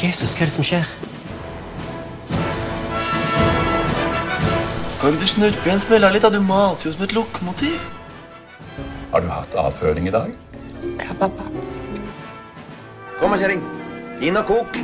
Jesus, 0.00 0.32
hva 0.32 0.46
er 0.46 0.48
det 0.48 0.54
som 0.54 0.64
skjer? 0.64 0.86
Kan 5.00 5.16
du 5.20 5.26
snurpe 5.28 5.64
igjen 5.64 5.80
smella 5.82 6.08
litt? 6.12 6.24
da? 6.24 6.30
Du 6.32 6.40
maser 6.44 6.88
jo 6.88 6.94
som 6.94 7.04
et 7.04 7.12
lokomotiv. 7.16 7.76
Har 9.12 9.24
du 9.24 9.28
hatt 9.28 9.56
avføring 9.60 10.08
i 10.08 10.14
dag? 10.14 10.32
Ja, 11.00 11.12
pappa. 11.20 11.44
Kom, 13.20 13.36
kjerring. 13.36 13.60
Inn 14.24 14.36
og 14.40 14.48
kok. 14.48 14.76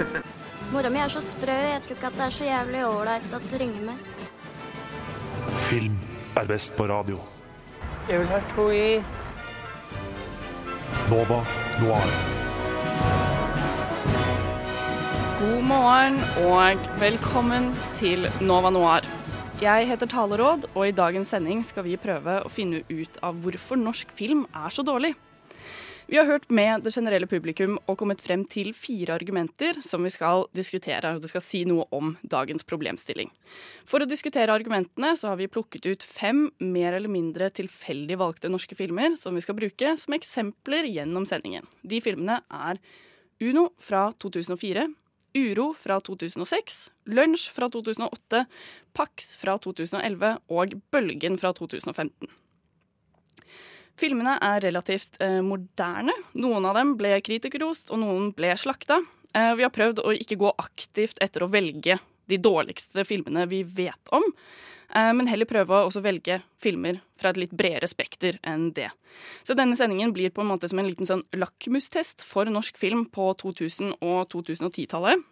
Mora 0.72 0.92
mi 0.92 1.00
er 1.04 1.12
så 1.12 1.20
sprø. 1.24 1.56
Jeg 1.72 1.82
tror 1.84 1.96
ikke 1.96 2.10
at 2.12 2.20
det 2.20 2.26
er 2.26 2.36
så 2.36 2.48
jævlig 2.48 2.84
ålreit 2.88 3.36
at 3.40 3.50
du 3.50 3.58
ringer 3.60 3.90
meg. 3.90 3.98
Film 5.68 5.98
er 6.36 6.48
best 6.48 6.76
på 6.76 6.88
radio. 6.92 7.20
Jeg 8.08 8.22
vil 8.22 8.32
ha 8.32 8.40
to 8.54 8.70
is. 8.76 9.12
Nova 11.10 11.42
Noir. 11.80 12.35
God 15.56 15.64
morgen 15.64 16.16
og 16.44 16.82
velkommen 17.00 17.70
til 17.96 18.26
Nova 18.44 18.68
Noir. 18.68 19.06
Jeg 19.62 19.86
heter 19.88 20.08
Taleråd, 20.12 20.66
og 20.74 20.82
i 20.84 20.92
dagens 20.92 21.30
sending 21.32 21.62
skal 21.64 21.86
vi 21.86 21.94
prøve 21.96 22.34
å 22.44 22.50
finne 22.52 22.82
ut 22.90 23.14
av 23.24 23.38
hvorfor 23.40 23.80
norsk 23.80 24.10
film 24.12 24.42
er 24.50 24.74
så 24.74 24.84
dårlig. 24.84 25.14
Vi 26.10 26.18
har 26.20 26.28
hørt 26.28 26.50
med 26.52 26.84
det 26.84 26.92
generelle 26.92 27.28
publikum 27.30 27.78
og 27.86 27.96
kommet 28.02 28.20
frem 28.20 28.44
til 28.44 28.74
fire 28.76 29.14
argumenter 29.16 29.80
som 29.80 30.04
vi 30.04 30.12
skal 30.12 30.44
diskutere, 30.52 31.14
og 31.16 31.24
det 31.24 31.32
skal 31.32 31.46
si 31.46 31.62
noe 31.64 31.88
om 31.88 32.12
dagens 32.20 32.66
problemstilling. 32.68 33.32
For 33.88 34.04
å 34.04 34.10
diskutere 34.10 34.52
argumentene 34.52 35.14
så 35.16 35.32
har 35.32 35.40
vi 35.40 35.48
plukket 35.48 35.88
ut 35.88 36.04
fem 36.04 36.50
mer 36.60 36.98
eller 36.98 37.08
mindre 37.08 37.48
tilfeldig 37.48 38.20
valgte 38.20 38.52
norske 38.52 38.76
filmer 38.76 39.16
som 39.16 39.32
vi 39.32 39.46
skal 39.46 39.56
bruke 39.56 39.96
som 40.04 40.20
eksempler 40.20 40.92
gjennom 40.92 41.24
sendingen. 41.24 41.64
De 41.80 42.04
filmene 42.04 42.42
er 42.52 42.84
Uno 43.40 43.70
fra 43.80 44.10
2004, 44.20 44.84
Uro 45.36 45.70
fra 45.76 45.98
2006, 46.00 46.78
Lunsj 47.12 47.50
fra 47.52 47.68
2008, 47.72 48.42
Pax 48.96 49.34
fra 49.40 49.58
2011 49.60 50.32
og 50.48 50.74
Bølgen 50.92 51.36
fra 51.40 51.52
2015. 51.56 52.32
Filmene 53.96 54.36
er 54.44 54.60
relativt 54.64 55.16
eh, 55.24 55.40
moderne. 55.44 56.12
Noen 56.36 56.66
av 56.68 56.76
dem 56.76 56.96
ble 57.00 57.14
kritikerrost, 57.24 57.92
og 57.92 58.02
noen 58.02 58.32
ble 58.36 58.52
slakta. 58.60 59.00
Eh, 59.32 59.54
vi 59.56 59.64
har 59.64 59.72
prøvd 59.72 60.02
å 60.04 60.12
ikke 60.16 60.40
gå 60.40 60.52
aktivt 60.60 61.20
etter 61.24 61.44
å 61.44 61.50
velge 61.52 61.96
de 62.30 62.38
dårligste 62.42 63.04
filmene 63.06 63.46
vi 63.50 63.62
vet 63.62 64.12
om, 64.14 64.24
eh, 64.94 65.12
men 65.12 65.28
heller 65.30 65.48
prøve 65.48 65.82
å 65.86 66.02
velge 66.02 66.40
filmer 66.62 67.00
fra 67.20 67.30
et 67.30 67.40
litt 67.40 67.54
bredere 67.56 67.88
spekter 67.90 68.40
enn 68.42 68.72
det. 68.76 68.90
Så 69.46 69.56
denne 69.56 69.76
sendingen 69.78 70.12
blir 70.12 70.30
på 70.30 70.42
en 70.44 70.50
måte 70.50 70.68
som 70.68 70.78
en 70.82 70.88
liten 70.88 71.08
sånn 71.08 71.24
lakmustest 71.36 72.24
for 72.26 72.44
norsk 72.50 72.76
film 72.78 73.06
på 73.06 73.32
2000- 73.42 73.96
og 74.00 74.28
2010-tallet. 74.34 75.22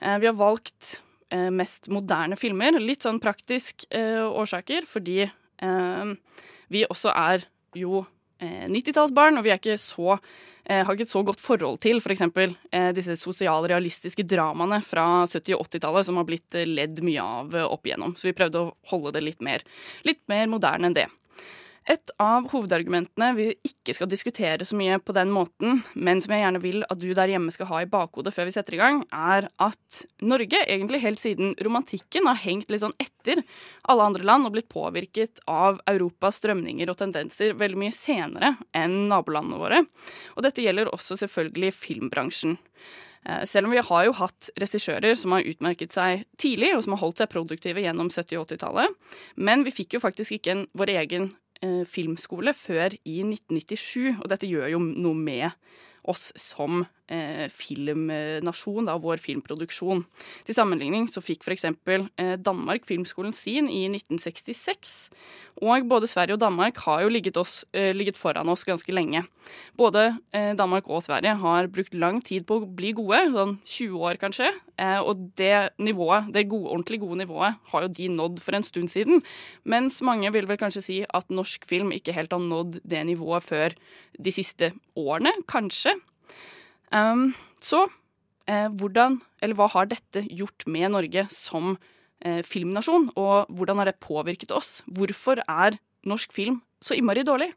Eh, 0.00 0.18
vi 0.18 0.26
har 0.28 0.38
valgt 0.38 1.00
eh, 1.30 1.50
mest 1.50 1.88
moderne 1.88 2.36
filmer, 2.36 2.78
litt 2.80 3.02
sånn 3.02 3.20
praktisk 3.20 3.86
årsaker, 3.94 4.86
fordi 4.88 5.30
vi 6.68 6.80
også 6.90 7.12
er 7.14 7.44
jo 7.78 8.02
90-tallsbarn, 8.70 9.38
og 9.38 9.46
vi 9.46 9.52
ikke 9.54 9.76
så, 9.80 10.18
eh, 10.64 10.84
har 10.84 10.94
ikke 10.94 11.06
et 11.08 11.12
så 11.12 11.22
godt 11.26 11.42
forhold 11.42 11.80
til 11.84 12.00
f.eks. 12.02 12.24
For 12.34 12.54
eh, 12.72 12.90
disse 12.96 13.16
sosialrealistiske 13.20 14.26
dramaene 14.30 14.80
fra 14.84 15.24
70- 15.26 15.58
og 15.58 15.66
80-tallet 15.68 16.08
som 16.08 16.20
har 16.20 16.28
blitt 16.28 16.54
eh, 16.58 16.68
ledd 16.68 17.02
mye 17.06 17.24
av 17.24 17.54
eh, 17.54 17.66
opp 17.66 17.86
igjennom. 17.86 18.16
Så 18.16 18.30
vi 18.30 18.36
prøvde 18.36 18.62
å 18.62 18.72
holde 18.92 19.14
det 19.16 19.24
litt 19.26 19.44
mer, 19.44 19.64
litt 20.08 20.22
mer 20.30 20.48
moderne 20.52 20.90
enn 20.90 20.98
det. 20.98 21.08
Et 21.84 22.10
av 22.22 22.46
hovedargumentene 22.48 23.26
vi 23.36 23.46
ikke 23.68 23.92
skal 23.92 24.08
diskutere 24.08 24.64
så 24.64 24.76
mye 24.78 24.96
på 25.04 25.12
den 25.12 25.28
måten, 25.34 25.82
men 25.92 26.22
som 26.24 26.32
jeg 26.32 26.40
gjerne 26.40 26.62
vil 26.62 26.80
at 26.88 27.00
du 27.02 27.10
der 27.12 27.28
hjemme 27.34 27.52
skal 27.52 27.68
ha 27.68 27.82
i 27.84 27.88
bakhodet 27.92 28.32
før 28.32 28.48
vi 28.48 28.54
setter 28.56 28.78
i 28.78 28.80
gang, 28.80 29.02
er 29.12 29.50
at 29.60 30.00
Norge 30.24 30.62
egentlig 30.64 31.02
helt 31.04 31.20
siden 31.20 31.52
romantikken 31.60 32.24
har 32.30 32.40
hengt 32.40 32.72
litt 32.72 32.80
sånn 32.86 32.96
etter 32.96 33.42
alle 33.84 34.08
andre 34.08 34.24
land 34.24 34.48
og 34.48 34.56
blitt 34.56 34.70
påvirket 34.72 35.44
av 35.44 35.82
Europas 35.92 36.40
strømninger 36.40 36.88
og 36.88 37.02
tendenser 37.02 37.52
veldig 37.60 37.82
mye 37.84 37.96
senere 37.96 38.54
enn 38.72 39.02
nabolandene 39.12 39.60
våre. 39.60 39.84
Og 40.38 40.48
dette 40.48 40.64
gjelder 40.64 40.88
også 40.88 41.20
selvfølgelig 41.20 41.74
filmbransjen. 41.76 42.56
Eh, 43.28 43.44
Selv 43.44 43.68
om 43.68 43.76
vi 43.76 43.84
har 43.84 44.08
jo 44.08 44.16
hatt 44.24 44.50
regissører 44.60 45.20
som 45.20 45.36
har 45.36 45.44
utmerket 45.52 45.92
seg 45.92 46.24
tidlig, 46.40 46.72
og 46.76 46.84
som 46.84 46.96
har 46.96 47.04
holdt 47.04 47.20
seg 47.20 47.32
produktive 47.32 47.84
gjennom 47.84 48.08
70- 48.08 48.40
og 48.40 48.48
80-tallet, 48.48 49.00
men 49.36 49.68
vi 49.68 49.76
fikk 49.84 49.96
jo 49.96 50.04
faktisk 50.04 50.40
ikke 50.40 50.56
en, 50.56 50.68
vår 50.72 50.96
egen 51.04 51.34
filmskole 51.88 52.54
før 52.56 52.96
i 53.04 53.20
1997, 53.24 54.20
og 54.20 54.30
dette 54.32 54.50
gjør 54.50 54.74
jo 54.74 54.82
noe 54.84 55.16
med 55.18 55.50
oss 56.04 56.30
som 56.40 56.84
eh, 57.12 57.46
filmnasjon, 57.52 58.88
da, 58.88 58.96
vår 59.00 59.20
filmproduksjon. 59.22 60.04
Til 60.46 60.56
sammenligning 60.56 61.08
så 61.12 61.22
fikk 61.24 61.44
f.eks. 61.44 61.66
Eh, 61.68 62.34
Danmark 62.40 62.86
filmskolen 62.88 63.34
sin 63.36 63.68
i 63.68 63.84
1966. 63.90 64.94
Og 65.62 65.86
både 65.88 66.08
Sverige 66.10 66.36
og 66.36 66.42
Danmark 66.42 66.80
har 66.86 67.04
jo 67.04 67.12
ligget, 67.12 67.36
oss, 67.40 67.64
eh, 67.72 67.92
ligget 67.94 68.18
foran 68.18 68.48
oss 68.48 68.64
ganske 68.66 68.92
lenge. 68.92 69.22
Både 69.78 70.18
eh, 70.34 70.52
Danmark 70.58 70.88
og 70.88 71.04
Sverige 71.06 71.36
har 71.40 71.70
brukt 71.72 71.94
lang 71.94 72.20
tid 72.24 72.46
på 72.46 72.60
å 72.60 72.68
bli 72.68 72.94
gode, 72.96 73.20
sånn 73.34 73.58
20 73.62 74.06
år 74.08 74.20
kanskje. 74.20 74.50
Eh, 74.78 74.98
og 74.98 75.30
det 75.38 75.74
nivået, 75.78 76.32
det 76.34 76.48
gode, 76.50 76.72
ordentlig 76.72 77.00
gode 77.04 77.20
nivået 77.22 77.60
har 77.70 77.86
jo 77.86 77.92
de 77.94 78.08
nådd 78.10 78.40
for 78.42 78.58
en 78.58 78.66
stund 78.66 78.90
siden. 78.90 79.22
Mens 79.64 80.00
mange 80.02 80.32
vil 80.34 80.48
vel 80.50 80.58
kanskje 80.60 80.82
si 80.82 80.98
at 81.06 81.30
norsk 81.30 81.66
film 81.68 81.94
ikke 81.94 82.14
helt 82.16 82.34
har 82.34 82.42
nådd 82.42 82.80
det 82.82 83.04
nivået 83.06 83.46
før 83.46 83.78
de 84.18 84.34
siste 84.34 84.72
årene, 84.98 85.32
kanskje. 85.50 85.94
Um, 86.94 87.32
så 87.58 87.86
eh, 88.46 88.68
hvordan, 88.70 89.18
eller 89.42 89.58
hva 89.58 89.66
har 89.72 89.88
dette 89.90 90.22
gjort 90.30 90.66
med 90.70 90.92
Norge 90.94 91.26
som 91.32 91.74
eh, 92.22 92.42
filmnasjon, 92.46 93.10
og 93.18 93.50
hvordan 93.50 93.80
har 93.80 93.90
det 93.90 93.98
påvirket 94.04 94.54
oss? 94.54 94.78
Hvorfor 94.86 95.42
er 95.48 95.80
norsk 96.06 96.32
film 96.36 96.60
så 96.84 96.94
innmari 96.94 97.24
dårlig? 97.26 97.50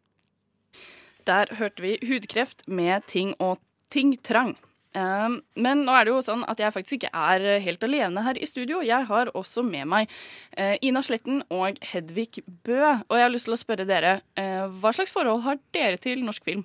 Der 1.27 1.51
hørte 1.59 1.83
vi 1.83 1.97
Hudkreft 2.07 2.63
med 2.67 3.05
Ting 3.11 3.35
og 3.43 3.59
Ting 3.91 4.15
Trang. 4.23 4.55
Men 4.97 5.83
nå 5.85 5.93
er 5.93 6.07
det 6.07 6.13
jo 6.13 6.21
sånn 6.25 6.41
at 6.49 6.61
jeg 6.61 6.73
faktisk 6.73 6.95
ikke 6.97 7.09
er 7.13 7.59
helt 7.61 7.83
alene 7.85 8.23
her 8.25 8.39
i 8.39 8.47
studio. 8.49 8.79
Jeg 8.81 9.05
har 9.09 9.29
også 9.37 9.61
med 9.61 9.85
meg 9.91 10.13
eh, 10.57 10.77
Ina 10.81 11.03
Sletten 11.05 11.43
og 11.53 11.77
Hedvig 11.91 12.41
Bø. 12.65 12.79
Og 12.79 13.13
jeg 13.13 13.25
har 13.27 13.33
lyst 13.33 13.45
til 13.49 13.53
å 13.53 13.59
spørre 13.59 13.85
dere, 13.85 14.15
eh, 14.39 14.63
hva 14.79 14.93
slags 14.95 15.13
forhold 15.13 15.43
har 15.45 15.59
dere 15.75 15.99
til 16.01 16.23
norsk 16.25 16.47
film? 16.47 16.63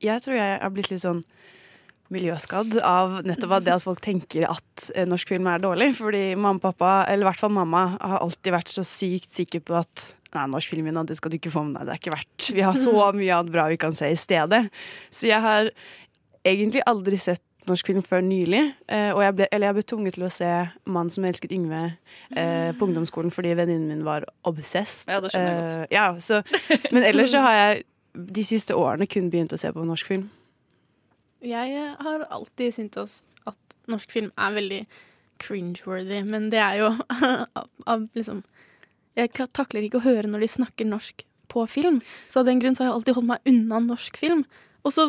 Jeg 0.00 0.24
tror 0.24 0.38
jeg 0.38 0.56
har 0.62 0.72
blitt 0.72 0.88
litt 0.94 1.04
sånn 1.04 1.20
miljøskadd 2.12 2.76
av 2.84 3.20
nettopp 3.26 3.56
av 3.56 3.64
det 3.64 3.72
at 3.74 3.84
folk 3.84 4.02
tenker 4.04 4.46
at 4.50 4.88
eh, 4.94 5.06
norsk 5.08 5.32
film 5.34 5.48
er 5.50 5.62
dårlig. 5.62 5.92
Fordi 5.98 6.26
mamma 6.34 6.58
og 6.58 6.66
pappa, 6.66 6.92
eller 7.08 7.26
i 7.26 7.30
hvert 7.30 7.40
fall 7.40 7.54
mamma, 7.56 7.86
har 8.00 8.20
alltid 8.20 8.54
vært 8.54 8.74
så 8.74 8.84
sykt 8.86 9.32
sikker 9.34 9.64
på 9.64 9.78
at 9.80 10.10
nei, 10.34 10.46
norsk 10.50 10.74
film 10.74 10.90
det 11.06 11.18
skal 11.18 11.32
du 11.32 11.38
ikke 11.38 11.54
få 11.54 11.64
med 11.66 11.78
deg, 11.78 11.88
det 11.88 11.94
er 11.94 12.02
ikke 12.02 12.14
verdt. 12.16 12.52
Vi 12.54 12.64
har 12.66 12.78
så 12.78 12.94
mye 13.18 13.40
annet 13.40 13.54
bra 13.54 13.68
vi 13.72 13.80
kan 13.80 13.96
se 13.96 14.10
i 14.12 14.18
stedet. 14.18 14.66
Så 15.14 15.30
jeg 15.30 15.40
har 15.44 15.70
egentlig 16.44 16.84
aldri 16.90 17.18
sett 17.20 17.42
norsk 17.68 17.88
film 17.88 18.02
før 18.04 18.20
nylig. 18.20 18.74
eh, 18.92 19.10
og 19.14 19.22
jeg 19.24 19.34
ble, 19.38 19.48
eller 19.52 19.70
jeg 19.70 19.76
ble 19.78 19.84
tvunget 19.88 20.14
til 20.18 20.26
å 20.26 20.32
se 20.32 20.50
'Mann 20.84 21.10
som 21.10 21.24
elsket 21.24 21.52
Yngve' 21.52 21.96
eh, 22.36 22.72
på 22.76 22.84
ungdomsskolen 22.84 23.32
fordi 23.32 23.54
venninnen 23.56 23.88
min 23.88 24.04
var 24.04 24.26
obsessed. 24.44 25.08
Ja, 25.08 25.20
det 25.20 25.32
skjønner 25.32 25.54
jeg 25.54 25.62
godt. 25.62 25.80
Eh, 25.80 25.96
ja, 25.96 26.18
så, 26.20 26.42
men 26.92 27.04
ellers 27.04 27.30
så 27.30 27.40
har 27.40 27.54
jeg 27.54 27.84
de 28.14 28.44
siste 28.44 28.74
årene 28.76 29.06
kun 29.06 29.30
begynt 29.30 29.52
å 29.52 29.58
se 29.58 29.72
på 29.72 29.84
norsk 29.84 30.06
film. 30.06 30.28
Jeg 31.44 31.76
eh, 31.76 31.94
har 32.00 32.26
alltid 32.32 32.74
syntes 32.78 33.22
at 33.48 33.76
norsk 33.90 34.10
film 34.14 34.32
er 34.40 34.56
veldig 34.56 34.80
cringeworthy, 35.44 36.22
men 36.30 36.48
det 36.52 36.60
er 36.62 36.80
jo 36.80 36.90
av, 37.60 37.70
av 37.90 38.08
liksom 38.16 38.42
Jeg 39.18 39.30
takler 39.36 39.86
ikke 39.86 40.00
å 40.00 40.06
høre 40.08 40.30
når 40.30 40.44
de 40.46 40.50
snakker 40.56 40.88
norsk 40.88 41.24
på 41.52 41.66
film, 41.70 42.00
så 42.26 42.40
av 42.40 42.48
den 42.48 42.58
grunn 42.62 42.74
så 42.74 42.82
har 42.82 42.90
jeg 42.90 42.98
alltid 42.98 43.16
holdt 43.18 43.28
meg 43.28 43.48
unna 43.50 43.78
norsk 43.84 44.16
film. 44.18 44.40
Og 44.82 44.94
så 44.96 45.04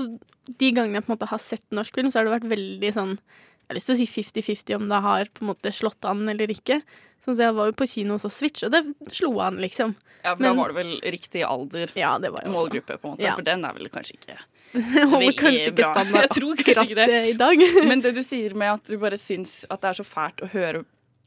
de 0.45 0.69
gangene 0.75 0.99
jeg 0.99 1.05
på 1.07 1.09
en 1.09 1.15
måte 1.15 1.29
har 1.31 1.41
sett 1.41 1.65
norsk 1.73 1.95
film, 1.97 2.11
så 2.11 2.19
har 2.19 2.27
det 2.27 2.35
vært 2.35 2.51
veldig 2.51 2.91
sånn 2.93 3.15
Jeg 3.15 3.71
har 3.71 3.77
lyst 3.79 3.89
til 3.89 3.95
å 3.95 3.97
si 3.97 4.05
50-50 4.11 4.75
om 4.77 4.89
det 4.91 4.99
har 5.01 5.29
på 5.33 5.41
en 5.41 5.49
måte 5.49 5.71
slått 5.73 6.05
an 6.05 6.27
eller 6.29 6.51
ikke. 6.53 6.83
Sånn 7.25 7.33
så 7.33 7.47
Jeg 7.47 7.55
var 7.57 7.71
jo 7.71 7.77
på 7.79 7.88
kino 7.89 8.19
hos 8.19 8.35
Switch, 8.35 8.61
og 8.67 8.75
det 8.75 8.83
slo 9.09 9.31
an, 9.41 9.57
liksom. 9.57 9.95
Ja, 10.21 10.35
for 10.35 10.43
Men- 10.43 10.51
Da 10.51 10.61
var 10.61 10.69
det 10.69 10.75
vel 10.75 10.93
riktig 11.01 11.41
alder, 11.41 11.89
ja, 11.97 12.19
det 12.19 12.29
var 12.31 12.45
jo 12.45 12.53
målgruppe, 12.53 12.99
på 13.01 13.09
en 13.09 13.15
måte. 13.15 13.25
Ja. 13.25 13.33
For 13.33 13.41
den 13.41 13.65
er 13.65 13.73
vel 13.73 13.89
kanskje 13.89 14.19
ikke 14.19 14.38
så 14.38 14.45
holder 14.75 15.38
kanskje 15.39 15.72
ikke 15.72 15.88
kanskje 15.98 16.24
akkurat 16.25 16.63
ikke 16.63 16.95
det. 17.00 17.07
det 17.12 17.22
i 17.30 17.38
dag. 17.39 17.63
Men 17.89 18.01
det 18.06 18.16
du 18.18 18.22
sier 18.25 18.54
med 18.57 18.74
at 18.77 18.92
du 18.92 18.98
bare 19.01 19.18
syns 19.22 19.63
at 19.69 19.81
det 19.81 19.89
er 19.94 20.00
så 20.01 20.07
fælt 20.07 20.44
å 20.45 20.51
høre 20.54 20.83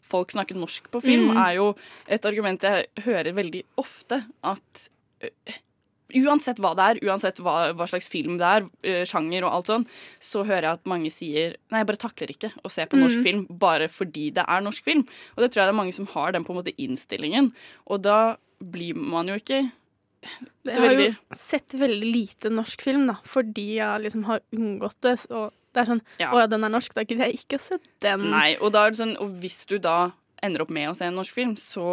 folk 0.09 0.31
snakke 0.33 0.55
norsk 0.57 0.87
på 0.95 1.03
film, 1.05 1.31
Mm. 1.33 1.41
er 1.43 1.55
jo 1.59 1.71
et 2.09 2.25
argument 2.29 2.63
jeg 2.65 2.87
hører 3.05 3.35
veldig 3.37 3.63
ofte. 3.77 4.23
At 4.47 4.89
øh, 5.25 5.57
uansett 6.25 6.57
hva 6.65 6.71
det 6.79 6.85
er, 6.87 7.01
uansett 7.11 7.41
hva, 7.45 7.57
hva 7.77 7.85
slags 7.91 8.09
film 8.09 8.39
det 8.41 8.47
er, 8.49 8.65
øh, 8.89 9.03
sjanger 9.11 9.45
og 9.45 9.53
alt 9.59 9.67
sånn, 9.69 9.85
så 10.25 10.45
hører 10.49 10.65
jeg 10.71 10.79
at 10.79 10.89
mange 10.89 11.11
sier 11.13 11.57
Nei, 11.69 11.83
jeg 11.83 11.89
bare 11.91 12.01
takler 12.01 12.33
ikke 12.33 12.53
å 12.65 12.71
se 12.73 12.87
på 12.89 12.97
norsk 12.97 13.19
Mm. 13.21 13.27
film 13.27 13.43
bare 13.51 13.89
fordi 13.93 14.31
det 14.33 14.45
er 14.49 14.65
norsk 14.65 14.83
film. 14.87 15.05
Og 15.37 15.43
det 15.45 15.51
tror 15.53 15.61
jeg 15.63 15.69
det 15.69 15.75
er 15.75 15.83
mange 15.83 15.93
som 15.99 16.07
har 16.15 16.33
den 16.33 16.45
på 16.49 16.55
en 16.57 16.61
måte 16.63 16.73
innstillingen. 16.81 17.53
Og 17.91 18.01
da 18.07 18.37
blir 18.65 18.95
man 18.97 19.29
jo 19.29 19.35
ikke 19.37 19.71
Jeg 20.69 20.83
har 20.85 21.01
jo 21.01 21.09
sett 21.37 21.75
veldig 21.79 22.13
lite 22.13 22.53
norsk 22.53 22.83
film, 22.85 23.07
da, 23.11 23.19
fordi 23.29 23.67
jeg 23.79 24.05
liksom 24.05 24.25
har 24.29 24.43
unngått 24.55 24.99
det. 25.07 25.17
Og 25.33 25.53
det 25.75 25.83
er 25.83 25.91
sånn 25.93 26.03
Ja. 26.21 26.33
Å 26.33 26.45
ja, 26.45 26.47
den 26.51 26.67
er 26.67 26.73
norsk, 26.73 26.95
da 26.97 27.05
gidder 27.07 27.29
jeg 27.29 27.43
ikke 27.43 27.61
å 27.61 27.67
se 27.67 27.79
den. 28.05 28.31
Nei, 28.33 28.57
og, 28.61 28.77
sånn, 28.99 29.17
og 29.23 29.37
hvis 29.43 29.63
du 29.71 29.79
da 29.83 30.11
ender 30.45 30.63
opp 30.63 30.71
med 30.75 30.91
å 30.91 30.97
se 30.97 31.07
en 31.09 31.17
norsk 31.19 31.35
film, 31.35 31.55
så 31.59 31.85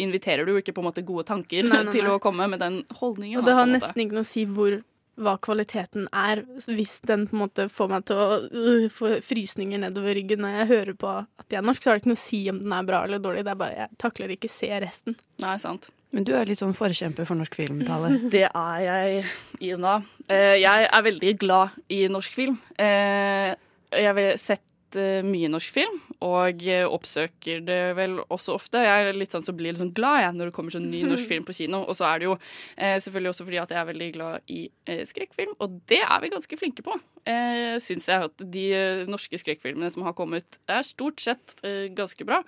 inviterer 0.00 0.46
du 0.46 0.54
jo 0.54 0.62
ikke 0.62 0.74
på 0.74 0.82
en 0.82 0.88
måte 0.90 1.06
gode 1.06 1.28
tanker 1.28 1.66
Nei, 1.66 1.84
nei, 1.86 1.92
til 1.96 2.08
å 2.10 2.18
komme 2.22 2.48
med 2.50 2.62
den 2.62 2.82
holdningen. 3.00 3.40
Og 3.40 3.46
det 3.46 3.58
har 3.58 3.68
nesten 3.70 4.04
ikke 4.04 4.18
noe 4.18 4.26
å 4.26 4.32
si 4.32 4.46
hvor 4.50 4.80
hva 5.20 5.34
kvaliteten 5.42 6.06
er, 6.16 6.42
hvis 6.70 6.98
den 7.04 7.26
på 7.28 7.36
en 7.36 7.42
måte 7.42 7.66
får 7.68 7.88
meg 7.92 8.06
til 8.08 8.20
å 8.20 8.28
uh, 8.40 8.86
få 8.92 9.18
frysninger 9.24 9.82
nedover 9.82 10.16
ryggen 10.16 10.40
når 10.44 10.54
jeg 10.60 10.70
hører 10.70 10.96
på 11.02 11.10
at 11.20 11.48
de 11.50 11.58
er 11.58 11.66
norsk, 11.66 11.82
så 11.82 11.90
har 11.90 11.98
det 11.98 12.04
ikke 12.04 12.12
noe 12.14 12.20
å 12.20 12.24
si 12.24 12.40
om 12.52 12.60
den 12.62 12.76
er 12.76 12.86
bra 12.88 13.02
eller 13.04 13.22
dårlig. 13.22 13.44
Det 13.44 13.52
er 13.52 13.60
bare 13.60 13.78
jeg 13.82 13.98
takler 14.00 14.32
ikke 14.36 14.52
se 14.52 14.70
resten. 14.80 15.18
Nei, 15.42 15.56
sant. 15.60 15.90
Men 16.10 16.26
du 16.26 16.32
er 16.34 16.48
litt 16.48 16.58
sånn 16.58 16.74
forkjemper 16.74 17.26
for 17.28 17.38
norsk 17.38 17.54
film, 17.54 17.82
Tale. 17.86 18.12
Det 18.34 18.46
er 18.48 18.80
jeg, 18.86 19.24
Ina. 19.70 20.00
Eh, 20.26 20.56
jeg 20.58 20.88
er 20.90 21.06
veldig 21.06 21.34
glad 21.42 21.76
i 21.92 22.02
norsk 22.10 22.34
film. 22.34 22.58
Eh, 22.78 23.52
jeg 23.94 24.10
har 24.10 24.40
sett 24.40 24.64
eh, 24.98 25.20
mye 25.26 25.50
norsk 25.52 25.74
film, 25.74 25.98
og 26.24 26.64
eh, 26.66 26.86
oppsøker 26.86 27.62
det 27.66 27.78
vel 27.98 28.18
også 28.26 28.56
ofte. 28.56 28.82
Jeg 28.84 29.10
er 29.10 29.18
litt 29.18 29.34
sånn 29.34 29.46
så 29.46 29.54
blir 29.56 29.72
litt 29.72 29.82
sånn 29.82 29.94
glad 29.96 30.24
jeg 30.24 30.36
når 30.38 30.50
det 30.50 30.56
kommer 30.56 30.74
sånn 30.74 30.88
ny 30.90 31.02
norsk 31.10 31.28
film 31.28 31.46
på 31.46 31.56
kino. 31.60 31.82
Og 31.86 31.96
så 31.98 32.08
er 32.10 32.20
det 32.22 32.28
jo 32.30 32.36
eh, 32.76 32.96
selvfølgelig 32.98 33.32
også 33.34 33.46
fordi 33.48 33.62
at 33.62 33.74
jeg 33.74 33.80
er 33.82 33.88
veldig 33.92 34.10
glad 34.16 34.52
i 34.52 34.60
eh, 34.90 35.02
skrekkfilm, 35.08 35.56
og 35.60 35.80
det 35.90 36.02
er 36.02 36.20
vi 36.24 36.32
ganske 36.34 36.60
flinke 36.60 36.84
på. 36.86 36.98
Eh, 37.28 37.76
Syns 37.82 38.08
jeg 38.08 38.28
at 38.30 38.44
de 38.54 38.64
eh, 38.76 39.02
norske 39.10 39.40
skrekkfilmene 39.40 39.90
som 39.92 40.04
har 40.06 40.16
kommet, 40.16 40.60
er 40.70 40.86
stort 40.86 41.20
sett 41.20 41.58
eh, 41.66 41.88
ganske 41.96 42.24
bra. 42.28 42.40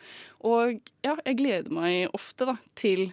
Og 0.49 0.79
ja, 1.05 1.17
jeg 1.27 1.39
gleder 1.41 1.75
meg 1.75 2.15
ofte 2.17 2.49
da 2.49 2.57
til 2.79 3.11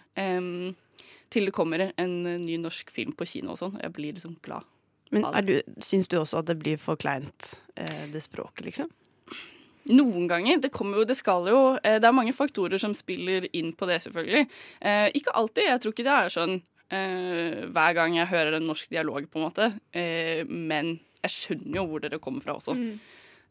til 1.30 1.46
det 1.46 1.54
kommer 1.54 1.82
en 1.88 2.14
ny 2.42 2.56
norsk 2.62 2.90
film 2.92 3.12
på 3.18 3.28
kino 3.30 3.54
og 3.54 3.60
sånn. 3.60 3.76
Jeg 3.82 3.94
blir 3.94 4.16
liksom 4.18 4.36
glad. 4.46 4.66
Men 5.14 5.26
er 5.30 5.46
du, 5.46 5.54
syns 5.82 6.10
du 6.10 6.18
også 6.20 6.42
at 6.42 6.50
det 6.50 6.58
blir 6.62 6.80
for 6.82 6.98
kleint, 7.00 7.56
det 7.76 8.22
språket, 8.26 8.66
liksom? 8.66 8.90
Noen 9.90 10.28
ganger. 10.30 10.60
Det, 10.62 10.72
kommer 10.74 11.02
jo, 11.02 11.06
det 11.08 11.18
skal 11.18 11.48
jo 11.50 11.60
eh, 11.82 11.98
Det 12.02 12.06
er 12.08 12.16
mange 12.16 12.36
faktorer 12.36 12.82
som 12.82 12.94
spiller 12.98 13.48
inn 13.58 13.72
på 13.78 13.90
det, 13.90 14.02
selvfølgelig. 14.06 14.46
Eh, 14.86 15.08
ikke 15.18 15.36
alltid. 15.40 15.70
Jeg 15.72 15.84
tror 15.84 15.96
ikke 15.96 16.08
det 16.08 16.18
er 16.18 16.34
sånn 16.34 16.58
eh, 16.94 17.62
hver 17.74 17.96
gang 17.98 18.18
jeg 18.20 18.30
hører 18.30 18.60
en 18.60 18.68
norsk 18.70 18.92
dialog, 18.94 19.30
på 19.30 19.40
en 19.40 19.48
måte. 19.48 19.72
Men 20.50 21.00
jeg 21.24 21.36
skjønner 21.36 21.82
jo 21.82 21.88
hvor 21.90 22.04
dere 22.04 22.22
kommer 22.22 22.46
fra 22.46 22.60
også. 22.60 22.78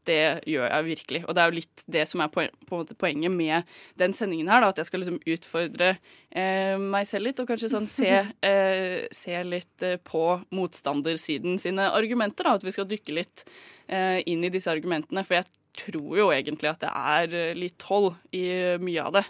Det 0.08 0.20
gjør 0.48 0.70
jeg 0.70 0.86
virkelig. 0.86 1.20
Og 1.26 1.34
det 1.36 1.42
er 1.42 1.50
jo 1.50 1.58
litt 1.58 1.82
det 1.90 2.04
som 2.08 2.22
er 2.24 2.30
poen 2.32 2.54
på 2.64 2.76
en 2.76 2.80
måte 2.80 2.96
poenget 2.96 3.34
med 3.34 3.74
den 4.00 4.14
sendingen 4.16 4.48
her. 4.48 4.62
Da, 4.62 4.70
at 4.72 4.80
jeg 4.80 4.88
skal 4.88 5.02
liksom 5.02 5.18
utfordre 5.34 5.90
eh, 6.30 6.78
meg 6.80 7.08
selv 7.10 7.28
litt, 7.28 7.42
og 7.42 7.50
kanskje 7.50 7.72
sånn 7.74 7.90
se, 7.90 8.14
eh, 8.50 9.04
se 9.12 9.42
litt 9.44 9.88
på 10.08 10.24
motstandersiden 10.54 11.58
sine 11.60 11.90
argumenter. 11.90 12.46
Da, 12.46 12.56
at 12.56 12.64
vi 12.64 12.72
skal 12.78 12.88
dykke 12.88 13.18
litt 13.20 13.44
eh, 13.90 14.22
inn 14.24 14.46
i 14.46 14.52
disse 14.54 14.72
argumentene. 14.72 15.26
For 15.26 15.40
jeg 15.40 15.50
tror 15.76 16.18
jo 16.18 16.30
egentlig 16.34 16.70
at 16.70 16.80
det 16.84 16.92
er 16.92 17.36
eh, 17.36 17.58
litt 17.58 17.82
hold 17.88 18.14
i 18.36 18.46
mye 18.82 19.04
av 19.04 19.18
det. 19.18 19.26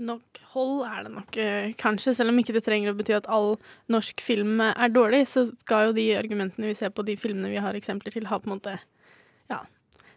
Nok 0.00 0.40
hold 0.54 0.80
er 0.88 1.02
det 1.04 1.12
nok 1.12 1.36
eh, 1.40 1.72
kanskje, 1.78 2.14
selv 2.16 2.32
om 2.32 2.38
ikke 2.40 2.54
det 2.56 2.64
trenger 2.66 2.92
å 2.92 2.96
bety 2.96 3.14
at 3.18 3.28
all 3.30 3.52
norsk 3.92 4.22
film 4.24 4.62
eh, 4.64 4.72
er 4.72 4.94
dårlig, 4.94 5.26
så 5.28 5.44
skal 5.50 5.90
jo 5.90 5.96
de 5.98 6.06
argumentene 6.16 6.70
vi 6.70 6.78
ser 6.78 6.94
på 6.94 7.04
de 7.06 7.18
filmene 7.20 7.52
vi 7.52 7.60
har 7.60 7.76
eksempler 7.76 8.14
til, 8.14 8.28
ha 8.30 8.38
på 8.40 8.48
en 8.48 8.56
måte 8.56 8.78
ja, 9.52 9.60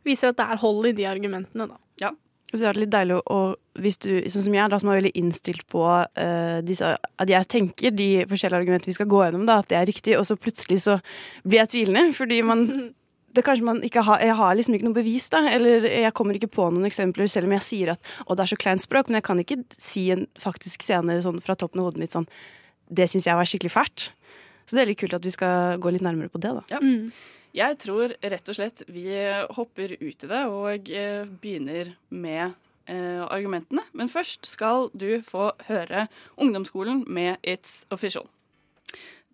viser 0.08 0.32
at 0.32 0.40
det 0.40 0.48
er 0.48 0.62
hold 0.64 0.88
i 0.88 0.96
de 0.96 1.10
argumentene, 1.10 1.68
da. 1.74 1.82
Ja. 2.02 2.14
Og 2.54 2.60
så 2.60 2.70
er 2.70 2.78
det 2.78 2.84
litt 2.84 2.94
deilig 2.94 3.18
å, 3.34 3.38
hvis 3.82 3.98
du, 4.06 4.10
sånn 4.30 4.48
som 4.48 4.56
jeg, 4.56 4.72
da, 4.72 4.80
som 4.80 4.92
er 4.94 5.00
veldig 5.00 5.14
innstilt 5.18 5.64
på 5.74 5.84
uh, 5.90 6.58
disse, 6.62 6.92
at 6.94 7.32
jeg 7.32 7.50
tenker 7.50 7.96
de 7.98 8.10
forskjellige 8.30 8.60
argumentene 8.62 8.92
vi 8.92 8.98
skal 9.00 9.10
gå 9.10 9.24
gjennom, 9.24 9.48
da, 9.50 9.56
at 9.64 9.72
det 9.72 9.80
er 9.80 9.90
riktig, 9.90 10.14
og 10.20 10.28
så 10.30 10.38
plutselig 10.38 10.84
så 10.84 11.00
blir 11.42 11.64
jeg 11.64 11.72
tvilende, 11.74 12.14
fordi 12.14 12.38
man 12.46 12.68
det 13.34 13.44
kanskje 13.46 13.66
man 13.66 13.82
ikke 13.86 14.04
har, 14.06 14.22
Jeg 14.22 14.36
har 14.38 14.56
liksom 14.56 14.76
ikke 14.78 14.88
noe 14.88 14.98
bevis, 14.98 15.28
da, 15.34 15.44
eller 15.50 15.88
jeg 15.90 16.14
kommer 16.14 16.38
ikke 16.38 16.52
på 16.54 16.68
noen 16.70 16.90
eksempler, 16.90 17.30
selv 17.32 17.50
om 17.50 17.56
jeg 17.58 17.66
sier 17.66 17.94
at 17.96 18.12
å, 18.26 18.36
det 18.36 18.46
er 18.46 18.52
så 18.54 18.60
kleint 18.62 18.86
språk, 18.86 19.10
men 19.10 19.20
jeg 19.20 19.28
kan 19.28 19.42
ikke 19.42 19.60
si 19.78 20.10
en 20.14 20.28
faktisk 20.42 20.86
scene 20.86 21.20
sånn 21.26 21.42
fra 21.44 21.58
toppen 21.58 21.82
av 21.82 21.90
hodet 21.90 22.04
mitt 22.04 22.14
sånn 22.14 22.30
Det 22.94 23.08
syns 23.10 23.26
jeg 23.26 23.38
var 23.40 23.48
skikkelig 23.50 23.72
fælt. 23.74 24.10
Så 24.68 24.76
det 24.76 24.84
er 24.84 24.92
litt 24.92 25.00
kult 25.02 25.16
at 25.16 25.24
vi 25.26 25.32
skal 25.34 25.80
gå 25.82 25.92
litt 25.94 26.04
nærmere 26.06 26.30
på 26.32 26.42
det, 26.44 26.52
da. 26.60 26.64
Ja. 26.76 26.82
Jeg 27.54 27.78
tror 27.84 28.16
rett 28.18 28.50
og 28.50 28.58
slett 28.58 28.82
vi 28.90 29.06
hopper 29.54 29.92
ut 30.00 30.24
i 30.26 30.30
det 30.30 30.42
og 30.50 30.90
eh, 30.90 31.26
begynner 31.42 31.92
med 32.10 32.56
eh, 32.90 33.22
argumentene. 33.28 33.84
Men 33.94 34.10
først 34.10 34.50
skal 34.50 34.90
du 34.98 35.22
få 35.26 35.52
høre 35.68 36.08
Ungdomsskolen 36.38 37.04
med 37.06 37.38
It's 37.46 37.84
Official. 37.94 38.26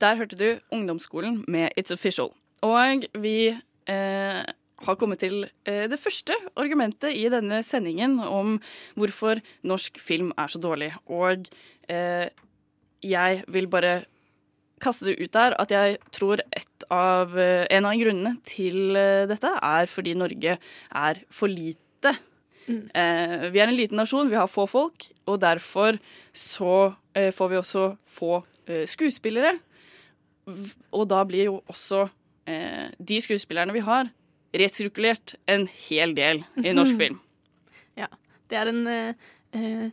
Der 0.04 0.20
hørte 0.20 0.36
du 0.36 0.60
Ungdomsskolen 0.76 1.46
med 1.48 1.72
It's 1.80 1.96
Official. 1.96 2.34
Og 2.62 3.08
vi 3.16 3.56
eh, 3.90 4.44
har 4.86 4.98
kommet 5.00 5.22
til 5.24 5.44
eh, 5.68 5.88
det 5.92 6.00
første 6.00 6.36
argumentet 6.60 7.16
i 7.18 7.28
denne 7.32 7.62
sendingen 7.66 8.20
om 8.24 8.58
hvorfor 9.00 9.42
norsk 9.68 10.00
film 10.02 10.32
er 10.40 10.52
så 10.52 10.62
dårlig. 10.62 10.94
Og 11.12 11.50
eh, 11.92 12.30
jeg 13.04 13.44
vil 13.52 13.70
bare 13.72 14.04
kaste 14.80 15.10
det 15.10 15.20
ut 15.20 15.36
der 15.36 15.58
at 15.60 15.74
jeg 15.76 15.98
tror 16.16 16.40
et 16.56 16.86
av, 16.94 17.34
en 17.36 17.86
av 17.86 18.00
grunnene 18.00 18.38
til 18.48 18.96
dette 19.28 19.50
er 19.52 19.90
fordi 19.92 20.14
Norge 20.16 20.56
er 20.56 21.20
for 21.28 21.52
lite. 21.52 22.16
Mm. 22.70 22.86
vi 23.52 23.60
er 23.60 23.66
en 23.66 23.76
liten 23.76 24.00
nasjon, 24.00 24.30
vi 24.30 24.38
har 24.38 24.48
få 24.48 24.64
folk, 24.70 25.10
og 25.28 25.42
derfor 25.42 25.98
så 26.32 26.94
får 27.12 27.50
vi 27.52 27.58
også 27.60 27.84
få 28.08 28.40
skuespillere. 28.88 29.58
Og 30.96 31.04
da 31.12 31.24
blir 31.28 31.50
jo 31.50 31.58
også 31.68 32.06
de 33.00 33.20
skuespillerne 33.22 33.74
vi 33.76 33.84
har, 33.86 34.10
resirkulert 34.56 35.36
en 35.48 35.68
hel 35.88 36.16
del 36.18 36.44
i 36.64 36.72
norsk 36.74 36.98
film. 37.02 37.20
Ja. 38.00 38.08
Det 38.50 38.58
er 38.58 38.72
en 38.72 38.88
eh, 38.90 39.14
eh, 39.54 39.90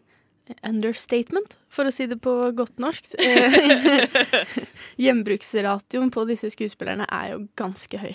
understatement, 0.65 1.59
for 1.69 1.85
å 1.85 1.93
si 1.93 2.07
det 2.09 2.17
på 2.25 2.33
godt 2.57 2.79
norsk. 2.81 3.11
Eh, 3.21 4.07
Gjenbruksratioen 5.03 6.11
på 6.15 6.25
disse 6.29 6.51
skuespillerne 6.55 7.07
er 7.13 7.35
jo 7.35 7.43
ganske 7.59 8.01
høy. 8.01 8.15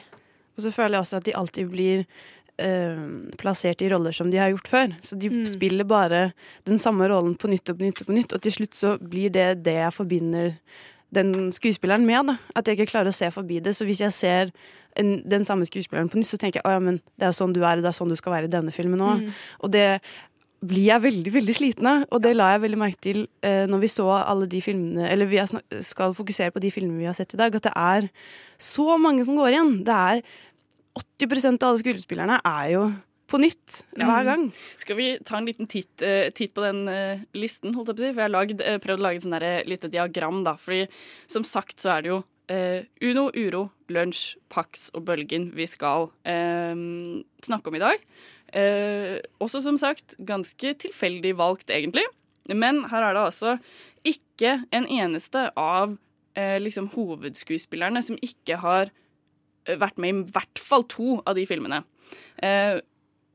Og 0.58 0.64
så 0.66 0.72
føler 0.74 0.98
jeg 0.98 1.06
også 1.06 1.20
at 1.22 1.28
de 1.28 1.36
alltid 1.38 1.70
blir 1.72 2.06
eh, 2.62 3.04
plassert 3.40 3.82
i 3.86 3.90
roller 3.94 4.16
som 4.16 4.32
de 4.34 4.40
har 4.42 4.52
gjort 4.54 4.68
før. 4.72 4.96
Så 5.06 5.18
de 5.20 5.30
Mm. 5.32 5.46
spiller 5.48 5.86
bare 5.88 6.32
den 6.68 6.80
samme 6.80 7.08
rollen 7.12 7.36
på 7.38 7.48
nytt 7.52 7.70
og 7.70 7.78
på 7.80 7.86
nytt 7.88 8.02
og 8.02 8.08
på 8.10 8.18
nytt, 8.18 8.34
og 8.34 8.42
til 8.42 8.52
slutt 8.58 8.76
så 8.76 8.96
blir 9.00 9.30
det 9.32 9.64
det 9.64 9.78
jeg 9.78 9.94
forbinder 9.94 10.56
den 11.16 11.52
skuespilleren 11.56 12.06
med. 12.08 12.32
da. 12.32 12.38
At 12.56 12.68
jeg 12.68 12.80
ikke 12.80 12.92
klarer 12.94 13.12
å 13.12 13.16
se 13.16 13.30
forbi 13.32 13.60
det. 13.64 13.76
Så 13.76 13.88
hvis 13.88 14.02
jeg 14.04 14.16
ser 14.16 14.52
en, 15.00 15.22
den 15.28 15.46
samme 15.48 15.68
skuespilleren 15.68 16.10
på 16.12 16.20
nytt, 16.20 16.32
så 16.32 16.40
tenker 16.40 16.62
jeg 16.62 16.68
at 16.68 16.78
ja, 16.78 16.84
men 16.84 17.00
det 17.20 17.30
er 17.30 17.38
sånn 17.38 17.56
du 17.56 17.62
er, 17.64 17.80
og 17.80 17.86
det 17.86 17.92
er 17.92 17.98
sånn 17.98 18.12
du 18.12 18.18
skal 18.20 18.36
være 18.36 18.50
i 18.50 18.54
denne 18.54 18.74
filmen 18.76 19.04
òg. 19.04 19.24
Mm. 19.24 19.40
Og 19.62 19.74
det 19.74 19.88
blir 20.62 20.86
jeg 20.92 21.02
veldig 21.02 21.32
veldig 21.34 21.54
sliten 21.58 21.88
av, 21.90 22.04
og 22.14 22.22
det 22.22 22.36
la 22.36 22.52
jeg 22.54 22.62
veldig 22.68 22.78
merke 22.78 23.02
til 23.02 23.24
eh, 23.46 23.64
når 23.70 23.82
vi 23.82 23.90
så 23.90 24.06
alle 24.14 24.46
de 24.46 24.60
filmene 24.62 25.08
Eller 25.10 25.26
vi 25.26 25.42
skal 25.82 26.14
fokusere 26.14 26.54
på 26.54 26.62
de 26.62 26.70
filmene 26.70 27.02
vi 27.02 27.08
har 27.10 27.18
sett 27.18 27.34
i 27.34 27.40
dag, 27.40 27.56
at 27.56 27.66
det 27.66 27.74
er 27.74 28.10
så 28.62 28.98
mange 29.02 29.26
som 29.26 29.40
går 29.40 29.56
igjen. 29.56 29.72
Det 29.88 29.96
er 29.96 30.22
80% 31.26 31.64
av 31.64 31.72
alle 31.72 31.82
skuespillerne 31.82 32.38
er 32.46 32.68
jo 32.76 32.84
på 33.32 33.40
nytt 33.42 33.82
hver 33.96 34.26
gang. 34.28 34.50
Skal 34.80 34.98
vi 35.00 35.08
ta 35.26 35.38
en 35.40 35.48
liten 35.48 35.70
titt, 35.72 35.94
uh, 36.04 36.28
titt 36.36 36.54
på 36.56 36.66
den 36.66 36.84
uh, 36.90 37.24
listen, 37.38 37.76
holdt 37.76 37.94
jeg 37.94 37.96
på 37.96 38.02
å 38.02 38.04
si? 38.04 38.12
For 38.12 38.22
jeg 38.22 38.28
har 38.28 38.36
lagd, 38.36 38.66
eh, 38.66 38.80
prøvd 38.84 39.02
å 39.02 39.06
lage 39.08 39.22
et 39.22 39.32
der 39.32 39.70
lite 39.70 39.92
diagram, 39.92 40.44
da. 40.48 40.58
Fordi 40.60 40.86
som 41.32 41.48
sagt 41.48 41.82
så 41.84 41.96
er 41.96 42.06
det 42.06 42.14
jo 42.14 42.22
Uno, 42.52 43.30
Uro, 43.32 43.62
Lunsj, 43.96 44.34
Pax 44.52 44.90
og 44.98 45.06
Bølgen 45.08 45.46
vi 45.56 45.64
skal 45.72 46.10
eh, 46.28 46.74
snakke 47.48 47.72
om 47.72 47.78
i 47.78 47.80
dag. 47.80 48.02
Også 49.40 49.62
som 49.64 49.78
sagt 49.80 50.18
ganske 50.28 50.74
tilfeldig 50.82 51.32
valgt, 51.40 51.72
egentlig. 51.72 52.04
Men 52.52 52.82
her 52.92 53.06
er 53.08 53.16
det 53.16 53.22
altså 53.30 53.54
ikke 54.04 54.58
en 54.76 54.90
eneste 54.92 55.46
av 55.56 55.96
liksom 56.36 56.90
hovedskuespillerne 56.92 58.04
som 58.04 58.20
ikke 58.20 58.60
har 58.60 58.92
vært 59.80 60.02
med 60.02 60.12
i 60.12 60.36
hvert 60.36 60.60
fall 60.60 60.84
to 60.92 61.22
av 61.24 61.38
de 61.40 61.46
filmene. 61.48 61.84
Eh, 62.42 62.80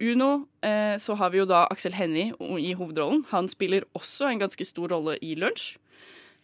Uno 0.00 0.46
eh, 0.60 0.96
så 1.00 1.16
har 1.16 1.32
vi 1.32 1.40
jo 1.40 1.48
da 1.48 1.64
Aksel 1.72 1.96
Hennie 1.96 2.34
i 2.60 2.74
hovedrollen. 2.76 3.24
Han 3.32 3.48
spiller 3.48 3.86
også 3.96 4.28
en 4.28 4.42
ganske 4.42 4.66
stor 4.68 4.92
rolle 4.92 5.16
i 5.24 5.34
Lunsj. 5.38 5.76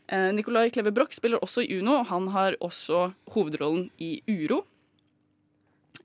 Eh, 0.09 0.31
Nicolai 0.33 0.71
Kleve 0.73 0.93
Broch 0.95 1.15
spiller 1.17 1.43
også 1.43 1.65
i 1.65 1.79
Uno. 1.79 2.03
Han 2.09 2.29
har 2.33 2.57
også 2.61 3.11
hovedrollen 3.35 3.91
i 4.01 4.23
Uro. 4.29 4.65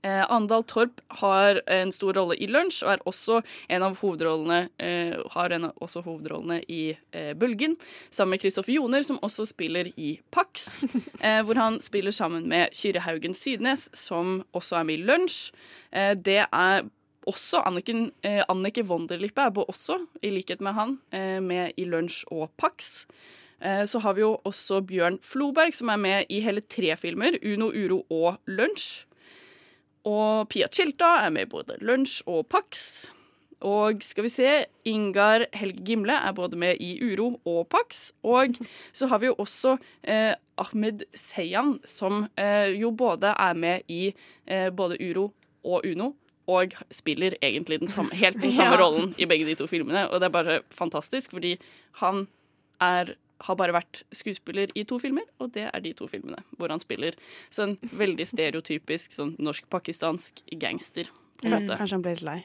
Eh, 0.08 0.32
Andal 0.32 0.63
Torp 0.63 1.01
har 1.08 1.62
en 1.68 1.92
stor 1.92 2.13
rolle 2.13 2.36
i 2.39 2.48
Lunsj 2.48 2.84
og 2.86 2.92
er 2.94 3.06
også 3.10 3.39
en 3.74 3.84
av 3.84 3.98
hovedrollene, 4.00 4.60
eh, 4.77 5.16
har 5.34 5.56
en 5.56 5.70
av 5.70 5.82
også 5.84 6.04
hovedrollene 6.06 6.62
i 6.70 6.98
eh, 7.12 7.34
Bølgen, 7.34 7.75
sammen 8.12 8.36
med 8.36 8.44
Kristoffer 8.44 8.75
Joner, 8.75 9.01
som 9.04 9.20
også 9.25 9.48
spiller 9.50 9.89
i 9.98 10.20
Pax, 10.32 10.84
eh, 11.25 11.42
hvor 11.44 11.60
han 11.60 11.82
spiller 11.82 12.16
sammen 12.16 12.48
med 12.48 12.75
Kyrre 12.77 13.04
Haugen 13.08 13.36
Sydnes, 13.36 13.88
som 13.98 14.44
også 14.54 14.80
er 14.80 14.88
med 14.88 15.00
i 15.00 15.10
Lunsj. 15.10 15.39
Eh, 15.92 16.13
det 16.13 16.44
er 16.46 16.88
også 17.28 17.62
Anniken, 17.68 18.12
eh, 18.24 18.44
Annike 18.50 18.84
Wonderlippe 18.88 19.42
er 19.42 19.52
også, 19.68 20.00
i 20.24 20.32
likhet 20.34 20.62
med 20.62 20.74
han, 20.74 21.00
eh, 21.12 21.40
med 21.40 21.74
i 21.78 21.86
Lunsj 21.86 22.24
og 22.32 22.50
Pax. 22.58 23.06
Eh, 23.62 23.86
så 23.86 24.00
har 24.00 24.14
vi 24.14 24.22
jo 24.22 24.38
også 24.46 24.82
Bjørn 24.86 25.20
Floberg, 25.22 25.74
som 25.74 25.90
er 25.90 25.98
med 25.98 26.26
i 26.30 26.40
hele 26.42 26.62
tre 26.62 26.96
filmer, 26.96 27.38
Uno, 27.44 27.72
Uro 27.72 28.06
og 28.10 28.38
Lunsj. 28.48 29.06
Og 30.06 30.48
Pia 30.50 30.68
Chilta 30.72 31.26
er 31.26 31.30
med 31.30 31.48
i 31.48 31.52
både 31.52 31.78
Lunsj 31.82 32.22
og 32.28 32.48
Pax. 32.48 33.08
Og 33.66 34.04
skal 34.06 34.28
vi 34.28 34.30
se, 34.30 34.50
Ingar 34.86 35.48
Helge 35.58 35.82
Gimle 35.84 36.14
er 36.14 36.36
både 36.38 36.58
med 36.58 36.78
i 36.80 37.00
Uro 37.02 37.40
og 37.46 37.68
Pax. 37.70 38.12
Og 38.24 38.60
så 38.94 39.10
har 39.10 39.20
vi 39.20 39.32
jo 39.32 39.36
også 39.42 39.78
eh, 40.04 40.36
Ahmed 40.58 41.04
Seyan, 41.18 41.80
som 41.84 42.28
eh, 42.38 42.78
jo 42.78 42.92
både 42.92 43.34
er 43.34 43.58
med 43.58 43.90
i 43.90 44.14
eh, 44.46 44.70
både 44.70 45.00
Uro 45.02 45.32
og 45.66 45.86
Uno. 45.90 46.14
Og 46.48 46.74
spiller 46.96 47.36
egentlig 47.44 47.80
den 47.82 47.89
samme, 47.92 48.16
helt 48.16 48.39
den 48.42 48.54
samme 48.58 48.77
Ja. 48.77 48.82
rollen 48.82 49.13
i 49.20 49.25
begge 49.27 49.46
de 49.50 49.56
to 49.60 49.68
filmene. 49.68 50.06
Og 50.12 50.22
det 50.22 50.30
er 50.30 50.36
bare 50.36 50.60
fantastisk, 50.72 51.32
fordi 51.36 51.58
han 52.00 52.27
er, 52.80 53.16
har 53.42 53.56
bare 53.60 53.74
vært 53.75 54.04
skuespiller 54.16 54.72
i 54.75 54.84
to 54.88 55.00
filmer, 55.00 55.25
og 55.39 55.51
det 55.54 55.66
er 55.74 55.80
de 55.84 55.92
to 55.94 56.08
filmene 56.08 56.39
hvor 56.58 56.70
han 56.72 56.80
spiller 56.80 57.18
sånn 57.54 57.75
veldig 57.92 58.25
stereotypisk 58.32 59.12
sånn 59.12 59.36
norsk-pakistansk 59.44 60.44
gangster. 60.62 61.10
Mm, 61.44 61.68
kanskje 61.75 61.94
han 61.98 62.01
ble 62.06 62.16
litt 62.16 62.24
lei. 62.25 62.39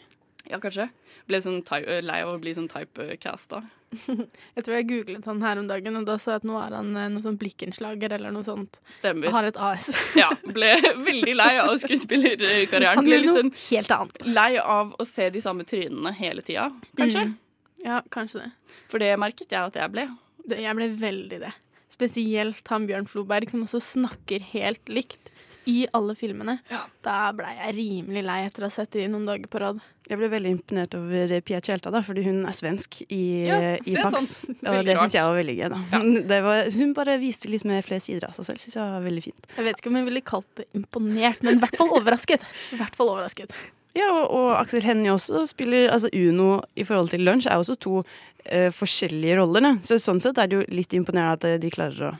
Ja, 0.50 0.58
kanskje. 0.62 0.88
Ble 1.30 1.38
sånn 1.42 1.60
lei 2.02 2.18
av 2.24 2.32
å 2.34 2.40
bli 2.42 2.52
sånn 2.56 2.68
typecasta. 2.70 3.62
Jeg 4.56 4.64
tror 4.64 4.74
jeg 4.74 4.86
googlet 4.88 5.26
han 5.28 5.42
her 5.44 5.60
om 5.60 5.66
dagen, 5.68 5.98
og 6.00 6.06
da 6.08 6.14
så 6.20 6.32
jeg 6.32 6.40
at 6.40 6.46
nå 6.48 6.54
er 6.56 6.72
han 6.78 6.94
noe 6.96 7.20
sånn 7.20 7.36
blikkenslager 7.36 8.14
eller 8.16 8.32
noe 8.32 8.46
sånt. 8.46 8.78
Stemmer. 8.96 9.28
Har 9.34 9.44
et 9.50 9.58
AS. 9.60 9.90
Ja, 10.18 10.30
ble 10.48 10.70
veldig 11.04 11.34
lei 11.36 11.50
av 11.60 11.74
skuespillerkarrieren. 11.82 13.02
Han 13.02 13.10
gjør 13.10 13.26
noe 13.26 13.36
sånn 13.36 13.52
helt 13.66 13.92
annet. 13.98 14.22
lei 14.32 14.50
av 14.62 14.94
å 14.96 15.06
se 15.08 15.28
de 15.34 15.42
samme 15.44 15.66
trynene 15.68 16.14
hele 16.16 16.44
tida, 16.46 16.70
kanskje. 16.96 17.26
Mm. 17.28 17.36
Ja, 17.84 18.00
kanskje 18.14 18.46
det. 18.46 18.78
For 18.88 19.02
det 19.02 19.12
merket 19.20 19.52
jeg 19.52 19.60
at 19.60 19.76
jeg 19.76 19.92
ble. 19.92 20.06
det. 20.48 20.62
Jeg 20.64 20.78
ble 20.78 20.88
veldig 21.02 21.42
det. 21.44 21.52
Spesielt 21.92 22.72
han 22.72 22.88
Bjørn 22.88 23.08
Floberg, 23.10 23.50
som 23.52 23.66
også 23.66 23.82
snakker 23.92 24.44
helt 24.54 24.88
likt 24.88 25.32
i 25.70 25.86
alle 25.94 26.14
filmene. 26.18 26.58
Da 27.04 27.16
blei 27.36 27.52
jeg 27.58 27.74
rimelig 27.76 28.22
lei 28.26 28.38
etter 28.46 28.64
å 28.64 28.70
ha 28.70 28.74
sett 28.74 28.94
de 28.96 29.04
noen 29.10 29.26
dager 29.28 29.50
på 29.50 29.60
rad. 29.62 29.82
Jeg 30.08 30.18
ble 30.18 30.28
veldig 30.32 30.52
imponert 30.56 30.96
over 30.98 31.34
Pia 31.46 31.60
Tjelta, 31.62 31.92
da, 31.94 32.00
fordi 32.04 32.24
hun 32.26 32.40
er 32.48 32.56
svensk 32.56 32.98
i, 33.06 33.22
Ja, 33.46 33.60
i 33.78 33.94
Pax. 33.96 34.32
Og 34.50 34.80
det 34.86 34.96
syns 34.98 35.14
jeg 35.16 35.28
var 35.28 35.38
veldig 35.38 35.54
gøy. 35.60 35.68
da. 35.72 36.00
Det 36.32 36.40
var, 36.44 36.72
hun 36.74 36.96
bare 36.96 37.18
viste 37.22 37.50
litt 37.52 37.66
mer 37.68 37.84
flere 37.86 38.02
sider 38.02 38.26
av 38.28 38.34
seg 38.36 38.50
selv. 38.50 38.64
Synes 38.64 38.78
jeg 38.80 38.96
var 38.96 39.06
veldig 39.06 39.22
fint. 39.28 39.46
Jeg 39.56 39.68
vet 39.68 39.78
ikke 39.80 39.92
om 39.92 40.00
jeg 40.00 40.08
ville 40.10 40.24
kalt 40.32 40.50
det 40.58 40.66
imponert, 40.78 41.46
men 41.46 41.56
i 41.56 41.62
hvert 41.62 41.78
fall 41.78 41.94
overrasket. 42.00 42.44
I 42.74 42.80
hvert 42.82 42.98
fall 42.98 43.14
overrasket. 43.14 43.54
Ja, 43.96 44.08
og, 44.08 44.26
og 44.32 44.50
Aksel 44.56 44.84
Hennie 44.86 45.12
også 45.12 45.44
spiller 45.50 45.90
altså 45.92 46.08
Uno 46.16 46.62
i 46.80 46.84
forhold 46.88 47.12
til 47.12 47.24
Lunsj, 47.26 47.46
er 47.50 47.60
også 47.60 47.76
to 47.76 47.98
uh, 48.02 48.68
forskjellige 48.72 49.36
roller. 49.40 49.68
Så 49.84 50.00
sånn 50.00 50.20
sett 50.24 50.40
er 50.40 50.48
det 50.48 50.60
jo 50.60 50.68
litt 50.72 50.96
imponerende 50.96 51.36
at 51.36 51.48
eh, 51.48 51.58
de 51.60 51.72
klarer 51.72 52.08
å 52.08 52.12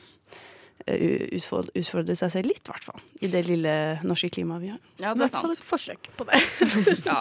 utfordre, 0.86 1.72
utfordre 1.78 2.16
seg 2.18 2.32
selv 2.34 2.50
litt, 2.50 2.62
i 2.66 2.72
hvert 2.72 2.86
fall. 2.88 3.02
I 3.22 3.30
det 3.32 3.44
lille 3.46 3.74
norske 4.06 4.30
klimaet 4.34 4.64
vi 4.64 4.70
har. 4.72 4.80
Ja, 4.98 5.12
I 5.12 5.18
det 5.18 5.26
er 5.28 5.32
hvert 5.32 5.36
fall 5.38 5.54
et 5.54 5.66
forsøk 5.66 6.08
på 6.18 6.26
det. 6.28 6.40
ja. 7.10 7.20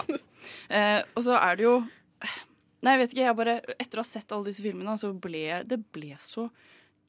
Eh, 0.71 0.99
og 1.15 1.25
så 1.25 1.35
er 1.37 1.59
det 1.59 1.67
jo 1.67 1.75
Nei, 2.81 2.95
jeg 2.95 2.99
vet 3.03 3.11
ikke. 3.13 3.25
Jeg 3.27 3.37
bare, 3.37 3.53
etter 3.77 3.99
å 3.99 4.01
ha 4.01 4.09
sett 4.09 4.31
alle 4.33 4.47
disse 4.47 4.63
filmene, 4.65 4.95
så 4.97 5.11
ble 5.13 5.59
det 5.69 5.77
ble 5.93 6.15
så 6.17 6.47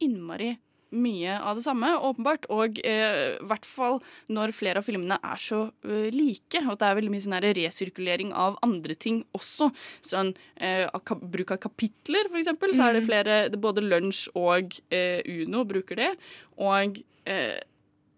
innmari 0.04 0.50
mye 0.92 1.38
av 1.40 1.56
det 1.58 1.64
samme, 1.64 1.90
åpenbart. 2.04 2.46
Og 2.52 2.78
eh, 2.84 3.36
i 3.38 3.46
hvert 3.48 3.64
fall 3.68 3.98
når 4.32 4.52
flere 4.56 4.82
av 4.82 4.86
filmene 4.86 5.18
er 5.24 5.40
så 5.40 5.64
eh, 5.84 6.08
like. 6.12 6.62
Og 6.68 6.78
det 6.80 6.88
er 6.88 6.98
veldig 7.00 7.12
mye 7.14 7.24
sånn 7.24 7.38
resirkulering 7.56 8.32
av 8.36 8.58
andre 8.62 8.94
ting 8.94 9.22
også. 9.36 9.70
Sånn 10.04 10.34
eh, 10.56 10.86
bruk 11.22 11.52
av 11.56 11.60
kapitler, 11.64 12.28
for 12.30 12.40
eksempel. 12.42 12.74
Så 12.76 12.86
er 12.88 12.92
det 12.98 13.02
Mm. 13.02 13.08
flere 13.08 13.36
det, 13.50 13.60
Både 13.60 13.82
Lunsj 13.82 14.28
og 14.38 14.76
eh, 14.92 15.20
Uno 15.26 15.64
bruker 15.64 15.96
det. 15.96 16.10
Og 16.58 17.00
eh, 17.26 17.58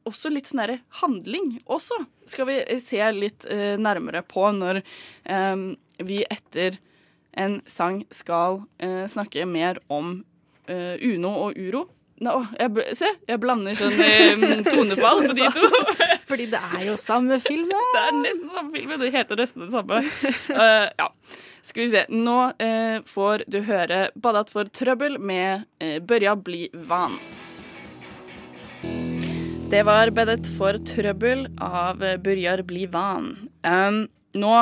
også 0.04 0.28
litt 0.32 0.50
sånn 0.50 0.60
derre 0.60 0.80
handling 1.00 1.62
også 1.64 1.96
skal 2.28 2.46
vi 2.50 2.58
eh, 2.60 2.80
se 2.82 3.00
litt 3.16 3.46
eh, 3.48 3.78
nærmere 3.80 4.20
på 4.28 4.50
når 4.52 4.82
eh, 5.24 5.56
vi 6.04 6.24
etter 6.28 6.76
en 7.36 7.60
sang 7.66 8.02
skal 8.14 8.60
eh, 8.78 9.06
snakke 9.10 9.46
mer 9.48 9.80
om 9.88 10.18
eh, 10.68 11.00
Uno 11.02 11.32
og 11.46 11.56
Uro. 11.58 11.86
Nå, 12.22 12.34
jeg, 12.60 12.84
se, 12.94 13.08
jeg 13.26 13.40
blander 13.42 13.74
sånn 13.74 14.62
tonefall 14.68 15.24
på 15.26 15.34
de 15.34 15.48
to. 15.56 15.66
Fordi 16.28 16.46
det 16.52 16.60
er 16.60 16.84
jo 16.86 16.94
samme 17.00 17.40
film. 17.42 17.72
Det 17.94 18.02
er 18.04 18.14
nesten 18.20 18.52
samme 18.52 18.70
film, 18.74 18.92
det 19.00 19.10
heter 19.14 19.40
nesten 19.40 19.64
det 19.64 19.72
samme. 19.74 20.00
Uh, 20.50 20.86
ja. 20.98 21.08
Skal 21.64 21.84
vi 21.84 21.88
se. 21.94 22.04
Nå 22.12 22.36
uh, 22.54 22.96
får 23.08 23.46
du 23.50 23.60
høre 23.66 24.08
'Badat 24.14 24.52
for 24.52 24.70
trøbbel' 24.70 25.18
med 25.18 25.66
uh, 25.82 25.98
'Børja 25.98 26.36
bli 26.38 26.68
van'. 26.86 27.18
Det 29.70 29.82
var 29.86 30.10
'Badet 30.14 30.46
for 30.58 30.78
trøbbel' 30.78 31.48
av 31.58 32.02
Børjar 32.22 32.62
bli 32.62 32.86
van. 32.86 33.32
Um, 33.66 34.04
nå 34.38 34.56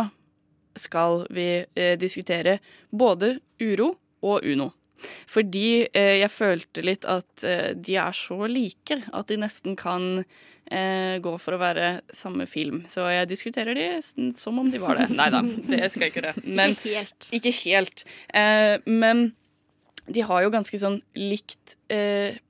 skal 0.78 1.26
vi 1.28 1.66
diskutere 2.00 2.60
både 2.88 3.36
uro 3.60 3.92
og 4.24 4.46
uno. 4.48 4.70
Fordi 5.30 5.88
eh, 5.88 6.18
jeg 6.22 6.32
følte 6.32 6.84
litt 6.84 7.06
at 7.08 7.44
eh, 7.46 7.72
de 7.76 7.98
er 8.00 8.16
så 8.16 8.38
like 8.50 8.98
at 9.12 9.30
de 9.30 9.38
nesten 9.42 9.76
kan 9.78 10.22
eh, 10.22 11.18
gå 11.22 11.34
for 11.42 11.56
å 11.56 11.60
være 11.62 11.92
samme 12.16 12.46
film. 12.50 12.82
Så 12.90 13.06
jeg 13.12 13.30
diskuterer 13.30 13.78
de 13.78 13.88
som 14.38 14.58
om 14.62 14.70
de 14.72 14.80
var 14.82 15.00
det. 15.00 15.10
Nei 15.18 15.28
da, 15.34 15.42
det 15.42 15.92
skal 15.92 16.06
jeg 16.06 16.14
ikke 16.14 16.24
gjøre. 16.24 16.34
Men, 16.44 16.76
Ikke 16.76 16.96
helt. 16.98 17.30
Ikke 17.38 17.54
helt. 17.62 18.04
Eh, 18.34 18.76
men 18.88 19.30
de 20.12 20.24
har 20.26 20.42
jo 20.42 20.50
ganske 20.52 20.78
sånn 20.82 20.98
likt 21.14 21.76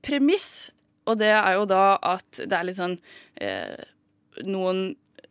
premiss, 0.01 0.71
og 1.05 1.19
det 1.19 1.29
er 1.35 1.57
jo 1.59 1.67
da 1.69 1.99
at 2.01 2.39
det 2.39 2.55
er 2.55 2.65
litt 2.65 2.79
sånn 2.79 2.95
noen 4.47 4.79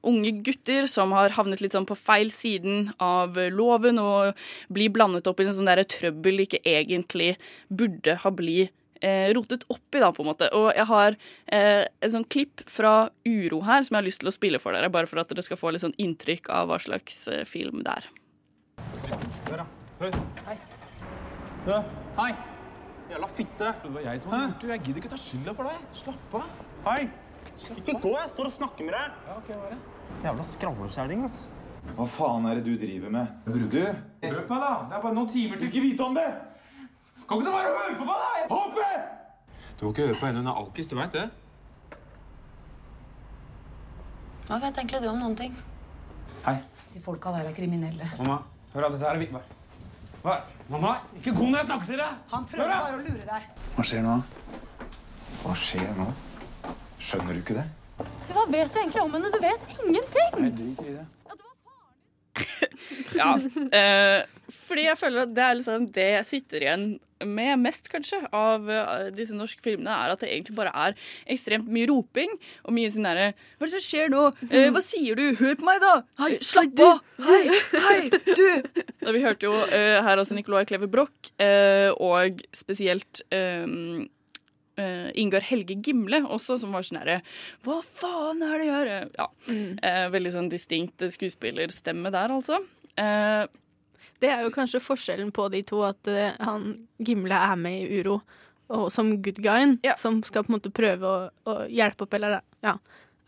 unge 0.08 0.34
gutter 0.46 0.88
som 0.90 1.14
har 1.16 1.34
havnet 1.36 1.62
litt 1.62 1.76
sånn 1.76 1.88
på 1.88 1.96
feil 1.98 2.32
siden 2.34 2.90
av 3.02 3.38
loven 3.54 4.00
og 4.02 4.38
blir 4.72 4.92
blandet 4.94 5.28
opp 5.30 5.40
i 5.40 5.46
en 5.46 5.56
sånn 5.56 5.70
der 5.70 5.84
trøbbel 5.86 6.40
de 6.40 6.48
ikke 6.48 6.62
egentlig 6.66 7.34
burde 7.70 8.16
ha 8.22 8.32
blitt 8.34 8.74
eh, 9.02 9.30
rotet 9.34 9.66
opp 9.72 9.94
i, 9.94 10.00
da, 10.02 10.10
på 10.14 10.24
en 10.24 10.30
måte. 10.30 10.48
Og 10.56 10.70
jeg 10.76 10.86
har 10.90 11.16
eh, 11.46 11.84
en 12.02 12.14
sånn 12.14 12.26
klipp 12.32 12.64
fra 12.70 13.10
Uro 13.28 13.62
her 13.66 13.82
som 13.82 13.96
jeg 13.96 14.00
har 14.00 14.08
lyst 14.08 14.22
til 14.22 14.30
å 14.30 14.34
spille 14.34 14.62
for 14.62 14.76
dere, 14.76 14.92
bare 14.92 15.10
for 15.10 15.22
at 15.22 15.32
dere 15.32 15.44
skal 15.46 15.60
få 15.60 15.74
litt 15.74 15.84
sånn 15.84 15.96
inntrykk 16.02 16.50
av 16.54 16.70
hva 16.70 16.80
slags 16.82 17.24
eh, 17.32 17.44
film 17.48 17.82
det 17.86 17.98
er. 17.98 18.08
Hør, 19.50 19.64
da. 19.64 19.66
Hør. 20.02 20.22
Hei. 20.46 20.56
Hør. 21.66 21.92
Hei. 22.18 22.30
Jævla 23.12 23.28
fitte. 23.28 23.74
Det 23.82 23.92
var 23.92 24.06
jeg 24.08 24.22
som 24.22 24.32
hadde 24.32 24.46
gjort 24.48 24.64
det. 24.64 24.72
Jeg 24.72 24.86
gidder 24.86 25.02
ikke 25.02 25.12
ta 25.12 25.20
skylda 25.20 25.58
for 25.58 25.68
deg. 25.68 25.84
Slapp 25.98 26.40
av. 26.40 26.56
Hei. 26.86 27.02
Ikke 27.76 27.96
gå, 28.02 28.12
jeg 28.18 28.30
står 28.32 28.48
og 28.48 28.54
snakker 28.54 28.86
med 28.88 28.96
deg. 28.96 29.18
Ja, 29.28 29.36
ok, 29.38 29.50
hva 29.54 29.66
er 29.66 29.74
det? 29.74 29.80
Jævla 30.22 30.46
skravlekjerring, 30.46 31.24
ass. 31.26 31.38
Hva 31.96 32.06
faen 32.06 32.46
er 32.46 32.58
det 32.58 32.64
du 32.66 32.74
driver 32.78 33.10
med? 33.10 33.26
Du? 33.46 33.78
Hør 34.22 34.42
på 34.46 34.54
meg, 34.54 34.62
da. 34.62 34.72
Det 34.88 34.96
er 34.96 35.02
bare 35.02 35.16
noen 35.18 35.30
timer 35.30 35.58
til. 35.58 35.70
Ikke 35.70 35.82
vite 35.82 36.06
om 36.06 36.14
det. 36.16 36.28
Kan 37.26 37.40
ikke 37.40 37.46
du 37.46 37.52
bare 37.54 37.72
høre 37.74 37.96
på 37.98 38.06
meg, 38.08 38.22
da? 38.22 38.46
Håpe! 38.52 38.88
Du 39.78 39.86
må 39.86 39.94
ikke 39.94 40.06
høre 40.08 40.18
på 40.20 40.28
henne. 40.28 40.42
Hun 40.42 40.52
er 40.52 40.60
alkis, 40.62 40.90
du 40.90 40.96
veit 40.98 41.16
det? 41.16 41.26
Hva 44.46 44.58
vet 44.62 44.78
egentlig 44.78 45.02
du 45.02 45.08
om 45.10 45.20
noen 45.22 45.36
ting? 45.38 45.54
Hei. 46.46 46.58
De 46.92 47.00
folka 47.02 47.32
der 47.34 47.48
er 47.50 47.56
kriminelle. 47.56 48.06
Mamma, 48.18 48.42
hør 48.74 48.88
av 48.88 48.96
Dette 48.96 49.08
her 49.08 49.22
er. 49.22 49.46
Hva? 50.22 50.34
Mamma, 50.70 50.96
ikke 51.18 51.34
gå 51.34 51.48
når 51.48 51.62
jeg 51.62 51.70
snakker 51.70 51.88
til 51.92 52.02
deg. 52.02 52.18
Han 52.34 52.44
prøver 52.50 52.74
bare 52.74 52.98
å 52.98 53.02
lure 53.02 53.24
deg. 53.26 53.48
Hva 53.76 53.86
skjer 53.88 54.04
nå? 54.06 54.18
Hva 55.42 55.56
skjer 55.58 55.96
nå? 55.98 56.12
Skjønner 57.02 57.34
du 57.34 57.42
ikke 57.42 57.58
det? 57.58 57.66
Hva 58.32 58.44
vet 58.50 58.70
du 58.72 58.78
egentlig 58.78 59.02
om 59.02 59.16
henne? 59.16 59.30
Du 59.32 59.40
vet 59.42 59.72
ingenting! 59.82 60.52
drit 60.58 60.84
i 60.86 60.94
det. 60.96 61.08
Ja, 63.12 63.34
eh, 63.76 64.22
fordi 64.52 64.86
jeg 64.86 64.98
føler 64.98 65.26
at 65.26 65.32
det 65.36 65.42
er 65.44 65.56
liksom 65.58 65.88
det 65.94 66.06
jeg 66.14 66.28
sitter 66.28 66.64
igjen 66.64 66.84
med 67.28 67.60
mest, 67.62 67.86
kanskje, 67.92 68.18
av 68.34 68.70
eh, 68.72 69.10
disse 69.14 69.36
norske 69.36 69.62
filmene, 69.62 69.92
er 69.92 70.14
at 70.14 70.22
det 70.22 70.30
egentlig 70.30 70.56
bare 70.56 70.72
er 70.86 70.96
ekstremt 71.30 71.68
mye 71.70 71.86
roping 71.90 72.32
og 72.64 72.74
mye 72.74 72.90
sånn 72.90 73.06
derre 73.06 73.28
Hva 73.34 73.66
er 73.66 73.68
det 73.68 73.74
som 73.76 73.84
skjer 73.84 74.10
nå? 74.14 74.22
Eh, 74.48 74.70
hva 74.74 74.82
sier 74.82 75.18
du? 75.18 75.24
Hør 75.38 75.58
på 75.60 75.68
meg, 75.68 75.82
da! 75.84 75.92
Hei, 76.22 76.32
Slapp 76.42 76.82
av! 76.86 77.02
Hei, 77.28 77.42
hei, 77.86 78.00
du! 78.32 78.48
Da 79.04 79.14
vi 79.14 79.22
hørte 79.26 79.48
jo 79.50 79.54
eh, 79.68 79.98
her 80.02 80.16
altså 80.16 80.34
Nicolai 80.38 80.64
Kleve 80.70 80.88
Broch, 80.90 81.32
eh, 81.42 81.90
og 81.98 82.42
spesielt 82.56 83.22
eh, 83.34 83.66
eh, 84.80 85.08
Ingar 85.20 85.44
Helge 85.46 85.76
Gimle 85.84 86.22
også, 86.24 86.58
som 86.60 86.72
var 86.72 86.86
sånn 86.86 87.00
herre 87.02 87.20
Hva 87.64 87.80
faen 87.84 88.42
er 88.46 88.54
det 88.58 88.68
jeg 88.68 88.70
gjør? 88.72 88.92
Ja. 89.18 89.28
Eh, 89.88 90.06
veldig 90.12 90.32
sånn 90.36 90.52
distinkt 90.52 91.04
skuespillerstemme 91.14 92.12
der, 92.14 92.32
altså. 92.32 92.60
Uh, 92.98 93.44
Det 94.22 94.30
er 94.30 94.44
jo 94.44 94.52
kanskje 94.54 94.82
forskjellen 94.84 95.32
på 95.34 95.48
de 95.50 95.62
to, 95.66 95.80
at 95.82 96.06
uh, 96.06 96.36
han 96.44 96.86
Gimle 97.02 97.34
er 97.34 97.56
med 97.58 97.80
i 97.82 98.00
Uro 98.00 98.20
og 98.72 98.88
som 98.92 99.10
good 99.22 99.40
guyen, 99.42 99.76
som 99.98 100.22
skal 100.24 100.44
på 100.46 100.52
en 100.52 100.56
måte 100.56 100.72
prøve 100.72 101.08
å, 101.08 101.16
å 101.50 101.56
hjelpe 101.68 102.06
opp, 102.06 102.14
eller 102.16 102.38
ja, 102.64 102.76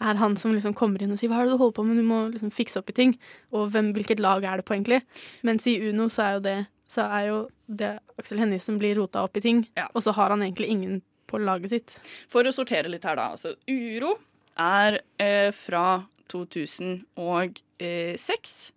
er 0.05 0.21
han 0.21 0.37
som 0.41 0.55
liksom 0.55 0.75
kommer 0.77 1.03
inn 1.03 1.13
og 1.13 1.21
sier 1.21 1.31
'hva 1.31 1.43
er 1.43 1.49
det 1.49 1.55
du 1.55 1.59
holder 1.61 1.77
på 1.77 1.85
med', 1.85 2.01
du 2.01 2.07
må 2.09 2.21
liksom 2.33 2.53
fikse 2.53 2.79
opp 2.81 2.91
i 2.91 2.97
ting. 2.97 3.19
Og 3.53 3.71
hvem, 3.71 3.93
hvilket 3.93 4.21
lag 4.21 4.45
er 4.45 4.57
det 4.57 4.65
på, 4.65 4.75
egentlig? 4.75 5.03
Mens 5.43 5.67
i 5.67 5.77
Uno 5.89 6.09
så 6.09 6.23
er 6.23 6.33
jo 6.35 6.41
det, 6.41 6.67
så 6.89 7.09
er 7.09 7.27
jo 7.29 7.49
det 7.69 7.99
Aksel 8.19 8.39
Hennie 8.39 8.61
som 8.61 8.79
blir 8.79 8.97
rota 8.97 9.25
opp 9.25 9.37
i 9.37 9.41
ting, 9.45 9.67
og 9.95 10.03
så 10.03 10.13
har 10.13 10.31
han 10.31 10.43
egentlig 10.43 10.69
ingen 10.69 11.03
på 11.35 11.43
laget 11.43 11.75
sitt. 11.75 11.91
For 12.31 12.47
å 12.47 12.55
sortere 12.55 12.93
litt 12.93 13.07
her, 13.09 13.19
da. 13.19 13.27
Altså, 13.35 13.51
Uro 13.71 14.13
er 14.61 15.01
eh, 15.19 15.51
fra 15.55 16.05
2006. 16.33 18.73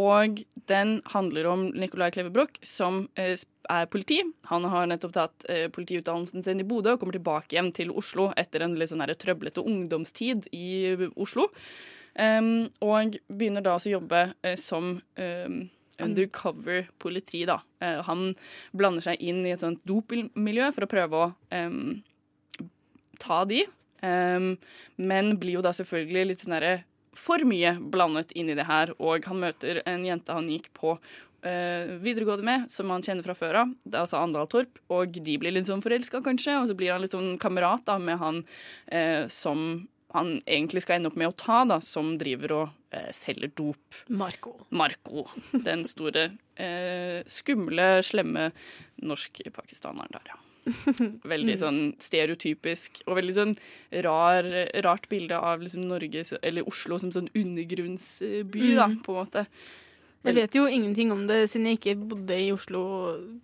Og 0.00 0.40
den 0.68 0.94
handler 1.12 1.46
om 1.50 1.66
Nicolai 1.76 2.10
Klevebrok, 2.14 2.56
som 2.64 3.04
eh, 3.20 3.36
er 3.70 3.88
politi. 3.92 4.22
Han 4.48 4.64
har 4.72 4.88
nettopp 4.88 5.14
tatt 5.16 5.46
eh, 5.52 5.66
politiutdannelsen 5.72 6.44
sin 6.44 6.62
i 6.62 6.66
Bodø 6.66 6.94
og 6.94 7.02
kommer 7.02 7.18
tilbake 7.18 7.56
hjem 7.56 7.72
til 7.76 7.92
Oslo 7.92 8.30
etter 8.40 8.64
en 8.64 8.78
litt 8.80 8.92
sånn 8.92 9.04
her 9.04 9.12
trøblete 9.14 9.64
ungdomstid 9.64 10.48
i 10.56 10.96
Oslo. 11.12 11.50
Um, 12.12 12.68
og 12.84 13.14
begynner 13.32 13.64
da 13.64 13.78
å 13.78 13.88
jobbe 13.88 14.18
eh, 14.44 14.58
som 14.60 14.98
um, 15.00 15.54
undercover 16.00 16.88
politi, 16.98 17.44
da. 17.48 17.60
Eh, 17.82 18.00
han 18.06 18.32
blander 18.72 19.04
seg 19.04 19.20
inn 19.20 19.42
i 19.46 19.52
et 19.54 19.62
sånt 19.62 19.82
dopmiljø 19.88 20.70
for 20.74 20.86
å 20.86 20.90
prøve 20.90 21.20
å 21.20 21.28
um, 21.58 22.00
ta 23.22 23.42
de. 23.48 23.64
um, 24.02 24.54
men 24.96 25.36
blir 25.38 25.60
jo 25.60 25.66
da 25.66 25.74
selvfølgelig 25.76 26.30
litt 26.30 26.42
sånn 26.42 26.56
derre 26.56 26.80
for 27.12 27.44
mye 27.44 27.74
blandet 27.92 28.32
inn 28.32 28.50
i 28.50 28.56
det 28.56 28.66
her. 28.68 28.94
Og 28.98 29.26
han 29.28 29.42
møter 29.42 29.82
en 29.86 30.06
jente 30.06 30.32
han 30.32 30.48
gikk 30.50 30.70
på 30.76 30.96
uh, 30.96 31.84
videregående 32.02 32.46
med, 32.46 32.66
som 32.72 32.90
han 32.92 33.04
kjenner 33.04 33.26
fra 33.26 33.36
før 33.36 33.62
av. 33.64 33.74
Det 33.84 33.98
er 33.98 34.06
altså 34.06 34.22
Andal 34.22 34.48
Torp. 34.50 34.80
Og 34.92 35.18
de 35.20 35.36
blir 35.40 35.54
litt 35.54 35.68
sånn 35.68 35.84
forelska, 35.84 36.22
kanskje. 36.24 36.56
Og 36.60 36.70
så 36.70 36.78
blir 36.78 36.94
han 36.94 37.04
litt 37.04 37.16
sånn 37.16 37.36
kamerat 37.42 37.84
da, 37.88 37.98
med 38.02 38.20
han 38.22 38.42
uh, 38.42 39.28
som 39.32 39.84
han 40.12 40.34
egentlig 40.46 40.82
skal 40.84 40.98
ende 40.98 41.08
opp 41.12 41.16
med 41.20 41.30
å 41.30 41.36
ta, 41.36 41.62
da, 41.68 41.78
som 41.80 42.14
driver 42.20 42.52
og 42.58 42.70
eh, 42.92 43.10
selger 43.16 43.50
dop. 43.56 44.00
Marco. 44.08 44.54
Marco. 44.70 45.26
Den 45.64 45.84
store, 45.88 46.30
eh, 46.60 47.20
skumle, 47.30 48.02
slemme 48.04 48.50
norsk-pakistaneren 49.02 50.12
der, 50.16 50.32
ja. 50.32 50.38
Veldig 51.32 51.54
sånn 51.58 51.78
stereotypisk 51.98 53.00
og 53.08 53.16
veldig 53.18 53.32
sånn 53.34 53.54
rar, 54.04 54.46
rart 54.86 55.08
bilde 55.10 55.34
av 55.34 55.64
liksom 55.64 55.88
Norge, 55.90 56.22
eller 56.38 56.68
Oslo, 56.70 57.00
som 57.02 57.10
sånn 57.14 57.30
undergrunnsby, 57.34 58.74
da, 58.76 58.86
Mm. 58.86 59.00
på 59.02 59.16
en 59.16 59.24
måte. 59.24 59.46
Jeg 60.22 60.36
vet 60.36 60.54
jo 60.54 60.68
ingenting 60.70 61.10
om 61.10 61.24
det 61.26 61.48
siden 61.50 61.66
jeg 61.66 61.80
ikke 61.80 62.08
bodde 62.12 62.36
i 62.38 62.52
Oslo 62.54 62.82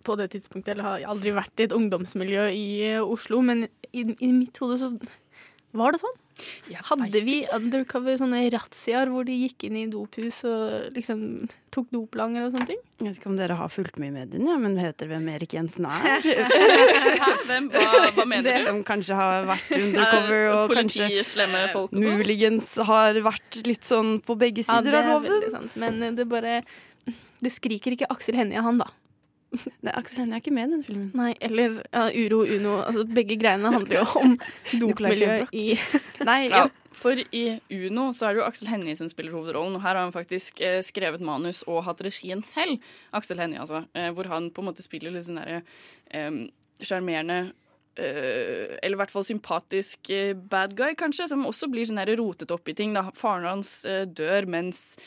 på 0.07 0.15
det 0.15 0.29
tidspunktet, 0.31 0.69
eller 0.77 0.83
har 0.87 1.09
aldri 1.11 1.33
vært 1.35 1.59
i 1.59 1.65
et 1.67 1.75
ungdomsmiljø 1.75 2.45
i 2.55 2.67
eh, 2.93 3.03
Oslo, 3.03 3.41
men 3.43 3.65
i, 3.91 4.05
i 4.15 4.31
mitt 4.31 4.55
hode 4.63 4.77
så 4.79 4.93
var 5.77 5.93
det 5.93 5.99
sånn. 6.01 6.15
Hadde 6.87 7.19
vi 7.27 7.41
undercover 7.53 8.15
sånne 8.17 8.39
razziaer 8.53 9.09
hvor 9.11 9.25
de 9.27 9.33
gikk 9.41 9.65
inn 9.67 9.75
i 9.75 9.83
dophus 9.91 10.37
og 10.47 10.93
liksom 10.95 11.19
tok 11.75 11.89
doplanger 11.91 12.45
og 12.47 12.53
sånne 12.53 12.69
ting? 12.69 12.79
Jeg 13.01 13.07
vet 13.09 13.19
ikke 13.19 13.29
om 13.29 13.35
dere 13.37 13.57
har 13.59 13.69
fulgt 13.69 13.99
med 13.99 14.07
i 14.09 14.15
mediene, 14.21 14.55
men 14.63 14.77
heter 14.79 15.11
hvem 15.11 15.27
Erik 15.35 15.53
Jensen 15.57 15.85
er? 15.91 16.23
Hvem? 17.49 17.67
Hva, 17.73 17.83
hva 18.15 18.25
mener 18.25 18.47
Det 18.47 18.55
du? 18.61 18.67
som 18.69 18.79
kanskje 18.87 19.17
har 19.19 19.45
vært 19.49 19.69
undercover, 19.77 20.39
Er 20.39 20.55
og 20.55 20.73
kanskje 20.79 21.09
folk 21.73 21.91
og 21.91 21.99
sånn? 21.99 22.17
muligens 22.21 22.71
har 22.89 23.19
vært 23.25 23.59
litt 23.67 23.83
sånn 23.87 24.15
på 24.25 24.37
begge 24.39 24.63
Ja, 24.63 24.79
sider 24.79 24.95
av 24.99 25.03
er 25.03 25.13
loven. 25.13 25.35
veldig 25.35 25.51
sant. 25.57 25.75
Men 25.81 26.15
det 26.15 26.27
bare 26.31 26.61
Det 27.43 27.51
skriker 27.55 27.95
ikke 27.95 28.09
Aksel 28.11 28.35
Hennie 28.39 28.57
av 28.59 28.65
han, 28.67 28.77
da. 28.81 28.87
Nei, 29.85 29.93
Aksel 29.95 30.23
Hennie 30.23 30.37
er 30.37 30.43
ikke 30.43 30.53
med 30.53 30.67
i 30.67 30.73
den 30.75 30.83
filmen. 30.85 31.07
Nei, 31.17 31.31
eller 31.45 31.79
ja, 31.81 32.03
Uro 32.13 32.43
Uno. 32.45 32.75
Altså, 32.83 33.05
begge 33.17 33.37
greiene 33.41 33.71
handler 33.73 34.01
jo 34.01 34.19
om 34.21 34.35
dopmiljøet 34.81 35.55
i 35.55 35.71
Nei, 36.29 36.41
ja. 36.51 36.67
For 36.99 37.15
i 37.15 37.43
Uno 37.71 38.09
så 38.17 38.27
er 38.27 38.35
det 38.35 38.41
jo 38.41 38.47
Aksel 38.47 38.69
Hennie 38.71 38.97
som 38.99 39.09
spiller 39.11 39.33
hovedrollen. 39.35 39.77
Og 39.77 39.83
her 39.85 39.95
har 39.95 40.03
han 40.03 40.13
faktisk 40.15 40.61
eh, 40.65 40.81
skrevet 40.85 41.23
manus 41.25 41.63
og 41.69 41.83
hatt 41.87 42.03
regien 42.05 42.43
selv. 42.45 42.83
Aksel 43.15 43.41
Hennie, 43.41 43.61
altså. 43.61 43.85
Eh, 43.97 44.09
hvor 44.15 44.29
han 44.31 44.51
på 44.53 44.63
en 44.63 44.69
måte 44.71 44.85
spiller 44.85 45.13
litt 45.13 45.27
sånn 45.29 45.41
derre 45.41 45.61
eh, 46.13 46.29
sjarmerende 46.83 47.39
eh, 47.99 48.77
eller 48.81 48.97
i 48.97 48.99
hvert 49.01 49.13
fall 49.13 49.25
sympatisk 49.27 50.11
eh, 50.13 50.33
bad 50.33 50.75
guy, 50.77 50.93
kanskje, 50.99 51.29
som 51.31 51.47
også 51.47 51.69
blir 51.71 51.87
sånn 51.89 52.01
rotet 52.19 52.53
opp 52.55 52.69
i 52.69 52.77
ting. 52.77 52.93
Da. 52.97 53.07
Faren 53.15 53.47
hans 53.49 53.79
eh, 53.87 54.05
dør 54.05 54.49
mens 54.49 54.97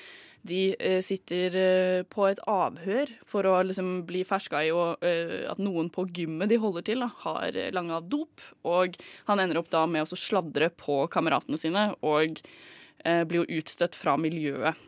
de 0.42 0.74
eh, 0.78 0.98
sitter 1.04 1.56
eh, 1.58 2.02
på 2.10 2.24
et 2.26 2.40
avhør 2.50 3.10
for 3.28 3.46
å 3.46 3.54
liksom 3.62 4.02
bli 4.08 4.24
ferska 4.26 4.64
i 4.66 4.72
og, 4.74 5.02
eh, 5.06 5.44
at 5.50 5.60
noen 5.62 5.90
på 5.92 6.08
gymmet 6.10 6.50
de 6.50 6.58
holder 6.62 6.86
til, 6.88 7.04
da, 7.04 7.10
har 7.22 7.54
eh, 7.54 7.70
langa 7.74 8.00
dop. 8.02 8.42
Og 8.66 8.98
han 9.28 9.42
ender 9.42 9.60
opp 9.60 9.70
da 9.70 9.84
med 9.86 10.02
å 10.02 10.18
sladre 10.18 10.72
på 10.74 11.04
kameratene 11.12 11.60
sine 11.60 11.92
og 12.00 12.42
eh, 12.42 13.22
blir 13.22 13.44
jo 13.44 13.60
utstøtt 13.60 13.98
fra 13.98 14.16
miljøet. 14.18 14.80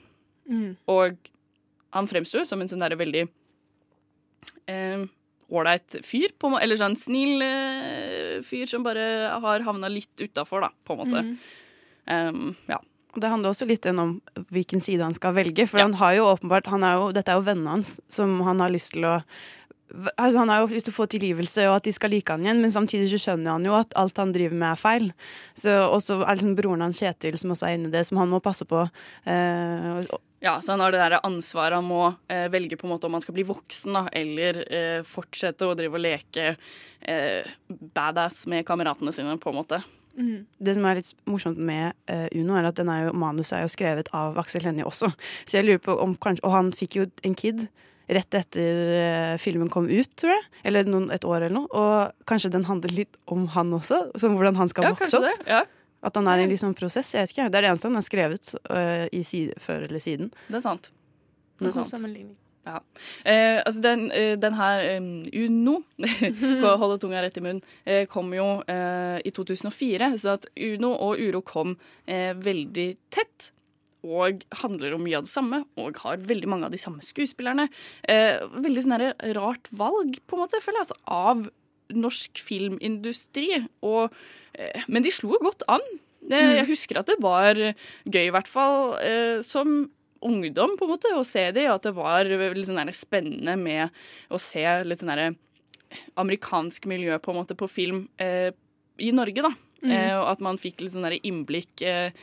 Mm. 0.51 0.75
Og 0.90 1.31
han 1.95 2.11
fremstår 2.11 2.49
som 2.49 2.61
en 2.61 2.71
sånn 2.71 2.83
derre 2.83 2.99
veldig 2.99 3.23
eh, 4.67 5.05
ålreit 5.55 6.01
fyr, 6.03 6.35
på, 6.40 6.51
eller 6.59 6.81
sånn 6.81 6.99
snill 6.99 7.45
eh, 7.47 8.40
fyr 8.43 8.67
som 8.71 8.83
bare 8.87 9.37
har 9.45 9.67
havna 9.69 9.93
litt 9.93 10.19
utafor, 10.19 10.67
da, 10.67 10.73
på 10.83 10.97
en 10.97 11.01
måte. 11.05 11.23
Mm. 11.23 11.38
Um, 12.05 12.51
ja. 12.67 12.81
Det 13.20 13.31
handler 13.31 13.53
også 13.53 13.66
litt 13.68 13.87
om 13.92 14.16
hvilken 14.50 14.83
side 14.83 15.05
han 15.05 15.14
skal 15.16 15.35
velge. 15.37 15.66
For 15.70 15.83
han 15.83 15.94
har 16.00 16.16
jo 16.18 16.31
åpenbart 16.33 16.70
han 16.72 16.87
er 16.87 16.96
jo, 16.98 17.12
Dette 17.14 17.33
er 17.33 17.38
jo 17.40 17.46
vennene 17.46 17.77
hans 17.77 18.00
som 18.12 18.40
han 18.46 18.62
har 18.64 18.72
lyst 18.74 18.94
til 18.96 19.07
å 19.09 19.18
Altså 20.18 20.40
Han 20.40 20.50
har 20.50 20.62
jo 20.62 20.72
lyst 20.72 20.88
til 20.88 20.94
å 20.94 20.96
få 20.96 21.05
tilgivelse 21.12 21.68
og 21.68 21.77
at 21.77 21.85
de 21.87 21.92
skal 21.94 22.11
like 22.11 22.33
han 22.33 22.42
igjen, 22.42 22.59
men 22.64 22.72
samtidig 22.72 23.12
så 23.12 23.18
skjønner 23.20 23.55
han 23.55 23.66
jo 23.68 23.77
at 23.79 23.92
alt 24.00 24.16
han 24.18 24.33
driver 24.35 24.57
med, 24.57 24.72
er 24.72 24.81
feil. 24.81 25.05
Og 25.92 26.00
så 26.03 26.16
er 26.24 26.33
det 26.33 26.38
liksom 26.40 26.57
broren 26.59 26.83
hans 26.83 26.98
Kjetil 26.98 27.37
som 27.38 27.53
også 27.55 27.68
er 27.68 27.77
inne 27.77 27.92
i 27.92 27.94
det, 27.94 28.03
som 28.09 28.18
han 28.18 28.33
må 28.33 28.40
passe 28.42 28.66
på. 28.66 28.81
Eh, 29.29 30.09
Ja, 30.44 30.59
så 30.61 30.74
han 30.74 30.83
har 30.83 30.92
det 30.92 31.00
der 31.00 31.20
ansvaret 31.24 31.79
han 31.79 31.87
må 31.88 32.03
eh, 32.29 32.48
velge 32.53 32.77
på 32.77 32.85
en 32.85 32.94
måte 32.96 33.07
om 33.07 33.14
han 33.16 33.22
skal 33.24 33.37
bli 33.38 33.46
voksen, 33.48 33.94
da, 33.96 34.03
eller 34.12 34.59
eh, 34.66 34.98
fortsette 35.09 35.64
å 35.64 35.77
drive 35.79 35.96
og 35.96 36.03
leke 36.05 36.50
eh, 37.00 37.46
badass 37.70 38.42
med 38.50 38.66
kameratene 38.68 39.14
sine, 39.14 39.38
på 39.40 39.55
en 39.55 39.61
måte. 39.62 39.79
Det 40.14 40.74
som 40.77 40.85
er 40.87 40.94
litt 41.00 41.12
morsomt 41.27 41.59
med 41.59 41.92
uh, 42.11 42.29
Uno, 42.38 42.55
er 42.59 42.68
at 42.70 42.77
den 42.79 42.88
er 42.88 43.07
jo, 43.09 43.12
manuset 43.18 43.57
er 43.59 43.62
jo 43.64 43.72
skrevet 43.72 44.09
av 44.14 44.38
Aksel 44.38 44.62
Hennie 44.66 44.85
også. 44.87 45.11
Så 45.48 45.59
jeg 45.59 45.66
lurer 45.66 45.83
på 45.83 45.96
om 46.00 46.14
kanskje 46.16 46.44
Og 46.46 46.53
han 46.55 46.70
fikk 46.72 46.96
jo 47.00 47.07
en 47.27 47.35
kid 47.35 47.66
rett 48.07 48.35
etter 48.37 48.79
uh, 49.33 49.38
filmen 49.40 49.70
kom 49.72 49.87
ut, 49.88 50.11
tror 50.20 50.35
jeg. 50.35 50.44
Eller 50.68 50.85
noen, 50.85 51.07
et 51.11 51.24
år 51.24 51.38
eller 51.46 51.55
noe. 51.57 51.68
Og 51.72 52.27
kanskje 52.29 52.50
den 52.53 52.66
handler 52.68 52.92
litt 52.92 53.16
om 53.33 53.46
han 53.55 53.72
også, 53.72 54.03
som 54.20 54.37
hvordan 54.37 54.57
han 54.61 54.68
skal 54.68 54.90
Ja, 54.90 54.92
vokse 54.92 55.16
opp. 55.18 55.24
det. 55.24 55.35
Ja, 55.48 55.62
At 56.05 56.14
han 56.20 56.29
er 56.29 56.42
i 56.42 56.44
en 56.44 56.53
sånn 56.61 56.77
prosess. 56.77 57.14
Jeg 57.16 57.24
vet 57.24 57.33
ikke, 57.33 57.48
Det 57.48 57.57
er 57.59 57.64
det 57.64 57.70
eneste 57.72 57.88
han 57.88 57.96
har 57.96 58.05
skrevet 58.05 58.55
uh, 58.68 59.07
i 59.09 59.22
side, 59.24 59.57
før 59.59 59.87
eller 59.88 60.05
siden. 60.05 60.31
det 60.50 60.61
er 60.61 60.66
sant. 60.66 60.90
Det 61.59 61.70
er 61.70 61.79
sant. 61.81 61.94
Ja. 62.64 62.79
Eh, 63.29 63.59
altså 63.61 63.83
den, 63.85 64.07
eh, 64.16 64.35
den 64.40 64.55
her 64.57 64.81
eh, 64.81 65.09
Uno, 65.44 65.79
holde 66.81 66.98
tunga 67.03 67.20
rett 67.24 67.37
i 67.37 67.42
munnen, 67.44 67.61
eh, 67.85 68.07
kom 68.09 68.31
jo 68.33 68.46
eh, 68.70 69.18
i 69.24 69.33
2004. 69.37 70.09
Så 70.22 70.37
at 70.38 70.46
Uno 70.57 70.94
og 70.96 71.20
Uro 71.20 71.42
kom 71.44 71.74
eh, 72.07 72.33
veldig 72.35 72.88
tett. 73.12 73.50
Og 74.05 74.42
handler 74.61 74.92
om 74.96 75.05
mye 75.05 75.16
av 75.16 75.24
det 75.24 75.33
samme, 75.33 75.62
og 75.81 76.00
har 76.05 76.24
veldig 76.29 76.48
mange 76.53 76.66
av 76.68 76.72
de 76.74 76.81
samme 76.81 77.05
skuespillerne. 77.05 77.68
Eh, 78.09 78.40
veldig 78.61 78.83
sånn 78.85 79.05
rart 79.37 79.70
valg, 79.72 80.18
på 80.29 80.37
en 80.37 80.42
måte, 80.44 80.61
føler 80.64 80.83
jeg, 80.83 80.88
altså, 80.88 80.98
av 81.09 81.46
norsk 81.94 82.40
filmindustri. 82.44 83.62
Og, 83.85 84.12
men 84.88 85.05
de 85.05 85.12
slo 85.12 85.37
jo 85.37 85.42
godt 85.46 85.64
an. 85.72 85.85
Eh, 86.31 86.55
Jeg 86.61 86.68
husker 86.70 87.00
at 87.00 87.09
det 87.12 87.16
var 87.24 87.57
gøy, 87.57 88.27
i 88.27 88.33
hvert 88.33 88.48
fall, 88.48 88.94
eh, 89.05 89.40
som 89.44 89.87
ungdom, 90.25 90.77
på 90.79 90.87
en 90.87 90.95
måte, 90.95 91.13
å 91.17 91.25
se 91.27 91.47
det, 91.55 91.67
og 91.69 91.79
at 91.79 91.89
det 91.89 91.95
var 91.97 92.29
litt 92.29 92.69
sånn 92.69 92.81
der 92.81 92.97
spennende 92.97 93.57
med 93.61 93.93
å 94.33 94.41
se 94.41 94.65
litt 94.85 95.03
sånn 95.03 95.13
der 95.15 95.39
amerikansk 96.19 96.89
miljø 96.91 97.19
på 97.23 97.33
en 97.33 97.41
måte 97.43 97.57
på 97.59 97.71
film 97.71 98.07
eh, 98.23 98.51
i 98.99 99.13
Norge, 99.15 99.45
da. 99.45 99.53
Mm. 99.85 99.91
Eh, 99.93 100.15
og 100.17 100.31
at 100.31 100.43
man 100.45 100.57
fikk 100.61 100.81
litt 100.81 100.95
sånn 100.95 101.05
innblikk 101.13 101.83
eh, 101.85 102.15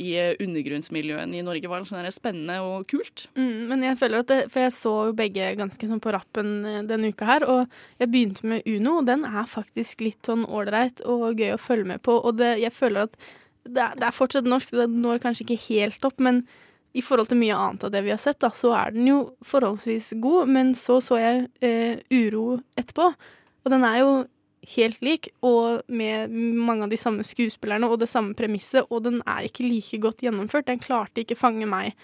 i 0.00 0.14
eh, 0.16 0.38
undergrunnsmiljøene 0.40 1.36
i 1.36 1.42
Norge 1.44 1.68
var 1.68 1.84
sånn 1.88 2.06
spennende 2.14 2.60
og 2.64 2.86
kult. 2.88 3.26
Mm, 3.36 3.68
men 3.68 3.84
jeg 3.84 3.98
føler 4.00 4.24
at 4.24 4.30
det, 4.30 4.38
For 4.52 4.64
jeg 4.64 4.76
så 4.76 4.94
jo 5.10 5.16
begge 5.18 5.50
ganske 5.58 5.90
sånn 5.90 6.00
på 6.02 6.14
rappen 6.16 6.54
eh, 6.64 6.80
denne 6.88 7.12
uka 7.12 7.28
her, 7.28 7.44
og 7.44 8.00
jeg 8.00 8.12
begynte 8.12 8.48
med 8.48 8.64
Uno, 8.70 9.00
og 9.02 9.10
den 9.10 9.26
er 9.28 9.50
faktisk 9.50 10.06
litt 10.06 10.30
sånn 10.30 10.46
ålreit 10.48 11.04
og 11.04 11.42
gøy 11.42 11.54
å 11.58 11.60
følge 11.60 11.92
med 11.92 12.02
på. 12.06 12.16
Og 12.16 12.40
det, 12.40 12.54
jeg 12.62 12.74
føler 12.76 13.10
at 13.10 13.20
det 13.68 13.84
er, 13.84 14.00
det 14.00 14.08
er 14.08 14.16
fortsatt 14.16 14.48
norsk, 14.48 14.72
det 14.72 14.88
når 14.88 15.20
kanskje 15.20 15.44
ikke 15.44 15.62
helt 15.68 16.08
opp, 16.08 16.22
men 16.22 16.44
i 16.92 17.02
forhold 17.04 17.30
til 17.30 17.38
mye 17.38 17.54
annet 17.56 17.84
av 17.86 17.92
det 17.94 18.02
vi 18.02 18.10
har 18.10 18.18
sett, 18.18 18.40
da, 18.42 18.50
så 18.54 18.72
er 18.74 18.94
den 18.96 19.06
jo 19.06 19.18
forholdsvis 19.46 20.12
god. 20.22 20.50
Men 20.50 20.74
så 20.78 20.98
så 21.04 21.20
jeg 21.20 21.46
eh, 21.62 22.02
Uro 22.10 22.60
etterpå, 22.78 23.10
og 23.60 23.72
den 23.74 23.86
er 23.86 24.00
jo 24.02 24.12
helt 24.74 25.02
lik, 25.02 25.30
og 25.46 25.86
med 25.88 26.30
mange 26.30 26.86
av 26.86 26.92
de 26.92 26.98
samme 27.00 27.24
skuespillerne 27.26 27.88
og 27.88 28.00
det 28.02 28.10
samme 28.10 28.36
premisset, 28.38 28.86
og 28.90 29.04
den 29.06 29.20
er 29.24 29.46
ikke 29.46 29.66
like 29.66 30.00
godt 30.02 30.24
gjennomført. 30.24 30.68
Den 30.68 30.82
klarte 30.82 31.22
ikke 31.22 31.38
fange 31.38 31.68
meg 31.70 31.94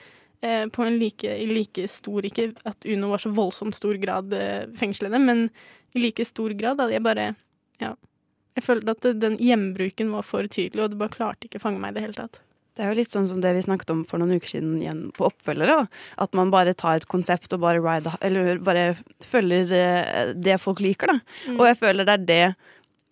eh, 0.41 0.65
på 0.73 0.87
en 0.87 0.99
like, 1.01 1.37
like 1.51 1.87
stor 1.91 2.27
Ikke 2.27 2.51
at 2.69 2.87
Uno 2.89 3.13
var 3.13 3.23
så 3.23 3.33
voldsomt 3.35 3.77
stor 3.77 3.99
grad 4.03 4.33
eh, 4.37 4.65
fengslende, 4.79 5.21
men 5.23 5.49
i 5.97 6.03
like 6.03 6.25
stor 6.25 6.55
grad. 6.57 6.81
hadde 6.81 6.99
jeg 6.99 7.07
bare 7.07 7.35
Ja. 7.83 7.95
Jeg 8.57 8.65
følte 8.65 8.95
at 8.95 9.21
den 9.21 9.35
hjembruken 9.37 10.09
var 10.15 10.25
for 10.25 10.47
tydelig, 10.49 10.81
og 10.81 10.91
det 10.91 10.99
bare 11.03 11.13
klarte 11.13 11.45
ikke 11.45 11.61
å 11.61 11.67
fange 11.67 11.81
meg 11.83 11.93
i 11.93 11.99
det 11.99 12.07
hele 12.07 12.17
tatt. 12.23 12.39
Det 12.77 12.85
er 12.85 12.93
jo 12.93 12.99
litt 12.99 13.15
sånn 13.15 13.27
som 13.29 13.41
det 13.41 13.55
vi 13.57 13.65
snakket 13.65 13.91
om 13.95 14.05
for 14.09 14.21
noen 14.21 14.37
uker 14.37 14.57
siden 14.57 14.77
igjen 14.83 15.07
på 15.17 15.31
oppfølgere. 15.31 15.81
da. 15.81 16.01
At 16.23 16.37
man 16.37 16.53
bare 16.53 16.77
tar 16.77 17.01
et 17.01 17.09
konsept 17.09 17.55
og 17.57 17.63
bare, 17.65 17.81
ride, 17.81 18.13
eller 18.21 18.61
bare 18.65 18.91
følger 19.25 19.73
eh, 19.73 20.33
det 20.37 20.59
folk 20.61 20.83
liker. 20.85 21.15
da. 21.15 21.37
Mm. 21.49 21.61
Og 21.61 21.69
jeg 21.71 21.81
føler 21.81 22.09
det 22.09 22.19
er 22.19 22.27
det 22.31 22.43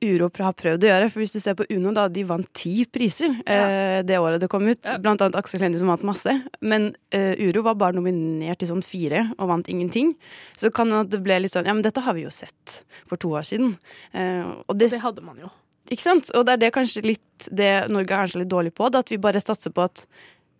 Uro 0.04 0.28
har 0.44 0.52
prøvd 0.56 0.84
å 0.84 0.88
gjøre. 0.90 1.08
For 1.12 1.22
hvis 1.22 1.34
du 1.34 1.40
ser 1.40 1.56
på 1.56 1.66
Uno, 1.72 1.92
da, 1.96 2.06
de 2.12 2.24
vant 2.28 2.48
ti 2.56 2.84
priser 2.90 3.32
eh, 3.48 4.02
det 4.04 4.18
året 4.20 4.42
det 4.42 4.50
kom 4.52 4.66
ut. 4.68 4.80
Ja. 4.84 4.98
Blant 5.00 5.22
annet 5.24 5.38
Aksel 5.38 5.64
Hennie 5.64 5.80
som 5.80 5.88
vant 5.92 6.04
masse. 6.04 6.34
Men 6.60 6.90
eh, 7.14 7.32
Uro 7.40 7.64
var 7.64 7.78
bare 7.80 7.96
nominert 7.96 8.60
til 8.60 8.70
sånn 8.70 8.84
fire 8.84 9.26
og 9.38 9.48
vant 9.52 9.70
ingenting. 9.72 10.12
Så 10.58 10.72
kan 10.74 10.92
det 11.08 11.22
ble 11.24 11.40
litt 11.44 11.54
sånn 11.54 11.68
Ja, 11.68 11.76
men 11.76 11.84
dette 11.86 12.04
har 12.04 12.16
vi 12.18 12.26
jo 12.26 12.32
sett 12.34 12.82
for 13.08 13.20
to 13.20 13.32
år 13.38 13.46
siden. 13.48 13.76
Eh, 14.12 14.44
og 14.44 14.76
det, 14.76 14.92
Det 14.92 15.04
hadde 15.04 15.24
man 15.24 15.40
jo. 15.40 15.52
Ikke 15.90 16.02
sant? 16.04 16.30
Og 16.34 16.46
det 16.46 16.56
er 16.56 16.62
det 16.66 16.72
kanskje 16.76 17.02
litt 17.04 17.48
det 17.50 17.88
Norge 17.92 18.08
er 18.14 18.24
kanskje 18.24 18.40
litt 18.44 18.52
dårlig 18.52 18.72
på. 18.76 18.88
Da, 18.92 19.02
at 19.04 19.10
vi 19.12 19.18
bare 19.20 19.42
satser 19.42 19.74
på 19.74 19.84
at 19.84 20.06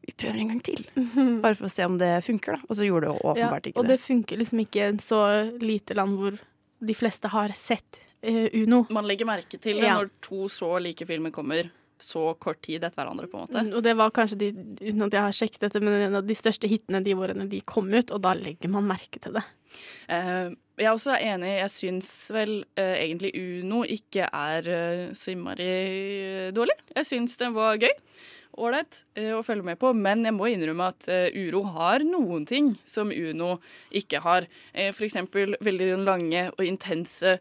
vi 0.05 0.13
prøver 0.13 0.41
en 0.43 0.51
gang 0.53 0.61
til. 0.65 0.83
Bare 1.41 1.57
for 1.57 1.69
å 1.69 1.73
se 1.73 1.85
om 1.87 1.95
det 2.01 2.11
funker, 2.27 2.59
da. 2.59 2.69
Og 2.69 2.77
så 2.77 2.85
gjorde 2.89 3.09
det 3.09 3.15
åpenbart 3.15 3.39
åpenbart 3.39 3.69
ikke 3.71 3.77
det. 3.77 3.81
og 3.81 3.87
det. 3.89 3.95
det 3.97 4.05
funker 4.05 4.43
liksom 4.43 4.65
ikke 4.67 4.83
i 4.83 4.89
en 4.91 4.99
så 5.01 5.21
lite 5.63 5.97
land 5.97 6.19
hvor 6.21 6.37
de 6.85 6.97
fleste 6.99 7.31
har 7.33 7.55
sett 7.57 8.03
uh, 8.27 8.49
Uno. 8.53 8.83
Man 8.93 9.09
legger 9.09 9.29
merke 9.29 9.57
til 9.57 9.81
det 9.81 9.89
Ja. 9.89 9.97
når 10.01 10.11
to 10.21 10.49
så 10.53 10.75
like 10.83 11.07
filmer 11.09 11.33
kommer 11.33 11.71
så 12.01 12.33
kort 12.43 12.61
tid 12.65 12.83
etter 12.85 12.99
hverandre, 13.01 13.29
på 13.31 13.39
en 13.39 13.45
måte. 13.47 13.63
Mm, 13.65 13.73
Og 13.79 13.83
det 13.87 13.95
var 13.99 14.13
kanskje 14.15 14.39
de, 14.41 14.49
uten 14.83 15.07
at 15.07 15.15
jeg 15.15 15.27
har 15.27 15.37
sjekket 15.37 15.67
dette, 15.67 15.83
men 15.85 16.09
en 16.09 16.21
av 16.21 16.27
de 16.27 16.37
største 16.37 16.71
hitene 16.71 17.03
de 17.05 17.15
årene 17.15 17.47
de 17.51 17.61
kom 17.67 17.89
ut, 17.95 18.11
og 18.11 18.23
da 18.25 18.35
legger 18.39 18.73
man 18.73 18.89
merke 18.89 19.23
til 19.23 19.37
det. 19.39 19.45
Uh, 20.11 20.55
jeg 20.79 20.89
er 20.89 20.93
også 20.93 21.17
enig. 21.19 21.51
Jeg 21.61 21.73
syns 21.73 22.11
vel 22.35 22.55
uh, 22.79 22.95
egentlig 22.95 23.33
Uno 23.39 23.83
ikke 23.87 24.29
er 24.29 24.69
uh, 24.69 25.05
så 25.17 25.35
innmari 25.35 25.69
dårlig. 26.55 26.77
Jeg 26.95 27.11
syns 27.11 27.39
den 27.41 27.55
var 27.57 27.79
gøy. 27.83 27.93
Ålreit 28.55 29.01
å 29.35 29.41
følge 29.43 29.67
med 29.67 29.81
på, 29.81 29.89
men 29.99 30.21
jeg 30.23 30.31
må 30.37 30.47
innrømme 30.47 30.87
at 30.93 31.09
Uro 31.35 31.65
har 31.75 32.05
noen 32.07 32.45
ting 32.47 32.69
som 32.87 33.11
Uno 33.11 33.57
ikke 33.91 34.21
har. 34.23 34.47
F.eks. 34.79 35.17
veldig 35.35 35.89
lange 36.07 36.45
og 36.53 36.63
intense 36.63 37.33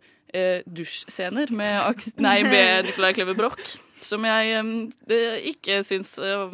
dusjscener 0.65 1.53
med, 1.53 2.01
nei, 2.25 2.39
med 2.49 2.89
Nicolai 2.89 3.13
Kleve 3.13 3.37
Broch, 3.37 3.75
som 4.07 4.23
jeg 4.27 4.63
det 5.09 5.21
ikke 5.53 5.81
syns 5.87 6.15
eh, 6.21 6.53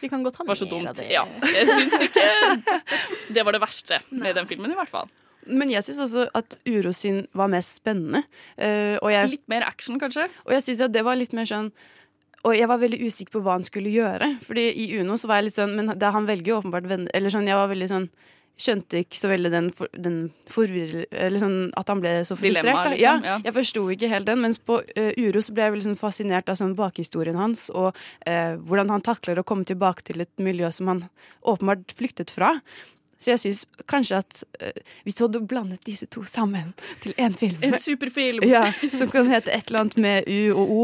Vi 0.00 0.10
kan 0.12 0.24
godt 0.24 0.38
ha 0.40 0.46
var 0.48 0.58
så 0.58 0.68
dumt. 0.68 0.88
av 0.90 0.98
det. 0.98 1.08
Ja, 1.12 1.24
jeg 1.52 1.68
syns 1.68 2.06
ikke 2.08 2.26
det 3.36 3.44
var 3.44 3.56
det 3.56 3.62
verste 3.64 4.00
med 4.10 4.36
den 4.38 4.48
filmen, 4.48 4.72
i 4.72 4.78
hvert 4.78 4.92
fall. 4.92 5.10
Men 5.46 5.70
jeg 5.70 5.84
syns 5.86 6.00
også 6.02 6.24
at 6.34 6.56
Uro 6.66 6.90
sin 6.96 7.26
var 7.36 7.50
mest 7.52 7.78
spennende. 7.78 8.24
Uh, 8.58 8.98
jeg, 9.12 9.28
Litt 9.36 9.46
mer 9.52 9.66
action, 9.66 10.00
kanskje. 10.02 10.26
og 10.44 10.56
jeg 10.56 10.64
syns 10.66 10.88
at 10.88 10.94
det 10.96 11.04
var 11.06 11.18
litt 11.18 11.36
mer 11.36 11.46
sånn 11.48 11.70
og 12.46 12.54
jeg 12.54 12.68
var 12.70 12.78
veldig 12.78 12.98
usikker 13.02 13.34
på 13.34 13.40
hva 13.42 13.56
han 13.56 13.64
skulle 13.66 13.90
gjøre. 13.90 14.28
Fordi 14.46 14.68
i 14.78 14.84
Uno 15.00 15.16
så 15.18 15.26
var 15.26 15.40
jeg 15.40 15.48
litt 15.48 15.56
sånn 15.56 15.72
Men 15.74 15.88
han 15.98 16.28
velger 16.28 16.52
jo 16.52 16.58
åpenbart 16.60 16.86
venner 16.86 17.10
Eller 17.16 17.32
sånn, 17.32 17.48
jeg 17.48 17.58
var 17.58 17.70
veldig 17.72 17.88
sånn 17.90 18.04
Skjønte 18.56 19.02
ikke 19.04 19.18
så 19.18 19.28
veldig 19.28 19.50
den, 19.52 19.66
for, 19.76 19.90
den 20.00 20.16
forvirre... 20.48 21.04
Eller 21.12 21.42
sånn 21.42 21.58
at 21.76 21.90
han 21.92 22.00
ble 22.00 22.14
så 22.24 22.38
frustrert. 22.38 22.64
Dilemma, 22.64 22.84
liksom, 22.94 23.04
ja, 23.04 23.34
ja. 23.34 23.36
Jeg 23.44 23.56
forsto 23.58 23.84
ikke 23.92 24.08
helt 24.08 24.28
den. 24.30 24.40
Mens 24.46 24.56
på 24.56 24.80
uh, 24.80 25.10
Uro 25.20 25.42
så 25.44 25.52
ble 25.52 25.66
jeg 25.66 25.74
veldig 25.76 25.88
sånn 25.90 26.00
fascinert 26.00 26.48
av 26.48 26.56
sånn 26.62 26.72
bakhistorien 26.78 27.36
hans, 27.36 27.68
og 27.76 27.92
uh, 27.92 28.56
hvordan 28.64 28.94
han 28.94 29.04
takler 29.04 29.42
å 29.42 29.44
komme 29.46 29.68
tilbake 29.68 30.08
til 30.08 30.24
et 30.24 30.32
miljø 30.40 30.72
som 30.72 30.88
han 30.88 31.04
åpenbart 31.44 31.92
flyktet 31.98 32.32
fra. 32.32 32.54
Så 33.20 33.32
jeg 33.32 33.40
syns 33.40 33.62
kanskje 33.88 34.18
at 34.24 34.42
uh, 34.60 34.72
hvis 35.04 35.16
du 35.20 35.26
hadde 35.26 35.44
blandet 35.48 35.84
disse 35.88 36.08
to 36.12 36.24
sammen 36.28 36.74
til 37.04 37.14
én 37.20 37.36
film 37.36 37.60
En 37.64 37.78
superfilm! 37.80 38.44
ja, 38.54 38.66
Som 38.92 39.12
kan 39.12 39.28
hete 39.32 39.52
et 39.52 39.68
eller 39.68 39.84
annet 39.84 40.00
med 40.00 40.28
U 40.28 40.56
og 40.56 40.74
O. 40.76 40.82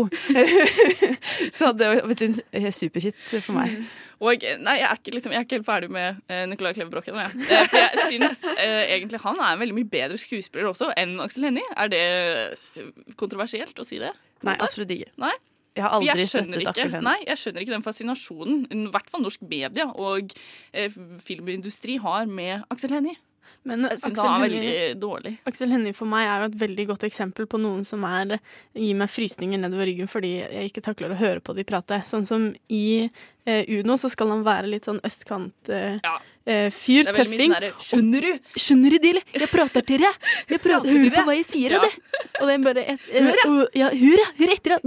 så 1.57 1.73
hadde 1.73 1.85
det 1.85 2.07
vært 2.13 2.25
en 2.29 2.73
superhit 2.73 3.29
for 3.35 3.57
meg. 3.57 3.85
Og 4.23 4.45
nei, 4.63 4.75
jeg 4.79 4.87
er 4.87 4.99
ikke, 5.01 5.15
liksom, 5.17 5.33
jeg 5.35 5.41
er 5.41 5.47
ikke 5.47 5.59
helt 5.59 5.67
ferdig 5.67 5.89
med 5.91 6.21
uh, 6.31 6.43
Nicolai 6.51 6.75
Kleve 6.77 6.93
Broch 6.93 7.09
ennå. 7.11 7.25
jeg. 7.25 7.47
Eh, 7.51 7.65
for 7.73 7.81
jeg 7.81 8.05
syns 8.07 8.45
uh, 8.47 8.83
egentlig 8.95 9.19
han 9.25 9.41
er 9.41 9.55
en 9.55 9.63
veldig 9.63 9.79
mye 9.81 9.89
bedre 9.91 10.19
skuespiller 10.21 10.71
også 10.71 10.93
enn 11.01 11.17
Aksel 11.25 11.49
Hennie. 11.49 11.67
Er 11.75 11.91
det 11.91 12.05
kontroversielt 13.19 13.83
å 13.83 13.87
si 13.87 13.99
det? 14.03 14.13
Nei, 14.47 14.55
absolutt 14.63 14.95
ikke. 14.95 15.11
Nei? 15.23 15.35
Jeg 15.73 15.87
har 15.87 15.97
aldri 15.97 16.11
jeg 16.11 16.31
støttet 16.31 16.69
Aksel 16.69 16.93
Hennie. 16.93 17.09
Nei, 17.09 17.19
jeg 17.27 17.41
skjønner 17.41 17.65
ikke 17.65 17.75
den 17.75 17.87
fascinasjonen 17.87 18.65
i 18.71 18.81
hvert 18.93 19.11
fall 19.11 19.25
norsk 19.25 19.45
media 19.49 19.89
og 19.91 20.35
eh, 20.71 20.99
filmindustri 21.25 21.99
har 22.03 22.29
med 22.31 22.67
Aksel 22.73 22.93
Hennie. 22.95 23.19
Men 23.65 23.85
Aksel 23.87 24.15
Hennie-. 24.17 25.37
Aksel 25.47 25.71
Hennie 25.71 25.95
for 25.95 26.11
meg 26.11 26.27
er 26.27 26.41
jo 26.43 26.49
et 26.51 26.57
veldig 26.65 26.87
godt 26.89 27.05
eksempel 27.07 27.47
på 27.47 27.61
noen 27.63 27.85
som 27.87 28.03
er, 28.09 28.39
gir 28.75 28.97
meg 28.99 29.11
frysninger 29.13 29.61
nedover 29.63 29.87
ryggen 29.87 30.11
fordi 30.11 30.33
jeg 30.43 30.71
ikke 30.73 30.83
takler 30.89 31.15
å 31.15 31.19
høre 31.21 31.41
på 31.45 31.55
de 31.55 31.63
prate. 31.69 32.01
Sånn 32.09 32.27
som 32.27 32.49
i 32.75 32.83
eh, 33.47 33.63
Uno 33.79 33.95
så 34.01 34.11
skal 34.11 34.33
han 34.35 34.43
være 34.47 34.67
litt 34.73 34.89
sånn 34.91 34.99
østkant-fyr. 35.07 36.01
Ja. 36.03 36.19
er 36.43 36.71
veldig 36.75 37.31
mye 37.31 37.39
tøffing. 37.39 37.53
sånn 37.55 37.87
Skjønner 37.87 38.21
du? 38.27 38.33
Og- 38.33 38.61
Skjønner 38.67 38.91
du 38.91 38.99
det. 38.99 39.23
Jeg 39.39 39.49
prater 39.55 39.87
til 39.87 39.99
deg! 40.03 40.31
Jeg 40.51 40.61
prater, 40.67 40.91
hører 40.91 41.15
på 41.15 41.27
hva 41.29 41.37
jeg 41.39 41.47
sier, 41.47 41.71
Ja. 41.77 41.81
det. 41.87 41.93
Og 42.43 42.51
er 42.51 42.59
bare 42.67 42.83
et, 42.97 43.01
et, 43.13 43.45
og, 43.47 43.69
ja, 43.79 43.89
Hør, 43.95 44.19
ja! 44.25 44.31
Hør 44.43 44.55
etter, 44.57 44.79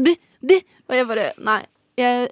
deg! 0.43 0.65
Og 0.89 0.95
jeg 0.99 1.07
bare 1.07 1.29
Nei. 1.39 1.61
Jeg 1.95 2.29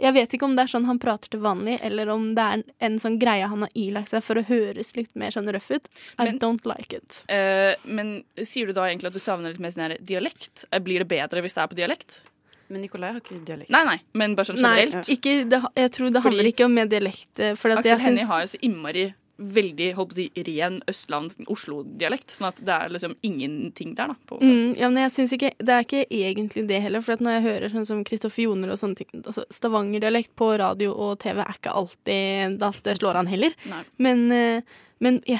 jeg 0.00 0.14
vet 0.14 0.32
ikke 0.36 0.44
om 0.48 0.54
det 0.56 0.62
er 0.64 0.72
sånn 0.72 0.86
han 0.88 0.98
prater 1.02 1.28
til 1.32 1.40
vanlig, 1.44 1.78
eller 1.84 2.08
om 2.14 2.30
det 2.34 2.44
er 2.44 2.52
en, 2.58 2.64
en 2.88 2.98
sånn 3.02 3.18
greie 3.20 3.46
han 3.50 3.64
har 3.66 3.70
ilagt 3.74 4.10
seg 4.14 4.22
for 4.24 4.40
å 4.40 4.44
høres 4.48 4.94
litt 4.96 5.10
mer 5.18 5.30
sånn 5.34 5.50
røff 5.52 5.70
ut. 5.74 5.88
I 6.18 6.24
Men- 6.24 6.38
don't 6.38 6.64
like 6.66 6.92
it. 6.96 7.24
Uh, 7.28 7.74
men 7.84 8.24
sier 8.42 8.66
du 8.66 8.72
da 8.72 8.86
egentlig 8.88 9.10
at 9.12 9.18
du 9.18 9.22
savner 9.22 9.50
litt 9.52 9.60
mer 9.60 9.70
sånn 9.74 9.96
dialekt? 10.04 10.64
Eh, 10.72 10.80
Blir 10.80 11.04
det 11.04 11.08
bedre 11.08 11.42
hvis 11.44 11.54
det 11.54 11.62
er 11.64 11.68
på 11.68 11.76
dialekt? 11.78 12.20
Men 12.68 12.82
Nicolai 12.84 13.12
har 13.14 13.20
ikke 13.22 13.38
dialekt. 13.48 13.70
Nei, 13.72 13.84
nei, 13.84 13.96
men 14.12 14.34
bare 14.36 14.44
sånn 14.50 14.60
Nei, 14.60 14.74
generelt. 14.84 15.08
ikke, 15.08 15.48
det, 15.48 15.62
jeg 15.76 15.90
tror 15.96 16.10
det 16.12 16.20
Fordi- 16.20 16.24
handler 16.28 16.44
ikke 16.52 16.64
om 16.66 16.74
med 16.74 16.90
dialekt. 16.92 17.30
eh, 17.40 17.54
For 17.56 17.70
Aksel 17.72 17.98
Hennie 18.00 18.26
har 18.28 18.40
jo 18.44 18.46
så 18.52 18.60
innmari 18.60 19.06
veldig 19.38 19.92
holdt 19.94 20.10
på 20.10 20.16
å 20.16 20.18
si, 20.18 20.42
ren 20.48 20.80
Østlands-Oslo-dialekt. 20.90 22.32
Sånn 22.34 22.48
at 22.50 22.58
det 22.64 22.74
er 22.74 22.90
liksom 22.94 23.14
ingenting 23.26 23.94
der, 23.94 24.08
da. 24.12 24.16
På, 24.26 24.38
Mm, 24.42 24.74
ja, 24.78 24.88
men 24.88 25.02
jeg 25.04 25.12
synes 25.14 25.32
ikke, 25.36 25.52
Det 25.58 25.68
er 25.74 25.84
ikke 25.84 26.06
egentlig 26.10 26.66
det 26.68 26.80
heller. 26.82 27.00
For 27.02 27.12
at 27.14 27.20
når 27.20 27.36
jeg 27.38 27.42
hører 27.46 27.68
sånn 27.72 27.86
som 27.86 28.04
Kristoffer 28.04 28.42
Joner 28.42 28.72
og 28.72 28.78
sånne 28.78 28.96
ting 28.96 29.22
altså 29.22 29.44
Stavanger-dialekt 29.50 30.34
på 30.36 30.58
radio 30.58 30.92
og 30.92 31.18
TV 31.20 31.40
er 31.40 31.54
ikke 31.54 31.72
alltid 31.74 32.58
det, 32.58 32.72
det 32.84 32.96
slår 32.98 33.16
an 33.16 33.26
heller. 33.30 33.54
Nei. 33.68 33.82
Men, 33.98 34.30
eh, 34.32 34.62
men 35.00 35.22
ja, 35.26 35.38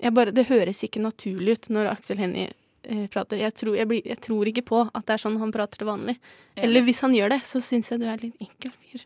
jeg 0.00 0.14
bare, 0.14 0.32
det 0.32 0.46
høres 0.48 0.82
ikke 0.86 1.00
naturlig 1.02 1.52
ut 1.58 1.68
når 1.70 1.90
Aksel 1.96 2.18
Hennie 2.18 2.52
eh, 2.84 3.06
prater. 3.08 3.36
Jeg 3.38 3.54
tror, 3.54 3.74
jeg, 3.76 3.88
blir, 3.88 4.02
jeg 4.06 4.20
tror 4.20 4.46
ikke 4.46 4.62
på 4.64 4.84
at 4.94 5.06
det 5.06 5.14
er 5.18 5.24
sånn 5.26 5.38
han 5.42 5.52
prater 5.52 5.78
til 5.82 5.86
vanlig. 5.90 6.16
Enig. 6.56 6.64
Eller 6.64 6.82
hvis 6.86 7.00
han 7.00 7.12
gjør 7.12 7.34
det, 7.34 7.40
så 7.44 7.60
syns 7.60 7.90
jeg 7.90 8.00
du 8.00 8.06
er 8.06 8.16
litt 8.22 8.36
enkel 8.40 8.70
fyr. 8.86 9.04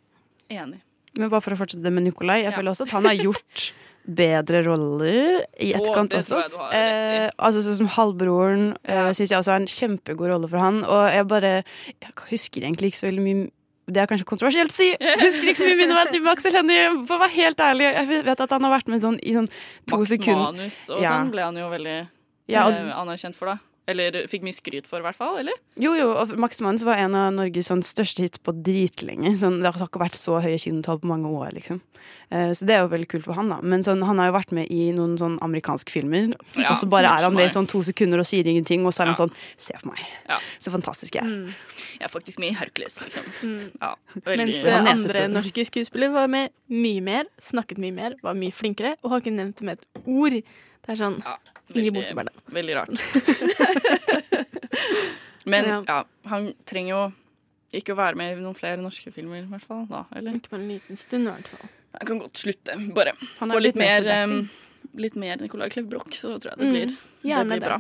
Enig. 0.50 0.80
Men 1.16 1.30
bare 1.30 1.40
for 1.40 1.54
å 1.54 1.56
fortsette 1.60 1.90
med 1.94 2.02
Nikolai, 2.08 2.42
jeg 2.42 2.52
Ja. 2.52 2.58
føler 2.58 2.70
også 2.74 2.82
at 2.88 2.90
han 2.90 3.04
har 3.06 3.14
gjort 3.14 3.72
bedre 4.04 4.62
roller 4.66 5.42
i 5.56 5.72
etterkant 5.72 6.14
oh, 6.14 6.20
også. 6.20 6.40
Eh, 6.76 7.28
altså 7.38 7.62
Sånn 7.64 7.78
som 7.82 7.90
halvbroren 7.96 8.72
ja. 8.84 9.08
syns 9.16 9.32
jeg 9.32 9.40
også 9.40 9.54
er 9.54 9.62
en 9.62 9.70
kjempegod 9.70 10.32
rolle 10.32 10.50
for 10.50 10.60
han. 10.60 10.82
Og 10.84 11.04
jeg 11.14 11.28
bare 11.30 11.52
Jeg 11.62 12.16
husker 12.30 12.66
egentlig 12.66 12.92
ikke 12.92 13.02
så 13.04 13.10
veldig 13.10 13.26
mye 13.28 13.44
det 13.84 14.00
er 14.00 14.08
kanskje 14.08 14.24
kontroversielt 14.24 14.72
å 14.72 14.76
si. 14.78 14.86
Jeg 14.96 15.20
husker 15.20 15.50
ikke 15.50 15.60
så 15.60 15.66
mye 15.68 15.76
minneverdig 15.76 16.22
med 16.24 16.30
Aksel 16.32 16.54
Hennie, 16.56 16.86
for 17.04 17.18
å 17.18 17.20
være 17.20 17.34
helt 17.34 17.60
ærlig. 17.60 17.90
Jeg 17.90 18.22
vet 18.30 18.40
at 18.40 18.54
han 18.56 18.64
har 18.64 18.72
vært 18.72 18.88
med 18.88 19.02
sånn, 19.02 19.18
i 19.20 19.34
sånn 19.36 19.48
to 19.84 19.98
Max 19.98 20.08
sekunder. 20.08 20.54
Manus 20.56 20.78
og 20.88 21.02
Ja. 21.04 21.10
sånn 21.12 21.32
ble 21.34 21.44
han 21.44 21.58
jo 21.60 21.68
veldig 21.68 21.98
Ja, 22.48 22.62
og- 22.64 22.72
eh, 22.72 22.94
anerkjent 22.96 23.36
for, 23.36 23.52
da. 23.52 23.58
Eller 23.90 24.16
fikk 24.32 24.44
mye 24.46 24.56
skryt 24.56 24.86
for, 24.88 25.02
i 25.02 25.04
hvert 25.04 25.18
fall. 25.18 25.36
Eller? 25.42 25.56
Jo, 25.80 25.92
jo, 25.98 26.06
og 26.16 26.30
Max 26.40 26.60
Manus 26.64 26.86
var 26.88 27.00
en 27.02 27.16
av 27.18 27.32
Norges 27.36 27.68
sånn, 27.68 27.82
største 27.84 28.24
hit 28.24 28.38
på 28.44 28.54
dritlenge. 28.64 29.34
Sånn, 29.36 29.58
det 29.60 29.74
har 29.74 29.88
ikke 29.88 30.00
vært 30.00 30.16
så 30.16 30.38
høye 30.40 30.56
kinotall 30.62 31.02
på 31.02 31.10
mange 31.10 31.28
år, 31.28 31.52
liksom. 31.58 31.82
Eh, 32.32 32.50
så 32.56 32.64
det 32.68 32.76
er 32.76 32.84
jo 32.84 32.90
veldig 32.94 33.08
kult 33.12 33.26
for 33.26 33.36
han, 33.36 33.52
da. 33.52 33.58
Men 33.60 33.84
sånn, 33.84 34.02
han 34.08 34.20
har 34.22 34.30
jo 34.30 34.36
vært 34.38 34.54
med 34.56 34.72
i 34.72 34.88
noen 34.96 35.18
sånn 35.20 35.36
amerikanske 35.44 35.92
filmer, 35.92 36.32
Ja, 36.56 36.70
og 36.70 36.78
så 36.80 36.88
bare 36.88 37.12
er 37.12 37.26
han 37.26 37.36
med 37.36 37.50
i 37.50 37.52
sånn 37.52 37.68
to 37.68 37.82
sekunder 37.84 38.22
og 38.22 38.28
sier 38.28 38.48
ingenting, 38.48 38.86
og 38.88 38.94
så 38.96 39.04
er 39.04 39.12
han 39.12 39.20
sånn 39.20 39.32
Se 39.60 39.76
på 39.76 39.90
meg. 39.90 40.00
Ja. 40.28 40.38
Så 40.62 40.72
fantastisk 40.72 41.16
jeg 41.18 41.28
er. 41.28 41.54
Jeg 41.98 42.06
er 42.08 42.12
faktisk 42.12 42.40
med 42.42 42.54
i 42.54 42.56
Hercules, 42.58 42.96
liksom. 43.04 43.26
Mm. 43.44 43.70
Ja, 43.80 43.94
Mens 44.24 44.60
eh, 44.64 44.90
andre 44.94 45.26
norske 45.32 45.66
skuespillere 45.68 46.14
var 46.14 46.30
med 46.32 46.54
mye 46.72 47.04
mer, 47.04 47.28
snakket 47.42 47.80
mye 47.82 47.94
mer, 47.94 48.16
var 48.24 48.38
mye 48.38 48.54
flinkere 48.54 48.96
og 49.02 49.12
har 49.12 49.24
ikke 49.24 49.34
nevnt 49.36 49.60
det 49.60 49.68
med 49.68 49.82
et 49.82 50.06
ord. 50.08 50.40
Det 50.84 50.92
er 50.92 51.00
sånn 51.00 51.20
ja, 51.24 51.36
veldig, 51.72 52.04
veldig 52.52 52.74
rart. 52.76 52.92
Men 55.44 55.64
Ja. 55.64 55.82
ja, 55.86 56.04
han 56.30 56.52
trenger 56.64 56.90
jo 56.94 57.12
ikke 57.74 57.92
å 57.92 57.96
være 57.98 58.16
med 58.16 58.38
i 58.38 58.42
noen 58.42 58.54
flere 58.56 58.78
norske 58.80 59.10
filmer, 59.12 59.42
i 59.42 59.46
hvert 59.50 59.64
fall. 59.66 59.84
Da, 59.90 60.04
eller? 60.16 60.32
Ikke 60.38 60.52
på 60.54 60.60
en 60.60 60.68
liten 60.70 60.96
stund, 60.96 61.28
i 61.28 61.32
hvert 61.32 61.48
fall. 61.50 61.68
Jeg 61.98 62.06
kan 62.10 62.18
godt 62.22 62.40
slutte, 62.40 62.76
bare. 62.94 63.12
Han 63.40 63.50
Få 63.54 63.60
litt 63.62 63.76
mer 63.78 64.06
um, 64.24 64.38
litt 64.98 65.16
mer 65.20 65.36
Nicolai 65.42 65.68
Klev 65.72 65.86
Broch, 65.90 66.10
så 66.16 66.36
tror 66.42 66.50
jeg 66.54 66.58
det 66.60 66.66
Mm, 66.66 66.72
blir, 66.74 66.88
mm, 66.94 67.30
det 67.30 67.44
blir 67.50 67.62
bra. 67.68 67.78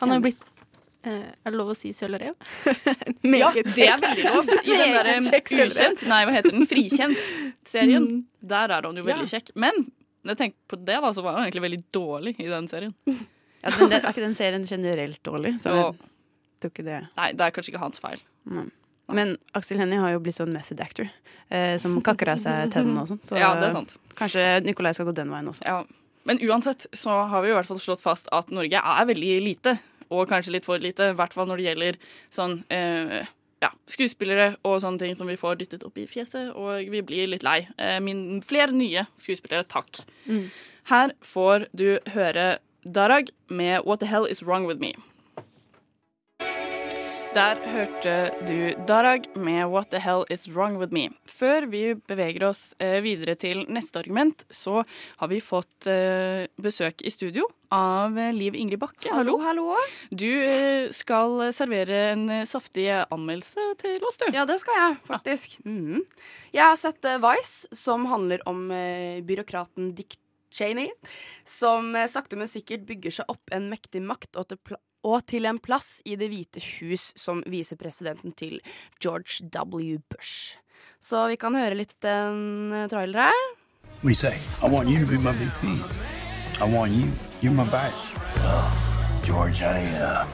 Han 0.00 0.08
har 0.10 0.16
jo 0.20 0.24
blitt 0.24 0.42
eh, 1.04 1.28
Er 1.44 1.50
det 1.52 1.58
lov 1.60 1.68
å 1.72 1.76
si 1.76 1.90
sølvrev? 1.92 2.34
Ja, 3.42 3.50
det 3.54 3.86
er 3.86 4.00
veldig 4.00 4.24
lov. 4.26 4.48
I 4.64 4.76
den 4.80 4.94
der 4.96 5.04
Meget 5.10 5.28
kjekk 5.30 5.48
sølvrev. 5.52 5.76
Ukjent, 5.76 6.00
nei, 6.08 6.20
hva 6.26 6.32
heter 6.36 6.52
den, 6.56 6.66
Frikjent-serien. 6.70 8.04
Mm. 8.14 8.24
Der 8.54 8.68
er 8.72 8.82
han 8.88 8.96
jo 8.96 9.02
veldig 9.04 9.28
kjekk. 9.28 9.50
Men 9.60 9.74
når 10.24 10.34
jeg 10.34 10.38
tenker 10.42 10.58
på 10.68 10.78
det, 10.84 10.96
da, 11.04 11.10
så 11.16 11.22
var 11.24 11.36
han 11.38 11.46
egentlig 11.48 11.62
veldig 11.66 11.82
dårlig 11.96 12.34
i 12.40 12.48
den 12.50 12.68
serien. 12.70 12.94
Ja, 13.60 13.68
men 13.76 13.90
det, 13.92 13.98
er 14.00 14.06
ikke 14.14 14.22
den 14.24 14.32
serien 14.38 14.62
generelt 14.64 15.18
dårlig? 15.22 15.50
Så 15.60 15.68
Og, 15.76 15.98
jeg 16.00 16.62
tror 16.62 16.70
ikke 16.72 16.84
det. 16.86 17.00
nei, 17.18 17.26
det 17.36 17.44
er 17.44 17.50
kanskje 17.52 17.74
ikke 17.74 17.82
hans 17.82 18.00
feil. 18.00 18.22
Nei. 18.48 18.62
Men 19.12 19.34
Aksel 19.58 19.76
Hennie 19.82 19.98
har 20.00 20.14
jo 20.14 20.22
blitt 20.24 20.38
sånn 20.38 20.54
method 20.54 20.80
actor, 20.80 21.10
eh, 21.52 21.74
som 21.82 21.98
kakker 22.06 22.30
av 22.32 22.40
seg 22.40 22.70
tennene 22.72 23.02
og 23.02 23.10
sånn. 23.10 23.20
Så 23.26 23.36
Ja, 23.36 23.50
det 23.60 23.66
er 23.68 23.74
sant. 23.74 23.92
kanskje 24.16 24.46
Nikolai 24.64 24.94
skal 24.96 25.10
gå 25.10 25.14
den 25.18 25.28
veien 25.34 25.50
også. 25.52 25.66
Ja. 25.68 25.82
Men 26.24 26.40
uansett 26.48 26.86
så 26.96 27.18
har 27.28 27.44
vi 27.44 27.50
i 27.52 27.56
hvert 27.58 27.68
fall 27.68 27.82
slått 27.84 28.00
fast 28.00 28.32
at 28.32 28.48
Norge 28.48 28.80
er 28.80 29.04
veldig 29.12 29.34
lite. 29.44 29.76
og 30.10 30.24
kanskje 30.32 30.56
litt 30.56 30.64
for 30.64 30.80
lite. 30.80 31.10
I 31.12 31.18
hvert 31.20 31.36
fall 31.36 31.46
når 31.52 31.60
det 31.60 31.68
gjelder 31.68 31.98
sånn 32.32 32.56
eh, 32.72 33.28
ja, 33.60 33.70
skuespillere 33.90 34.54
og 34.64 34.80
sånne 34.82 35.02
ting 35.02 35.16
som 35.18 35.28
vi 35.28 35.38
får 35.40 35.60
dyttet 35.60 35.84
opp 35.86 35.98
i 36.00 36.08
fjeset, 36.08 36.54
og 36.56 36.90
vi 36.92 37.02
blir 37.04 37.30
litt 37.30 37.44
lei. 37.46 37.62
Eh, 37.76 37.98
min, 38.04 38.40
flere 38.46 38.72
nye 38.72 39.04
skuespillere, 39.20 39.66
takk. 39.68 40.02
Mm. 40.26 40.48
Her 40.90 41.14
får 41.24 41.68
du 41.76 41.88
høre 42.14 42.58
Darag 42.84 43.28
med 43.52 43.84
What 43.84 44.00
the 44.00 44.08
Hell 44.08 44.24
Is 44.24 44.42
Wrong 44.42 44.66
With 44.66 44.80
Me. 44.80 44.94
Der 47.30 47.60
hørte 47.62 48.12
du 48.42 48.72
Darag 48.88 49.28
med 49.38 49.68
What 49.70 49.92
the 49.92 50.00
Hell 50.02 50.24
Is 50.34 50.48
Wrong 50.50 50.80
With 50.80 50.90
Me. 50.90 51.12
Før 51.30 51.68
vi 51.70 51.92
beveger 51.94 52.42
oss 52.48 52.72
eh, 52.82 52.96
videre 53.04 53.36
til 53.38 53.60
neste 53.70 54.00
argument, 54.02 54.42
så 54.50 54.80
har 55.20 55.30
vi 55.30 55.38
fått 55.38 55.86
eh, 55.86 56.48
besøk 56.58 57.04
i 57.06 57.12
studio 57.14 57.46
av 57.70 58.18
eh, 58.18 58.32
Liv 58.34 58.58
Ingrid 58.58 58.82
Bakke. 58.82 59.12
Hallo, 59.14 59.36
hallo. 59.46 59.68
Du 60.10 60.26
skal 60.90 61.52
servere 61.54 62.02
en 62.16 62.26
saftig 62.50 62.88
anmeldelse 62.98 63.68
til 63.78 64.10
oss, 64.10 64.18
du. 64.18 64.26
Ja, 64.34 64.42
det 64.50 64.58
skal 64.64 64.82
jeg 64.82 64.98
faktisk. 65.14 65.56
Mhm. 65.62 66.02
Jeg 66.50 66.66
har 66.66 66.82
sett 66.82 67.12
Vice, 67.22 67.70
som 67.70 68.10
handler 68.10 68.42
om 68.50 68.66
byråkraten 69.22 69.94
Dick 69.94 70.18
Cheney, 70.50 70.90
som 71.46 71.94
sakte, 72.10 72.34
men 72.34 72.50
sikkert 72.50 72.88
bygger 72.90 73.20
seg 73.20 73.30
opp 73.30 73.54
en 73.54 73.70
mektig 73.70 74.02
makt 74.02 74.34
og 74.34 74.50
til, 74.50 74.80
og 75.06 75.24
til 75.30 75.46
en 75.48 75.58
plass 75.58 76.00
i 76.04 76.16
Det 76.20 76.28
hvite 76.30 76.62
hus 76.80 77.10
som 77.16 77.42
visepresidenten 77.46 78.32
til 78.36 78.60
George 79.02 79.46
W. 79.48 79.98
Bush. 80.10 80.56
Så 81.00 81.26
vi 81.28 81.36
kan 81.40 81.56
høre 81.56 81.78
litt 81.78 82.04
en 82.04 82.72
eh, 82.76 82.88
trailer 82.92 83.30
her. 83.30 83.40
What 84.02 84.02
do 84.02 84.08
you 84.08 84.14
say? 84.14 84.36
I 84.62 84.68
want 84.68 84.88
you 84.88 85.00
to 85.00 85.06
be 85.06 85.18
my 85.18 85.32
VP. 85.32 85.80
I 86.60 86.64
want 86.64 86.92
you. 86.92 87.08
You're 87.40 87.52
my 87.52 87.64
vice. 87.64 87.94
George, 89.22 89.62
I, 89.62 89.84
uh, 90.00 90.26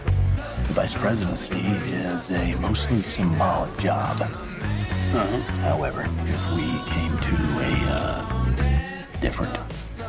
vice 0.74 0.94
presidency 0.94 1.60
is 1.60 2.30
a 2.30 2.56
mostly 2.60 3.02
symbolic 3.02 3.76
job. 3.78 4.20
Uh-huh. 4.20 5.38
However, 5.62 6.02
if 6.26 6.42
we 6.54 6.66
came 6.90 7.16
to 7.18 7.36
a 7.60 7.72
uh, 7.90 9.20
different 9.20 9.56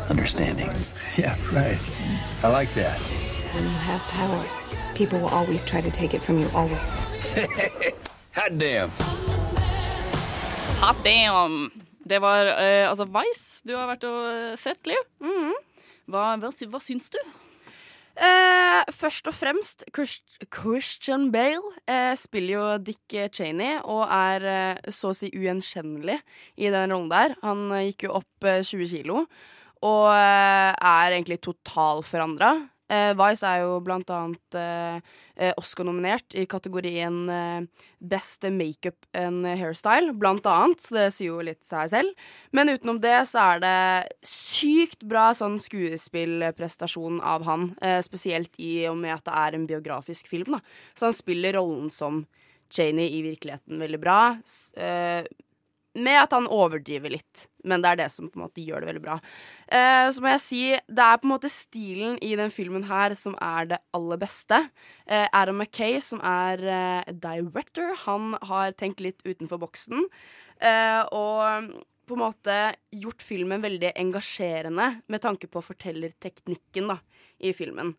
understanding. 0.10 0.72
Yeah, 1.18 1.36
right. 1.52 1.80
I 2.44 2.50
like 2.50 2.74
that. 2.76 3.00
When 3.58 3.66
you 3.66 3.80
have 3.90 4.02
power, 4.14 4.44
people 4.94 5.18
will 5.20 5.34
always 5.34 5.66
try 5.66 5.82
to 5.82 5.90
take 5.90 6.14
it 6.14 6.22
from 6.22 6.38
you, 6.38 6.48
always. 6.54 6.92
Hot 8.38 8.54
damn. 8.54 8.92
Hot 10.78 11.00
damn! 11.04 11.72
Det 12.06 12.20
var 12.22 12.46
eh, 12.46 12.86
altså 12.86 13.08
Vice 13.10 13.66
du 13.66 13.74
har 13.74 13.90
vært 13.90 14.06
og 14.06 14.28
eh, 14.30 14.54
sett, 14.62 14.86
Liv. 14.86 15.02
Hva, 16.06 16.28
hva, 16.38 16.54
hva 16.54 16.84
syns 16.86 17.10
du? 17.10 17.18
Eh, 18.14 18.94
først 18.94 19.34
og 19.34 19.34
fremst, 19.40 19.88
Chris 19.90 20.20
Christian 20.54 21.32
Bale 21.34 21.74
eh, 21.90 22.14
spiller 22.14 22.60
jo 22.60 22.70
Dick 22.78 23.18
Cheney 23.34 23.82
og 23.82 24.06
er 24.06 24.50
eh, 24.54 24.94
så 24.94 25.16
å 25.16 25.18
si 25.18 25.34
ugjenkjennelig 25.34 26.22
i 26.62 26.70
den 26.70 26.94
rollen 26.94 27.10
der. 27.10 27.40
Han 27.42 27.72
eh, 27.74 27.88
gikk 27.90 28.12
jo 28.12 28.20
opp 28.22 28.54
eh, 28.54 28.62
20 28.62 28.94
kilo 28.94 29.26
og 29.82 30.10
eh, 30.14 30.74
er 30.78 31.18
egentlig 31.18 31.42
totalforandra. 31.42 32.60
Eh, 32.90 33.12
Vice 33.20 33.50
er 33.50 33.64
jo 33.66 33.78
blant 33.84 34.10
annet 34.14 34.58
eh, 34.58 35.52
Oscar-nominert 35.60 36.36
i 36.40 36.46
kategorien 36.50 37.18
eh, 37.30 37.86
Best 38.00 38.46
makeup 38.54 39.08
and 39.18 39.46
hairstyle, 39.60 40.14
blant 40.18 40.46
annet, 40.48 40.82
så 40.84 40.98
det 41.00 41.08
sier 41.16 41.34
jo 41.34 41.44
litt 41.46 41.64
seg 41.68 41.92
selv. 41.92 42.28
Men 42.56 42.72
utenom 42.72 43.02
det 43.04 43.18
så 43.30 43.44
er 43.56 43.64
det 43.64 43.78
sykt 44.26 45.04
bra 45.10 45.30
sånn 45.38 45.58
skuespillprestasjon 45.62 47.20
av 47.26 47.48
han, 47.50 47.72
eh, 47.82 48.00
spesielt 48.06 48.54
i 48.62 48.86
og 48.92 49.00
med 49.02 49.18
at 49.18 49.26
det 49.28 49.38
er 49.44 49.58
en 49.58 49.68
biografisk 49.70 50.30
film, 50.32 50.58
da. 50.58 50.62
Så 50.96 51.10
han 51.10 51.18
spiller 51.18 51.58
rollen 51.60 51.92
som 51.94 52.26
Cheney 52.74 53.10
i 53.18 53.22
virkeligheten 53.24 53.80
veldig 53.80 54.00
bra. 54.00 54.38
eh, 54.76 55.24
med 55.98 56.20
at 56.22 56.34
han 56.36 56.48
overdriver 56.54 57.12
litt, 57.12 57.48
men 57.68 57.84
det 57.84 57.90
er 57.92 58.00
det 58.04 58.08
som 58.14 58.30
på 58.30 58.40
en 58.40 58.46
måte 58.46 58.64
gjør 58.64 58.84
det 58.84 58.90
veldig 58.92 59.04
bra. 59.04 59.18
Eh, 59.66 60.06
så 60.14 60.24
må 60.24 60.32
jeg 60.36 60.44
si, 60.44 60.62
det 60.86 61.04
er 61.04 61.20
på 61.20 61.28
en 61.28 61.34
måte 61.34 61.52
stilen 61.52 62.20
i 62.24 62.34
den 62.40 62.54
filmen 62.54 62.86
her 62.88 63.16
som 63.18 63.36
er 63.44 63.72
det 63.74 63.82
aller 63.98 64.22
beste. 64.22 64.62
Eh, 65.06 65.28
Adam 65.36 65.60
Mackay, 65.62 66.00
som 66.04 66.22
er 66.24 66.64
eh, 66.64 67.14
director, 67.14 67.96
han 68.06 68.36
har 68.50 68.76
tenkt 68.78 69.04
litt 69.04 69.24
utenfor 69.26 69.62
boksen. 69.66 70.08
Eh, 70.62 71.02
og 71.14 71.74
på 72.08 72.16
en 72.16 72.24
måte 72.24 72.58
gjort 72.96 73.24
filmen 73.26 73.64
veldig 73.64 73.92
engasjerende 74.00 74.92
med 75.12 75.24
tanke 75.24 75.50
på 75.52 75.64
fortellerteknikken 75.66 76.94
da, 76.94 77.02
i 77.44 77.52
filmen. 77.58 77.96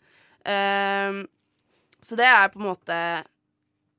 Eh, 0.46 1.24
så 1.98 2.16
det 2.18 2.30
er 2.30 2.48
på 2.52 2.62
en 2.62 2.70
måte 2.70 2.96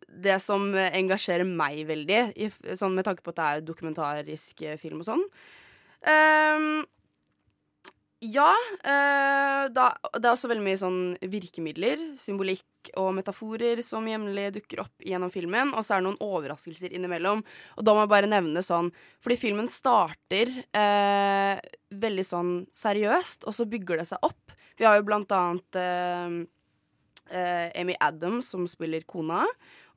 det 0.10 0.39
som 0.43 0.72
engasjerer 0.76 1.48
meg 1.48 1.84
veldig, 1.89 2.22
i, 2.36 2.50
sånn 2.76 2.95
med 2.98 3.08
tanke 3.08 3.26
på 3.26 3.34
at 3.34 3.39
det 3.39 3.50
er 3.50 3.67
dokumentarisk 3.67 4.63
eh, 4.65 4.80
film 4.82 5.04
og 5.04 5.10
sånn. 5.12 5.28
um, 6.08 6.82
ja, 8.19 8.52
Uh, 8.80 9.67
da, 9.76 9.89
det 10.15 10.24
er 10.24 10.32
også 10.32 10.50
veldig 10.50 10.63
mye 10.63 10.80
sånn 10.80 11.00
virkemidler, 11.32 12.00
symbolikk 12.19 12.91
og 13.00 13.12
metaforer 13.17 13.82
som 13.84 14.08
jevnlig 14.08 14.45
dukker 14.56 14.82
opp 14.86 15.04
gjennom 15.04 15.32
filmen, 15.34 15.74
og 15.76 15.84
så 15.84 15.95
er 15.95 16.00
det 16.00 16.08
noen 16.08 16.22
overraskelser 16.24 16.95
innimellom. 16.95 17.43
Og 17.76 17.86
da 17.86 17.95
må 17.95 18.06
jeg 18.06 18.12
bare 18.13 18.32
nevne 18.32 18.63
sånn, 18.65 18.91
fordi 19.24 19.39
filmen 19.41 19.67
starter 19.72 20.52
uh, 20.76 21.60
veldig 21.91 22.26
sånn 22.28 22.54
seriøst, 22.76 23.43
og 23.48 23.56
så 23.56 23.67
bygger 23.69 24.02
det 24.02 24.08
seg 24.13 24.24
opp. 24.26 24.56
Vi 24.80 24.88
har 24.88 25.00
jo 25.00 25.08
blant 25.10 25.36
annet 25.36 25.80
uh, 25.84 26.39
Amy 27.76 28.00
Adams, 28.00 28.48
som 28.56 28.63
spiller 28.67 29.04
kona. 29.08 29.43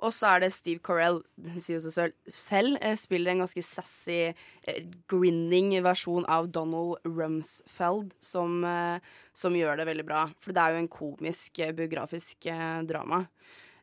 Og 0.03 0.11
så 0.15 0.33
er 0.35 0.43
det 0.43 0.53
Steve 0.55 0.83
Carell, 0.85 1.21
sier 1.55 1.77
jo 1.77 1.83
seg 1.85 1.95
selv, 1.95 2.17
selv 2.27 2.79
eh, 2.83 2.97
spiller 2.99 3.33
en 3.33 3.45
ganske 3.45 3.63
sassy, 3.63 4.33
eh, 4.67 4.81
grinning 5.11 5.71
versjon 5.85 6.27
av 6.31 6.51
Donald 6.55 6.99
Rumsfeld, 7.07 8.11
som, 8.23 8.65
eh, 8.67 9.15
som 9.35 9.55
gjør 9.55 9.79
det 9.79 9.87
veldig 9.93 10.07
bra. 10.09 10.25
For 10.43 10.55
det 10.55 10.65
er 10.65 10.75
jo 10.75 10.83
en 10.83 10.91
komisk, 10.91 11.63
biografisk 11.79 12.51
drama. 12.89 13.27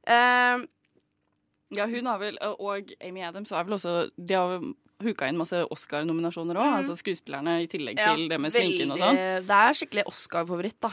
Eh, 0.03 0.67
Ja, 1.69 1.86
hun 1.86 2.08
har 2.10 2.17
vel, 2.17 2.38
og 2.41 2.89
Amy 2.99 3.21
Adams 3.21 3.51
har 3.53 3.62
vel 3.63 3.75
også 3.75 4.10
De 4.17 4.34
har 4.34 4.63
huka 5.05 5.27
inn 5.29 5.38
masse 5.38 5.53
Oscar-nominasjoner 5.69 6.58
òg, 6.58 6.65
mm. 6.65 6.77
altså 6.79 6.95
skuespillerne, 6.97 7.60
i 7.62 7.67
tillegg 7.69 7.99
ja, 8.01 8.15
til 8.15 8.25
det 8.27 8.39
med 8.41 8.51
sminken 8.51 8.95
og 8.95 8.97
sånn. 8.97 9.19
Det 9.45 9.60
er 9.60 9.77
skikkelig 9.77 10.08
Oscar-favoritt, 10.10 10.79
da. 10.82 10.89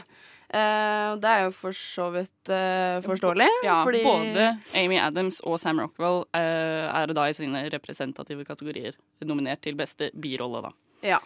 Eh, 0.47 1.09
det 1.19 1.27
er 1.27 1.41
jo 1.43 1.51
for 1.51 1.75
så 1.75 2.07
vidt 2.13 2.51
uh, 2.53 3.03
forståelig. 3.03 3.47
Ja, 3.67 3.81
fordi 3.83 4.03
både 4.05 4.45
Amy 4.79 4.99
Adams 5.01 5.41
og 5.43 5.59
Sam 5.59 5.81
Rockwell 5.83 6.23
uh, 6.23 6.85
er 6.87 7.11
da 7.11 7.25
i 7.27 7.35
sine 7.35 7.65
representative 7.73 8.47
kategorier 8.47 8.95
nominert 9.27 9.65
til 9.65 9.75
beste 9.79 10.07
birolle, 10.15 10.63
da. 10.69 10.71
Ja, 11.03 11.19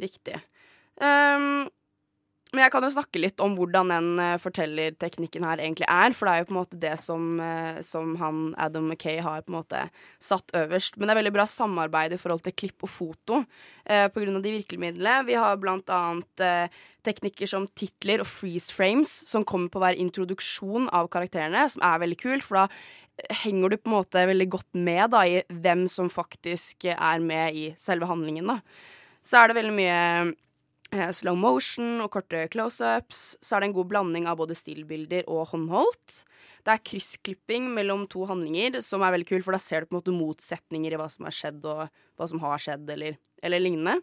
riktig. 0.00 0.40
Ehm, 1.04 1.68
men 2.54 2.62
jeg 2.62 2.70
kan 2.70 2.84
jo 2.86 2.92
snakke 2.94 3.18
litt 3.18 3.42
om 3.42 3.56
hvordan 3.58 3.90
den 3.90 4.08
uh, 4.22 4.38
fortellerteknikken 4.38 5.44
her 5.44 5.58
egentlig 5.58 5.88
er, 5.90 6.14
for 6.14 6.28
det 6.28 6.32
er 6.32 6.42
jo 6.42 6.46
på 6.46 6.54
en 6.54 6.58
måte 6.60 6.78
det 6.80 6.92
som, 7.02 7.24
eh, 7.42 7.80
som 7.84 8.12
han 8.20 8.42
Adam 8.62 8.86
Mackay 8.86 9.18
har 9.24 9.42
på 9.42 9.50
en 9.50 9.58
måte 9.58 9.80
satt 10.22 10.54
øverst. 10.54 10.94
Men 10.96 11.08
det 11.08 11.16
er 11.16 11.20
veldig 11.20 11.34
bra 11.34 11.48
samarbeid 11.50 12.14
i 12.14 12.20
forhold 12.22 12.44
til 12.46 12.54
klipp 12.54 12.86
og 12.86 12.92
foto 12.92 13.40
eh, 13.84 14.06
av 14.06 14.42
de 14.46 14.54
virkemidlene. 14.54 15.26
Vi 15.26 15.34
har 15.34 15.58
blant 15.58 15.90
annet 15.90 16.44
eh, 16.46 16.78
teknikker 17.06 17.50
som 17.50 17.66
titler 17.74 18.22
og 18.22 18.30
freeze 18.30 18.70
frames, 18.74 19.10
som 19.26 19.44
kommer 19.44 19.72
på 19.72 19.82
hver 19.82 19.98
introduksjon 19.98 20.86
av 20.94 21.10
karakterene, 21.10 21.66
som 21.72 21.82
er 21.82 22.02
veldig 22.06 22.20
kult, 22.22 22.46
for 22.46 22.62
da 22.62 23.36
henger 23.42 23.72
du 23.72 23.78
på 23.80 23.90
en 23.90 23.98
måte 23.98 24.26
veldig 24.28 24.48
godt 24.54 24.78
med 24.86 25.10
da, 25.14 25.26
i 25.26 25.42
hvem 25.50 25.86
som 25.90 26.12
faktisk 26.12 26.86
er 26.94 27.22
med 27.24 27.58
i 27.58 27.68
selve 27.80 28.06
handlingen. 28.06 28.54
da. 28.54 28.60
Så 29.26 29.40
er 29.40 29.50
det 29.50 29.58
veldig 29.58 29.74
mye 29.74 29.94
eh, 29.98 30.34
slow 30.90 31.36
motion 31.36 32.00
og 32.04 32.10
korte 32.14 32.46
close-ups. 32.52 33.36
Så 33.42 33.56
er 33.56 33.60
det 33.60 33.70
en 33.70 33.76
god 33.76 33.88
blanding 33.90 34.26
av 34.30 34.38
både 34.38 34.54
stillbilder 34.54 35.26
og 35.26 35.48
håndholdt. 35.52 36.24
Det 36.66 36.72
er 36.72 36.82
kryssklipping 36.82 37.68
mellom 37.74 38.06
to 38.10 38.24
handlinger, 38.26 38.80
som 38.82 39.02
er 39.02 39.14
veldig 39.14 39.28
kult, 39.28 39.44
for 39.46 39.56
da 39.56 39.60
ser 39.62 39.82
du 39.82 39.90
på 39.90 39.96
en 39.96 40.00
måte 40.00 40.16
motsetninger 40.16 40.94
i 40.94 40.98
hva 41.00 41.08
som 41.10 41.26
har 41.28 41.34
skjedd, 41.34 41.60
og 41.66 41.86
hva 42.16 42.28
som 42.30 42.42
har 42.42 42.62
skjedd, 42.62 42.88
eller, 42.90 43.18
eller 43.42 43.62
lignende. 43.62 44.00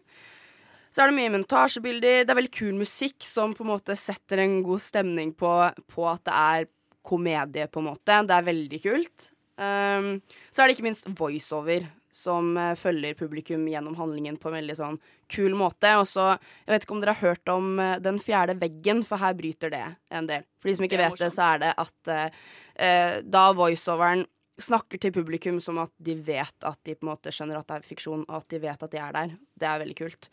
Så 0.94 1.02
er 1.02 1.10
det 1.10 1.18
mye 1.18 1.32
montasjebilder. 1.34 2.22
Det 2.22 2.30
er 2.30 2.38
veldig 2.38 2.54
kul 2.54 2.74
musikk 2.78 3.24
som 3.26 3.54
på 3.56 3.64
en 3.64 3.72
måte 3.72 3.96
setter 3.98 4.44
en 4.44 4.60
god 4.62 4.82
stemning 4.84 5.34
på, 5.34 5.50
på 5.90 6.06
at 6.06 6.22
det 6.28 6.34
er 6.38 6.68
komedie, 7.04 7.66
på 7.66 7.82
en 7.82 7.88
måte. 7.90 8.20
Det 8.28 8.36
er 8.36 8.46
veldig 8.46 8.80
kult. 8.84 9.30
Um, 9.58 10.16
så 10.50 10.62
er 10.62 10.66
det 10.66 10.76
ikke 10.76 10.86
minst 10.86 11.10
voiceover, 11.18 11.88
som 12.14 12.56
eh, 12.56 12.74
følger 12.78 13.16
publikum 13.18 13.66
gjennom 13.68 13.96
handlingen 13.98 14.36
på 14.38 14.50
en 14.50 14.58
veldig 14.60 14.76
sånn 14.78 14.98
kul 15.30 15.56
måte. 15.58 15.90
Og 15.98 16.06
så, 16.06 16.34
Jeg 16.64 16.74
vet 16.74 16.86
ikke 16.86 16.94
om 16.94 17.02
dere 17.02 17.16
har 17.16 17.32
hørt 17.32 17.50
om 17.50 17.80
eh, 17.82 17.96
Den 18.04 18.20
fjerde 18.22 18.54
veggen, 18.60 19.02
for 19.06 19.22
her 19.22 19.34
bryter 19.34 19.72
det 19.74 19.84
en 20.14 20.30
del. 20.30 20.46
For 20.62 20.70
de 20.70 20.76
som 20.78 20.86
ikke 20.86 21.00
Det 21.00 21.08
vet 21.08 21.24
det, 21.24 21.32
så 21.34 21.48
er 21.48 21.64
det 21.64 21.74
at 21.84 22.14
eh, 22.14 22.40
eh, 22.86 23.18
da 23.24 23.48
voiceoveren 23.58 24.26
snakker 24.62 25.00
til 25.02 25.10
publikum 25.10 25.58
som 25.58 25.80
at 25.82 25.90
de 25.98 26.14
vet 26.14 26.66
at 26.68 26.78
de 26.86 26.94
på 26.94 27.02
en 27.02 27.10
måte 27.10 27.32
skjønner 27.34 27.58
at 27.58 27.66
det 27.66 27.80
er 27.80 27.88
fiksjon, 27.88 28.22
og 28.28 28.36
at 28.38 28.52
de 28.54 28.60
vet 28.62 28.86
at 28.86 28.92
de 28.92 29.00
er 29.02 29.16
der. 29.16 29.34
Det 29.58 29.66
er 29.66 29.82
veldig 29.82 29.96
kult. 29.98 30.28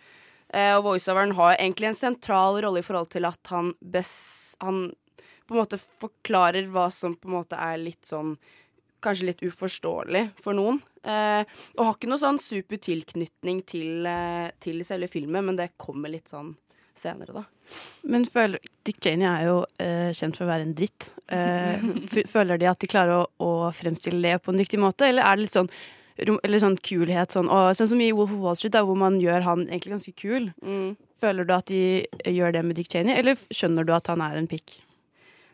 Eh, 0.54 0.76
og 0.76 0.86
voiceoveren 0.86 1.34
har 1.38 1.56
egentlig 1.56 1.89
en 1.89 1.98
sentral 1.98 2.62
rolle 2.62 2.84
i 2.84 2.86
forhold 2.86 3.10
til 3.13 3.26
at 3.26 3.54
han, 3.54 3.74
bes, 3.82 4.12
han 4.62 4.91
på 5.48 5.56
en 5.56 5.63
måte 5.63 5.82
forklarer 5.82 6.70
hva 6.70 6.89
som 6.94 7.17
på 7.17 7.32
en 7.32 7.39
måte 7.39 7.58
er 7.58 7.82
litt 7.82 8.06
sånn 8.06 8.36
Kanskje 9.02 9.32
litt 9.32 9.44
uforståelig 9.46 10.28
for 10.42 10.58
noen. 10.58 10.82
Eh, 11.02 11.42
og 11.78 11.86
har 11.86 11.96
ikke 11.96 12.10
noe 12.12 12.22
sånn 12.22 12.38
super 12.42 12.78
tilknytning 12.82 13.64
til, 13.66 14.06
eh, 14.06 14.52
til 14.62 14.84
selve 14.86 15.10
filmen, 15.10 15.48
men 15.48 15.58
det 15.58 15.72
kommer 15.82 16.14
litt 16.14 16.30
sånn 16.30 16.54
senere, 16.98 17.34
da. 17.34 17.44
Men 18.04 18.26
føler, 18.30 18.62
Dick 18.86 19.00
Cheney 19.02 19.26
er 19.26 19.48
jo 19.48 19.56
eh, 19.82 20.12
kjent 20.14 20.38
for 20.38 20.46
å 20.46 20.52
være 20.52 20.68
en 20.68 20.76
dritt. 20.78 21.10
Eh, 21.32 21.82
føler 22.36 22.62
de 22.62 22.70
at 22.70 22.84
de 22.84 22.92
klarer 22.92 23.24
å, 23.24 23.26
å 23.42 23.72
fremstille 23.74 24.22
det 24.22 24.44
på 24.44 24.54
en 24.54 24.62
riktig 24.62 24.82
måte, 24.82 25.10
eller 25.10 25.26
er 25.26 25.40
det 25.40 25.48
litt 25.48 25.58
sånn 25.58 25.72
eller 26.22 26.60
sånn 26.62 26.76
kulhet 26.84 27.34
sånn, 27.34 27.48
og, 27.50 27.72
sånn 27.74 27.88
som 27.94 28.02
i 28.04 28.12
Wolf 28.14 28.34
of 28.36 28.42
Wall 28.44 28.58
Street, 28.60 28.76
da, 28.76 28.84
hvor 28.86 29.00
man 29.00 29.16
gjør 29.24 29.42
han 29.48 29.64
egentlig 29.64 29.96
ganske 29.96 30.12
kul. 30.20 30.52
Føler 31.24 31.48
du 31.48 31.54
at 31.56 31.72
de 31.72 31.82
gjør 32.30 32.54
det 32.54 32.62
med 32.68 32.78
Dick 32.78 32.92
Cheney, 32.92 33.16
eller 33.18 33.40
skjønner 33.50 33.88
du 33.88 33.94
at 33.96 34.12
han 34.12 34.22
er 34.22 34.38
en 34.38 34.50
pikk? 34.52 34.76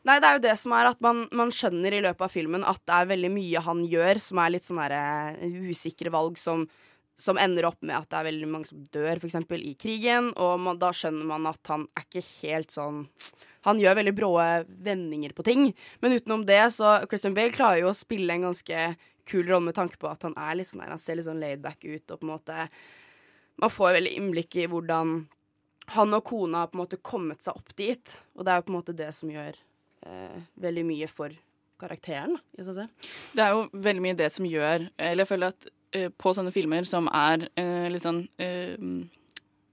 Nei, 0.07 0.21
det 0.23 0.27
er 0.27 0.37
jo 0.37 0.43
det 0.45 0.53
som 0.55 0.71
er 0.77 0.87
at 0.87 1.01
man, 1.03 1.25
man 1.35 1.49
skjønner 1.51 1.97
i 1.97 2.03
løpet 2.05 2.23
av 2.23 2.31
filmen 2.31 2.63
at 2.67 2.79
det 2.87 2.95
er 2.95 3.09
veldig 3.09 3.31
mye 3.33 3.63
han 3.65 3.81
gjør 3.91 4.21
som 4.23 4.39
er 4.39 4.53
litt 4.53 4.63
sånn 4.63 4.79
derre 4.79 5.49
usikre 5.67 6.13
valg 6.13 6.39
som, 6.39 6.63
som 7.19 7.39
ender 7.41 7.67
opp 7.67 7.81
med 7.81 7.97
at 7.97 8.07
det 8.13 8.21
er 8.21 8.27
veldig 8.29 8.49
mange 8.53 8.69
som 8.69 8.85
dør, 8.93 9.19
f.eks. 9.19 9.35
i 9.57 9.75
krigen, 9.79 10.31
og 10.39 10.63
man, 10.63 10.79
da 10.79 10.93
skjønner 10.95 11.27
man 11.27 11.49
at 11.51 11.73
han 11.73 11.89
er 11.91 12.07
ikke 12.07 12.23
helt 12.39 12.71
sånn 12.71 13.05
Han 13.67 13.81
gjør 13.83 13.97
veldig 13.99 14.15
brå 14.15 14.31
vendinger 14.85 15.33
på 15.35 15.43
ting, 15.43 15.67
men 15.99 16.15
utenom 16.15 16.45
det 16.47 16.61
så 16.71 17.01
Christian 17.09 17.35
Bale 17.35 17.51
klarer 17.51 17.81
jo 17.81 17.91
å 17.91 17.97
spille 17.97 18.31
en 18.31 18.47
ganske 18.47 18.83
kul 19.27 19.43
rolle 19.43 19.65
med 19.65 19.75
tanke 19.75 19.99
på 19.99 20.07
at 20.07 20.23
han 20.23 20.37
er 20.39 20.55
litt 20.55 20.71
sånn 20.71 20.85
her, 20.85 20.93
han 20.95 21.03
ser 21.03 21.19
litt 21.19 21.27
sånn 21.27 21.43
laidback 21.43 21.83
ut, 21.83 22.05
og 22.05 22.15
på 22.15 22.23
en 22.23 22.35
måte 22.37 22.67
Man 23.57 23.73
får 23.73 23.95
veldig 23.97 24.11
innblikk 24.21 24.55
i 24.55 24.67
hvordan 24.69 25.17
han 25.97 26.13
og 26.13 26.23
kona 26.23 26.61
har 26.61 26.71
på 26.71 26.77
en 26.77 26.83
måte 26.85 26.99
kommet 27.01 27.43
seg 27.43 27.57
opp 27.57 27.75
dit, 27.75 28.11
og 28.37 28.45
det 28.45 28.53
er 28.53 28.59
jo 28.59 28.67
på 28.67 28.71
en 28.71 28.77
måte 28.77 28.95
det 28.95 29.09
som 29.17 29.31
gjør 29.31 29.55
eh, 29.55 29.66
veldig 30.61 30.85
mye 30.87 31.07
for 31.11 31.35
karakteren. 31.79 32.37
i 32.57 32.63
seg 32.65 32.73
selv. 32.73 32.89
Det 33.37 33.43
er 33.43 33.51
jo 33.53 33.67
veldig 33.73 34.01
mye 34.01 34.15
det 34.17 34.31
som 34.33 34.45
gjør 34.49 34.87
Eller 34.97 35.21
jeg 35.23 35.29
føler 35.29 35.47
at 35.53 35.67
eh, 35.93 36.07
på 36.09 36.33
sånne 36.33 36.51
filmer 36.55 36.87
som 36.89 37.07
er 37.13 37.47
eh, 37.55 37.85
litt 37.93 38.01
sånn 38.05 38.23
eh, 38.41 38.77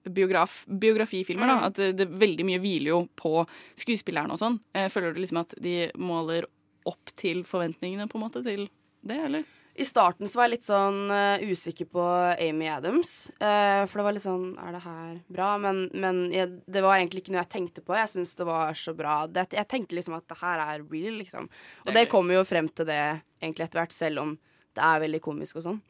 biograf, 0.04 0.66
biografifilmer, 0.68 1.46
da, 1.48 1.54
Mm. 1.56 1.64
at 1.64 1.74
det, 1.80 1.96
det 1.96 2.08
veldig 2.20 2.44
mye 2.44 2.60
hviler 2.60 2.90
jo 2.92 2.98
på 3.16 3.46
skuespilleren 3.80 4.30
og 4.34 4.38
sånn. 4.38 4.58
Eh, 4.74 4.88
føler 4.92 5.14
du 5.14 5.20
liksom 5.22 5.40
at 5.40 5.54
de 5.64 5.90
måler 5.96 6.44
opp 6.84 7.14
til 7.16 7.42
forventningene 7.48 8.06
på 8.10 8.18
en 8.18 8.24
måte 8.26 8.42
til 8.44 8.66
det, 9.02 9.16
eller? 9.24 9.44
I 9.74 9.84
starten 9.84 10.28
så 10.30 10.38
var 10.38 10.46
jeg 10.46 10.52
litt 10.52 10.66
sånn 10.68 10.98
uh, 11.10 11.42
usikker 11.42 11.88
på 11.90 12.02
Amy 12.38 12.68
Adams. 12.70 13.32
Uh, 13.42 13.82
for 13.90 13.98
det 13.98 14.04
var 14.06 14.14
litt 14.14 14.26
sånn 14.26 14.44
Er 14.62 14.76
det 14.76 14.82
her 14.84 15.16
bra? 15.34 15.48
Men, 15.58 15.88
men 15.98 16.20
jeg, 16.34 16.60
det 16.70 16.82
var 16.84 17.00
egentlig 17.00 17.24
ikke 17.24 17.34
noe 17.34 17.42
jeg 17.42 17.52
tenkte 17.56 17.82
på. 17.82 17.96
Jeg 17.98 18.12
syns 18.12 18.36
det 18.38 18.46
var 18.46 18.78
så 18.78 18.94
bra. 18.94 19.24
Det, 19.26 19.48
jeg 19.58 19.70
tenkte 19.70 19.98
liksom 19.98 20.14
at 20.20 20.28
det 20.30 20.38
her 20.38 20.62
er 20.62 20.84
real, 20.92 21.18
liksom. 21.18 21.50
Og 21.88 21.94
det 21.96 22.06
kommer 22.12 22.38
jo 22.38 22.46
frem 22.46 22.70
til 22.70 22.86
det 22.86 23.00
egentlig 23.42 23.66
etter 23.66 23.82
hvert, 23.82 23.96
selv 23.96 24.22
om 24.22 24.36
det 24.74 24.84
er 24.86 25.02
veldig 25.02 25.22
komisk 25.24 25.58
og 25.58 25.66
sånn. 25.66 25.80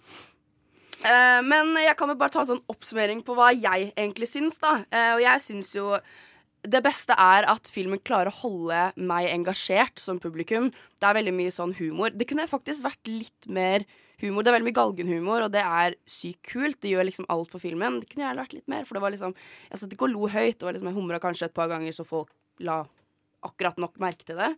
Uh, 1.05 1.40
men 1.44 1.77
jeg 1.85 1.97
kan 2.01 2.09
jo 2.09 2.16
bare 2.16 2.33
ta 2.33 2.40
en 2.40 2.55
sånn 2.55 2.64
oppsummering 2.73 3.20
på 3.27 3.37
hva 3.37 3.53
jeg 3.53 3.90
egentlig 3.92 4.31
syns, 4.33 4.57
da. 4.64 4.79
Og 5.12 5.27
jeg 5.27 5.44
syns 5.44 5.75
jo 5.77 5.90
det 6.64 6.81
beste 6.85 7.12
er 7.20 7.44
at 7.50 7.68
filmen 7.72 8.00
klarer 8.00 8.31
å 8.33 8.38
holde 8.38 8.79
meg 8.96 9.29
engasjert 9.29 10.00
som 10.00 10.20
publikum. 10.22 10.70
Det 11.00 11.09
er 11.09 11.18
veldig 11.18 11.35
mye 11.37 11.53
sånn 11.53 11.74
humor. 11.77 12.14
Det 12.14 12.27
kunne 12.31 12.48
faktisk 12.48 12.87
vært 12.87 13.11
litt 13.11 13.48
mer 13.53 13.85
humor. 14.22 14.44
Det 14.44 14.50
er 14.50 14.57
veldig 14.57 14.68
mye 14.70 14.79
galgenhumor, 14.79 15.44
og 15.46 15.53
det 15.53 15.64
er 15.64 15.98
sykt 16.09 16.40
kult. 16.48 16.81
Det 16.81 16.94
gjør 16.94 17.09
liksom 17.11 17.29
alt 17.33 17.53
for 17.53 17.62
filmen. 17.62 18.00
Det 18.00 18.09
kunne 18.11 18.27
gjerne 18.27 18.46
vært 18.46 18.57
litt 18.57 18.70
mer, 18.72 18.88
for 18.88 18.96
det 18.96 19.05
var 19.05 19.14
liksom 19.14 19.37
Jeg 19.37 19.83
satt 19.83 19.92
ikke 19.96 20.09
og 20.09 20.14
lo 20.14 20.31
høyt. 20.31 20.59
Det 20.59 20.68
var 20.68 20.77
liksom, 20.77 20.90
jeg 20.90 20.98
humra 20.98 21.20
kanskje 21.22 21.50
et 21.50 21.57
par 21.57 21.70
ganger, 21.72 21.92
så 21.92 22.09
folk 22.09 22.33
la 22.64 22.83
akkurat 23.44 23.81
nok 23.83 24.00
merke 24.00 24.24
til 24.24 24.40
det. 24.40 24.55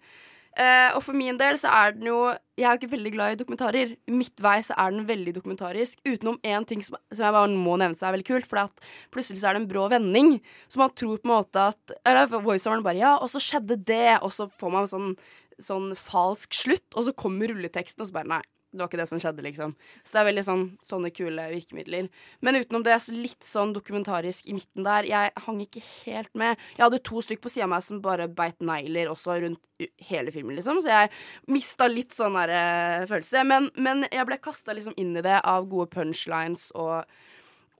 Eh, 0.56 0.90
og 0.96 1.02
for 1.04 1.12
min 1.12 1.36
del 1.36 1.58
så 1.60 1.68
er 1.68 1.90
den 1.92 2.08
jo 2.08 2.18
Jeg 2.56 2.64
er 2.64 2.72
jo 2.72 2.78
ikke 2.80 2.94
veldig 2.94 3.10
glad 3.12 3.34
i 3.34 3.38
dokumentarer. 3.42 3.90
Midtveis 4.08 4.70
er 4.72 4.94
den 4.94 5.04
veldig 5.04 5.34
dokumentarisk. 5.36 6.00
Utenom 6.08 6.38
én 6.40 6.64
ting 6.64 6.80
som, 6.80 6.96
som 7.12 7.26
jeg 7.26 7.36
bare 7.36 7.50
må 7.52 7.74
nevne 7.76 7.98
seg 7.98 8.08
er 8.08 8.16
veldig 8.16 8.28
kult. 8.30 8.48
For 8.48 8.70
plutselig 9.12 9.42
så 9.42 9.50
er 9.50 9.58
det 9.58 9.64
en 9.64 9.68
brå 9.68 9.84
vending. 9.92 10.38
Så 10.72 10.80
man 10.80 10.94
tror 10.96 11.20
på 11.20 11.28
en 11.28 11.34
måte 11.34 11.66
at 11.74 11.96
Eller 12.08 12.32
voiceoveren 12.32 12.86
bare 12.86 13.02
Ja, 13.02 13.18
og 13.20 13.28
så 13.28 13.42
skjedde 13.44 13.76
det. 13.84 14.16
Og 14.22 14.32
så 14.32 14.48
får 14.48 14.72
man 14.72 14.88
sånn, 14.88 15.12
sånn 15.60 15.92
falsk 16.00 16.56
slutt. 16.56 16.88
Og 16.96 17.04
så 17.04 17.12
kommer 17.12 17.52
rulleteksten, 17.52 18.00
og 18.00 18.08
så 18.08 18.16
bare 18.16 18.38
Nei. 18.38 18.44
Det 18.76 18.84
var 18.84 18.90
ikke 18.90 19.00
det 19.00 19.08
som 19.08 19.20
skjedde, 19.22 19.44
liksom. 19.46 19.72
Så 20.04 20.12
det 20.12 20.20
er 20.20 20.28
veldig 20.28 20.42
sånn, 20.44 20.64
sånne 20.84 21.10
kule 21.16 21.46
virkemidler. 21.48 22.10
Men 22.44 22.58
utenom 22.60 22.84
det, 22.84 22.98
så 23.00 23.14
litt 23.14 23.46
sånn 23.46 23.72
dokumentarisk 23.72 24.50
i 24.50 24.56
midten 24.58 24.84
der. 24.84 25.08
Jeg 25.08 25.32
hang 25.46 25.62
ikke 25.64 25.82
helt 25.86 26.32
med. 26.36 26.60
Jeg 26.76 26.84
hadde 26.84 27.00
to 27.08 27.22
stykk 27.24 27.40
på 27.46 27.52
sida 27.52 27.64
av 27.64 27.72
meg 27.72 27.86
som 27.86 28.02
bare 28.04 28.28
beit 28.28 28.60
negler 28.60 29.08
også 29.12 29.38
rundt 29.46 29.88
hele 30.10 30.34
filmen, 30.34 30.58
liksom. 30.58 30.82
Så 30.84 30.92
jeg 30.92 31.12
mista 31.56 31.88
litt 31.88 32.12
sånn 32.16 32.36
der, 32.36 32.52
eh, 32.52 33.08
følelse. 33.08 33.46
Men, 33.48 33.70
men 33.80 34.04
jeg 34.10 34.28
ble 34.28 34.40
kasta 34.44 34.76
liksom 34.76 34.96
inn 35.00 35.16
i 35.16 35.24
det 35.24 35.40
av 35.40 35.66
gode 35.72 35.88
punchlines 35.96 36.68
og 36.76 37.08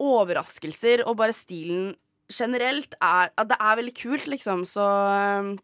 overraskelser, 0.01 1.05
og 1.05 1.21
bare 1.21 1.37
stilen 1.37 1.95
generelt 2.33 2.97
er 2.99 3.31
Det 3.47 3.57
er 3.61 3.77
veldig 3.79 3.95
kult, 3.95 4.27
liksom. 4.27 4.65
Så 4.67 4.83
eh, 4.83 5.57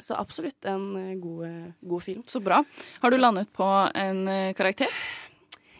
så 0.00 0.18
absolutt 0.18 0.68
en 0.70 0.90
eh, 0.96 1.16
god, 1.18 1.46
eh, 1.48 1.72
god 1.80 2.02
film. 2.04 2.22
Så 2.26 2.40
bra. 2.40 2.62
Har 3.02 3.10
du 3.10 3.18
landet 3.18 3.52
på 3.52 3.66
en 3.94 4.28
eh, 4.28 4.54
karakter? 4.58 4.92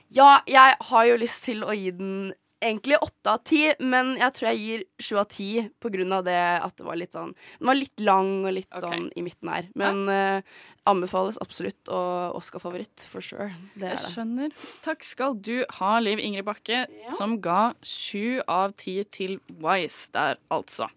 Ja, 0.09 0.41
jeg 0.49 0.77
har 0.91 1.09
jo 1.09 1.17
lyst 1.21 1.45
til 1.45 1.65
å 1.67 1.75
gi 1.77 1.91
den 1.93 2.33
egentlig 2.65 2.99
åtte 2.99 3.31
av 3.31 3.43
ti, 3.47 3.61
men 3.79 4.17
jeg 4.19 4.35
tror 4.35 4.49
jeg 4.49 4.61
gir 4.63 4.85
sju 5.03 5.19
av 5.21 5.29
ti 5.31 5.51
på 5.79 5.91
grunn 5.95 6.15
av 6.17 6.25
det 6.27 6.41
at 6.59 6.75
det 6.79 6.87
var 6.87 6.99
litt 6.99 7.15
sånn 7.15 7.31
Den 7.37 7.69
var 7.71 7.79
litt 7.79 8.03
lang 8.03 8.33
og 8.43 8.55
litt 8.57 8.71
okay. 8.73 8.83
sånn 8.83 9.07
i 9.15 9.23
midten 9.23 9.53
her. 9.53 9.69
Men 9.79 10.03
eh, 10.11 10.57
anbefales 10.89 11.39
absolutt, 11.45 11.81
og 11.93 12.39
Oscar-favoritt 12.41 13.05
for 13.07 13.25
sure. 13.25 13.51
Det 13.77 13.87
er 13.87 13.95
Jeg 13.95 14.03
det. 14.03 14.13
skjønner. 14.17 14.55
Takk 14.87 15.07
skal 15.07 15.39
du 15.39 15.57
ha, 15.79 15.93
Liv 16.03 16.23
Ingrid 16.23 16.49
Bakke, 16.49 16.87
som 17.15 17.39
ga 17.45 17.75
sju 17.85 18.41
av 18.49 18.75
ti 18.81 19.01
til 19.13 19.39
Wise 19.63 20.11
der, 20.17 20.41
altså. 20.51 20.89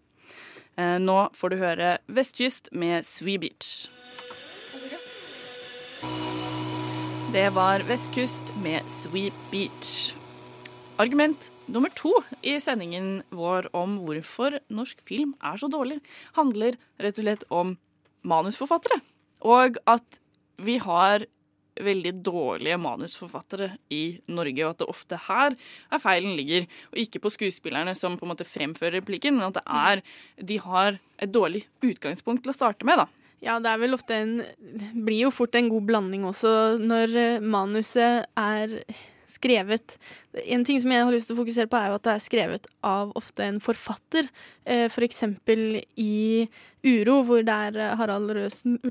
Eh, 0.81 0.97
nå 1.03 1.17
får 1.37 1.51
du 1.51 1.59
høre 1.61 1.89
Vestkyst 2.11 2.71
med 2.71 3.05
Swee 3.05 3.39
Beach. 3.41 3.89
Det 7.31 7.47
var 7.55 7.83
Vestkyst 7.87 8.53
med 8.63 8.87
Swee 8.91 9.33
Beach. 9.51 10.13
Argument 11.01 11.49
nummer 11.71 11.91
to 11.97 12.11
i 12.45 12.57
sendingen 12.61 13.21
vår 13.33 13.69
om 13.77 13.99
hvorfor 14.05 14.57
norsk 14.73 14.99
film 15.05 15.35
er 15.43 15.59
så 15.59 15.69
dårlig, 15.71 15.99
handler 16.37 16.77
rett 17.01 17.19
og 17.19 17.25
slett 17.25 17.45
om 17.49 17.75
manusforfattere. 18.27 18.99
Og 19.41 19.79
at 19.89 20.21
vi 20.61 20.77
har 20.81 21.25
veldig 21.85 22.13
dårlige 22.25 22.79
manusforfattere 22.81 23.71
i 23.93 24.03
Norge, 24.31 24.65
og 24.65 24.73
at 24.73 24.83
det 24.83 24.89
ofte 24.91 25.21
her 25.27 25.55
er 25.91 26.03
feilen 26.03 26.35
ligger, 26.39 26.67
og 26.91 27.01
ikke 27.05 27.23
på 27.23 27.33
skuespillerne 27.33 27.95
som 27.97 28.17
på 28.19 28.27
en 28.27 28.33
måte 28.33 28.47
fremfører 28.47 28.99
replikken, 28.99 29.39
men 29.39 29.49
at 29.49 29.59
det 29.59 29.65
er, 29.65 30.03
de 30.51 30.59
har 30.65 31.01
et 31.21 31.33
dårlig 31.33 31.65
utgangspunkt 31.85 32.45
til 32.45 32.53
å 32.53 32.57
starte 32.57 32.87
med, 32.87 33.03
da. 33.03 33.09
Ja, 33.41 33.57
det 33.57 33.71
er 33.71 33.79
vel 33.81 33.97
ofte 33.97 34.17
en 34.21 34.35
blir 35.01 35.23
jo 35.25 35.31
fort 35.33 35.55
en 35.57 35.69
god 35.71 35.87
blanding 35.87 36.27
også 36.29 36.51
når 36.77 37.15
eh, 37.17 37.41
manuset 37.41 38.27
er 38.37 38.75
skrevet 39.31 39.95
En 40.51 40.65
ting 40.67 40.79
som 40.81 40.91
jeg 40.91 41.05
har 41.07 41.13
lyst 41.13 41.29
til 41.29 41.37
å 41.37 41.39
fokusere 41.39 41.69
på, 41.71 41.79
er 41.79 41.89
jo 41.89 41.97
at 41.97 42.05
det 42.05 42.13
er 42.13 42.23
skrevet 42.23 42.65
av 42.85 43.13
ofte 43.15 43.45
en 43.47 43.61
forfatter. 43.63 44.27
Eh, 44.67 44.85
For 44.91 45.07
eksempel 45.07 45.81
i 45.99 46.47
Uro, 46.83 47.21
hvor 47.27 47.45
det 47.47 47.55
er 47.69 47.79
eh, 47.79 47.93
Harald 47.99 48.31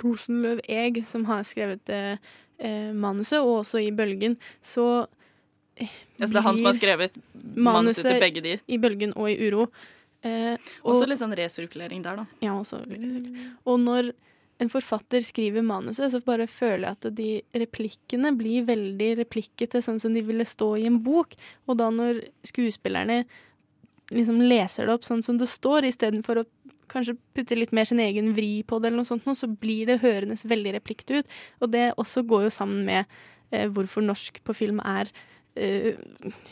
Rosenløv 0.02 0.62
Eeg 0.64 1.02
som 1.06 1.26
har 1.28 1.44
skrevet 1.46 1.92
eh, 2.60 2.88
eh, 2.88 2.92
manuset, 2.92 3.40
og 3.40 3.62
også 3.64 3.80
i 3.82 3.90
Bølgen. 3.90 4.36
Så 4.62 5.06
blir 5.80 5.88
Altså, 6.20 6.34
det 6.34 6.36
er 6.36 6.44
han 6.44 6.56
som 6.58 6.66
har 6.68 6.76
skrevet 6.76 7.14
manuset 7.56 8.04
til 8.04 8.20
begge 8.20 8.42
de. 8.44 8.58
I 8.68 8.76
Bølgen 8.76 9.14
og 9.16 9.30
i 9.30 9.38
Uro. 9.48 9.70
Eh, 10.20 10.56
Også 10.84 11.06
litt 11.08 11.20
sånn 11.22 11.32
resirkulering 11.32 12.02
der, 12.04 12.20
da. 12.20 12.26
ja, 12.44 12.52
også. 12.52 12.82
Og 13.64 13.78
når 13.80 14.10
en 14.60 14.68
forfatter 14.68 15.24
skriver 15.24 15.64
manuset, 15.64 16.10
så 16.12 16.20
bare 16.20 16.44
føler 16.50 16.90
jeg 16.90 16.98
at 16.98 17.06
de 17.16 17.28
replikkene 17.62 18.34
blir 18.36 18.66
veldig 18.68 19.14
replikkete, 19.22 19.80
sånn 19.80 20.00
som 20.02 20.12
de 20.12 20.20
ville 20.26 20.44
stå 20.44 20.74
i 20.82 20.84
en 20.90 20.98
bok. 21.00 21.32
Og 21.64 21.78
da 21.80 21.88
når 21.94 22.20
skuespillerne 22.44 23.22
liksom 24.10 24.40
leser 24.42 24.88
det 24.88 24.94
opp 24.94 25.06
sånn 25.06 25.22
som 25.22 25.38
det 25.40 25.48
står, 25.50 25.86
istedenfor 25.88 26.42
å 26.42 26.46
kanskje 26.90 27.16
putte 27.36 27.58
litt 27.58 27.74
mer 27.76 27.86
sin 27.88 28.02
egen 28.02 28.32
vri 28.34 28.62
på 28.66 28.80
det, 28.80 28.90
eller 28.90 29.02
noe 29.02 29.08
sånt, 29.08 29.26
så 29.38 29.48
blir 29.50 29.86
det 29.90 30.00
hørendes 30.04 30.46
veldig 30.48 30.74
replikt 30.78 31.12
ut. 31.14 31.36
Og 31.62 31.70
det 31.74 31.92
også 32.00 32.24
går 32.26 32.48
jo 32.48 32.54
sammen 32.54 32.84
med 32.88 33.04
eh, 33.50 33.68
hvorfor 33.70 34.04
norsk 34.04 34.42
på 34.46 34.56
film 34.56 34.82
er 34.82 35.10
eh, 35.54 35.94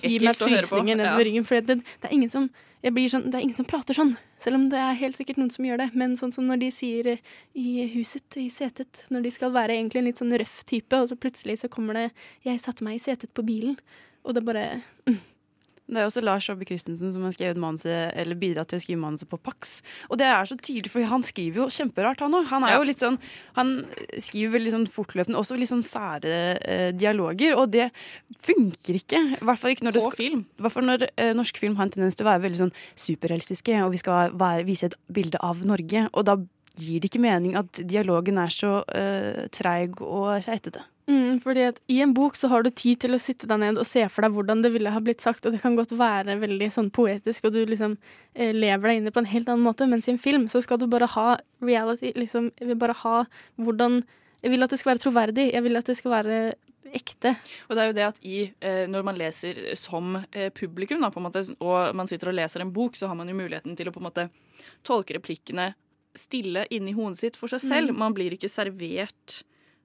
Gir 0.03 0.25
meg 0.27 0.39
frysninger 0.39 0.99
nedover 0.99 1.25
ja. 1.25 1.29
ryggen. 1.29 1.47
For 1.49 1.65
det, 1.65 1.81
det 1.83 2.11
er 2.11 2.15
ingen 2.15 2.33
som 2.33 2.49
jeg 2.85 2.95
blir 2.95 3.11
sånn, 3.11 3.25
det 3.27 3.41
er 3.41 3.43
ingen 3.43 3.59
som 3.59 3.67
prater 3.67 3.97
sånn, 3.97 4.13
selv 4.39 4.61
om 4.61 4.69
det 4.71 4.79
er 4.79 4.99
helt 5.01 5.19
sikkert 5.19 5.41
noen 5.41 5.51
som 5.51 5.67
gjør 5.67 5.81
det. 5.83 5.89
Men 5.99 6.15
sånn 6.21 6.35
som 6.35 6.47
når 6.47 6.61
de 6.63 6.69
sier 6.75 7.15
eh, 7.17 7.33
i 7.59 7.89
huset, 7.97 8.27
i 8.39 8.47
setet, 8.55 9.03
når 9.11 9.27
de 9.27 9.35
skal 9.35 9.55
være 9.57 9.75
egentlig 9.75 10.05
en 10.05 10.11
litt 10.13 10.23
sånn 10.23 10.37
røff 10.39 10.61
type, 10.69 10.95
og 10.95 11.11
så 11.11 11.19
plutselig 11.19 11.59
så 11.65 11.73
kommer 11.73 11.99
det 11.99 12.07
'Jeg 12.47 12.63
satte 12.63 12.87
meg 12.87 13.01
i 13.01 13.03
setet 13.03 13.35
på 13.35 13.43
bilen', 13.43 13.79
og 14.23 14.35
det 14.35 14.45
bare 14.47 14.83
mm. 15.09 15.19
Det 15.89 15.97
er 16.03 16.05
også 16.05 16.21
Lars 16.21 16.45
Saabye 16.45 16.67
Christensen 16.69 17.13
som 17.15 17.23
har 17.25 17.33
skrevet 17.33 17.57
manuset, 17.57 18.13
eller 18.15 18.37
bidratt 18.37 18.69
til 18.69 18.77
å 18.77 18.83
skrive 18.85 19.01
manuset 19.01 19.29
på 19.31 19.39
Pax. 19.41 19.79
Og 20.11 20.19
det 20.21 20.27
er 20.29 20.45
så 20.45 20.57
tydelig, 20.61 20.91
for 20.93 21.03
han 21.09 21.23
skriver 21.25 21.63
jo 21.63 21.69
kjemperart, 21.73 22.21
han 22.21 22.35
òg. 22.37 22.47
Han 22.53 22.65
er 22.65 22.75
Ja. 22.75 22.77
jo 22.79 22.85
litt 22.85 22.99
sånn 23.01 23.19
Han 23.57 23.87
skriver 24.19 24.53
veldig 24.59 24.73
sånn 24.75 24.87
fortløpende, 24.87 25.39
også 25.41 25.57
litt 25.59 25.71
sånn 25.73 25.83
sære 25.83 26.59
eh, 26.61 26.93
dialoger, 26.93 27.57
og 27.57 27.71
det 27.73 27.91
funker 28.39 28.95
ikke. 29.01 29.23
I 29.41 29.45
hvert 29.45 29.59
fall 29.59 29.71
ikke 29.73 29.87
når 29.89 29.97
det 29.97 30.03
skal, 30.05 30.17
film. 30.21 30.45
Hvert 30.61 30.73
fall 30.77 30.85
når 30.85 31.09
eh, 31.17 31.33
norsk 31.33 31.57
film 31.59 31.77
har 31.81 31.89
en 31.89 31.91
tendens 31.97 32.15
til 32.19 32.27
å 32.27 32.31
være 32.31 32.45
veldig 32.45 32.61
sånn 32.67 32.73
superhelsiske, 32.95 33.81
og 33.85 33.91
vi 33.97 34.03
skal 34.03 34.31
være, 34.39 34.67
vise 34.69 34.91
et 34.91 34.97
bilde 35.11 35.41
av 35.45 35.65
Norge. 35.67 36.05
Og 36.13 36.25
da 36.29 36.37
gir 36.79 37.01
det 37.01 37.11
ikke 37.11 37.23
mening 37.25 37.57
at 37.59 37.81
dialogen 37.89 38.39
er 38.39 38.53
så 38.55 38.85
eh, 38.95 39.49
treig 39.51 39.99
og 40.05 40.37
keitete. 40.45 40.85
Mm, 41.09 41.39
fordi 41.41 41.63
at 41.71 41.79
I 41.89 42.03
en 42.05 42.13
bok 42.13 42.37
så 42.37 42.51
har 42.53 42.65
du 42.65 42.69
tid 42.69 43.01
til 43.01 43.17
å 43.17 43.21
sitte 43.23 43.49
deg 43.49 43.63
ned 43.63 43.81
og 43.81 43.87
se 43.89 44.03
for 44.13 44.27
deg 44.27 44.35
hvordan 44.37 44.61
det 44.65 44.75
ville 44.75 44.93
ha 44.93 45.01
blitt 45.01 45.25
sagt, 45.25 45.47
og 45.49 45.55
det 45.55 45.63
kan 45.63 45.77
godt 45.79 45.95
være 45.97 46.37
veldig 46.43 46.69
sånn 46.75 46.91
poetisk, 46.93 47.49
og 47.49 47.55
du 47.57 47.63
liksom 47.65 47.97
eh, 48.35 48.53
lever 48.53 48.91
deg 48.91 49.01
inn 49.01 49.09
i 49.09 49.15
på 49.15 49.23
en 49.23 49.31
helt 49.31 49.49
annen 49.49 49.65
måte, 49.65 49.89
mens 49.89 50.09
i 50.09 50.13
en 50.13 50.21
film 50.21 50.45
så 50.53 50.61
skal 50.65 50.81
du 50.83 50.85
bare 50.91 51.09
ha 51.15 51.39
reality, 51.65 52.13
liksom, 52.19 52.53
jeg 52.61 52.73
vil 52.73 52.81
bare 52.81 52.97
ha 53.05 53.19
hvordan 53.57 54.03
Jeg 54.39 54.53
vil 54.53 54.63
at 54.63 54.71
det 54.71 54.77
skal 54.79 54.93
være 54.93 55.03
troverdig, 55.03 55.45
jeg 55.51 55.63
vil 55.65 55.77
at 55.81 55.89
det 55.91 55.97
skal 55.99 56.13
være 56.13 56.35
ekte. 56.95 57.33
Og 57.67 57.75
det 57.75 57.83
er 57.83 57.89
jo 57.89 57.95
det 57.97 58.05
at 58.07 58.21
i, 58.23 58.37
eh, 58.63 58.85
når 58.87 59.03
man 59.03 59.17
leser 59.19 59.59
som 59.75 60.15
eh, 60.31 60.53
publikum, 60.55 61.01
da, 61.03 61.11
på 61.11 61.19
en 61.19 61.27
måte, 61.27 61.43
og 61.59 61.97
man 61.99 62.07
sitter 62.07 62.31
og 62.31 62.37
leser 62.39 62.63
en 62.63 62.71
bok, 62.71 62.95
så 62.95 63.11
har 63.11 63.19
man 63.19 63.27
jo 63.27 63.35
muligheten 63.35 63.75
til 63.75 63.91
å 63.91 63.95
på 63.97 63.99
en 63.99 64.07
måte 64.07 64.29
tolke 64.87 65.17
replikkene 65.19 65.73
stille 66.15 66.69
inni 66.71 66.95
hodet 66.95 67.19
sitt 67.19 67.39
for 67.41 67.51
seg 67.51 67.65
selv. 67.65 67.95
Mm. 67.95 67.99
Man 68.05 68.15
blir 68.15 68.35
ikke 68.35 68.51
servert 68.51 69.43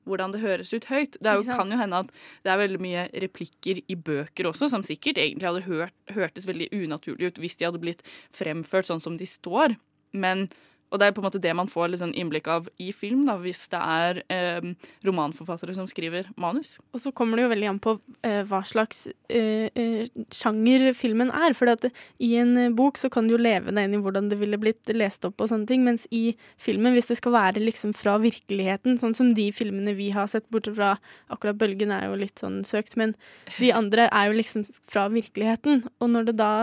hvordan 0.10 0.34
det 0.34 0.41
høres 0.43 0.74
ut 0.74 0.88
høyt. 0.89 1.18
Det 1.22 1.36
jo, 1.39 1.45
kan 1.47 1.72
jo 1.72 1.80
hende 1.80 2.04
at 2.04 2.12
det 2.45 2.54
er 2.54 2.62
veldig 2.62 2.82
mye 2.84 3.08
replikker 3.24 3.82
i 3.88 3.95
bøker 3.95 4.49
også, 4.49 4.70
som 4.72 4.86
sikkert 4.86 5.22
egentlig 5.22 5.49
hadde 5.49 5.66
hørt, 5.68 5.95
hørtes 6.14 6.47
veldig 6.49 6.70
unaturlig 6.76 7.32
ut 7.32 7.41
hvis 7.41 7.58
de 7.60 7.68
hadde 7.70 7.82
blitt 7.84 8.04
fremført 8.36 8.89
sånn 8.89 9.04
som 9.04 9.18
de 9.20 9.28
står. 9.30 9.78
Men, 10.14 10.47
og 10.94 11.02
det 11.02 11.08
er 11.08 11.16
på 11.16 11.24
en 11.24 11.26
måte 11.26 11.41
det 11.41 11.54
man 11.58 11.70
får 11.70 11.96
sånn 11.98 12.14
innblikk 12.14 12.48
av 12.54 12.68
i 12.82 12.91
film, 12.94 13.24
da, 13.26 13.39
hvis 13.41 13.66
det 13.72 13.80
er 13.82 14.20
eh, 14.34 14.68
romanforfattere 15.08 15.74
som 15.74 15.88
skriver 15.89 16.28
manus. 16.38 16.76
Og 16.94 17.02
så 17.02 17.12
kommer 17.16 17.39
det 17.39 17.48
jo 17.48 17.52
veldig 17.54 17.70
an 17.72 17.80
på 17.82 17.96
eh, 18.22 18.44
hva 18.50 18.60
slags 18.68 19.08
eh, 19.34 19.74
eh, 19.74 20.04
sjanger 20.34 20.91
filmen 20.98 21.32
er. 21.34 21.56
For 21.58 21.72
i 21.74 22.30
en 22.38 22.54
eh, 22.62 22.74
bok 22.78 23.02
så 23.02 23.10
kan 23.14 23.26
du 23.26 23.34
jo 23.34 23.41
leve 23.41 23.74
deg 23.74 23.88
inn 23.88 23.98
i 23.98 24.02
hvordan 24.04 24.30
det 24.30 24.38
ville 24.41 24.60
blitt 24.62 24.94
lest 24.94 25.26
opp, 25.26 25.41
og 25.41 25.50
sånne 25.50 25.66
ting, 25.70 25.82
mens 25.88 26.06
i 26.14 26.36
filmen, 26.62 26.94
hvis 26.94 27.10
det 27.10 27.18
skal 27.18 27.34
være 27.39 27.64
liksom 27.64 27.96
fra 27.98 28.20
virkeligheten, 28.22 29.00
sånn 29.02 29.18
som 29.18 29.34
de 29.38 29.48
filmene 29.56 29.96
vi 29.98 30.12
har 30.14 30.30
sett, 30.30 30.46
bortsett 30.54 30.78
fra 30.78 30.94
akkurat 31.34 31.58
'Bølgen' 31.58 31.96
er 31.96 32.06
jo 32.12 32.20
litt 32.22 32.38
sånn 32.41 32.62
søkt, 32.68 32.94
men 33.02 33.16
de 33.58 33.74
andre 33.74 34.06
er 34.12 34.30
jo 34.30 34.38
liksom 34.38 34.68
fra 34.86 35.08
virkeligheten. 35.10 35.88
Og 35.98 36.14
når 36.14 36.30
det 36.30 36.38
da 36.38 36.54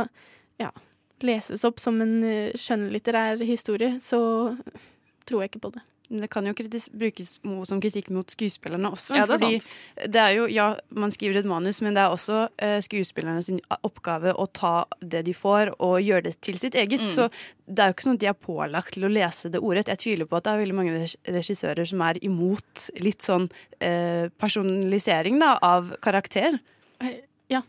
ja, 0.60 0.70
leses 1.26 1.64
opp 1.68 1.80
som 1.82 2.00
en 2.02 2.18
eh, 2.26 2.56
skjønnlitterær 2.58 3.42
historie, 3.46 3.96
så 4.04 4.20
tror 5.28 5.44
jeg 5.44 5.52
ikke 5.52 5.64
på 5.68 5.74
det. 5.76 5.84
Men 6.10 6.24
det 6.24 6.28
kan 6.32 6.46
jo 6.48 6.52
kritis 6.58 6.88
brukes 6.90 7.36
som 7.68 7.78
kritikk 7.78 8.08
mot 8.10 8.32
skuespillerne 8.34 8.90
også. 8.90 9.14
Ja, 9.14 9.28
det 9.30 9.36
er 9.36 9.38
fordi 9.38 9.58
sant. 9.62 10.08
det 10.10 10.22
er 10.24 10.32
jo, 10.34 10.48
ja, 10.50 10.64
man 10.90 11.12
skriver 11.14 11.38
et 11.38 11.46
manus, 11.46 11.78
men 11.86 11.94
det 11.94 12.02
er 12.02 12.10
også 12.10 12.40
eh, 12.58 12.80
skuespillerne 12.82 13.44
sin 13.46 13.60
oppgave 13.86 14.32
å 14.34 14.48
ta 14.50 14.88
det 14.98 15.22
de 15.28 15.34
får, 15.36 15.70
og 15.78 16.00
gjøre 16.02 16.24
det 16.26 16.34
til 16.42 16.58
sitt 16.58 16.74
eget. 16.74 17.04
Mm. 17.06 17.12
Så 17.12 17.28
det 17.70 17.84
er 17.84 17.92
jo 17.92 17.94
ikke 17.94 18.08
sånn 18.08 18.18
at 18.18 18.24
de 18.24 18.30
er 18.32 18.40
pålagt 18.48 18.96
til 18.96 19.06
å 19.06 19.12
lese 19.12 19.52
det 19.54 19.62
ordrett. 19.62 19.92
Jeg 19.94 20.02
tviler 20.02 20.26
på 20.26 20.40
at 20.40 20.48
det 20.48 20.56
er 20.56 20.62
veldig 20.64 20.78
mange 20.80 21.06
regissører 21.38 21.92
som 21.92 22.02
er 22.08 22.18
imot 22.26 22.88
litt 23.06 23.30
sånn 23.30 23.46
eh, 23.78 24.26
personalisering 24.42 25.38
da, 25.38 25.54
av 25.62 25.94
karakter. 26.02 26.58
Ja. 27.54 27.62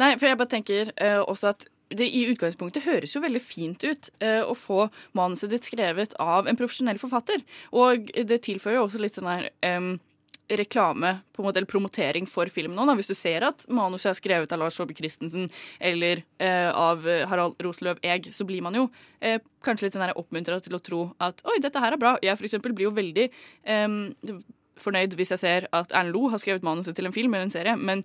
Nei, 0.00 0.14
for 0.16 0.30
jeg 0.30 0.40
bare 0.40 0.54
tenker 0.56 0.96
eh, 0.96 1.20
også 1.20 1.52
at 1.52 1.68
det 1.94 2.08
i 2.10 2.24
utgangspunktet 2.32 2.86
høres 2.86 3.14
jo 3.14 3.22
veldig 3.22 3.42
fint 3.42 3.84
ut 3.86 4.10
eh, 4.24 4.42
å 4.42 4.56
få 4.58 4.88
manuset 5.16 5.52
ditt 5.52 5.68
skrevet 5.68 6.16
av 6.22 6.48
en 6.48 6.58
profesjonell 6.58 6.98
forfatter. 6.98 7.44
Og 7.76 8.10
det 8.16 8.42
tilfører 8.46 8.80
jo 8.80 8.86
også 8.88 9.02
litt 9.02 9.18
sånn 9.18 9.30
her 9.30 9.48
em, 9.66 9.94
reklame, 10.48 11.18
på 11.32 11.42
en 11.42 11.48
måte, 11.48 11.60
eller 11.60 11.70
promotering 11.70 12.26
for 12.30 12.50
filmen 12.52 12.78
nå. 12.78 12.94
Hvis 12.98 13.10
du 13.10 13.16
ser 13.18 13.46
at 13.46 13.64
manuset 13.72 14.12
er 14.12 14.18
skrevet 14.18 14.52
av 14.54 14.62
Lars 14.62 14.78
Saabye 14.78 14.98
Christensen 14.98 15.48
eller 15.78 16.22
eh, 16.42 16.70
av 16.70 17.06
eh, 17.08 17.24
Harald 17.30 17.58
Rosløv 17.62 18.02
Eeg, 18.06 18.30
så 18.34 18.46
blir 18.48 18.62
man 18.66 18.78
jo 18.78 18.86
eh, 19.20 19.40
kanskje 19.66 19.88
litt 19.88 19.96
sånn 19.98 20.14
oppmuntra 20.14 20.60
til 20.62 20.78
å 20.78 20.82
tro 20.82 21.02
at 21.22 21.42
oi, 21.46 21.58
dette 21.62 21.82
her 21.82 21.96
er 21.96 22.02
bra. 22.02 22.14
Jeg 22.22 22.38
for 22.38 22.48
eksempel 22.48 22.76
blir 22.76 22.90
jo 22.90 22.96
veldig 22.96 23.26
eh, 23.26 23.98
fornøyd 24.82 25.18
hvis 25.18 25.34
jeg 25.34 25.42
ser 25.42 25.68
at 25.74 25.94
Erlend 25.94 26.14
Lo 26.16 26.30
har 26.32 26.42
skrevet 26.42 26.66
manuset 26.66 26.96
til 26.96 27.08
en 27.08 27.14
film 27.14 27.34
eller 27.34 27.48
en 27.48 27.54
serie. 27.54 27.76
men 27.76 28.04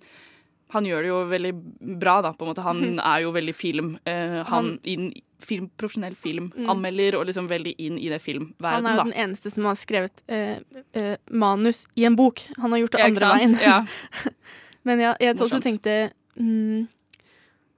han 0.72 0.86
gjør 0.88 1.04
det 1.04 1.10
jo 1.10 1.18
veldig 1.28 1.52
bra, 2.00 2.16
da. 2.24 2.32
på 2.32 2.46
en 2.46 2.50
måte. 2.52 2.64
Han 2.64 2.96
er 2.98 3.24
jo 3.26 3.32
veldig 3.34 3.54
film. 3.56 3.94
Uh, 4.08 4.40
han 4.40 4.46
Han- 4.52 4.78
inn, 4.88 5.12
film, 5.42 5.68
profesjonell 5.76 6.14
filmanmelder 6.14 7.16
og 7.18 7.26
liksom 7.26 7.48
veldig 7.50 7.74
inn 7.82 7.98
i 7.98 8.08
det 8.08 8.20
Han 8.22 8.86
er 8.86 8.94
jo 8.94 8.96
da. 8.96 9.04
den 9.04 9.12
eneste 9.12 9.50
som 9.50 9.64
har 9.64 9.74
skrevet 9.74 10.22
uh, 10.30 10.58
uh, 10.96 11.16
manus 11.30 11.84
i 11.96 12.04
en 12.04 12.16
bok. 12.16 12.44
Han 12.58 12.72
har 12.72 12.78
gjort 12.84 12.92
det 12.92 13.00
Ja, 13.00 13.06
andre 13.06 13.32
veien. 13.36 13.58
Ja. 13.60 13.84
Men 14.86 15.00
ja, 15.00 15.14
jeg 15.20 15.36
også 15.38 15.60
tenkte 15.62 16.10
mm, 16.36 16.88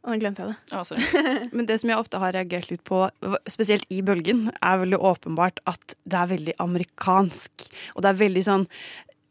Nå 0.04 0.18
glemte 0.20 0.44
jeg 0.44 0.52
det. 0.52 1.48
Men 1.56 1.66
det 1.66 1.78
som 1.80 1.88
jeg 1.88 1.98
ofte 1.98 2.20
har 2.20 2.34
reagert 2.36 2.68
litt 2.70 2.84
på, 2.84 3.06
spesielt 3.48 3.86
i 3.88 4.02
Bølgen, 4.04 4.50
er 4.60 4.82
veldig 4.82 5.00
åpenbart 5.00 5.62
at 5.64 5.96
det 6.04 6.18
er 6.20 6.28
veldig 6.34 6.54
amerikansk. 6.60 7.70
Og 7.96 8.04
det 8.04 8.10
er 8.12 8.20
veldig 8.20 8.42
sånn 8.44 8.66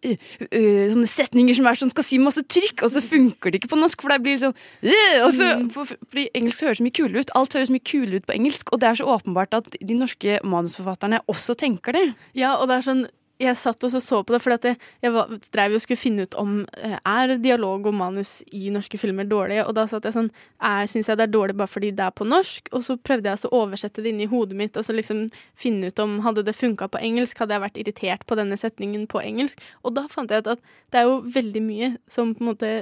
Sånne 0.03 1.09
setninger 1.09 1.57
som 1.57 1.67
er 1.69 1.79
sånn 1.79 1.93
skal 1.93 2.05
si 2.07 2.19
masse 2.21 2.43
trykk, 2.43 2.85
og 2.85 2.93
så 2.93 3.03
funker 3.03 3.53
det 3.53 3.61
ikke 3.61 3.71
på 3.73 3.79
norsk. 3.79 4.03
For 4.03 4.13
det 4.13 4.19
blir 4.25 4.39
sånn 4.41 4.53
øh, 4.53 5.17
og 5.23 5.31
så, 5.35 5.49
for, 5.73 5.95
Fordi 6.11 6.27
engelsk 6.37 6.65
høres 6.67 6.81
så 6.81 6.87
mye 6.87 6.97
kulere 6.99 7.23
ut. 7.23 7.33
Alt 7.39 7.57
høres 7.57 7.73
mye 7.73 7.87
kulere 7.87 8.21
ut 8.21 8.29
på 8.29 8.37
engelsk. 8.37 8.73
Og 8.75 8.83
det 8.83 8.89
er 8.89 8.99
så 8.99 9.09
åpenbart 9.15 9.57
at 9.57 9.73
de 9.79 9.97
norske 9.97 10.39
manusforfatterne 10.43 11.23
også 11.31 11.57
tenker 11.59 11.95
det. 11.95 12.07
Ja, 12.37 12.57
og 12.59 12.69
det 12.69 12.79
er 12.79 12.87
sånn 12.89 13.05
jeg 13.43 13.59
satt 13.59 13.85
og 13.85 13.93
så, 13.93 14.19
på 14.23 14.33
det, 14.35 14.39
for 14.43 14.53
jeg, 14.55 14.77
jeg 15.03 15.13
var, 15.15 15.31
drev 15.53 15.75
jo 15.75 15.79
og 15.79 15.83
skulle 15.83 15.99
finne 16.01 16.25
ut 16.25 16.37
om 16.39 16.55
eh, 16.77 16.95
er 16.97 17.35
dialog 17.41 17.87
og 17.89 17.95
manus 17.97 18.35
i 18.55 18.71
norske 18.73 18.99
filmer 19.01 19.27
dårlige. 19.29 19.65
Og 19.67 19.75
da 19.77 19.85
satt 19.89 20.07
jeg 20.07 20.15
sånn 20.15 20.29
er, 20.59 20.87
Syns 20.89 21.09
jeg 21.09 21.19
det 21.19 21.27
er 21.27 21.33
dårlig 21.33 21.57
bare 21.59 21.71
fordi 21.71 21.91
det 21.95 22.05
er 22.05 22.15
på 22.15 22.27
norsk? 22.27 22.71
Og 22.73 22.85
så 22.87 22.97
prøvde 22.97 23.29
jeg 23.29 23.37
altså 23.37 23.51
å 23.51 23.63
oversette 23.65 24.03
det 24.03 24.13
inn 24.13 24.23
i 24.25 24.29
hodet 24.31 24.57
mitt 24.59 24.79
og 24.79 24.87
så 24.87 24.95
liksom 24.95 25.25
finne 25.59 25.91
ut 25.91 26.03
om 26.03 26.19
hadde 26.25 26.45
det 26.47 26.55
funka 26.57 26.89
på 26.93 27.01
engelsk. 27.03 27.39
Hadde 27.43 27.57
jeg 27.57 27.65
vært 27.65 27.79
irritert 27.83 28.27
på 28.29 28.39
denne 28.39 28.59
setningen 28.59 29.07
på 29.11 29.23
engelsk? 29.23 29.61
Og 29.83 29.95
da 29.97 30.07
fant 30.11 30.31
jeg 30.31 30.45
ut 30.45 30.53
at 30.55 30.63
det 30.93 31.01
er 31.01 31.09
jo 31.09 31.21
veldig 31.35 31.63
mye 31.65 31.93
som 32.11 32.35
på 32.35 32.45
en 32.45 32.51
måte 32.53 32.73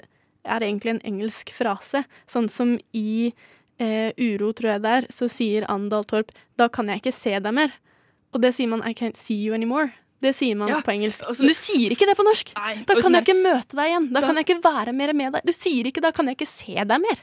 er 0.42 0.66
egentlig 0.66 0.96
en 0.96 1.06
engelsk 1.14 1.52
frase. 1.54 2.04
Sånn 2.30 2.50
som 2.52 2.76
i 2.98 3.32
eh, 3.82 4.12
Uro, 4.18 4.52
tror 4.58 4.76
jeg 4.76 4.84
det 4.84 4.94
er, 5.00 5.10
så 5.14 5.30
sier 5.32 5.68
Andal 5.72 6.06
Torp 6.10 6.32
'da 6.58 6.70
kan 6.70 6.90
jeg 6.90 7.02
ikke 7.02 7.16
se 7.16 7.38
deg 7.40 7.54
mer'. 7.54 7.78
Og 8.34 8.42
det 8.42 8.54
sier 8.56 8.68
man 8.68 8.84
'I 8.84 8.94
can't 8.94 9.18
see 9.18 9.38
you 9.38 9.54
anymore'. 9.54 9.92
Det 10.22 10.36
sier 10.38 10.56
man 10.56 10.70
Ja, 10.70 10.80
på 10.86 10.92
engelsk. 10.94 11.24
og 11.28 11.36
du 11.36 11.50
sier 11.58 11.90
ikke 11.96 12.06
det 12.06 12.16
på 12.18 12.24
norsk! 12.28 12.52
Nei, 12.56 12.76
Da 12.86 12.94
kan 13.02 13.12
jeg 13.18 13.24
ikke 13.26 13.42
møte 13.42 13.74
deg 13.76 13.90
igjen. 13.90 14.08
Da, 14.14 14.20
Da- 14.22 14.28
kan 14.28 14.36
jeg 14.38 14.46
ikke 14.46 14.62
være 14.64 14.94
mer 14.94 15.14
med 15.14 15.34
deg. 15.34 15.42
Du 15.46 15.52
sier 15.52 15.84
ikke 15.90 16.02
'da 16.02 16.12
kan 16.12 16.26
jeg 16.28 16.38
ikke 16.38 16.48
se 16.48 16.76
deg 16.76 17.00
mer'. 17.02 17.22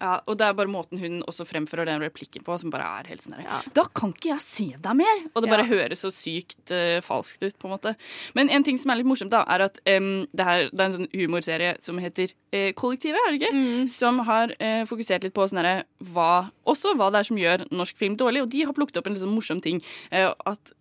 Ja, 0.00 0.16
og 0.26 0.36
det 0.40 0.46
er 0.46 0.56
bare 0.58 0.70
måten 0.70 0.98
hun 0.98 1.20
også 1.22 1.44
fremfører 1.46 1.86
den 1.86 2.02
replikken 2.02 2.42
på, 2.44 2.56
som 2.60 2.72
bare 2.72 2.86
er 3.00 3.08
helt 3.12 3.22
sånn 3.24 3.36
der, 3.38 3.68
Da 3.76 3.84
kan 3.94 4.10
ikke 4.12 4.32
jeg 4.32 4.42
se 4.42 4.66
deg 4.82 4.96
mer! 4.98 5.22
Og 5.34 5.42
det 5.44 5.50
bare 5.52 5.64
Ja. 5.64 5.70
høres 5.70 6.02
så 6.02 6.10
sykt 6.12 6.72
uh, 6.74 6.98
falskt 7.00 7.42
ut, 7.44 7.56
på 7.58 7.68
en 7.68 7.74
måte. 7.76 7.94
Men 8.34 8.50
en 8.50 8.64
ting 8.66 8.78
som 8.78 8.90
er 8.90 8.96
litt 9.00 9.06
morsomt, 9.06 9.30
da, 9.30 9.44
er 9.48 9.66
at 9.68 9.78
um, 9.86 10.26
det, 10.34 10.44
her, 10.44 10.66
det 10.72 10.80
er 10.80 10.90
en 10.90 10.96
sånn 10.98 11.08
humorserie 11.14 11.76
som 11.80 11.98
heter 12.02 12.34
uh, 12.52 12.72
Kollektivet, 12.76 13.20
er 13.22 13.32
det 13.32 13.40
ikke? 13.42 13.88
Som 13.94 14.18
har 14.26 14.52
uh, 14.58 14.82
fokusert 14.90 15.22
litt 15.24 15.34
på 15.36 15.46
sånn 15.48 15.62
herre 15.62 15.84
hva 16.10 16.50
Også 16.66 16.94
hva 16.98 17.10
det 17.14 17.22
er 17.22 17.30
som 17.30 17.38
gjør 17.38 17.64
norsk 17.70 17.96
film 17.96 18.18
dårlig. 18.18 18.42
Og 18.42 18.50
de 18.50 18.64
har 18.66 18.74
plukket 18.76 18.98
opp 18.98 19.06
en 19.06 19.14
litt 19.14 19.22
sånn 19.22 19.34
morsom 19.34 19.62
ting. 19.64 19.80
at 20.10 20.72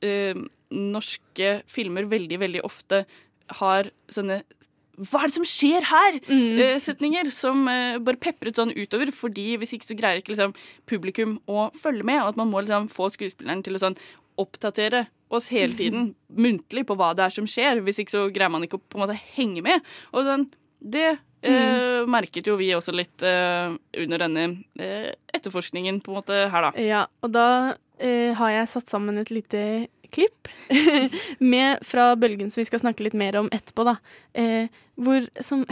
norske 0.73 1.49
filmer 1.69 2.07
veldig, 2.09 2.39
veldig 2.41 2.61
ofte 2.65 3.03
har 3.59 3.89
sånne 4.11 4.41
hva 5.01 5.23
er 5.23 5.31
det 5.31 5.37
som 5.39 5.45
skjer 5.47 5.85
her? 5.89 6.17
Eh, 6.29 6.75
setninger 6.81 7.31
som 7.33 7.65
uh, 7.65 7.97
bare 8.03 8.19
pepret 8.21 8.59
sånn 8.59 8.73
utover. 8.77 9.09
Fordi 9.15 9.55
hvis 9.61 9.73
ikke 9.77 9.89
så 9.89 9.97
greier 9.97 10.21
ikke 10.21 10.35
liksom, 10.35 10.53
publikum 10.89 11.39
å 11.49 11.71
følge 11.77 12.05
med. 12.05 12.21
Og 12.21 12.33
at 12.33 12.39
man 12.39 12.51
må 12.51 12.61
liksom, 12.61 12.89
få 12.93 13.09
skuespilleren 13.13 13.63
til 13.65 13.79
å 13.79 13.81
sånn, 13.81 13.97
oppdatere 14.41 15.07
oss 15.33 15.49
hele 15.53 15.73
tiden 15.77 16.11
muntlig 16.45 16.85
på 16.89 16.97
hva 16.99 17.13
det 17.17 17.25
er 17.25 17.33
som 17.33 17.49
skjer. 17.49 17.81
Hvis 17.85 18.03
ikke 18.03 18.17
så 18.17 18.27
greier 18.33 18.53
man 18.53 18.67
ikke 18.67 18.77
å 18.77 18.83
på 18.85 18.99
en 18.99 19.05
måte 19.07 19.17
henge 19.33 19.65
med. 19.65 19.81
Og 20.13 20.29
sånn, 20.29 20.45
det 20.93 21.07
eh, 21.41 22.03
merket 22.11 22.51
jo 22.51 22.59
vi 22.59 22.69
også 22.75 22.93
litt 22.93 23.25
uh, 23.25 23.73
under 23.97 24.25
denne 24.27 24.45
uh, 24.77 25.09
etterforskningen 25.33 26.03
på 26.03 26.13
en 26.13 26.19
måte 26.19 26.45
her, 26.53 26.69
da. 26.69 26.73
Ja, 26.77 27.07
og 27.25 27.33
da 27.33 27.47
har 28.03 28.49
jeg 28.51 28.67
satt 28.67 28.89
sammen 28.91 29.15
et 29.21 29.29
lite 29.31 29.59
klipp 30.13 30.51
med, 31.53 31.81
fra 31.85 32.11
Bølgen 32.19 32.51
som 32.53 32.61
vi 32.61 32.69
skal 32.69 32.83
snakke 32.83 33.05
litt 33.05 33.17
mer 33.17 33.39
om 33.41 33.49
etterpå, 33.53 33.87
da. 33.87 33.97
Eh, 34.37 34.69
hvor 34.99 35.27
som 35.43 35.65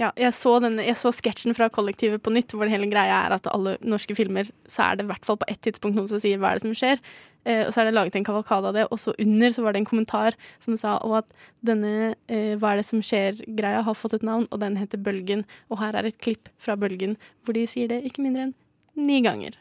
Ja, 0.00 0.08
jeg 0.16 0.32
så, 0.32 0.54
denne, 0.64 0.86
jeg 0.86 0.96
så 0.96 1.10
sketsjen 1.12 1.52
fra 1.52 1.66
Kollektivet 1.68 2.22
på 2.24 2.32
nytt, 2.32 2.54
hvor 2.56 2.70
hele 2.70 2.88
greia 2.88 3.18
er 3.26 3.34
at 3.36 3.44
alle 3.50 3.74
norske 3.84 4.16
filmer 4.16 4.48
så 4.64 4.86
er 4.86 4.96
det 4.96 5.04
i 5.04 5.10
hvert 5.10 5.28
fall 5.28 5.36
på 5.36 5.48
ett 5.52 5.60
tidspunkt 5.66 5.98
noen 5.98 6.08
som 6.08 6.22
sier 6.22 6.40
hva 6.40 6.54
er 6.54 6.58
det 6.58 6.64
som 6.64 6.72
skjer. 6.80 7.02
Eh, 7.44 7.66
og 7.66 7.74
så 7.74 7.82
er 7.82 7.90
det 7.90 7.94
laget 7.98 8.16
en 8.16 8.24
kavalkade 8.24 8.70
av 8.70 8.76
det, 8.78 8.86
og 8.88 9.00
så 9.02 9.12
under 9.20 9.52
så 9.52 9.64
var 9.64 9.74
det 9.74 9.82
en 9.82 9.88
kommentar 9.90 10.36
som 10.62 10.76
sa 10.80 10.94
og 11.02 11.18
at 11.20 11.32
denne 11.66 12.14
eh, 12.30 12.54
hva 12.56 12.72
er 12.72 12.80
det 12.80 12.86
som 12.88 13.02
skjer-greia 13.02 13.82
har 13.84 13.98
fått 13.98 14.16
et 14.16 14.26
navn, 14.26 14.46
og 14.50 14.62
den 14.62 14.78
heter 14.80 15.02
Bølgen. 15.02 15.44
Og 15.68 15.82
her 15.82 15.98
er 15.98 16.08
et 16.08 16.20
klipp 16.22 16.48
fra 16.62 16.78
Bølgen 16.78 17.18
hvor 17.44 17.58
de 17.58 17.66
sier 17.68 17.90
det 17.90 18.02
ikke 18.06 18.24
mindre 18.24 18.48
enn 18.48 18.56
ni 18.96 19.20
ganger. 19.24 19.58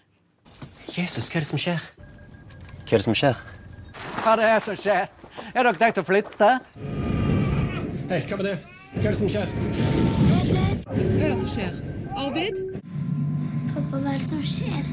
Jesus, 0.92 1.28
hva 1.32 1.40
er 1.40 1.44
det 1.44 1.50
som 1.52 1.62
skjer? 1.62 1.90
Hva 2.86 2.94
er 2.94 3.00
det 3.00 3.08
som 3.08 3.18
skjer? 3.18 3.42
Hva 4.22 4.36
det 4.40 4.46
er 4.50 4.60
som 4.64 4.78
skjer? 4.78 5.08
Er 5.56 5.64
dere 5.64 5.78
tenkt 5.80 6.02
å 6.02 6.04
flytte? 6.06 6.50
Hei, 8.12 8.20
hva 8.28 8.38
var 8.38 8.46
det? 8.46 8.58
Hva 8.94 9.02
er 9.02 9.10
det 9.10 9.18
som 9.18 9.30
skjer? 9.32 9.48
Hva 10.86 10.96
er 10.96 11.30
det 11.30 11.38
som 11.40 11.52
skjer? 11.54 11.74
Arvid? 12.22 12.56
Pappa, 13.72 13.96
hva 13.98 14.10
er 14.12 14.18
det 14.20 14.28
som 14.28 14.42
skjer? 14.44 14.84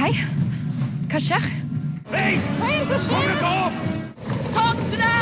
Hei. 0.00 0.12
Hva 1.12 1.20
skjer? 1.22 1.44
Hei! 2.10 2.32
Hva 2.58 2.66
er 2.70 2.78
det 2.80 2.86
som 2.90 3.00
skjer? 3.04 3.28
Sondre! 4.54 5.12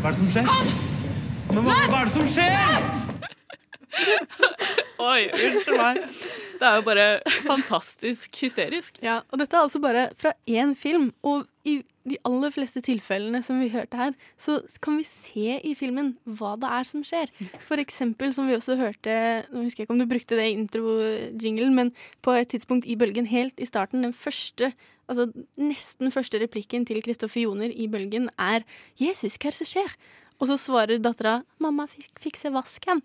Hva 0.00 0.06
er 0.06 0.10
det 0.10 0.16
som 0.22 0.30
skjer? 0.32 0.48
Kom! 0.48 0.66
Men 1.50 1.66
hva, 1.66 1.76
hva 1.90 2.00
er 2.00 2.08
det 2.08 2.14
som 2.14 2.26
skjer? 2.30 2.80
Oi, 5.00 5.30
unnskyld 5.32 5.80
meg. 5.80 6.02
Det 6.60 6.68
er 6.68 6.76
jo 6.76 6.82
bare 6.84 7.06
fantastisk 7.46 8.36
hysterisk. 8.42 8.98
Ja, 9.04 9.22
og 9.32 9.40
dette 9.40 9.56
er 9.56 9.64
altså 9.64 9.80
bare 9.80 10.10
fra 10.20 10.34
én 10.44 10.74
film, 10.76 11.08
og 11.24 11.46
i 11.64 11.78
de 12.08 12.16
aller 12.24 12.52
fleste 12.52 12.82
tilfellene 12.84 13.40
som 13.44 13.60
vi 13.60 13.70
hørte 13.72 13.96
her, 13.96 14.12
så 14.40 14.58
kan 14.84 14.98
vi 14.98 15.06
se 15.08 15.56
i 15.64 15.72
filmen 15.76 16.14
hva 16.24 16.54
det 16.60 16.68
er 16.76 16.88
som 16.88 17.04
skjer. 17.06 17.32
For 17.68 17.80
eksempel, 17.80 18.34
som 18.36 18.48
vi 18.48 18.56
også 18.56 18.76
hørte 18.80 19.16
Nå 19.52 19.64
husker 19.64 19.82
jeg 19.82 19.88
ikke 19.88 19.96
om 19.96 20.00
du 20.00 20.08
brukte 20.08 20.36
det 20.36 20.48
i 20.48 20.56
intro-jinglen, 20.56 21.76
men 21.76 21.92
på 22.24 22.36
et 22.36 22.52
tidspunkt 22.52 22.88
i 22.88 22.96
Bølgen, 23.00 23.28
helt 23.30 23.60
i 23.60 23.68
starten, 23.68 24.04
den 24.04 24.16
første 24.16 24.74
Altså 25.10 25.26
nesten 25.58 26.12
første 26.14 26.38
replikken 26.38 26.84
til 26.86 27.00
Kristoffer 27.02 27.40
Joner 27.42 27.72
i 27.74 27.88
Bølgen 27.90 28.28
er 28.38 28.62
'Jesus, 28.94 29.34
hva 29.42 29.50
er 29.50 29.56
det 29.56 29.58
som 29.58 29.66
skjer?' 29.66 29.96
Og 30.38 30.46
så 30.46 30.56
svarer 30.56 31.02
dattera 31.02 31.42
'Mamma, 31.58 31.88
fikk 31.90 32.20
fikse 32.20 32.52
vasken'. 32.54 33.02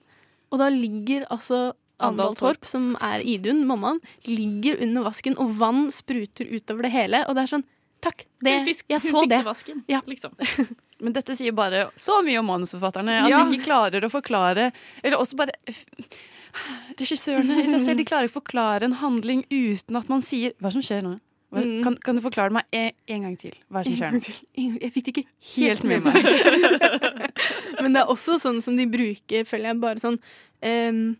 Og 0.51 0.59
da 0.61 0.69
ligger 0.69 1.25
altså 1.33 1.73
Andal 1.99 2.35
Torp, 2.35 2.65
som 2.65 2.95
er 3.01 3.21
Idun, 3.23 3.65
mammaen, 3.67 4.01
ligger 4.27 4.81
under 4.83 5.03
vasken, 5.03 5.37
og 5.39 5.53
vann 5.57 5.87
spruter 5.91 6.45
utover 6.51 6.83
det 6.83 6.91
hele. 6.91 7.23
Og 7.29 7.35
det 7.35 7.43
er 7.45 7.53
sånn 7.57 7.63
Takk, 8.05 8.25
det, 8.43 8.51
Hun 8.59 8.65
fisk- 8.67 8.85
jeg 8.91 9.01
hun 9.01 9.11
så 9.11 9.21
det. 9.29 9.43
vasken, 9.45 9.83
Ja. 9.87 10.01
liksom. 10.05 10.31
Men 11.01 11.13
dette 11.13 11.33
sier 11.35 11.51
bare 11.55 11.89
så 11.97 12.19
mye 12.23 12.37
om 12.39 12.45
manusforfatterne. 12.45 13.23
At 13.23 13.29
Ja. 13.29 13.43
de 13.49 13.55
ikke 13.57 13.65
klarer 13.65 14.03
å 14.05 14.11
forklare 14.11 14.71
Eller 15.03 15.17
også 15.17 15.35
bare 15.35 15.51
Regissørene 16.99 17.63
i 17.63 17.67
seg 17.67 17.81
selv 17.83 17.97
de 17.99 18.05
klarer 18.07 18.27
ikke 18.29 18.37
å 18.37 18.41
forklare 18.43 18.83
en 18.87 18.93
handling 19.01 19.41
uten 19.51 19.97
at 19.99 20.07
man 20.11 20.21
sier 20.23 20.53
Hva 20.61 20.71
som 20.71 20.81
skjer 20.85 21.01
nå? 21.03 21.15
Hva, 21.51 21.61
Mm. 21.63 21.83
kan, 21.83 21.95
kan 22.03 22.15
du 22.15 22.21
forklare 22.21 22.51
meg 22.51 22.63
en, 22.73 22.91
en 23.07 23.21
gang 23.23 23.35
til? 23.39 23.53
Hva 23.71 23.83
som 23.85 23.93
skjer 23.95 24.11
nå? 24.11 24.19
Jeg 24.81 24.91
fikk 24.93 25.05
det 25.05 25.13
ikke 25.13 25.25
Helt 25.55 25.83
med 25.83 26.03
meg. 26.03 26.15
Men 27.81 27.93
det 27.93 28.01
er 28.01 28.07
også 28.11 28.35
sånn 28.41 28.61
som 28.61 28.75
de 28.75 28.85
bruker, 28.91 29.45
føler 29.47 29.71
jeg, 29.71 29.79
bare 29.79 29.99
sånn 30.03 30.17
ehm, 30.61 31.15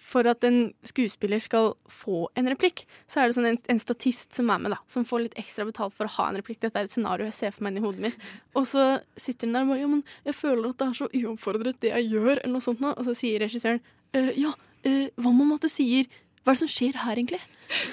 For 0.00 0.26
at 0.30 0.44
en 0.44 0.72
skuespiller 0.86 1.40
skal 1.42 1.72
få 1.90 2.28
en 2.38 2.48
replikk, 2.48 2.84
så 3.10 3.20
er 3.20 3.28
det 3.28 3.36
sånn 3.36 3.48
en, 3.50 3.58
en 3.74 3.80
statist 3.82 4.34
som 4.38 4.50
er 4.54 4.62
med, 4.62 4.74
da. 4.74 4.78
Som 4.90 5.04
får 5.08 5.24
litt 5.26 5.38
ekstra 5.40 5.66
betalt 5.68 5.94
for 5.98 6.08
å 6.08 6.14
ha 6.16 6.28
en 6.30 6.38
replikk. 6.40 6.60
Dette 6.64 6.78
er 6.80 6.88
et 6.88 6.94
scenario 6.94 7.28
jeg 7.28 7.38
ser 7.38 7.54
for 7.54 7.66
meg 7.66 7.74
inni 7.74 7.84
hodet 7.84 8.06
mitt. 8.06 8.26
Og 8.58 8.66
så 8.70 8.86
sitter 9.16 9.46
den 9.48 9.58
der 9.58 9.66
og 9.66 9.72
bare 9.74 9.82
Ja, 9.84 9.92
men 9.92 10.04
jeg 10.28 10.38
føler 10.38 10.70
at 10.70 10.78
det 10.82 10.88
er 10.88 10.98
så 11.02 11.10
uoppfordret, 11.12 11.80
det 11.82 11.94
jeg 11.94 12.10
gjør, 12.14 12.34
eller 12.38 12.54
noe 12.56 12.64
sånt 12.64 12.82
noe. 12.84 12.94
Og 12.96 13.08
så 13.08 13.16
sier 13.18 13.42
regissøren 13.44 13.82
«Eh, 14.14 14.32
Ja, 14.40 14.52
eh, 14.84 15.08
hva 15.16 15.32
med 15.32 15.56
at 15.56 15.66
du 15.68 15.72
sier 15.72 16.08
Hva 16.42 16.50
er 16.50 16.56
det 16.56 16.62
som 16.64 16.70
skjer 16.74 16.96
her, 17.04 17.18
egentlig? 17.20 17.38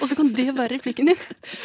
Og 0.02 0.08
så 0.10 0.16
kan 0.18 0.28
det 0.36 0.48
være 0.56 0.74
replikken 0.74 1.06
din. 1.08 1.20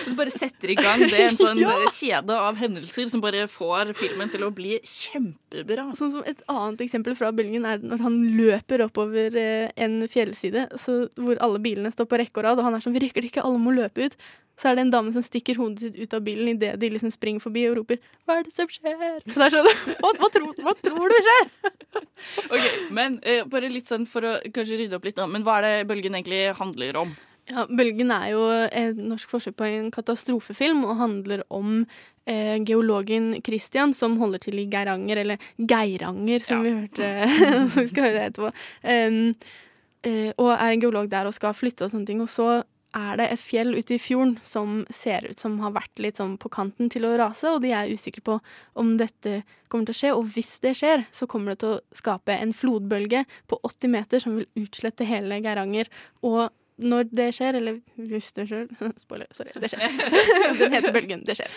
Og 0.06 0.12
så 0.12 0.16
bare 0.16 0.32
setter 0.32 0.72
i 0.72 0.76
gang 0.78 1.02
det 1.02 1.18
en 1.20 1.40
sånn 1.40 1.60
Ja. 1.66 1.74
kjede 1.92 2.38
av 2.38 2.56
hendelser 2.62 3.10
som 3.12 3.24
bare 3.24 3.48
får 3.52 3.92
filmen 3.98 4.30
til 4.32 4.46
å 4.46 4.52
bli 4.56 4.78
kjempebra. 4.88 5.90
Sånn 5.98 6.14
som 6.14 6.24
Et 6.30 6.40
annet 6.52 6.86
eksempel 6.86 7.18
fra 7.18 7.34
Bølgen 7.36 7.66
er 7.68 7.82
når 7.84 8.06
han 8.06 8.20
løper 8.38 8.86
oppover 8.86 9.36
eh, 9.42 9.74
en 9.76 10.06
fjellside 10.08 10.68
så, 10.80 11.08
hvor 11.18 11.42
alle 11.44 11.60
bilene 11.64 11.92
står 11.92 12.08
på 12.12 12.22
rekke 12.22 12.40
og 12.40 12.48
rad, 12.48 12.62
og 12.62 12.70
han 12.70 12.78
er 12.78 12.86
sånn 12.86 12.96
'Vi 12.96 13.04
rekker 13.08 13.26
det 13.26 13.34
ikke, 13.34 13.44
alle 13.44 13.60
må 13.60 13.74
løpe 13.76 14.06
ut'. 14.08 14.16
Så 14.56 14.70
er 14.70 14.78
det 14.78 14.86
en 14.86 14.94
dame 14.94 15.12
som 15.12 15.24
stikker 15.26 15.60
hodet 15.60 15.84
sitt 15.84 16.00
ut 16.00 16.16
av 16.16 16.24
bilen 16.24 16.54
idet 16.54 16.74
de 16.80 16.90
liksom 16.94 17.12
springer 17.12 17.44
forbi 17.44 17.66
og 17.70 17.78
roper 17.82 18.00
'Hva 18.00 18.40
er 18.40 18.44
det 18.48 18.54
som 18.56 18.68
skjer?' 18.68 18.96
Og 18.96 19.36
det 19.36 19.46
er 19.46 19.56
sånn, 19.56 19.70
hva, 20.00 20.12
hva, 20.22 20.30
tror, 20.32 20.56
hva 20.64 20.74
tror 20.80 21.12
du 21.12 21.18
skjer? 21.28 21.46
Ok, 22.50 22.66
Men 22.92 23.20
eh, 23.24 23.44
bare 23.44 23.70
litt 23.70 23.92
sånn 23.92 24.08
for 24.08 24.24
å 24.24 24.34
kanskje 24.56 24.80
rydde 24.80 24.96
opp 24.96 25.06
litt, 25.06 25.16
da. 25.20 25.28
Men 25.28 25.44
hva 25.44 25.60
er 25.60 25.68
det 25.68 25.88
Bølgen 25.88 26.16
egentlig 26.16 26.56
handler 26.56 27.02
om? 27.04 27.16
Ja, 27.46 27.68
'Bølgen' 27.68 28.12
er 28.16 28.32
jo 28.32 28.44
et 28.72 28.98
norsk 28.98 29.30
forsøk 29.30 29.56
på 29.60 29.68
en 29.68 29.92
katastrofefilm 29.92 30.86
og 30.86 30.98
handler 30.98 31.44
om 31.54 31.86
eh, 32.26 32.58
geologen 32.66 33.36
Christian 33.46 33.94
som 33.94 34.18
holder 34.18 34.42
til 34.48 34.60
i 34.60 34.70
Geiranger, 34.72 35.22
eller 35.22 35.38
Geiranger, 35.60 36.40
som 36.40 36.64
vi 36.66 36.74
hørte 36.74 37.12
som 37.70 37.84
vi 37.84 37.92
skal 37.92 38.08
høre 38.08 38.24
etterpå. 38.30 38.50
Um, 38.82 39.20
eh, 40.02 40.32
og 40.38 40.56
er 40.56 40.72
en 40.72 40.82
geolog 40.82 41.12
der 41.12 41.30
og 41.30 41.38
skal 41.38 41.54
flytte 41.54 41.86
og 41.86 41.94
sånne 41.94 42.10
ting. 42.10 42.24
Og 42.24 42.32
så 42.34 42.64
er 42.96 43.18
det 43.20 43.26
et 43.34 43.42
fjell 43.44 43.74
ute 43.76 43.98
i 43.98 44.00
fjorden 44.02 44.38
som 44.46 44.82
ser 44.94 45.28
ut 45.28 45.40
som 45.42 45.58
har 45.60 45.74
vært 45.76 46.00
litt 46.00 46.20
sånn 46.22 46.38
på 46.40 46.50
kanten 46.54 46.88
til 46.94 47.06
å 47.08 47.16
rase, 47.20 47.50
og 47.52 47.62
de 47.66 47.74
er 47.76 47.92
usikre 47.92 48.24
på 48.24 48.38
om 48.80 48.94
dette 49.02 49.42
kommer 49.68 49.90
til 49.90 49.96
å 49.96 50.00
skje. 50.00 50.12
Og 50.16 50.30
hvis 50.36 50.54
det 50.64 50.76
skjer, 50.80 51.04
så 51.12 51.28
kommer 51.28 51.54
det 51.54 51.64
til 51.66 51.76
å 51.76 51.82
skape 52.00 52.38
en 52.40 52.54
flodbølge 52.56 53.26
på 53.52 53.60
80 53.68 53.92
meter 53.98 54.24
som 54.24 54.38
vil 54.40 54.48
utslette 54.64 55.08
hele 55.10 55.42
Geiranger. 55.44 55.92
Og 56.24 56.48
når 56.76 57.06
det 57.16 57.30
skjer, 57.38 57.56
eller 57.56 57.78
hvis 57.96 58.34
det 58.36 58.48
skjer 58.50 58.66
Spoiler, 59.04 59.28
sorry. 59.36 59.54
Det 59.60 59.70
skjer. 59.72 59.94
Den 60.60 60.74
heter 60.76 60.92
Bølgen. 60.96 61.22
Det 61.28 61.38
skjer. 61.40 61.54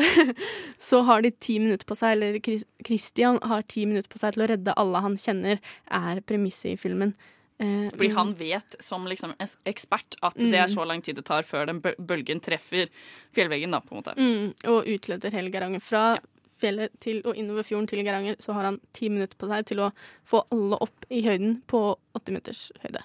Så 0.90 1.02
har 1.06 1.22
de 1.22 1.30
ti 1.30 1.58
minutter 1.62 1.86
på 1.86 1.94
seg, 1.98 2.16
eller 2.16 2.40
Chris- 2.42 2.66
Christian 2.86 3.38
har 3.46 3.62
ti 3.70 3.86
minutter 3.86 4.10
på 4.10 4.18
seg 4.22 4.34
til 4.34 4.46
å 4.46 4.50
redde 4.54 4.74
alle 4.80 5.02
han 5.04 5.14
kjenner, 5.20 5.62
er 5.86 6.22
premisset 6.26 6.72
i 6.74 6.80
filmen. 6.80 7.14
Eh, 7.60 7.90
Fordi 7.94 8.08
han 8.16 8.32
vet 8.34 8.74
som 8.82 9.04
liksom 9.06 9.32
ekspert 9.64 10.16
at 10.22 10.34
det 10.34 10.54
er 10.54 10.66
Mm. 10.66 10.74
så 10.74 10.86
lang 10.86 11.02
tid 11.02 11.14
det 11.16 11.24
tar 11.24 11.42
før 11.46 11.66
den 11.66 11.80
bølgen 11.80 12.40
treffer 12.42 12.88
fjellveggen, 13.32 13.70
da, 13.70 13.80
på 13.80 13.92
en 13.94 14.02
måte. 14.02 14.14
Mm, 14.16 14.54
og 14.66 14.84
utleder 14.86 15.30
hele 15.32 15.50
Geiranger. 15.52 15.80
Fra 15.80 16.18
fjellet 16.60 16.90
til 17.00 17.20
og 17.24 17.36
innover 17.36 17.62
fjorden 17.62 17.86
til 17.88 18.02
Geiranger 18.02 18.36
så 18.40 18.52
har 18.54 18.64
han 18.64 18.80
ti 18.92 19.08
minutter 19.08 19.36
på 19.38 19.46
seg 19.48 19.66
til 19.66 19.78
å 19.78 19.92
få 20.26 20.42
alle 20.50 20.78
opp 20.80 21.04
i 21.10 21.22
høyden 21.22 21.62
på 21.70 21.96
80 22.16 22.32
meters 22.32 22.72
høyde. 22.82 23.02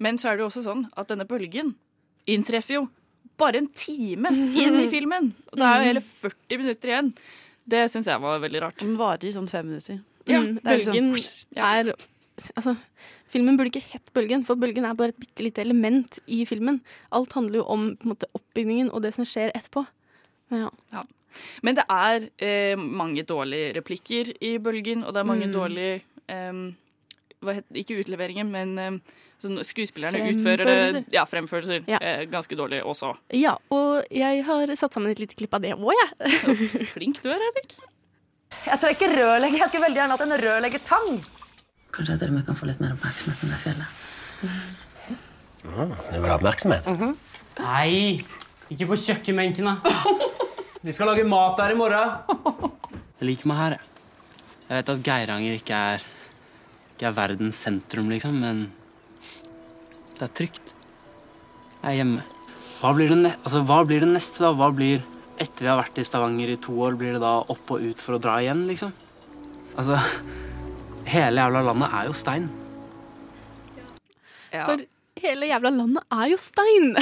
Men 0.00 0.18
så 0.18 0.30
er 0.32 0.36
det 0.36 0.40
jo 0.44 0.48
også 0.50 0.64
sånn 0.64 0.88
at 0.96 1.08
denne 1.08 1.26
bølgen 1.26 1.74
inntreffer 2.26 2.74
jo 2.80 2.88
bare 3.38 3.56
en 3.58 3.68
time 3.68 4.26
inn 4.30 4.74
i 4.74 4.88
filmen. 4.94 5.32
Og 5.52 5.58
det 5.58 5.66
er 5.66 5.78
jo 5.82 5.88
hele 5.92 6.00
40 6.00 6.58
minutter 6.58 6.88
igjen. 6.88 7.12
Det 7.66 7.86
syns 7.90 8.06
jeg 8.10 8.20
var 8.20 8.40
veldig 8.40 8.60
rart. 8.60 8.78
Den 8.82 8.96
varer 8.98 9.24
i 9.24 9.32
sånn 9.32 9.48
fem 9.48 9.66
minutter. 9.70 10.02
Ja, 10.26 10.40
Mm, 10.40 10.58
bølgen 10.64 11.12
er 11.12 11.12
liksom- 11.14 11.46
er 11.56 11.94
Altså, 12.56 12.76
filmen 13.34 13.58
burde 13.58 13.72
ikke 13.74 13.82
hett 13.92 14.12
Bølgen, 14.16 14.44
for 14.46 14.56
Bølgen 14.60 14.86
er 14.88 14.94
bare 14.98 15.12
et 15.12 15.18
bitte 15.20 15.44
lite 15.44 15.60
element 15.64 16.20
i 16.30 16.44
filmen. 16.48 16.78
Alt 17.14 17.34
handler 17.36 17.60
jo 17.60 17.66
om 17.74 17.90
på 17.98 18.06
en 18.08 18.14
måte, 18.14 18.30
oppbyggingen 18.38 18.88
og 18.94 19.02
det 19.04 19.12
som 19.18 19.26
skjer 19.28 19.52
etterpå. 19.58 19.84
Men 20.54 20.64
ja. 20.66 20.70
Ja. 20.94 21.04
Men 21.66 21.74
det 21.74 21.82
er 21.90 22.28
eh, 22.46 22.78
mange 22.78 23.24
dårlige 23.26 23.72
replikker 23.80 24.28
i 24.38 24.54
bølgen, 24.62 25.02
og 25.02 25.12
det 25.16 25.20
er 25.24 25.26
mange 25.26 25.48
Mm. 25.50 25.54
dårlige 25.56 26.00
eh, 26.30 26.64
Ikke 27.76 27.98
utleveringer, 28.00 28.46
men 28.48 28.78
eh, 28.78 28.94
sånn 29.42 29.58
skuespillerne 29.66 30.22
utfører. 30.30 31.02
Ja, 31.12 31.26
fremførelser. 31.28 31.82
Ja. 31.90 31.98
Eh, 32.00 32.22
ganske 32.32 32.56
dårlig 32.56 32.78
også. 32.86 33.10
ja, 33.36 33.56
og 33.74 34.06
jeg 34.14 34.44
har 34.46 34.70
satt 34.78 34.94
sammen 34.96 35.10
et 35.12 35.20
lite 35.20 35.36
klipp 35.36 35.52
av 35.58 35.60
det 35.66 35.74
òg, 35.74 35.90
jeg. 35.92 36.86
Flink 36.94 37.20
du 37.20 37.28
er, 37.34 37.42
Henrik. 37.42 37.74
Jeg 38.64 38.78
trenger 38.80 39.16
rørlegger. 39.18 39.58
Jeg 39.58 39.68
skulle 39.72 39.88
veldig 39.88 40.00
gjerne 40.00 40.14
hatt 40.16 40.24
en 40.28 40.38
rørleggertang. 40.46 41.10
Kanskje 41.94 42.14
jeg 42.16 42.20
til 42.24 42.32
og 42.32 42.34
med 42.34 42.46
kan 42.48 42.58
få 42.58 42.66
litt 42.66 42.80
mer 42.82 42.94
oppmerksomhet 42.96 43.44
enn 43.44 43.52
det 43.54 43.60
fjellet. 43.62 43.90
Det 45.64 46.20
var 46.20 46.34
oppmerksomhet. 46.34 46.88
Nei, 47.60 48.18
ikke 48.74 48.88
på 48.90 48.98
kjøkkenbenken, 48.98 49.68
da. 49.70 49.74
De 50.84 50.92
skal 50.92 51.08
lage 51.12 51.24
mat 51.28 51.54
der 51.60 51.72
i 51.72 51.78
morgen. 51.78 52.16
Jeg 53.20 53.28
liker 53.30 53.48
meg 53.48 53.60
her, 53.60 53.76
jeg. 53.76 53.90
Jeg 54.64 54.80
vet 54.80 54.90
at 54.94 55.04
Geiranger 55.06 55.58
ikke 55.60 55.78
er, 55.94 56.04
ikke 56.94 57.06
er 57.10 57.16
verdens 57.16 57.58
sentrum, 57.62 58.10
liksom, 58.10 58.36
men 58.42 58.64
det 60.16 60.24
er 60.26 60.32
trygt. 60.40 60.74
Jeg 61.82 61.90
er 61.92 61.98
hjemme. 62.00 62.24
Hva 62.80 62.92
blir, 62.96 63.12
det 63.12 63.18
ne 63.22 63.32
altså, 63.36 63.62
hva 63.68 63.82
blir 63.86 64.02
det 64.02 64.10
neste, 64.10 64.42
da? 64.42 64.50
Hva 64.56 64.72
blir 64.74 65.04
Etter 65.34 65.64
vi 65.64 65.70
har 65.70 65.80
vært 65.80 65.96
i 65.98 66.04
Stavanger 66.06 66.52
i 66.52 66.60
to 66.62 66.76
år, 66.86 66.94
blir 66.94 67.16
det 67.16 67.20
da 67.24 67.40
opp 67.50 67.70
og 67.74 67.82
ut 67.82 67.98
for 67.98 68.14
å 68.14 68.20
dra 68.22 68.36
igjen, 68.38 68.60
liksom? 68.68 68.92
Altså 69.74 69.98
Hele 71.04 71.44
jævla 71.44 71.60
landet 71.60 71.92
er 71.92 72.08
jo 72.08 72.16
stein. 72.16 72.48
Ja. 74.54 74.64
For 74.66 74.82
hele 75.20 75.48
jævla 75.50 75.70
landet 75.70 76.04
er 76.12 76.30
jo 76.32 76.38
stein. 76.40 76.96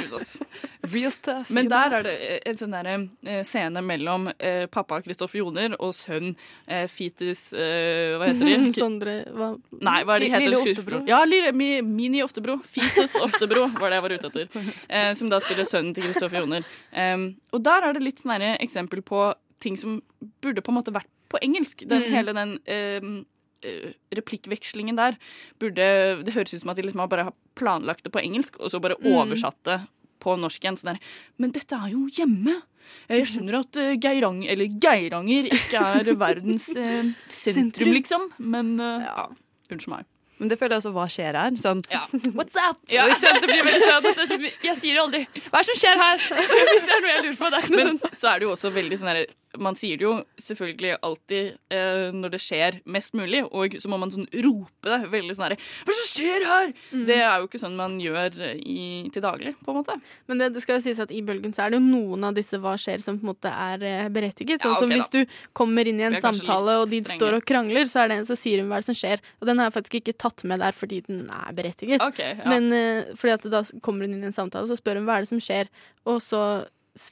Real 0.92 1.10
stuff. 1.10 1.50
Men 1.50 1.68
der 1.70 1.96
er 1.98 2.04
det 2.06 2.14
en 2.46 2.58
sånn 2.60 2.74
der, 2.76 2.88
eh, 3.26 3.40
scene 3.46 3.82
mellom 3.82 4.28
eh, 4.38 4.68
pappa 4.70 5.00
Kristoffer 5.02 5.40
Joner 5.40 5.74
og 5.82 5.90
sønn 5.96 6.36
eh, 6.66 6.84
Fitis 6.86 7.48
eh, 7.50 8.14
Hva 8.14 8.28
heter 8.30 8.46
de? 8.46 8.70
Sondre 8.76 9.16
hva? 9.34 9.50
Nei, 9.80 9.96
hva 10.06 10.14
er 10.14 10.22
det 10.22 10.28
de 10.28 10.34
heter? 10.36 10.46
Lille? 10.46 10.60
Oftebro. 10.62 11.00
Ja, 11.10 11.24
Lille, 11.26 11.50
mi, 11.56 11.70
Mini 11.82 12.22
Oftebro. 12.22 12.60
Fitus 12.62 13.16
Oftebro 13.18 13.66
var 13.80 13.90
det 13.90 13.98
jeg 13.98 14.06
var 14.06 14.14
ute 14.14 14.30
etter. 14.30 14.70
Eh, 14.86 15.10
som 15.18 15.32
da 15.32 15.42
spiller 15.42 15.66
sønnen 15.66 15.96
til 15.96 16.06
Kristoffer 16.06 16.44
Joner. 16.44 16.70
Um, 16.94 17.32
og 17.56 17.66
der 17.66 17.88
er 17.88 17.98
det 17.98 18.06
litt 18.06 18.22
sånn 18.22 18.46
eksempel 18.54 19.02
på 19.02 19.26
ting 19.62 19.74
som 19.80 19.98
burde 20.44 20.62
på 20.62 20.70
en 20.70 20.78
måte 20.78 20.94
vært 20.94 21.10
på 21.28 21.38
engelsk. 21.42 21.86
Den, 21.88 22.02
Mm. 22.02 22.10
Hele 22.12 22.32
den 22.32 22.58
em, 22.66 23.26
eh, 23.62 23.92
replikkvekslingen 24.14 24.96
der 24.96 25.16
burde 25.58 26.22
Det 26.24 26.34
høres 26.34 26.54
ut 26.54 26.60
som 26.60 26.70
at 26.70 26.76
de 26.76 26.82
liksom 26.82 27.00
har 27.00 27.08
bare 27.08 27.24
har 27.30 27.34
planlagt 27.56 28.04
det 28.04 28.12
på 28.12 28.22
engelsk, 28.22 28.58
og 28.60 28.70
så 28.70 28.80
bare 28.80 28.96
Mm. 29.00 29.12
oversatt 29.16 29.62
det 29.64 29.80
på 30.20 30.36
norsk 30.38 30.60
igjen. 30.62 30.76
Sånn 30.76 30.94
der, 30.94 30.98
Men 31.38 31.50
dette 31.52 31.72
er 31.74 31.90
jo 31.90 32.06
hjemme! 32.08 32.62
Eh, 33.10 33.18
Jeg 33.18 33.26
skjønner 33.26 33.58
at 33.60 33.76
eh, 33.76 33.96
Geirang, 33.96 34.44
eller 34.48 34.66
Geiranger 34.66 35.48
ikke 35.50 35.80
er 35.80 36.14
verdens 36.26 36.68
eh, 36.76 37.12
sentrum, 37.28 37.92
liksom, 37.92 38.30
men 38.38 38.78
eh, 38.80 39.06
ja. 39.06 39.26
Unnskyld 39.70 39.88
meg. 39.88 40.04
Men 40.38 40.48
det 40.48 40.58
føler 40.60 40.76
jeg 40.76 40.82
også 40.84 40.92
hva 40.92 41.06
skjer 41.08 41.32
her. 41.34 41.50
Sånn 41.56 41.80
What's 42.36 42.54
up? 42.60 42.76
Ja. 42.92 43.06
Det 43.08 43.40
blir 43.48 43.64
veldig 43.64 43.82
sånn, 43.88 44.26
sånn, 44.28 44.44
Jeg 44.62 44.76
sier 44.76 44.94
jo 44.94 45.02
aldri 45.08 45.26
'hva 45.26 45.58
er 45.58 45.64
det 45.64 45.66
som 45.66 45.80
skjer 45.80 45.96
her?' 45.96 46.18
Hvis 46.70 46.84
det 46.86 46.92
er 46.92 47.00
noe 47.00 47.10
jeg 47.14 47.22
lurer 47.24 47.38
på. 47.40 47.50
Det 47.50 47.56
er 47.56 47.62
ikke 47.64 47.72
noe 47.72 47.86
sånn. 47.86 48.00
Men 48.04 48.12
så 48.20 48.28
er 48.28 48.38
det 48.38 48.44
jo 48.46 48.52
også 48.52 48.70
veldig 48.72 48.98
sånn 49.00 49.08
her 49.08 49.26
Man 49.62 49.78
sier 49.78 50.00
det 50.00 50.06
jo 50.06 50.14
selvfølgelig 50.42 50.96
alltid 51.06 51.56
eh, 51.72 52.08
når 52.14 52.34
det 52.36 52.42
skjer 52.42 52.80
mest 52.96 53.16
mulig, 53.16 53.42
og 53.46 53.76
så 53.80 53.90
må 53.92 53.98
man 54.02 54.12
sånn 54.12 54.28
rope 54.44 54.86
det 54.86 55.10
veldig 55.12 55.36
sånn 55.36 55.48
herre 55.48 55.58
'Hva 55.58 55.90
er 55.90 55.94
det 55.94 55.98
som 56.00 56.12
skjer 56.12 56.46
her?' 56.50 56.74
Det 57.06 57.18
er 57.20 57.36
jo 57.40 57.48
ikke 57.48 57.62
sånn 57.62 57.76
man 57.78 57.98
gjør 58.00 58.38
i, 58.56 59.08
til 59.12 59.22
daglig, 59.24 59.54
på 59.64 59.72
en 59.72 59.80
måte. 59.80 59.98
Men 60.28 60.42
det, 60.42 60.52
det 60.54 60.62
skal 60.64 60.78
jo 60.78 60.86
sies 60.86 61.00
at 61.02 61.12
i 61.14 61.22
bølgen 61.26 61.54
så 61.56 61.66
er 61.66 61.74
det 61.74 61.80
jo 61.80 61.86
noen 61.86 62.28
av 62.28 62.36
disse 62.36 62.58
hva 62.60 62.76
skjer 62.80 63.02
som 63.02 63.18
på 63.18 63.26
en 63.26 63.32
måte 63.32 63.50
er 63.50 63.82
berettiget. 64.12 64.36
berettiget. 64.36 64.64
Ja, 64.64 64.70
okay, 64.72 64.80
som 64.80 64.92
hvis 64.92 65.10
da. 65.10 65.22
du 65.22 65.52
kommer 65.56 65.88
inn 65.88 66.00
i 66.00 66.06
en 66.08 66.18
samtale, 66.20 66.78
og 66.82 66.90
de 66.90 67.00
strenge. 67.02 67.18
står 67.20 67.38
og 67.38 67.46
krangler, 67.48 67.88
så 67.90 68.04
er 68.04 68.12
det 68.12 68.20
så 68.28 68.36
sier 68.38 68.62
hun 68.62 68.70
hva 68.72 68.80
som 68.84 68.96
skjer. 68.96 69.22
Og 69.40 69.48
den 69.48 69.60
har 69.60 69.70
jeg 69.70 69.76
faktisk 69.78 69.98
ikke 70.00 70.16
tatt 70.26 70.44
med 70.48 70.62
der 70.64 70.76
fordi 70.76 71.02
den 71.06 71.26
er 71.32 71.52
berettiget. 71.56 72.02
Okay, 72.02 72.36
ja. 72.36 72.48
Men 72.50 72.70
eh, 72.72 73.12
fordi 73.16 73.36
at 73.36 73.50
da 73.52 73.62
kommer 73.84 74.06
hun 74.06 74.16
inn 74.16 74.24
i 74.24 74.30
en 74.30 74.36
samtale, 74.36 74.68
så 74.70 74.78
spør 74.78 75.00
hun 75.00 75.08
hva 75.08 75.18
er 75.18 75.26
det 75.26 75.32
som 75.32 75.42
skjer, 75.42 75.70
og 76.06 76.20
så 76.24 76.42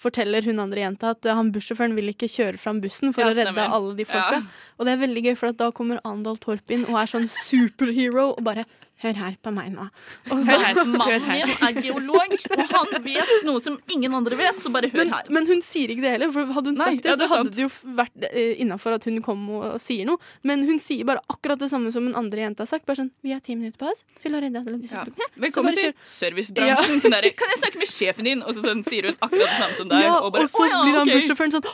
forteller 0.01 0.47
hun 0.49 0.63
andre 0.63 0.85
jenta 0.85 1.13
at 1.15 1.27
eh, 1.29 1.37
han 1.37 1.53
bussjåføren 1.55 1.95
vil 1.97 2.11
ikke 2.13 2.29
kjøre 2.31 2.61
fram 2.61 2.81
bussen 2.85 3.13
for 3.15 3.25
Ja, 3.25 3.33
å 3.33 3.37
redde 3.37 3.67
alle 3.79 3.95
de 3.99 4.07
folka. 4.09 4.41
Ja. 4.41 4.71
Og 4.79 4.89
det 4.89 4.95
er 4.95 5.03
veldig 5.05 5.23
gøy, 5.29 5.35
for 5.39 5.53
at 5.53 5.61
da 5.61 5.71
kommer 5.77 6.01
Andal 6.09 6.41
Torp 6.43 6.73
inn 6.75 6.87
og 6.89 6.97
er 6.99 7.11
sånn 7.11 7.29
superhero 7.31 8.31
og 8.33 8.43
bare 8.47 8.65
Hør 9.03 9.17
her 9.19 9.35
på 9.43 9.51
meg 9.53 9.73
nå. 9.75 9.85
Og 10.31 10.39
så- 10.39 10.55
Hør 10.55 10.61
her, 10.65 10.85
Mannen 10.87 11.25
min 11.27 11.51
er 11.67 11.79
geolog, 11.83 12.35
og 12.55 12.61
han 12.71 13.03
vet 13.03 13.33
noe 13.45 13.61
som 13.61 13.79
ingen 13.91 14.15
andre 14.15 14.37
vet, 14.39 14.61
så 14.63 14.71
bare 14.73 14.89
hør 14.89 15.03
men, 15.03 15.11
her. 15.13 15.25
men 15.35 15.47
hun 15.51 15.61
sier 15.67 15.91
ikke 15.91 16.05
det 16.05 16.13
heller, 16.15 16.31
for 16.33 16.47
hadde 16.47 16.71
hun 16.71 16.79
Nei, 16.79 16.85
sagt 16.85 17.03
det, 17.03 17.11
ja, 17.11 17.17
det 17.19 17.29
så 17.29 17.37
hadde 17.37 17.51
sant. 17.51 17.57
det 17.57 17.65
jo 17.65 17.97
vært 17.99 18.29
uh, 18.31 18.55
innafor 18.63 18.95
at 18.95 19.05
hun 19.11 19.19
kom 19.27 19.43
og, 19.51 19.65
og 19.75 19.81
sier 19.83 20.07
noe. 20.07 20.23
Men 20.47 20.63
hun 20.69 20.79
sier 20.79 21.05
bare 21.05 21.21
akkurat 21.29 21.59
det 21.59 21.71
samme 21.73 21.91
som 21.93 22.07
den 22.07 22.15
andre 22.15 22.47
jenta 22.47 22.63
har 22.63 22.71
sagt. 22.71 22.87
Bare 22.87 23.03
sånn 23.03 23.11
Vi 23.25 23.35
har 23.35 23.43
ti 23.45 23.57
minutter 23.59 23.79
på 23.83 23.91
oss 23.91 24.05
til 24.23 24.33
å 24.39 24.41
redde. 24.41 24.63
Så 24.89 25.05
Velkommen 25.43 25.75
til 25.75 25.93
servicebransjen. 26.07 26.95
Ja. 26.95 27.01
Sånn 27.05 27.19
der, 27.19 27.29
kan 27.35 27.51
jeg 27.51 27.61
snakke 27.65 27.83
med 27.83 27.91
sjefen 27.91 28.25
din? 28.31 28.43
Og 28.47 28.55
så 28.55 28.63
sånn, 28.63 28.85
sier 28.87 29.11
hun 29.11 29.19
akkurat 29.19 29.51
det 29.51 29.59
samme 29.59 29.77
som 29.83 29.89
deg. 29.93 30.07
Ja, 30.07 30.15
og, 30.21 30.31
og, 30.31 30.33
bare, 30.39 30.49
så 30.49 30.63
«Å 30.63 30.71
ja, 30.71 30.81
blir 30.87 30.99
han 31.03 31.11
ok». 31.11 31.19
bussjåføren 31.19 31.59
sånn 31.59 31.69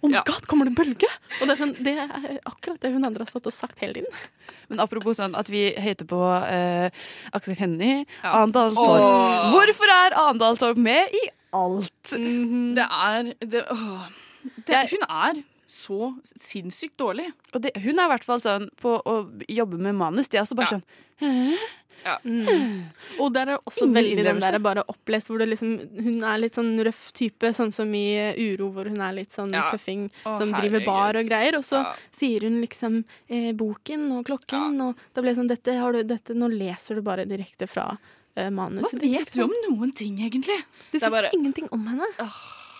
Oh 0.00 0.08
my 0.08 0.22
god, 0.24 0.46
kommer 0.48 0.64
det 0.68 0.72
en 0.72 0.78
bølge? 0.78 1.08
Og 1.40 1.48
det 1.48 1.54
er, 1.54 1.58
sånn, 1.60 1.74
det 1.84 1.92
er 2.00 2.38
akkurat 2.48 2.80
det 2.80 2.92
hun 2.94 3.04
andre 3.04 3.26
har 3.26 3.30
stått 3.30 3.50
og 3.50 3.54
sagt 3.54 3.82
hele 3.84 4.00
tiden. 4.00 4.22
Men 4.70 4.80
apropos 4.84 5.18
sånn 5.18 5.36
at 5.36 5.50
vi 5.52 5.66
høyter 5.76 6.08
på 6.08 6.20
eh, 6.46 7.04
Aksel 7.36 7.58
Hennie, 7.58 8.06
Arendal 8.24 8.72
Torp. 8.78 9.04
Oh. 9.04 9.50
Hvorfor 9.52 9.92
er 9.92 10.16
Arendal 10.16 10.60
Torp 10.60 10.80
med 10.80 11.12
i 11.16 11.24
alt? 11.56 12.12
Det 12.14 12.86
er 12.86 13.32
det, 13.42 13.64
åh. 13.74 14.08
det, 14.68 14.84
Hun 14.94 15.06
er 15.08 15.42
så 15.70 16.14
sinnssykt 16.40 16.96
dårlig. 16.98 17.28
Og 17.54 17.62
det, 17.66 17.74
hun 17.78 17.98
er 17.98 18.08
i 18.08 18.12
hvert 18.14 18.26
fall 18.26 18.40
sånn 18.42 18.70
på 18.80 18.96
å 18.98 19.20
jobbe 19.50 19.78
med 19.78 19.98
manus. 19.98 20.30
De 20.30 20.40
er 20.40 20.46
også 20.46 20.58
bare 20.58 20.78
sånn 20.78 20.86
Mm. 22.24 22.84
Og 23.20 23.32
der 23.34 23.48
er 23.54 23.58
også 23.66 23.84
Ingen 23.86 23.94
veldig 23.94 24.24
den 24.24 24.40
der 24.40 24.58
bare 24.58 24.84
opplest 24.88 25.28
hvor 25.28 25.38
det 25.42 25.48
liksom, 25.50 25.72
hun 26.00 26.22
er 26.24 26.38
litt 26.42 26.54
sånn 26.56 26.72
røff 26.86 27.12
type, 27.16 27.50
sånn 27.56 27.72
som 27.72 27.92
i 27.94 28.04
eh, 28.16 28.38
Uro, 28.52 28.70
hvor 28.74 28.88
hun 28.88 29.00
er 29.00 29.12
litt 29.18 29.30
sånn 29.34 29.52
Ja. 29.52 29.66
tøffing 29.70 30.08
Åh, 30.24 30.38
som 30.38 30.52
driver 30.52 30.80
herregud. 30.80 30.86
bar 30.86 31.16
og 31.20 31.26
greier. 31.28 31.56
Og 31.58 31.64
så 31.64 31.82
Ja. 31.84 31.94
sier 32.12 32.40
hun 32.48 32.60
liksom 32.60 33.04
eh, 33.28 33.52
boken 33.52 34.10
og 34.18 34.24
klokken, 34.26 34.80
og 34.80 34.96
da 35.14 35.20
ble 35.22 35.30
det 35.34 35.38
sånn 35.42 35.48
dette, 35.48 35.76
har 35.78 35.92
du, 35.92 36.02
dette, 36.04 36.34
Nå 36.34 36.48
leser 36.48 36.94
du 36.96 37.02
bare 37.02 37.24
direkte 37.26 37.68
fra 37.68 37.98
eh, 38.36 38.48
manuset. 38.50 39.00
Hva 39.00 39.18
vet 39.18 39.32
du 39.34 39.42
om 39.42 39.52
noen 39.68 39.92
ting, 39.94 40.16
egentlig? 40.18 40.62
Du 40.92 40.98
fikk 40.98 41.10
bare- 41.10 41.30
ingenting 41.34 41.68
om 41.72 41.86
henne. 41.86 42.06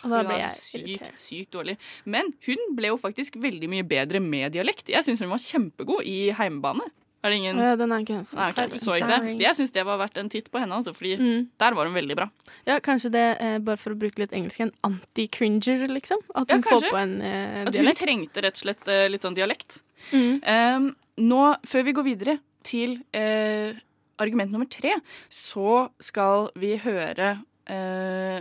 og 0.03 0.11
da 0.11 0.23
Hun 0.23 0.27
ble 0.31 0.39
jeg 0.39 0.51
sykt, 0.57 1.11
sykt 1.21 1.51
dårlig. 1.53 1.77
Men 2.07 2.33
hun 2.47 2.57
ble 2.75 2.89
jo 2.89 2.97
faktisk 2.97 3.35
veldig 3.37 3.68
mye 3.68 3.83
bedre 3.87 4.21
med 4.23 4.53
dialekt. 4.53 4.89
Jeg 4.89 5.05
syns 5.05 5.21
hun 5.21 5.29
var 5.29 5.39
kjempegod 5.39 6.07
i 6.07 6.31
Heimebane. 6.33 6.87
Er 7.23 7.31
det 7.31 7.37
ingen 7.37 7.59
ja, 7.61 7.75
den 7.77 7.93
er 7.93 8.01
ikke 8.01 8.16
Nei, 8.37 8.47
okay. 8.49 8.79
Så 8.81 8.95
ikke 8.97 9.09
det? 9.11 9.33
Jeg 9.43 9.57
syns 9.59 9.73
det 9.75 9.83
var 9.85 9.99
verdt 10.01 10.16
en 10.23 10.31
titt 10.33 10.47
på 10.51 10.59
henne, 10.62 10.73
altså, 10.73 10.95
fordi 10.97 11.16
Mm. 11.21 11.49
der 11.61 11.75
var 11.77 11.85
hun 11.85 11.95
veldig 11.95 12.16
bra. 12.16 12.31
Ja, 12.66 12.79
kanskje 12.81 13.11
det, 13.12 13.25
eh, 13.41 13.59
bare 13.59 13.77
for 13.77 13.93
å 13.93 13.99
bruke 13.99 14.18
litt 14.23 14.33
engelsk, 14.33 14.61
en 14.61 14.73
anti-cringer, 14.83 15.87
liksom? 15.93 16.18
At 16.35 16.49
Ja, 16.49 16.57
hun 16.57 16.62
får 16.62 16.89
på 16.91 16.97
en 16.97 17.21
eh, 17.21 17.66
At 17.66 17.75
hun 17.77 17.93
trengte 17.95 18.41
rett 18.43 18.57
og 18.57 18.64
slett 18.64 18.89
eh, 18.89 19.09
litt 19.09 19.21
sånn 19.23 19.37
dialekt. 19.37 19.81
Mm. 20.12 20.41
Um, 20.49 20.97
nå, 21.18 21.43
før 21.66 21.85
vi 21.85 21.93
går 21.93 22.05
videre 22.09 22.39
til 22.64 23.03
eh, 23.12 23.75
argument 24.18 24.51
nummer 24.53 24.68
tre, 24.71 24.95
så 25.29 25.91
skal 26.01 26.49
vi 26.57 26.77
høre 26.79 27.43
eh, 27.68 28.41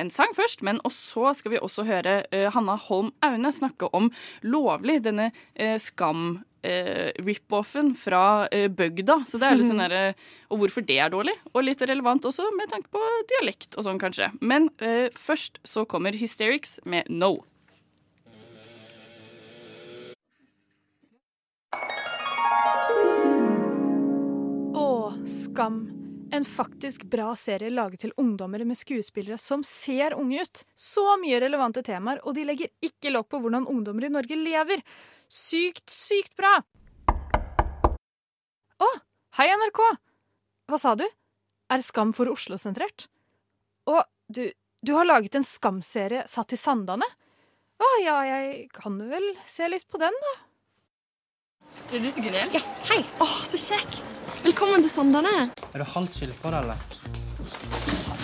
en 0.00 0.10
sang 0.10 0.32
først, 0.36 0.62
men 0.66 0.78
og 0.86 0.92
så 0.94 1.32
skal 1.34 1.52
vi 1.56 1.58
også 1.62 1.84
høre 1.88 2.20
eh, 2.30 2.46
Hanna 2.54 2.76
Holm 2.86 3.12
Aune 3.26 3.50
snakke 3.52 3.88
om 3.96 4.10
Lovlig, 4.46 5.00
denne 5.06 5.32
eh, 5.54 5.76
skam. 5.82 6.44
eh, 6.66 7.12
rip-offen 7.22 7.92
fra 7.94 8.48
eh, 8.50 8.66
bygda. 8.68 9.20
Så 9.30 9.38
det 9.38 9.46
er 9.46 9.58
litt 9.60 9.68
sånn 9.70 9.82
der, 9.86 10.14
Og 10.50 10.58
hvorfor 10.62 10.82
det 10.86 10.98
er 10.98 11.10
dårlig, 11.14 11.34
og 11.52 11.62
litt 11.62 11.82
relevant 11.86 12.24
også 12.26 12.48
med 12.56 12.70
tanke 12.72 12.90
på 12.90 13.02
dialekt 13.30 13.76
og 13.78 13.86
sånn, 13.86 14.00
kanskje. 14.02 14.32
Men 14.40 14.70
eh, 14.82 15.10
først 15.14 15.60
så 15.66 15.84
kommer 15.86 16.16
Hysterics 16.18 16.80
med 16.84 17.06
No. 17.10 17.36
Å, 24.76 24.88
Skam. 25.26 25.78
En 26.36 26.44
faktisk 26.44 27.06
bra 27.08 27.30
serie 27.36 27.70
laget 27.72 28.02
til 28.02 28.10
ungdommer 28.20 28.60
med 28.68 28.76
skuespillere 28.76 29.38
som 29.40 29.62
ser 29.64 30.12
unge 30.20 30.42
ut. 30.44 30.64
Så 30.76 31.04
mye 31.22 31.38
relevante 31.40 31.80
temaer, 31.86 32.18
og 32.28 32.34
de 32.36 32.42
legger 32.44 32.68
ikke 32.84 33.12
lokk 33.14 33.30
på 33.32 33.38
hvordan 33.40 33.64
ungdommer 33.72 34.04
i 34.04 34.10
Norge 34.12 34.36
lever. 34.36 34.82
Sykt, 35.32 35.88
sykt 35.88 36.34
bra! 36.36 36.58
Å, 38.84 38.88
hei 39.38 39.46
NRK! 39.54 39.80
Hva 40.68 40.80
sa 40.82 40.92
du? 41.00 41.06
Er 41.72 41.84
Skam 41.86 42.12
for 42.12 42.28
Oslo-sentrert? 42.28 43.06
Å, 43.88 44.02
du, 44.28 44.44
du 44.84 44.92
har 44.92 45.08
laget 45.08 45.38
en 45.40 45.46
Skam-serie 45.46 46.26
satt 46.28 46.52
i 46.52 46.60
Sandane? 46.60 47.08
Å 47.80 47.88
ja, 48.02 48.18
jeg 48.28 48.68
kan 48.76 49.00
vel 49.08 49.32
se 49.48 49.72
litt 49.72 49.88
på 49.88 50.04
den, 50.04 50.20
da. 50.26 50.36
Er 51.96 52.04
du 52.04 52.12
så 52.12 52.20
Gunhild? 52.20 52.60
Ja, 52.60 52.64
hei! 52.92 53.00
Å, 53.24 53.30
så 53.48 53.62
kjekt! 53.70 54.15
Velkommen 54.46 54.78
til 54.78 54.90
Sandane. 54.92 55.48
Er 55.74 55.82
du 55.82 55.84
halvt 55.90 56.20
skyld 56.20 56.34
på 56.38 56.50
det, 56.54 56.58
eller? 56.62 56.82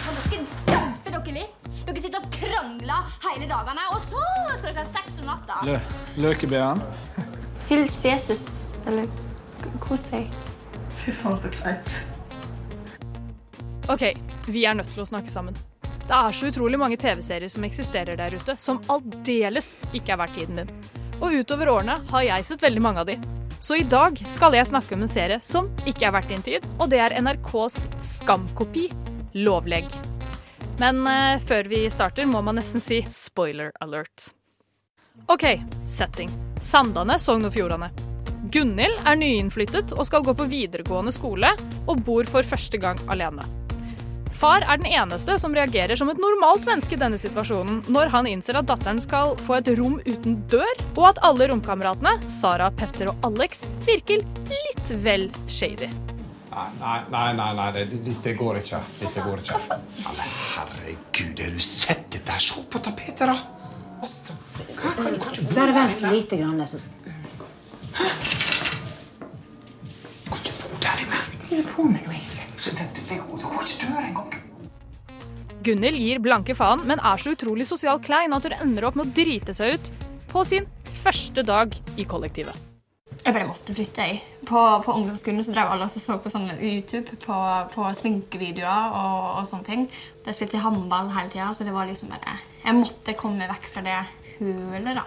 Kan 0.04 0.20
dere 0.30 0.44
dempe 0.68 1.10
dere 1.10 1.32
litt? 1.34 1.64
Dere 1.80 2.02
sitter 2.04 2.22
og 2.22 2.36
krangler 2.36 3.08
hele 3.24 3.48
dagene, 3.50 3.86
og 3.90 3.98
så 4.04 4.22
skal 4.52 4.68
dere 4.68 4.84
ha 4.84 4.92
sex 4.92 5.16
om 5.18 5.26
natta. 5.26 5.56
Lø 5.66 5.80
Løkebjørn. 6.22 6.84
Hils 7.72 7.98
Jesus. 8.06 8.44
Eller 8.86 9.10
kos 9.82 10.06
deg. 10.12 10.30
Fy 11.00 11.10
faen, 11.10 11.42
så 11.42 11.50
kleint. 11.58 11.90
OK, 13.90 14.06
vi 14.46 14.62
er 14.62 14.78
nødt 14.78 14.94
til 14.94 15.02
å 15.02 15.10
snakke 15.10 15.34
sammen. 15.34 15.58
Det 15.82 16.14
er 16.22 16.38
så 16.38 16.54
utrolig 16.54 16.78
mange 16.78 17.02
TV-serier 17.02 17.50
som 17.50 17.66
eksisterer 17.66 18.22
der 18.22 18.38
ute, 18.38 18.60
som 18.62 18.78
aldeles 18.94 19.74
ikke 19.90 20.14
er 20.14 20.22
verdt 20.22 20.38
tiden 20.38 20.62
din. 20.62 20.74
Og 21.18 21.34
utover 21.42 21.74
årene 21.80 21.98
har 22.14 22.28
jeg 22.30 22.52
sett 22.52 22.70
veldig 22.70 22.90
mange 22.92 23.02
av 23.02 23.10
de. 23.10 23.18
Så 23.62 23.76
i 23.78 23.84
dag 23.86 24.16
skal 24.26 24.56
jeg 24.56 24.66
snakke 24.66 24.96
om 24.96 25.04
en 25.04 25.10
serie 25.10 25.38
som 25.46 25.68
ikke 25.86 26.08
er 26.08 26.14
verdt 26.16 26.32
din 26.32 26.42
tid, 26.42 26.64
og 26.82 26.88
det 26.90 26.98
er 26.98 27.14
NRKs 27.22 27.84
skamkopi, 28.16 28.88
Lovleg. 29.38 29.86
Men 30.82 31.06
eh, 31.06 31.38
før 31.46 31.70
vi 31.70 31.84
starter, 31.94 32.26
må 32.26 32.42
man 32.42 32.58
nesten 32.58 32.82
si 32.82 32.98
spoiler 33.06 33.70
alert. 33.84 34.32
OK, 35.30 35.46
setting. 35.86 36.32
Sandane, 36.58 37.20
Sogn 37.22 37.46
og 37.46 37.54
Fjordane. 37.54 37.92
Gunhild 38.52 38.98
er 39.06 39.22
nyinnflyttet 39.22 39.94
og 39.94 40.08
skal 40.10 40.26
gå 40.26 40.34
på 40.36 40.50
videregående 40.50 41.14
skole, 41.14 41.54
og 41.86 42.02
bor 42.02 42.26
for 42.34 42.42
første 42.42 42.82
gang 42.82 42.98
alene. 43.14 43.46
Far 44.42 44.64
er 44.66 44.80
den 44.80 44.88
eneste 44.90 45.36
som 45.38 45.52
reagerer 45.54 45.94
som 45.94 46.08
et 46.10 46.18
normalt 46.18 46.64
menneske 46.66 46.96
i 46.96 46.98
denne 46.98 47.18
situasjonen, 47.20 47.76
når 47.94 48.08
han 48.10 48.26
innser 48.26 48.56
at 48.58 48.66
datteren 48.66 48.98
skal 48.98 49.36
få 49.46 49.60
et 49.60 49.68
rom 49.78 50.00
uten 50.02 50.40
dør, 50.50 50.80
og 50.96 51.04
at 51.12 51.20
alle 51.28 51.46
romkameratene, 51.52 52.16
Sara, 52.26 52.66
Petter 52.74 53.12
og 53.12 53.28
Alex, 53.28 53.62
virker 53.86 54.24
litt 54.50 54.90
vel 55.04 55.28
shady. 55.46 55.86
Nei, 56.50 56.66
nei, 56.80 56.96
nei, 57.14 57.28
nei, 57.38 57.46
nei 57.60 57.68
det, 57.76 57.84
det, 57.92 58.16
det 58.24 58.34
går 58.40 58.58
ikke. 58.64 58.82
Dette 58.98 59.22
går 59.28 59.44
ikke. 59.44 59.60
Ja, 60.02 60.16
men 60.18 60.34
herregud, 60.40 61.44
har 61.46 61.54
du 61.54 61.62
sett 61.62 62.10
dette? 62.10 62.40
Se 62.42 62.66
på 62.66 62.82
tapetet, 62.82 63.30
da! 63.30 63.38
Kan, 64.74 64.98
kan 64.98 65.14
ikke 65.20 65.46
bo 65.46 65.54
Bare 65.54 65.78
vent 65.78 66.02
lite 66.10 66.42
grann. 66.42 66.66
Så... 66.66 66.82
Der 70.82 71.06
inne. 71.06 71.24
Hva 71.30 71.42
driver 71.46 71.62
du 71.62 71.74
på 71.76 71.90
med 71.94 72.10
nå? 72.10 72.31
Så 72.62 72.70
det, 72.78 73.18
går 73.26 73.64
ikke 73.66 73.86
dør 73.88 74.04
engang. 74.06 74.34
Gunhild 75.66 75.98
gir 75.98 76.20
blanke 76.22 76.54
faen, 76.54 76.84
men 76.86 77.00
er 77.02 77.18
så 77.18 77.32
utrolig 77.34 77.66
sosialt 77.66 78.04
klein 78.06 78.34
at 78.34 78.46
hun 78.46 78.54
ender 78.54 78.86
opp 78.86 78.98
med 78.98 79.08
å 79.08 79.14
drite 79.16 79.54
seg 79.56 79.74
ut 79.74 79.90
på 80.30 80.44
sin 80.46 80.68
første 81.02 81.42
dag 81.46 81.74
i 81.98 82.06
kollektivet. 82.06 82.54
Jeg 83.22 83.34
bare 83.34 83.48
måtte 83.48 83.74
flytte. 83.74 84.06
jeg. 84.06 84.22
På, 84.46 84.62
på 84.82 84.94
ungdomsskolen 84.94 85.42
så 85.42 85.54
drev 85.54 85.74
alle 85.74 85.86
og 85.86 85.94
så 85.94 86.16
på 86.22 86.30
sånne 86.30 86.56
YouTube 86.58 87.18
på, 87.22 87.36
på 87.74 87.90
sminkevideoer 87.98 88.94
og, 88.98 89.28
og 89.40 89.50
sånne 89.50 89.66
ting. 89.66 89.84
Jeg 90.26 90.38
spilte 90.38 90.62
håndball 90.62 91.10
hele 91.16 91.34
tida, 91.34 91.50
så 91.54 91.66
det 91.66 91.74
var 91.74 91.90
liksom 91.90 92.14
bare 92.14 92.38
Jeg 92.62 92.78
måtte 92.78 93.18
komme 93.18 93.50
vekk 93.50 93.70
fra 93.74 93.84
det 93.86 94.00
hulet, 94.38 94.94
da. 94.98 95.06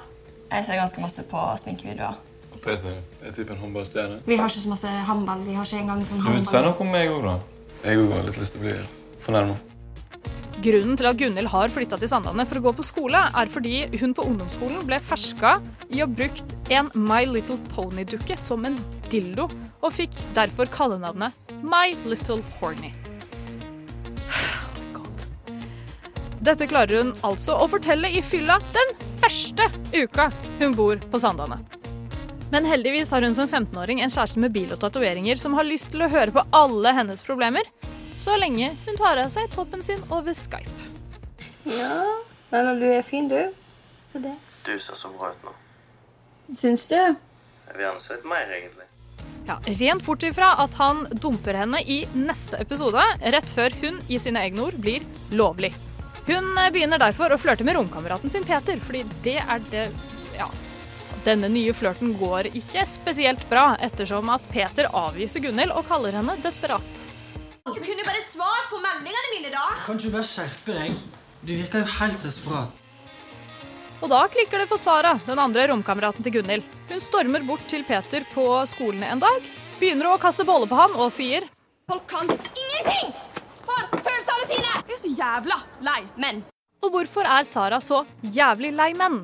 Jeg 0.51 0.67
ser 0.67 0.79
ganske 0.83 1.03
masse 1.03 1.27
på 1.27 1.49
sminkevideoer. 1.63 2.19
Peter 2.63 2.97
er 3.25 3.35
typen 3.35 3.59
håndballstjerne. 3.59 4.21
Vi 4.25 4.39
har 4.39 4.49
ikke 4.49 4.63
så 4.63 4.71
masse 4.71 4.95
håndball. 5.09 5.45
Vi 5.47 5.55
har 5.57 5.67
ikke 5.67 5.83
engang 5.83 6.03
sånn 6.07 6.23
Du 6.23 6.31
vil 6.31 6.45
si 6.47 6.65
noe 6.65 6.75
om 6.85 6.91
meg 6.91 7.13
òg, 7.13 7.23
da? 7.27 7.37
Jeg 7.85 8.01
òg 8.01 8.13
har 8.15 8.27
litt 8.27 8.37
lyst 8.41 8.55
til 8.55 8.61
å 8.61 8.65
bli 8.65 8.75
fornærma. 9.25 9.57
Grunnen 10.65 10.95
til 10.95 11.09
at 11.09 11.17
Gunhild 11.19 11.49
har 11.51 11.71
flytta 11.73 11.97
til 11.99 12.09
Sandane 12.09 12.45
for 12.47 12.57
å 12.57 12.63
gå 12.63 12.71
på 12.77 12.85
skole, 12.87 13.19
er 13.27 13.49
fordi 13.51 13.83
hun 13.99 14.15
på 14.15 14.23
ungdomsskolen 14.25 14.85
ble 14.87 15.01
ferska 15.03 15.57
i 15.91 15.99
å 15.99 16.07
ha 16.07 16.09
brukt 16.09 16.55
en 16.73 16.89
My 16.95 17.25
Little 17.27 17.59
Pony-dukke 17.73 18.37
som 18.41 18.63
en 18.65 18.77
dildo, 19.11 19.49
og 19.83 19.93
fikk 19.93 20.15
derfor 20.37 20.71
kallenavnet 20.71 21.35
My 21.61 21.91
Little 22.07 22.39
Horny. 22.55 22.93
God. 24.95 25.25
Dette 26.39 26.69
klarer 26.71 27.03
hun 27.03 27.13
altså 27.27 27.59
å 27.59 27.67
fortelle 27.69 28.09
i 28.09 28.23
fylla 28.25 28.57
den 28.73 28.95
første 29.21 29.67
uka 29.91 30.31
hun 30.61 30.77
bor 30.77 31.03
på 31.11 31.21
Sandane. 31.21 31.59
Men 32.51 32.65
heldigvis 32.69 33.11
har 33.11 33.25
hun 33.25 33.35
som 33.35 33.47
15-åring 33.49 34.01
en 34.05 34.11
kjæreste 34.13 34.39
med 34.41 34.53
bil 34.53 34.71
og 34.75 34.79
tatoveringer 34.83 35.39
som 35.41 35.55
har 35.57 35.65
lyst 35.67 35.91
til 35.93 36.05
å 36.05 36.09
høre 36.11 36.33
på 36.35 36.43
alle 36.55 36.93
hennes 36.93 37.23
problemer, 37.25 37.67
så 38.21 38.37
lenge 38.39 38.71
hun 38.85 38.97
tar 38.99 39.19
av 39.23 39.31
seg 39.33 39.49
toppen 39.53 39.83
sin 39.83 40.03
over 40.13 40.35
Skype. 40.37 40.91
Ja, 41.65 42.01
men 42.51 42.79
du 42.79 42.85
er 42.87 43.01
fin, 43.05 43.27
du. 43.27 43.39
Se 44.11 44.21
det. 44.21 44.35
Du 44.65 44.75
ser 44.79 44.97
så 44.99 45.09
bra 45.17 45.31
ut 45.33 45.47
nå. 45.47 45.55
Syns 46.55 46.85
du? 46.91 46.95
Jeg 46.95 47.73
vil 47.73 47.87
gjerne 47.87 48.03
se 48.03 48.13
litt 48.15 48.27
mer, 48.29 48.51
egentlig. 48.53 48.85
Ja, 49.45 49.57
Rent 49.81 50.05
bort 50.05 50.23
ifra 50.25 50.51
at 50.61 50.73
han 50.79 51.03
dumper 51.21 51.57
henne 51.57 51.81
i 51.81 51.99
neste 52.17 52.57
episode, 52.61 53.01
rett 53.35 53.49
før 53.53 53.73
hun 53.81 53.99
i 54.09 54.17
sine 54.21 54.41
egne 54.45 54.63
ord 54.69 54.77
blir 54.81 55.05
lovlig. 55.37 55.73
Hun 56.25 56.47
begynner 56.73 57.01
derfor 57.01 57.33
å 57.33 57.37
flørte 57.41 57.65
med 57.65 57.77
romkameraten 57.77 58.31
sin 58.33 58.45
Peter, 58.47 58.79
fordi 58.81 59.03
det 59.25 59.39
er 59.41 59.65
det 59.71 59.89
Ja. 60.35 60.49
Denne 61.25 61.47
nye 61.49 61.73
flørten 61.73 62.11
går 62.19 62.51
ikke 62.51 62.83
spesielt 62.85 63.41
bra, 63.49 63.71
ettersom 63.81 64.29
at 64.29 64.43
Peter 64.51 64.85
avviser 64.93 65.41
Gunhild 65.41 65.73
og 65.73 65.87
kaller 65.89 66.13
henne 66.13 66.35
desperat. 66.43 67.05
Du 67.65 67.79
kunne 67.79 67.97
jo 67.97 68.05
bare 68.05 68.21
svart 68.27 68.67
på 68.69 68.77
meldingene 68.77 69.31
mine, 69.33 69.49
da. 69.55 69.63
Kan 69.87 69.97
du 69.97 70.11
bare 70.13 70.27
skjerpe 70.29 70.75
deg? 70.77 70.99
Du 71.41 71.55
virker 71.55 71.81
jo 71.81 71.93
helt 71.97 72.21
desperat. 72.21 72.81
Og 74.03 74.11
da 74.11 74.19
klikker 74.29 74.61
det 74.61 74.67
for 74.69 74.77
Sara, 74.77 75.15
den 75.25 75.41
andre 75.41 75.65
romkameraten 75.71 76.21
til 76.21 76.35
Gunhild. 76.35 76.67
Hun 76.91 77.01
stormer 77.01 77.45
bort 77.47 77.65
til 77.71 77.81
Peter 77.87 78.27
på 78.35 78.45
skolen 78.69 79.01
en 79.07 79.23
dag, 79.23 79.47
begynner 79.79 80.11
å 80.11 80.19
kaste 80.21 80.45
boller 80.45 80.69
på 80.69 80.77
han 80.77 80.93
og 80.93 81.09
sier 81.13 81.47
Folk 81.89 82.05
kan 82.09 82.29
ingenting 82.29 83.09
for 83.65 83.81
følelsene 83.95 84.45
sine! 84.51 84.75
Jeg 84.85 84.93
er 84.93 85.01
så 85.01 85.15
jævla 85.17 85.57
lei 85.89 86.03
menn. 86.21 86.45
Og 86.85 86.93
hvorfor 86.93 87.25
er 87.25 87.49
Sara 87.49 87.81
så 87.81 88.03
jævlig 88.21 88.75
lei 88.77 88.91
menn? 88.97 89.23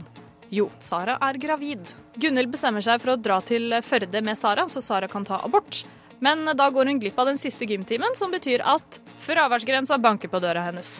Jo, 0.51 0.65
Sara 0.83 1.15
er 1.23 1.37
gravid. 1.39 1.93
Gunhild 2.19 2.51
bestemmer 2.51 2.83
seg 2.83 2.99
for 2.99 3.13
å 3.13 3.19
dra 3.19 3.37
til 3.47 3.71
Førde 3.87 4.19
med 4.19 4.35
Sara, 4.35 4.65
så 4.67 4.83
Sara 4.83 5.07
kan 5.07 5.23
ta 5.23 5.39
abort. 5.45 5.85
Men 6.19 6.43
da 6.59 6.67
går 6.69 6.91
hun 6.91 6.99
glipp 6.99 7.19
av 7.23 7.29
den 7.31 7.39
siste 7.39 7.65
gymtimen, 7.69 8.17
som 8.19 8.33
betyr 8.35 8.61
at 8.67 8.99
fraværsgrensa 9.23 9.95
banker 10.03 10.27
på 10.27 10.43
døra 10.43 10.67
hennes. 10.67 10.99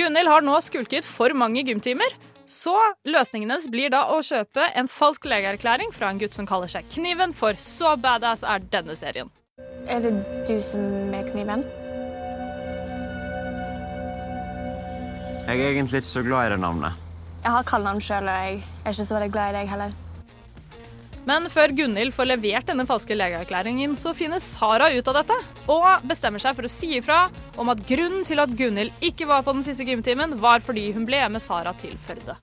Gunhild 0.00 0.32
har 0.32 0.42
nå 0.44 0.56
skulket 0.64 1.04
for 1.04 1.36
mange 1.36 1.60
gymtimer, 1.68 2.16
så 2.48 2.74
løsningen 3.04 3.52
hennes 3.52 3.68
blir 3.68 3.92
da 3.92 4.06
å 4.14 4.22
kjøpe 4.24 4.64
en 4.72 4.88
falsk 4.88 5.28
legeerklæring 5.28 5.92
fra 5.92 6.08
en 6.08 6.20
gutt 6.22 6.36
som 6.36 6.48
kaller 6.48 6.72
seg 6.72 6.88
Kniven, 6.96 7.36
for 7.36 7.58
så 7.60 7.98
badass 8.00 8.46
er 8.48 8.64
denne 8.72 8.96
serien. 8.96 9.28
Er 9.92 10.00
det 10.00 10.16
du 10.48 10.56
som 10.64 11.12
er 11.14 11.28
kniven? 11.30 11.68
Jeg 15.46 15.60
er 15.60 15.74
egentlig 15.74 16.00
ikke 16.00 16.16
så 16.16 16.24
glad 16.26 16.48
i 16.48 16.54
det 16.56 16.64
navnet. 16.64 17.05
Jeg 17.46 17.54
har 17.54 17.62
kallenavn 17.62 18.00
sjøl, 18.02 18.26
og 18.26 18.34
jeg 18.42 18.56
er 18.58 18.90
ikke 18.90 19.04
så 19.06 19.14
veldig 19.14 19.30
glad 19.30 19.52
i 19.52 19.54
deg 19.60 19.68
heller. 19.70 19.92
Men 21.26 21.44
før 21.50 21.70
Gunhild 21.78 22.10
får 22.14 22.26
levert 22.26 22.66
denne 22.66 22.86
falske 22.86 23.14
legeerklæringen, 23.14 23.92
så 23.98 24.10
finner 24.18 24.42
Sara 24.42 24.88
ut 24.90 25.10
av 25.10 25.20
dette 25.20 25.36
og 25.70 26.02
bestemmer 26.10 26.42
seg 26.42 26.56
for 26.58 26.66
å 26.66 26.70
si 26.70 26.88
ifra 26.98 27.20
om 27.58 27.70
at 27.70 27.82
grunnen 27.86 28.26
til 28.26 28.42
at 28.42 28.50
Gunhild 28.58 28.90
ikke 28.98 29.28
var 29.30 29.44
på 29.46 29.54
den 29.54 29.62
siste 29.66 29.86
gymtimen, 29.86 30.34
var 30.42 30.58
fordi 30.62 30.88
hun 30.96 31.06
ble 31.06 31.20
med 31.30 31.42
Sara 31.42 31.70
til 31.78 31.94
Førde. 32.02 32.34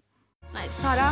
Nei, 0.55 0.69
Sara. 0.71 1.09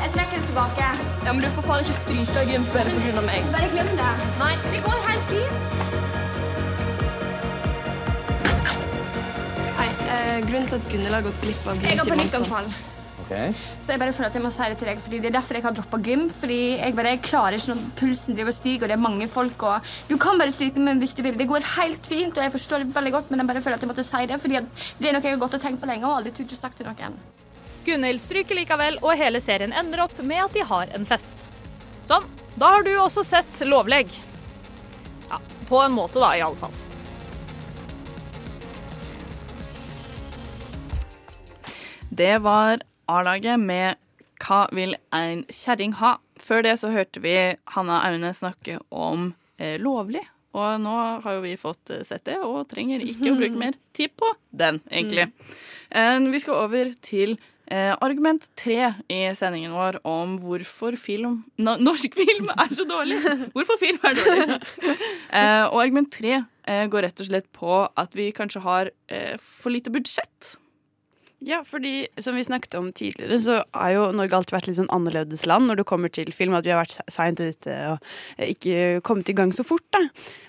Jeg 0.00 0.14
trekker 0.14 0.38
det 0.38 0.46
tilbake. 0.52 0.90
Ja, 1.26 1.32
men 1.32 1.42
Du 1.42 1.48
får 1.50 1.66
faen 1.66 1.82
ikke 1.82 1.96
stryke 1.98 2.36
av 2.44 2.46
gym 2.52 2.68
bare 2.70 2.94
pga. 2.94 3.24
meg. 3.26 3.50
Bare 3.56 3.72
glem 3.74 3.90
det. 3.98 4.12
Nei. 4.38 4.52
Det 4.70 4.84
går 4.86 5.02
helt 5.08 5.26
fint. 5.34 5.54
Hei, 9.80 9.90
eh, 10.06 10.38
Grunnen 10.46 10.70
til 10.70 10.78
at 10.78 10.88
Gunhild 10.94 11.14
har 11.14 11.26
gått 11.26 11.42
glipp 11.42 11.66
av 11.66 11.82
Jeg 11.82 11.98
har 11.98 12.06
gymtimen 12.06 12.70
panikkanfall. 13.30 13.84
Så 13.84 13.92
jeg 13.92 14.00
bare 14.02 14.14
føler 14.14 14.30
at 14.30 14.38
jeg 14.38 14.44
må 14.44 14.50
si 14.54 14.68
det 14.70 14.78
til 14.80 14.90
deg, 14.90 15.02
fordi 15.04 15.20
det 15.20 15.30
er 15.30 15.36
derfor 15.36 15.58
jeg 15.58 15.64
har 15.64 15.74
droppa 15.76 16.00
gym. 16.04 16.26
Fordi 16.30 16.60
jeg 16.78 16.96
bare 16.96 17.14
jeg 17.14 17.22
klarer 17.26 17.58
ikke 17.58 17.74
når 17.74 17.82
pulsen 18.00 18.38
driver 18.38 18.52
og 18.52 18.56
stiger, 18.56 18.84
og 18.84 18.88
det 18.88 18.96
er 18.96 19.04
mange 19.08 19.28
folk. 19.28 19.62
og 19.62 19.90
Du 20.08 20.16
kan 20.16 20.38
bare 20.38 20.54
stryke 20.54 20.80
med 20.80 21.02
hvis 21.02 21.14
du 21.14 21.22
vil. 21.22 21.38
Det 21.38 21.48
går 21.48 21.66
helt 21.76 22.06
fint, 22.06 22.36
og 22.36 22.44
jeg 22.44 22.52
forstår 22.52 22.84
det 22.84 22.94
veldig 22.94 23.12
godt, 23.12 23.30
men 23.30 23.42
jeg 23.42 23.52
bare 23.52 23.62
føler 23.62 23.78
at 23.78 23.86
jeg 23.86 23.92
måtte 23.92 24.06
si 24.06 24.24
det, 24.26 24.40
fordi 24.40 24.60
at 24.60 24.88
det 24.98 25.08
er 25.08 25.16
noe 25.16 25.22
jeg 25.22 25.36
har 25.36 25.44
gått 25.44 25.54
og 25.58 25.62
tenkt 25.62 25.80
på 25.82 25.90
lenge 25.90 26.06
og 26.06 26.18
aldri 26.20 26.34
turt 26.34 26.56
å 26.56 26.60
snakke 26.60 26.80
til 26.80 26.90
noen. 26.90 27.16
Gunhild 27.86 28.20
stryker 28.20 28.58
likevel, 28.58 29.00
og 29.00 29.16
hele 29.16 29.40
serien 29.40 29.72
ender 29.72 30.04
opp 30.04 30.18
med 30.22 30.44
at 30.44 30.56
de 30.56 30.66
har 30.66 30.92
en 30.96 31.06
fest. 31.08 31.48
Sånn, 32.04 32.26
da 32.60 32.74
har 32.76 32.84
du 32.84 32.92
også 32.98 33.24
sett 33.24 33.62
Lovleg. 33.64 34.12
Ja, 35.30 35.40
på 35.68 35.80
en 35.80 35.94
måte 35.96 36.20
da, 36.20 36.34
i 36.36 36.44
alle 36.44 36.58
fall. 36.60 36.76
Det 42.10 42.38
var 42.42 42.82
A-laget 43.10 43.60
med 43.60 43.98
Hva 44.40 44.64
vil 44.74 44.96
en 45.14 45.44
kjerring 45.52 45.96
ha? 46.00 46.16
Før 46.40 46.64
det 46.64 46.78
så 46.80 46.92
hørte 46.94 47.22
vi 47.24 47.36
Hanna 47.74 48.00
Aune 48.08 48.32
snakke 48.36 48.78
om 48.88 49.32
eh, 49.60 49.76
lovlig. 49.82 50.22
Og 50.56 50.80
nå 50.82 50.96
har 51.22 51.36
jo 51.36 51.44
vi 51.44 51.54
fått 51.60 51.92
eh, 51.92 52.04
sett 52.06 52.24
det, 52.26 52.38
og 52.42 52.64
trenger 52.70 53.02
ikke 53.04 53.30
å 53.30 53.38
bruke 53.38 53.60
mer 53.64 53.76
tid 53.96 54.14
på 54.18 54.32
den, 54.50 54.80
egentlig. 54.90 55.28
Mm. 55.90 56.30
vi 56.30 56.40
skal 56.42 56.62
over 56.64 56.92
til 57.02 57.36
eh, 57.70 57.92
argument 58.02 58.48
tre 58.58 58.92
i 59.10 59.20
sendingen 59.38 59.74
vår 59.74 60.00
om 60.06 60.36
hvorfor 60.42 60.96
film 61.00 61.40
no, 61.62 61.76
norsk 61.78 62.16
film 62.18 62.50
er 62.56 62.74
så 62.74 62.86
dårlig. 62.88 63.20
Hvorfor 63.54 63.78
film 63.80 64.00
er 64.02 64.18
dårlig. 64.18 64.60
Eh, 65.30 65.62
og 65.70 65.76
argument 65.78 66.10
tre 66.10 66.40
eh, 66.66 66.86
går 66.90 67.04
rett 67.06 67.20
og 67.22 67.28
slett 67.28 67.46
på 67.54 67.84
at 67.86 68.16
vi 68.18 68.32
kanskje 68.34 68.64
har 68.64 68.88
eh, 69.06 69.36
for 69.38 69.70
lite 69.70 69.92
budsjett. 69.94 70.56
Ja, 71.40 71.62
fordi 71.64 72.06
som 72.20 72.36
vi 72.36 72.44
snakket 72.44 72.74
om 72.76 72.90
tidligere, 72.92 73.38
så 73.40 73.54
har 73.72 73.92
jo 73.94 74.08
Norge 74.12 74.36
alltid 74.36 74.52
vært 74.58 74.66
litt 74.68 74.76
sånn 74.76 74.90
annerledes 74.92 75.46
land 75.48 75.70
når 75.70 75.80
det 75.80 75.86
kommer 75.88 76.12
til 76.12 76.32
film. 76.36 76.52
At 76.58 76.66
vi 76.66 76.74
har 76.74 76.82
vært 76.82 76.98
seint 77.08 77.40
ute 77.40 77.76
og 77.94 78.10
eh, 78.36 78.50
ikke 78.52 79.00
kommet 79.06 79.30
i 79.32 79.36
gang 79.38 79.54
så 79.56 79.64
fort. 79.64 79.86
da. 79.96 80.02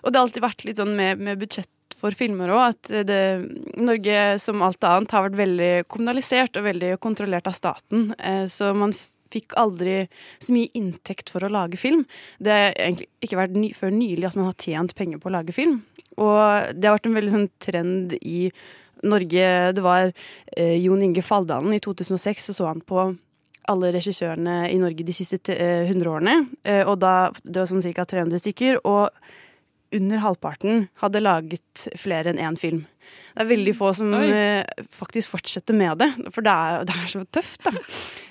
Og 0.03 0.11
det 0.11 0.19
har 0.19 0.27
alltid 0.27 0.43
vært 0.43 0.65
litt 0.67 0.81
sånn 0.81 0.91
med, 0.97 1.21
med 1.23 1.39
budsjett 1.39 1.69
for 2.01 2.15
filmer 2.17 2.49
òg, 2.49 2.61
at 2.73 2.91
det, 3.05 3.17
Norge 3.77 4.17
som 4.41 4.63
alt 4.65 4.81
annet 4.89 5.11
har 5.13 5.27
vært 5.27 5.37
veldig 5.37 5.71
kommunalisert 5.91 6.57
og 6.57 6.65
veldig 6.65 6.95
kontrollert 7.03 7.47
av 7.47 7.53
staten. 7.55 8.09
Eh, 8.17 8.43
Så 8.49 8.71
man 8.75 8.95
fikk 9.31 9.55
aldri 9.55 10.09
så 10.43 10.51
mye 10.51 10.73
inntekt 10.75 11.29
for 11.31 11.45
å 11.45 11.51
lage 11.53 11.79
film. 11.79 12.03
Det 12.41 12.51
har 12.51 12.73
egentlig 12.75 13.07
ikke 13.23 13.39
vært 13.39 13.55
ny, 13.55 13.69
før 13.77 13.93
nylig 13.95 14.27
at 14.27 14.35
man 14.35 14.49
har 14.49 14.59
tjent 14.59 14.95
penger 14.97 15.21
på 15.23 15.29
å 15.31 15.35
lage 15.37 15.55
film. 15.55 15.77
Og 16.19 16.73
det 16.75 16.89
har 16.89 16.97
vært 16.97 17.07
en 17.07 17.15
veldig 17.15 17.35
sånn 17.37 17.49
trend 17.63 18.17
i 18.19 18.49
Norge 19.03 19.73
Det 19.73 19.81
var 19.85 20.11
eh, 20.57 20.77
Jon 20.83 21.01
Inge 21.01 21.21
Faldalen. 21.25 21.73
i 21.73 21.79
2006, 21.79 22.45
så 22.49 22.53
så 22.53 22.67
han 22.67 22.81
på 22.81 23.09
alle 23.69 23.91
regissørene 23.93 24.71
i 24.73 24.77
Norge 24.81 25.05
de 25.05 25.13
siste 25.13 25.37
te- 25.45 25.55
eh, 25.57 25.85
100 25.89 26.09
årene. 26.09 26.47
Eh, 26.65 26.81
og 26.87 26.99
da, 26.99 27.31
det 27.43 27.55
var 27.61 27.69
sånn 27.69 27.83
ca. 27.93 28.05
300 28.05 28.39
stykker. 28.41 28.79
Og 28.85 29.09
under 29.93 30.17
halvparten 30.23 30.87
hadde 31.01 31.19
laget 31.21 31.87
flere 31.99 32.31
enn 32.31 32.39
én 32.39 32.57
film. 32.57 32.85
Det 33.35 33.43
er 33.43 33.49
veldig 33.49 33.73
få 33.75 33.89
som 33.95 34.13
Oi. 34.15 34.27
eh, 34.31 34.63
faktisk 34.91 35.33
fortsetter 35.33 35.75
med 35.75 35.97
det, 35.99 36.07
for 36.31 36.41
det 36.45 36.51
er, 36.51 36.85
det 36.87 36.95
er 36.95 37.09
så 37.11 37.25
tøft, 37.27 37.63
da. 37.63 37.71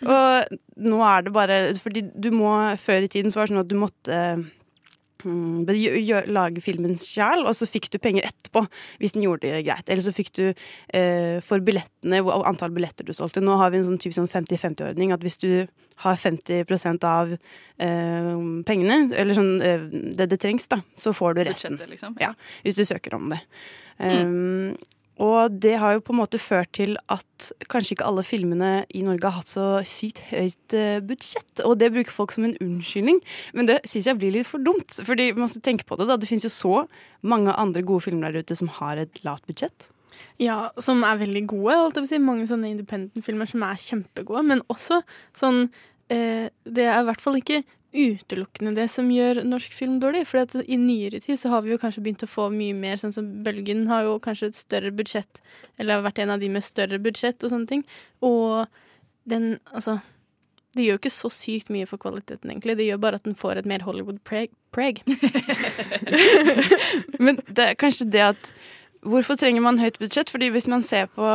Og 0.09 0.57
nå 0.89 1.01
er 1.05 1.23
det 1.27 1.33
bare 1.37 1.59
Fordi 1.77 2.01
du 2.16 2.31
må 2.33 2.53
Før 2.81 3.05
i 3.05 3.09
tiden 3.12 3.31
så 3.31 3.37
var 3.41 3.47
det 3.47 3.53
sånn 3.55 3.61
at 3.64 3.68
du 3.68 3.77
måtte 3.77 4.16
mm, 4.41 4.45
be- 4.45 4.47
gjø- 4.47 4.47
gjø- 4.47 5.10
lage 5.25 6.62
filmen 6.64 6.97
sjæl, 6.97 7.45
og 7.47 7.55
så 7.57 7.66
fikk 7.68 7.91
du 7.93 7.99
penger 7.99 8.27
etterpå 8.29 8.62
hvis 9.01 9.12
den 9.16 9.23
gjorde 9.27 9.49
det 9.49 9.64
greit. 9.66 9.89
Eller 9.89 10.03
så 10.05 10.12
fikk 10.14 10.33
du 10.37 10.45
eh, 10.51 11.41
for 11.45 11.61
billettene, 11.61 12.23
hvor- 12.25 12.47
antall 12.49 12.71
billetter 12.77 13.05
du 13.07 13.12
solgte. 13.12 13.43
Nå 13.45 13.57
har 13.61 13.71
vi 13.71 13.79
en 13.79 13.85
sånn 13.89 13.99
typisk 14.01 14.21
sånn 14.21 14.31
50-50-ordning, 14.33 15.12
at 15.12 15.21
hvis 15.25 15.39
du 15.43 15.66
har 16.01 16.16
50% 16.16 17.05
av 17.05 17.35
eh, 17.35 18.31
pengene, 18.68 19.03
eller 19.14 19.37
sånn 19.37 19.53
eh, 19.62 19.85
det 20.16 20.31
det 20.33 20.41
trengs, 20.41 20.68
da, 20.73 20.81
så 20.97 21.12
får 21.16 21.35
du 21.37 21.45
resten. 21.45 21.77
Liksom. 21.91 22.16
Ja, 22.21 22.33
hvis 22.64 22.79
du 22.81 22.85
søker 22.89 23.14
om 23.18 23.29
det. 23.35 23.43
Um, 24.01 24.77
og 25.21 25.53
det 25.61 25.75
har 25.83 25.97
jo 25.97 26.03
på 26.05 26.14
en 26.14 26.21
måte 26.23 26.41
ført 26.41 26.71
til 26.79 26.95
at 27.12 27.51
kanskje 27.68 27.97
ikke 27.97 28.07
alle 28.09 28.25
filmene 28.25 28.71
i 28.97 29.03
Norge 29.05 29.29
har 29.29 29.43
hatt 29.43 29.53
så 29.53 29.66
sykt 29.89 30.23
høyt 30.31 30.77
eh, 30.77 31.03
budsjett. 31.05 31.61
Og 31.66 31.77
det 31.81 31.91
bruker 31.93 32.14
folk 32.14 32.33
som 32.33 32.47
en 32.49 32.57
unnskyldning. 32.64 33.21
Men 33.57 33.68
det 33.68 33.81
syns 33.85 34.09
jeg 34.09 34.21
blir 34.21 34.33
litt 34.39 34.49
for 34.49 34.64
dumt. 34.64 34.97
Fordi 35.05 35.31
man 35.37 35.51
skal 35.53 35.64
tenke 35.66 35.85
på 35.89 35.99
det 36.01 36.09
da, 36.09 36.16
det 36.16 36.29
finnes 36.31 36.49
jo 36.49 36.53
så 36.55 36.75
mange 37.21 37.53
andre 37.53 37.85
gode 37.85 38.07
filmer 38.07 38.33
der 38.33 38.47
ute 38.47 38.57
som 38.57 38.73
har 38.81 39.03
et 39.03 39.21
lavt 39.27 39.45
budsjett. 39.51 39.91
Ja, 40.41 40.71
som 40.81 41.05
er 41.05 41.21
veldig 41.21 41.45
gode. 41.53 42.07
Si. 42.09 42.21
Mange 42.23 42.49
sånne 42.49 42.73
independent-filmer 42.73 43.51
som 43.51 43.66
er 43.68 43.81
kjempegode. 43.81 44.47
Men 44.49 44.64
også 44.73 45.03
sånn 45.37 45.66
eh, 46.09 46.49
Det 46.64 46.89
er 46.89 47.03
i 47.03 47.09
hvert 47.11 47.25
fall 47.25 47.37
ikke 47.43 47.61
utelukkende 47.91 48.74
det 48.76 48.86
som 48.93 49.09
gjør 49.11 49.43
norsk 49.47 49.74
film 49.74 49.99
dårlig. 50.03 50.22
For 50.30 50.61
i 50.62 50.78
nyere 50.78 51.20
tid 51.24 51.41
så 51.41 51.51
har 51.55 51.64
vi 51.64 51.72
jo 51.74 51.80
kanskje 51.82 52.05
begynt 52.05 52.24
å 52.26 52.30
få 52.30 52.49
mye 52.55 52.76
mer 52.76 53.01
sånn 53.01 53.14
som 53.14 53.28
Bølgen 53.45 53.86
har 53.91 54.07
jo 54.07 54.20
kanskje 54.22 54.53
et 54.53 54.59
større 54.59 54.93
budsjett, 54.95 55.43
eller 55.78 55.99
har 55.99 56.07
vært 56.07 56.22
en 56.22 56.34
av 56.36 56.43
de 56.43 56.51
med 56.53 56.66
større 56.66 57.01
budsjett 57.03 57.43
og 57.43 57.55
sånne 57.55 57.70
ting. 57.70 57.84
Og 58.26 58.66
den, 59.30 59.53
altså 59.74 60.01
Det 60.70 60.84
gjør 60.84 60.95
jo 60.95 61.01
ikke 61.01 61.11
så 61.11 61.28
sykt 61.34 61.70
mye 61.74 61.86
for 61.91 61.99
kvaliteten, 61.99 62.51
egentlig. 62.53 62.76
Det 62.78 62.84
gjør 62.86 63.01
bare 63.03 63.18
at 63.18 63.24
den 63.26 63.34
får 63.34 63.59
et 63.59 63.66
mer 63.66 63.82
Hollywood-preg. 63.82 64.53
preg. 64.70 65.01
Men 67.24 67.41
det 67.49 67.64
er 67.64 67.74
kanskje 67.74 68.07
det 68.07 68.22
at 68.22 68.53
Hvorfor 69.01 69.38
trenger 69.40 69.64
man 69.64 69.80
høyt 69.80 69.98
budsjett? 70.01 70.30
Fordi 70.32 70.51
hvis 70.53 70.68
man 70.70 70.84
ser 70.84 71.09
på, 71.14 71.26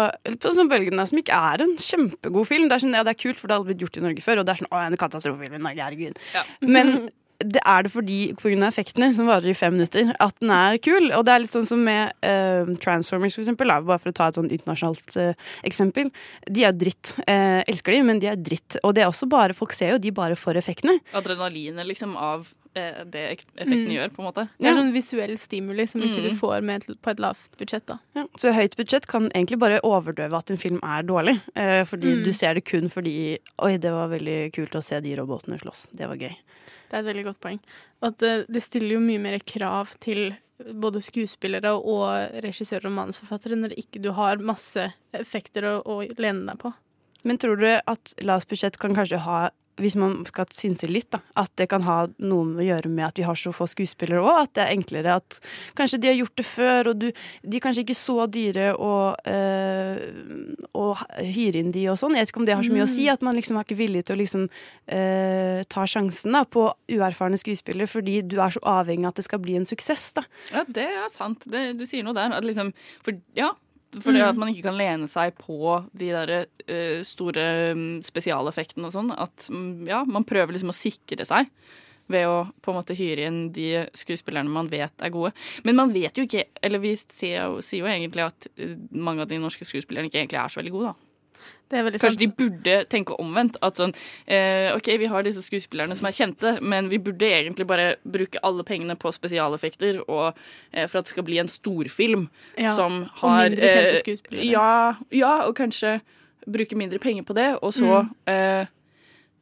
sånn 0.45 0.69
Bølgen, 0.71 1.01
som 1.09 1.21
ikke 1.21 1.35
er 1.51 1.65
en 1.65 1.75
kjempegod 1.81 2.49
film 2.49 2.69
Det 2.69 2.77
er 2.77 2.85
sånn, 2.85 2.97
ja, 2.97 3.03
det 3.05 3.15
er 3.15 3.21
kult, 3.23 3.39
for 3.41 3.49
det 3.49 3.55
har 3.55 3.63
aldri 3.63 3.73
blitt 3.73 3.85
gjort 3.87 4.01
i 4.01 4.05
Norge 4.05 4.25
før, 4.25 4.41
og 4.41 4.47
det 4.47 4.53
er 4.53 4.61
sånn 4.61 4.71
Å, 4.71 4.81
en 4.85 4.97
katastrofefilm 5.01 5.57
i 5.57 5.63
Norge, 5.65 5.85
herregud. 5.87 6.19
Men 6.75 7.07
det 7.43 7.61
er 7.67 7.83
det 7.83 7.91
fordi 7.91 8.19
pga. 8.39 8.67
effektene, 8.67 9.09
som 9.13 9.27
varer 9.27 9.51
i 9.51 9.57
fem 9.57 9.73
minutter, 9.75 10.13
at 10.23 10.35
den 10.39 10.51
er 10.55 10.77
kul. 10.77 11.09
Og 11.11 11.25
det 11.27 11.33
er 11.33 11.41
litt 11.43 11.51
sånn 11.51 11.67
som 11.67 11.81
med 11.83 12.13
uh, 12.23 12.69
Transformers, 12.81 13.35
for 13.35 13.43
eksempel. 13.43 13.71
Da, 13.71 13.81
bare 13.83 14.01
for 14.01 14.13
å 14.13 14.15
ta 14.15 14.29
et 14.29 14.39
sånn 14.39 14.51
internasjonalt 14.53 15.17
uh, 15.19 15.49
eksempel. 15.67 16.11
De 16.47 16.63
er 16.67 16.75
dritt. 16.75 17.15
Uh, 17.25 17.61
elsker 17.67 17.97
de, 17.97 18.03
men 18.07 18.21
de 18.23 18.31
er 18.31 18.39
dritt. 18.39 18.79
Og 18.83 18.95
det 18.95 19.03
er 19.03 19.11
også 19.11 19.27
bare, 19.31 19.57
folk 19.57 19.75
ser 19.75 19.95
jo 19.95 20.01
de 20.01 20.13
bare 20.15 20.39
for 20.39 20.57
effektene. 20.59 21.01
Adrenalinet 21.17 21.89
liksom 21.91 22.15
av 22.15 22.47
det 22.75 23.21
effekten 23.55 23.85
Mm. 23.87 23.93
gjør, 23.95 24.09
på 24.15 24.19
en 24.21 24.27
måte. 24.27 24.43
Det 24.59 24.67
er 24.69 24.73
sånn 24.77 24.91
visuell 24.93 25.33
stimuli 25.39 25.85
som 25.87 26.01
ikke 26.01 26.21
Mm. 26.21 26.29
du 26.29 26.35
får 26.35 26.61
med 26.63 26.83
et, 26.89 27.01
på 27.01 27.09
et 27.11 27.19
lavt 27.23 27.57
budsjett, 27.57 27.85
da. 27.87 27.97
Ja, 28.15 28.25
så 28.37 28.51
høyt 28.53 28.75
budsjett 28.75 29.07
kan 29.07 29.29
egentlig 29.31 29.59
bare 29.59 29.79
overdøve 29.81 30.37
at 30.37 30.51
en 30.51 30.57
film 30.57 30.79
er 30.83 31.03
dårlig. 31.03 31.41
Eh, 31.55 31.83
fordi 31.85 32.15
Mm. 32.19 32.23
du 32.25 32.31
ser 32.33 32.53
det 32.53 32.65
kun 32.65 32.89
fordi 32.89 33.37
Oi, 33.59 33.77
det 33.77 33.91
var 33.91 34.09
veldig 34.09 34.51
kult 34.53 34.71
å 34.75 34.83
se 34.83 34.99
de 34.99 35.15
robotene 35.15 35.57
slåss. 35.59 35.87
Det 35.95 36.07
var 36.07 36.15
gøy. 36.17 36.35
Det 36.89 36.93
er 36.93 36.99
et 36.99 37.05
veldig 37.15 37.23
godt 37.25 37.39
poeng. 37.41 37.59
At 38.03 38.17
det, 38.19 38.45
det 38.51 38.61
stiller 38.61 38.91
jo 38.91 38.99
mye 38.99 39.19
mer 39.19 39.39
krav 39.39 39.95
til 39.99 40.35
både 40.59 41.01
skuespillere 41.01 41.71
og 41.83 42.41
regissører 42.43 42.85
og 42.85 42.91
manusforfattere 42.95 43.57
når 43.57 43.73
ikke 43.77 44.01
du 44.01 44.11
har 44.13 44.37
masse 44.37 44.93
effekter 45.13 45.63
å, 45.63 45.81
å 45.85 46.01
lene 46.17 46.45
deg 46.45 46.59
på. 46.59 46.73
Men 47.25 47.37
tror 47.37 47.57
du 47.59 47.65
at 47.87 48.13
lavt 48.21 48.47
budsjett 48.47 48.77
kan 48.77 48.93
kanskje 48.95 49.17
ha 49.19 49.49
hvis 49.77 49.95
man 49.99 50.21
skal 50.25 50.45
synse 50.55 50.87
litt, 50.87 51.09
da, 51.11 51.19
at 51.35 51.51
det 51.59 51.67
kan 51.69 51.83
ha 51.83 52.07
noe 52.23 52.55
å 52.61 52.63
gjøre 52.65 52.87
med 52.89 53.05
at 53.09 53.17
vi 53.19 53.25
har 53.27 53.35
så 53.35 53.51
få 53.55 53.67
skuespillere 53.67 54.21
òg? 54.23 54.43
At 54.45 54.53
det 54.55 54.63
er 54.65 54.73
enklere 54.75 55.15
at 55.19 55.39
kanskje 55.75 55.99
de 55.99 56.07
har 56.07 56.15
gjort 56.21 56.35
det 56.39 56.45
før, 56.47 56.89
og 56.93 56.99
du, 57.01 57.09
de 57.43 57.57
er 57.57 57.63
kanskje 57.65 57.83
ikke 57.83 57.97
så 57.99 58.25
dyre 58.31 58.69
å, 58.77 58.93
øh, 59.27 61.03
hyre 61.25 61.59
inn 61.61 61.71
de 61.75 61.85
og 61.91 61.97
sånn. 61.99 62.15
Jeg 62.15 62.25
vet 62.25 62.33
ikke 62.33 62.41
om 62.43 62.47
det 62.47 62.55
har 62.55 62.63
så 62.67 62.73
mye 62.75 62.85
å 62.87 62.91
si, 62.91 63.05
Mm. 63.05 63.13
at 63.13 63.21
man 63.21 63.35
liksom 63.35 63.57
er 63.59 63.63
ikke 63.67 63.77
villig 63.77 64.03
til 64.05 64.15
å 64.15 64.19
liksom 64.21 64.47
øh, 64.89 65.63
ta 65.69 65.83
sjansen 65.85 66.31
da, 66.31 66.43
på 66.45 66.67
uerfarne 66.91 67.37
skuespillere, 67.37 67.87
fordi 67.87 68.21
du 68.27 68.39
er 68.39 68.49
så 68.55 68.59
avhengig 68.63 69.05
av 69.05 69.13
at 69.13 69.15
det 69.21 69.25
skal 69.25 69.39
bli 69.39 69.55
en 69.55 69.65
suksess. 69.65 70.13
da. 70.13 70.23
Ja, 70.53 70.63
det 70.67 70.87
er 70.87 71.09
sant. 71.11 71.43
Det, 71.45 71.77
du 71.77 71.85
sier 71.85 72.03
noe 72.03 72.13
der. 72.13 72.31
At 72.31 72.43
liksom, 72.43 72.73
for, 73.03 73.13
ja, 73.35 73.51
fordi 74.01 74.19
Mm. 74.21 74.27
at 74.29 74.37
man 74.41 74.49
ikke 74.51 74.67
kan 74.67 74.77
lene 74.77 75.07
seg 75.07 75.35
på 75.39 75.87
de 75.93 76.11
der 76.11 76.33
uh, 76.45 77.03
store 77.07 77.45
mm, 77.75 78.03
spesialeffektene 78.03 78.89
og 78.89 78.93
sånn. 78.95 79.11
At 79.15 79.47
mm, 79.49 79.87
ja, 79.87 80.03
man 80.05 80.27
prøver 80.27 80.55
liksom 80.55 80.73
å 80.73 80.77
sikre 80.77 81.25
seg 81.27 81.51
ved 82.11 82.27
å 82.29 82.45
på 82.61 82.69
en 82.69 82.77
måte 82.77 82.93
hyre 82.93 83.25
inn 83.25 83.39
de 83.55 83.85
skuespillerne 83.97 84.51
man 84.51 84.67
vet 84.69 84.93
er 85.01 85.09
gode. 85.13 85.31
Men 85.65 85.79
man 85.79 85.93
vet 85.93 86.17
jo 86.19 86.27
ikke, 86.27 86.43
eller 86.61 86.83
vi 86.83 86.91
sier 87.01 87.47
jo, 87.47 87.63
sier 87.65 87.81
jo 87.81 87.89
egentlig 87.89 88.27
at 88.27 88.47
eh, 88.57 88.75
mange 88.91 89.23
av 89.25 89.31
de 89.31 89.39
norske 89.41 89.65
skuespillerne 89.65 90.11
ikke 90.11 90.21
egentlig 90.21 90.37
er 90.43 90.53
så 90.53 90.61
veldig 90.61 90.75
gode, 90.75 90.91
da. 90.93 91.04
Det 91.69 91.79
Kanskje 91.97 92.09
sant. 92.11 92.19
de 92.19 92.27
burde 92.27 92.75
tenke 92.89 93.15
omvendt. 93.19 93.55
At 93.65 93.79
sånn 93.81 93.93
eh, 94.27 94.69
OK, 94.75 94.85
vi 95.01 95.07
har 95.09 95.23
disse 95.25 95.41
skuespillerne 95.41 95.95
som 95.97 96.05
er 96.05 96.13
kjente, 96.13 96.51
men 96.61 96.89
vi 96.91 96.99
burde 97.01 97.25
egentlig 97.25 97.65
bare 97.67 97.95
bruke 98.05 98.37
alle 98.45 98.63
pengene 98.63 98.95
på 98.95 99.11
spesialeffekter 99.11 100.03
og 100.07 100.35
eh, 100.71 100.85
for 100.87 100.99
at 100.99 101.05
det 101.09 101.15
skal 101.15 101.25
bli 101.25 101.39
en 101.41 101.49
storfilm 101.49 102.27
Ja, 102.57 102.75
som 102.77 103.01
og 103.21 103.31
mindre 103.33 103.65
kjente 103.65 103.95
eh, 103.95 104.01
skuespillere. 104.03 104.45
Ja, 104.45 104.93
ja, 105.11 105.33
og 105.47 105.55
kanskje 105.57 105.97
bruke 106.45 106.77
mindre 106.77 106.99
penger 107.01 107.23
på 107.25 107.33
det, 107.33 107.57
og 107.61 107.73
så 107.73 108.03
Mm. 108.05 108.13
eh, 108.27 108.65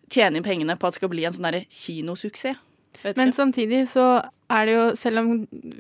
tjene 0.10 0.38
inn 0.39 0.44
pengene 0.46 0.78
på 0.80 0.88
at 0.88 0.94
det 0.94 1.02
skal 1.02 1.10
bli 1.12 1.26
en 1.26 1.34
sånn 1.34 1.52
derre 1.52 1.66
kinosuksess. 1.70 2.56
Men 3.18 3.34
samtidig 3.36 3.88
så 3.91 4.24
er 4.54 4.68
det 4.68 4.74
jo, 4.76 4.84
selv 4.99 5.22
om 5.24 5.30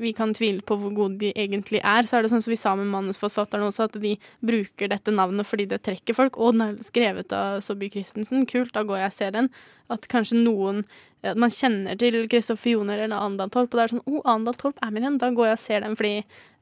vi 0.01 0.11
kan 0.17 0.33
tvile 0.35 0.63
på 0.65 0.77
hvor 0.81 0.93
gode 0.95 1.19
de 1.21 1.31
egentlig 1.37 1.79
er, 1.79 2.07
så 2.09 2.17
er 2.17 2.25
det 2.25 2.31
sånn 2.33 2.43
som 2.43 2.53
vi 2.53 2.59
sa 2.59 2.73
med 2.79 2.89
manusforfatterne 2.91 3.67
også, 3.69 3.87
at 3.87 3.97
de 4.01 4.15
bruker 4.45 4.91
dette 4.91 5.13
navnet 5.13 5.47
fordi 5.47 5.67
det 5.69 5.83
trekker 5.85 6.17
folk. 6.17 6.39
Og 6.41 6.55
den 6.55 6.65
er 6.65 6.77
skrevet 6.85 7.33
av 7.37 7.61
Saabye 7.65 7.93
Christensen. 7.93 8.47
Kult, 8.49 8.73
da 8.75 8.85
går 8.87 9.03
jeg 9.03 9.11
og 9.11 9.17
ser 9.17 9.33
den. 9.35 9.49
At 9.93 10.07
kanskje 10.11 10.41
noen 10.41 10.83
at 11.23 11.39
man 11.39 11.53
kjenner 11.53 11.95
til 11.99 12.17
Kristoffer 12.31 12.73
Joner 12.73 13.05
eller 13.05 13.23
Andal 13.23 13.51
Torp, 13.53 13.71
og 13.71 13.79
det 13.79 13.83
er 13.85 13.93
sånn 13.93 14.03
Å, 14.03 14.11
oh, 14.11 14.23
Andal 14.27 14.57
Torp 14.59 14.79
er 14.83 14.91
med 14.91 15.05
igjen. 15.05 15.19
Da 15.21 15.31
går 15.35 15.51
jeg 15.51 15.59
og 15.59 15.63
ser 15.63 15.85
den, 15.85 15.97
fordi 15.99 16.15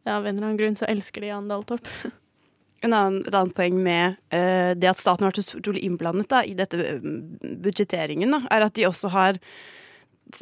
av 0.05 0.25
en 0.25 0.33
eller 0.35 0.47
annen 0.47 0.59
grunn 0.59 0.77
så 0.77 0.89
elsker 0.89 1.25
de 1.25 1.35
Andal 1.37 1.67
Torp. 1.69 1.93
En 2.81 2.95
annen, 2.97 3.19
et 3.29 3.35
annet 3.37 3.53
poeng 3.53 3.75
med 3.77 4.15
uh, 4.33 4.71
det 4.73 4.87
at 4.89 4.97
staten 4.97 5.21
har 5.21 5.29
vært 5.29 5.45
så 5.45 5.59
utrolig 5.59 5.83
innblandet 5.85 6.25
da, 6.31 6.39
i 6.41 6.55
dette 6.57 6.79
eh, 6.81 7.03
budsjetteringen, 7.61 8.33
da, 8.33 8.39
er 8.49 8.65
at 8.65 8.73
de 8.73 8.87
også 8.87 9.11
har 9.13 9.37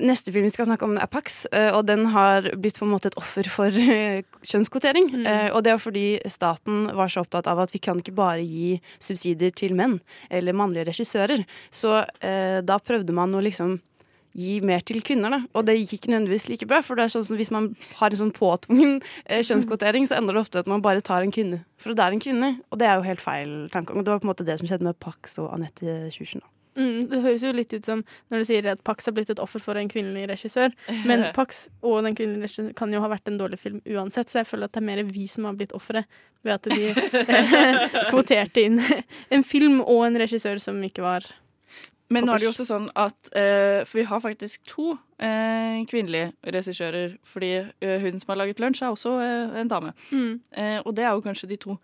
Neste 0.04 0.34
film 0.36 0.46
vi 0.46 0.54
skal 0.54 0.68
snakke 0.70 0.86
om, 0.86 0.96
er 1.02 1.10
Pax, 1.10 1.42
eh, 1.56 1.72
og 1.76 1.86
den 1.90 2.06
har 2.14 2.52
blitt 2.62 2.80
på 2.80 2.86
en 2.86 2.94
måte 2.94 3.10
et 3.12 3.18
offer 3.20 3.50
for 3.50 3.74
eh, 3.96 4.22
kjønnskvotering. 4.46 5.10
Mm. 5.10 5.28
og 5.56 5.64
det 5.66 5.74
er 5.74 5.82
fordi 5.82 6.08
staten 6.30 6.90
var 6.96 7.12
så 7.12 7.24
opptatt 7.26 7.50
av 7.50 7.64
at 7.64 7.74
vi 7.74 7.82
kan 7.84 8.00
ikke 8.00 8.16
bare 8.18 8.46
gi 8.46 8.78
subsidier 9.02 9.54
til 9.56 9.76
menn 9.78 10.00
eller 10.30 10.58
mannlige 10.58 10.90
regissører. 10.92 11.46
Så 11.72 12.02
eh, 12.22 12.60
da 12.66 12.80
prøvde 12.84 13.16
man 13.16 13.34
å 13.36 13.44
liksom 13.44 13.80
gi 14.38 14.60
mer 14.66 14.84
til 14.86 15.02
kvinner, 15.06 15.34
da. 15.34 15.40
Og 15.58 15.66
det 15.68 15.78
gikk 15.80 15.96
ikke 15.98 16.12
nødvendigvis 16.14 16.48
like 16.52 16.68
bra. 16.70 16.82
For 16.86 16.98
det 17.00 17.08
er 17.08 17.16
sånn 17.16 17.26
som 17.32 17.40
hvis 17.40 17.52
man 17.54 17.72
har 18.00 18.14
en 18.14 18.22
sånn 18.22 18.36
påtvungen 18.36 19.00
eh, 19.26 19.42
kjønnskvotering, 19.46 20.08
så 20.10 20.20
ender 20.20 20.38
det 20.38 20.46
ofte 20.46 20.62
at 20.64 20.70
man 20.70 20.84
bare 20.86 21.04
tar 21.06 21.26
en 21.26 21.34
kvinne. 21.34 21.64
For 21.82 21.98
det 21.98 22.06
er 22.06 22.16
en 22.16 22.24
kvinne, 22.24 22.54
og 22.70 22.82
det 22.82 22.90
er 22.90 23.00
jo 23.00 23.08
helt 23.10 23.24
feil 23.24 23.58
tankegang. 23.74 24.02
Og 24.02 24.08
det 24.08 24.16
var 24.16 24.24
på 24.24 24.30
en 24.30 24.34
måte 24.34 24.48
det 24.48 24.60
som 24.62 24.70
skjedde 24.70 24.88
med 24.90 25.00
Pax 25.02 25.40
og 25.42 25.52
Anette 25.56 26.02
Kjursen. 26.14 26.46
da. 26.46 26.59
Mm, 26.80 27.10
det 27.12 27.20
høres 27.26 27.44
jo 27.44 27.52
litt 27.56 27.74
ut 27.76 27.88
som 27.88 28.04
når 28.32 28.42
du 28.42 28.48
sier 28.48 28.70
at 28.72 28.82
Pax 28.88 29.10
har 29.10 29.16
blitt 29.18 29.32
et 29.34 29.42
offer 29.44 29.62
for 29.64 29.80
en 29.80 29.90
kvinnelig 29.92 30.30
regissør. 30.32 30.74
Men 31.10 31.28
Pax 31.36 31.68
og 31.84 32.02
den 32.08 32.16
kvinnelige 32.18 32.48
regissøren 32.48 32.72
kan 32.78 32.96
jo 32.96 33.04
ha 33.04 33.12
vært 33.12 33.28
en 33.32 33.40
dårlig 33.42 33.60
film 33.62 33.84
uansett, 33.84 34.32
så 34.32 34.42
jeg 34.42 34.50
føler 34.50 34.70
at 34.70 34.78
det 34.78 34.84
er 34.84 34.88
mer 34.88 35.04
vi 35.10 35.28
som 35.32 35.50
har 35.50 35.60
blitt 35.60 35.76
offeret 35.78 36.08
ved 36.48 36.56
at 36.56 36.72
de 36.72 36.94
kvoterte 38.12 38.64
inn 38.64 38.80
en 38.80 39.46
film 39.46 39.82
og 39.84 40.06
en 40.08 40.20
regissør 40.22 40.62
som 40.64 40.80
ikke 40.86 41.04
var 41.04 41.28
Men 42.10 42.26
nå 42.26 42.34
er 42.34 42.42
det 42.42 42.48
jo 42.48 42.54
også 42.56 42.66
sånn 42.66 42.88
at 42.98 43.32
uh, 43.36 43.86
For 43.86 44.00
vi 44.00 44.08
har 44.10 44.24
faktisk 44.24 44.64
to 44.70 44.96
uh, 44.96 45.76
kvinnelige 45.92 46.32
regissører. 46.42 47.20
Fordi 47.28 47.52
uh, 47.60 47.98
hun 48.02 48.18
som 48.18 48.32
har 48.34 48.40
laget 48.42 48.64
lunsj, 48.64 48.82
er 48.82 48.96
også 48.96 49.14
en 49.62 49.70
dame. 49.70 49.94
Mm. 50.10 50.40
Og 50.88 50.96
det 50.98 51.06
er 51.06 51.14
jo 51.14 51.22
kanskje 51.28 51.52
de 51.52 51.60
to 51.62 51.76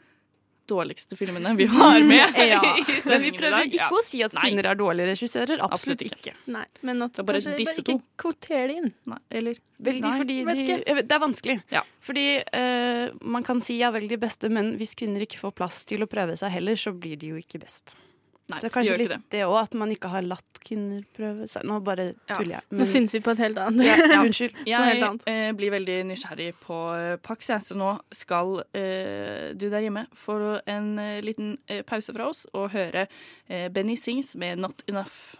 dårligste 0.67 1.17
filmene 1.19 1.51
vi 1.57 1.65
har 1.71 1.99
med 2.11 2.39
Ja. 2.39 2.59
i 2.77 2.83
Men 3.05 3.21
vi 3.21 3.31
prøver 3.37 3.65
ikke 3.69 3.79
Ja. 3.79 3.89
å 3.93 4.01
si 4.03 4.21
at 4.25 4.33
kvinner 4.33 4.65
er 4.71 4.75
dårlige 4.79 5.11
regissører. 5.13 5.59
Absolutt, 5.61 6.01
Absolutt 6.01 6.01
ikke. 6.07 6.19
ikke. 6.33 6.35
Nei, 6.55 6.65
men 6.81 7.01
at 7.05 7.13
Det 7.13 7.19
er 7.23 7.27
bare 7.29 7.41
kanskje 7.41 7.57
disse 7.57 7.83
bare 7.83 7.95
ikke 7.97 8.03
kvoter 8.23 8.67
det 8.67 8.75
inn. 8.81 8.93
Nei, 9.05 9.19
eller 9.31 9.61
Veldig 9.85 10.01
Nei, 10.05 10.17
fordi 10.17 10.35
vet 10.47 10.57
de, 10.85 11.01
Det 11.03 11.11
er 11.11 11.19
vanskelig. 11.19 11.57
Fordi 11.99 12.25
uh, 12.39 13.09
man 13.21 13.43
kan 13.43 13.59
si 13.61 13.77
ja 13.81 13.89
vel 13.91 14.07
de 14.07 14.17
beste, 14.17 14.47
men 14.49 14.77
hvis 14.79 14.95
kvinner 14.95 15.19
ikke 15.25 15.37
får 15.41 15.51
plass 15.57 15.83
til 15.85 16.05
å 16.05 16.07
prøve 16.07 16.37
seg 16.39 16.53
heller, 16.55 16.75
så 16.79 16.93
blir 16.95 17.17
de 17.19 17.33
jo 17.33 17.41
ikke 17.41 17.59
best. 17.59 17.97
Nei, 18.45 18.59
det 18.61 18.67
er 18.67 18.73
kanskje 18.75 18.95
litt 18.99 19.13
det 19.33 19.39
òg, 19.47 19.55
at 19.57 19.73
man 19.73 19.89
ikke 19.89 20.09
har 20.13 20.21
latt 20.21 20.59
kvinner 20.65 20.99
prøve 21.17 21.47
seg. 21.49 21.63
Nå 21.65 21.79
bare 21.85 22.11
tuller 22.29 22.59
jeg. 22.59 22.67
Nå 22.77 22.85
syns 22.89 23.15
vi 23.15 23.21
på 23.25 23.33
et 23.33 23.41
helt 23.41 23.57
annet. 23.61 23.87
Ja, 23.87 23.95
ja. 24.11 24.19
Unnskyld. 24.25 24.59
Jeg 24.69 24.99
annet. 25.01 25.23
eh, 25.29 25.49
blir 25.57 25.73
veldig 25.73 25.95
nysgjerrig 26.11 26.51
på 26.61 26.77
eh, 26.93 27.15
Pax, 27.25 27.49
jeg. 27.49 27.65
så 27.65 27.77
nå 27.79 27.95
skal 28.13 28.59
eh, 28.77 29.49
du 29.57 29.65
der 29.73 29.81
hjemme 29.87 30.05
få 30.13 30.37
en 30.69 30.91
eh, 31.01 31.21
liten 31.25 31.55
eh, 31.67 31.81
pause 31.85 32.13
fra 32.13 32.29
oss 32.29 32.45
og 32.53 32.69
høre 32.75 33.07
eh, 33.49 33.65
Benny 33.73 33.97
Sings 33.97 34.35
med 34.35 34.61
'Not 34.61 34.85
Enough'. 34.89 35.39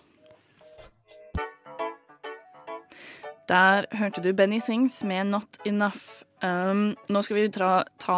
Der 3.48 3.86
hørte 3.92 4.22
du 4.24 4.34
Benny 4.34 4.60
Sings 4.60 5.04
med 5.04 5.26
'Not 5.30 5.62
Enough'. 5.66 6.24
Um, 6.44 6.96
nå 7.10 7.22
skal 7.22 7.38
vi 7.38 7.48
ta, 7.50 7.84
ta 8.00 8.18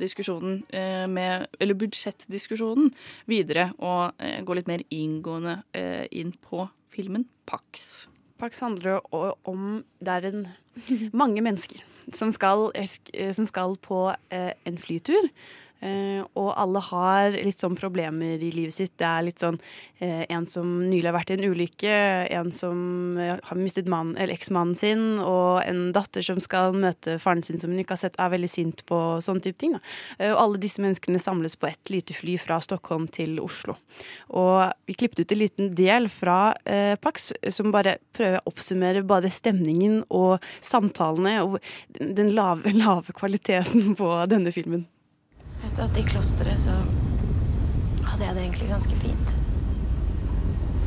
diskusjonen 0.00 0.62
eh, 0.74 1.06
med 1.10 1.46
Eller 1.60 1.78
budsjettdiskusjonen 1.78 2.92
videre 3.30 3.70
og 3.78 4.14
eh, 4.18 4.40
gå 4.44 4.56
litt 4.56 4.70
mer 4.70 4.84
inngående 4.94 5.60
eh, 5.76 6.04
inn 6.10 6.34
på 6.44 6.66
filmen 6.94 7.26
Pax. 7.46 8.06
Pax 8.38 8.62
handler 8.64 8.96
jo 8.96 9.34
om 9.50 9.82
Det 10.00 10.14
er 10.14 10.30
en, 10.30 10.46
mange 11.12 11.42
mennesker 11.44 11.82
som 12.12 12.28
skal, 12.34 12.68
som 13.32 13.46
skal 13.48 13.78
på 13.80 13.98
en 14.36 14.78
flytur. 14.78 15.30
Eh, 15.84 16.22
og 16.40 16.54
alle 16.56 16.80
har 16.86 17.34
litt 17.36 17.60
sånn 17.60 17.76
problemer 17.76 18.40
i 18.40 18.50
livet 18.54 18.74
sitt. 18.74 18.94
Det 19.00 19.04
er 19.04 19.26
litt 19.26 19.42
sånn 19.42 19.58
eh, 20.00 20.24
en 20.32 20.46
som 20.48 20.68
nylig 20.88 21.10
har 21.10 21.16
vært 21.18 21.34
i 21.34 21.36
en 21.36 21.44
ulykke, 21.52 21.96
en 22.38 22.52
som 22.56 23.18
eh, 23.20 23.34
har 23.36 23.60
mistet 23.60 23.90
mann, 23.90 24.14
eller 24.16 24.32
eksmannen 24.32 24.78
sin, 24.78 25.04
og 25.20 25.60
en 25.66 25.90
datter 25.94 26.24
som 26.24 26.40
skal 26.42 26.76
møte 26.78 27.18
faren 27.22 27.44
sin 27.44 27.60
som 27.60 27.74
hun 27.74 27.82
ikke 27.82 27.98
har 27.98 28.04
sett, 28.06 28.16
er 28.16 28.32
veldig 28.32 28.50
sint 28.50 28.84
på 28.88 29.00
sånne 29.24 29.44
type 29.44 29.60
ting. 29.60 29.76
Da. 29.76 29.82
Og 30.32 30.40
alle 30.46 30.62
disse 30.62 30.82
menneskene 30.82 31.20
samles 31.22 31.58
på 31.60 31.68
ett 31.68 31.92
lite 31.92 32.16
fly 32.16 32.38
fra 32.40 32.60
Stockholm 32.64 33.06
til 33.12 33.36
Oslo. 33.42 33.76
Og 34.32 34.72
vi 34.88 34.96
klippet 34.96 35.20
ut 35.20 35.36
en 35.36 35.42
liten 35.42 35.70
del 35.76 36.08
fra 36.12 36.54
eh, 36.64 36.94
Pax 37.00 37.32
som 37.52 37.74
bare 37.74 37.98
prøver 38.16 38.40
å 38.40 38.48
oppsummere 38.54 39.04
bare 39.06 39.32
stemningen 39.32 40.02
og 40.14 40.40
samtalene 40.64 41.36
og 41.44 41.60
den 42.00 42.32
lave, 42.36 42.72
lave 42.84 43.16
kvaliteten 43.16 43.94
på 43.98 44.10
denne 44.30 44.54
filmen. 44.54 44.88
Du 45.74 45.82
at 45.82 45.96
i 45.98 46.02
klosteret 46.06 46.60
så 46.62 46.70
hadde 48.06 48.24
jeg 48.24 48.34
det 48.34 48.42
egentlig 48.44 48.68
ganske 48.68 48.96
fint. 48.96 49.32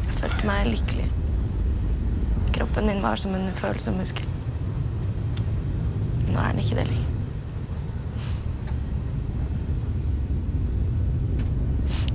Jeg 0.06 0.14
følte 0.16 0.48
meg 0.48 0.70
lykkelig. 0.70 1.08
Kroppen 2.56 2.88
min 2.88 3.04
var 3.04 3.20
som 3.20 3.36
en 3.36 3.50
ufølsom 3.52 4.00
muskel. 4.00 4.30
Nå 6.30 6.40
er 6.40 6.56
den 6.56 6.64
ikke 6.64 6.80
det 6.80 6.88
lenger. 6.88 7.14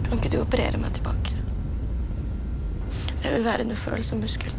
Kan 0.08 0.16
ikke 0.16 0.32
du 0.32 0.40
operere 0.40 0.80
meg 0.80 0.96
tilbake? 0.96 1.36
Jeg 3.22 3.36
vil 3.36 3.44
være 3.44 3.68
en 3.68 3.76
ufølsom 3.76 4.24
muskel. 4.24 4.56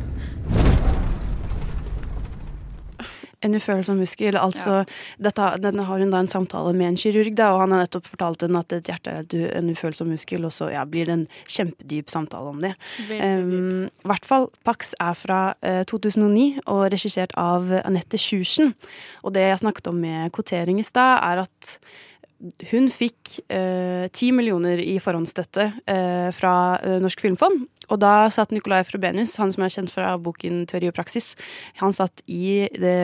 En 3.43 3.57
ufølsom 3.57 3.99
muskel. 4.01 4.37
Altså, 4.39 4.83
dette, 5.21 5.49
denne 5.63 5.85
har 5.87 6.03
hun 6.03 6.13
da 6.13 6.21
en 6.23 6.31
samtale 6.31 6.73
med 6.77 6.91
en 6.93 6.99
kirurg, 6.99 7.33
da, 7.37 7.51
og 7.55 7.63
han 7.65 7.75
har 7.75 7.83
nettopp 7.85 8.07
fortalt 8.09 8.45
henne 8.45 8.61
at 8.63 8.75
et 8.77 8.91
hjerte 8.91 9.13
er 9.13 9.57
en 9.59 9.71
ufølsom 9.73 10.11
muskel, 10.13 10.47
og 10.47 10.53
så 10.55 10.69
ja, 10.73 10.85
blir 10.89 11.09
det 11.09 11.17
en 11.17 11.27
kjempedyp 11.43 12.11
samtale 12.13 12.53
om 12.53 12.63
det. 12.63 12.73
Um, 13.11 13.89
I 13.89 14.13
hvert 14.13 14.29
fall 14.29 14.49
Pax 14.67 14.93
er 15.03 15.17
fra 15.17 15.41
uh, 15.65 15.83
2009 15.89 16.63
og 16.63 16.87
regissert 16.93 17.35
av 17.39 17.69
Anette 17.83 18.19
Sjursen. 18.21 18.73
Og 19.23 19.35
det 19.35 19.45
jeg 19.47 19.61
snakket 19.63 19.91
om 19.91 20.01
med 20.03 20.33
kvotering 20.35 20.81
i 20.81 20.87
stad, 20.87 21.19
er 21.23 21.45
at 21.45 21.77
hun 22.71 22.89
fikk 22.91 23.37
ti 24.11 24.31
millioner 24.35 24.81
i 24.83 24.97
forhåndsstøtte 24.99 25.67
eh, 25.87 26.29
fra 26.35 26.53
eh, 26.83 26.97
Norsk 27.03 27.23
Filmfond. 27.23 27.67
Og 27.91 27.99
da 28.03 28.29
satt 28.34 28.53
Nicolai 28.53 28.84
Frobenius, 28.88 29.36
han 29.41 29.51
som 29.53 29.65
er 29.65 29.73
kjent 29.73 29.91
fra 29.93 30.15
boken 30.21 30.63
'Teori 30.69 30.91
og 30.91 30.97
praksis', 30.97 31.34
han 31.81 31.93
satt 31.95 32.23
i 32.27 32.69
det, 32.71 32.97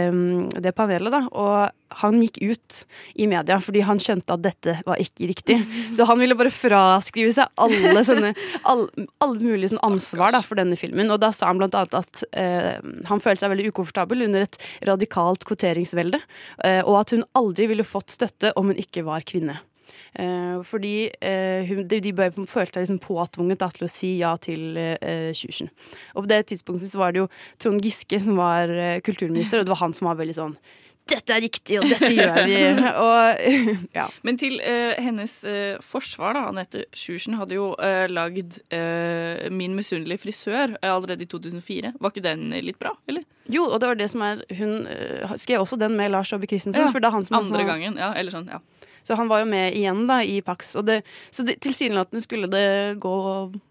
det 0.61 0.75
panelet, 0.77 1.11
da, 1.11 1.25
og 1.32 1.75
han 2.03 2.19
gikk 2.21 2.38
ut 2.43 2.80
i 3.17 3.25
media 3.30 3.57
fordi 3.63 3.82
han 3.86 3.99
skjønte 4.01 4.36
at 4.36 4.43
dette 4.45 4.75
var 4.86 5.01
ikke 5.01 5.30
riktig. 5.32 5.57
Så 5.95 6.05
han 6.09 6.19
ville 6.21 6.38
bare 6.38 6.53
fraskrive 6.53 7.34
seg 7.36 7.49
alle 7.59 8.03
sånne 8.05 8.34
all, 8.69 8.86
alle 9.23 9.39
mulige 9.39 9.73
sånn 9.73 9.86
ansvar 9.91 10.36
da, 10.36 10.43
for 10.45 10.59
denne 10.59 10.77
filmen. 10.80 11.09
Og 11.13 11.21
da 11.23 11.32
sa 11.36 11.49
han 11.49 11.61
blant 11.61 11.77
annet 11.77 11.97
at 11.97 12.23
eh, 12.32 12.77
han 13.09 13.23
følte 13.23 13.45
seg 13.45 13.53
veldig 13.55 13.71
ukomfortabel 13.73 14.27
under 14.27 14.45
et 14.45 14.59
radikalt 14.88 15.47
kvoteringsvelde, 15.49 16.21
eh, 16.65 16.82
og 16.86 17.01
at 17.01 17.15
hun 17.15 17.25
aldri 17.39 17.69
ville 17.71 17.88
fått 17.88 18.13
støtte 18.13 18.53
om 18.59 18.71
hun 18.71 18.80
ikke 18.80 19.05
var 19.07 19.25
kvinne. 19.27 19.59
Eh, 20.13 20.59
fordi 20.67 20.93
eh, 21.21 21.71
de, 21.85 22.13
bare 22.15 22.33
følte 22.49 22.79
seg 22.79 22.87
liksom 22.87 23.01
påtvunget 23.03 23.61
da, 23.63 23.69
til 23.75 23.87
å 23.87 23.91
si 23.91 24.15
ja 24.19 24.35
til 24.41 24.77
eh, 24.79 25.31
Kjursen. 25.37 25.71
Og 26.15 26.25
på 26.25 26.31
det 26.31 26.43
tidspunktet 26.51 26.91
så 26.91 27.01
var 27.01 27.15
det 27.15 27.23
jo 27.23 27.31
Trond 27.61 27.83
Giske 27.85 28.21
som 28.23 28.39
var 28.39 28.71
eh, 28.71 28.99
kulturminister, 29.05 29.61
og 29.61 29.67
det 29.67 29.75
var 29.75 29.83
han 29.83 29.97
som 29.97 30.11
var 30.11 30.21
veldig 30.21 30.37
sånn 30.37 30.59
dette 31.09 31.35
er 31.35 31.43
riktig, 31.43 31.77
og 31.79 31.87
dette 31.89 32.09
gjør 32.13 32.39
vi. 32.45 32.57
og 33.05 33.41
ja. 33.97 34.05
Men 34.25 34.39
til 34.39 34.59
uh, 34.61 34.93
hennes 35.01 35.33
uh, 35.47 35.79
forsvar, 35.83 36.35
da, 36.37 36.45
Anette 36.51 36.85
Sjursen 36.95 37.37
hadde 37.39 37.57
jo 37.57 37.71
uh, 37.79 38.05
lagd 38.11 38.59
uh, 38.73 39.47
Min 39.53 39.75
misunnelige 39.77 40.23
frisør 40.25 40.75
allerede 40.85 41.25
i 41.25 41.29
2004. 41.29 41.95
Var 41.99 42.13
ikke 42.13 42.25
den 42.25 42.49
litt 42.65 42.79
bra, 42.81 42.93
eller? 43.09 43.25
Jo, 43.49 43.65
og 43.65 43.79
det 43.81 43.89
var 43.91 43.97
det 43.99 44.09
som 44.11 44.21
er 44.25 44.43
Hun 44.59 44.85
skrev 45.41 45.63
også 45.63 45.79
den 45.81 45.95
med 45.97 46.11
Lars 46.13 46.33
Aabye 46.35 46.51
Christensen. 46.51 46.91
for 46.93 47.01
det 47.01 47.09
er 47.09 47.17
han 47.17 47.25
som 47.25 47.39
Andre 47.39 47.63
også- 47.63 47.69
gangen, 47.71 47.97
ja. 47.97 48.13
Eller 48.13 48.33
sånn, 48.33 48.49
ja. 48.51 48.61
Så 49.08 49.18
han 49.20 49.30
var 49.32 49.43
jo 49.43 49.50
med 49.50 49.74
igjen 49.78 50.06
da 50.10 50.22
i 50.24 50.39
Pax. 50.45 50.76
Og 50.80 50.86
det, 50.89 51.02
så 51.32 51.45
det, 51.47 51.60
tilsynelatende 51.66 52.22
skulle 52.24 52.50
det 52.52 52.68
gå 53.02 53.16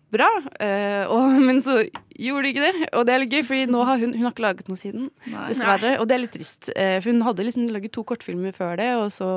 bra, 0.09 0.29
eh, 0.65 1.05
og, 1.13 1.35
men 1.49 1.59
så 1.61 1.83
gjorde 2.17 2.47
det 2.47 2.53
ikke 2.55 2.65
det. 2.65 2.89
Og 2.97 3.03
det 3.05 3.13
er 3.15 3.21
litt 3.23 3.35
gøy, 3.37 3.43
for 3.45 3.73
nå 3.75 3.83
har 3.85 4.01
hun, 4.01 4.15
hun 4.17 4.25
har 4.25 4.33
ikke 4.33 4.45
laget 4.47 4.71
noe 4.71 4.81
siden. 4.81 5.11
Nei. 5.29 5.43
Dessverre. 5.53 5.97
Og 6.01 6.09
det 6.09 6.17
er 6.17 6.23
litt 6.25 6.33
trist. 6.37 6.71
Eh, 6.75 6.97
for 7.03 7.13
hun 7.13 7.27
hadde 7.27 7.45
liksom 7.45 7.67
laget 7.75 7.93
to 7.93 8.05
kortfilmer 8.09 8.57
før 8.57 8.79
det, 8.81 8.89
og 8.97 9.11
så 9.15 9.29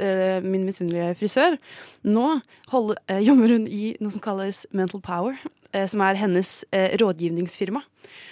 det, 0.00 0.10
Min 0.44 0.66
misunnelige 0.68 1.14
frisør. 1.22 1.56
Nå 2.04 2.26
holder, 2.74 3.00
eh, 3.08 3.22
jobber 3.24 3.56
hun 3.56 3.64
i 3.72 3.94
noe 4.00 4.12
som 4.12 4.22
kalles 4.24 4.66
Mental 4.76 5.00
Power. 5.00 5.40
eh, 5.72 5.86
Som 5.88 6.02
er 6.04 6.20
hennes 6.20 6.64
eh, 6.72 6.96
rådgivningsfirma. 7.00 7.80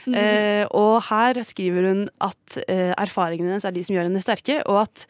Mm 0.09 0.15
Eh, 0.19 0.65
og 0.75 1.03
her 1.11 1.37
skriver 1.45 1.85
hun 1.87 1.99
at 2.25 2.57
eh, 2.67 2.95
erfaringene 2.99 3.53
hennes 3.53 3.65
er 3.69 3.75
de 3.77 3.83
som 3.85 3.95
gjør 3.95 4.07
henne 4.09 4.23
sterke, 4.25 4.57
og 4.67 4.81
at 4.87 5.05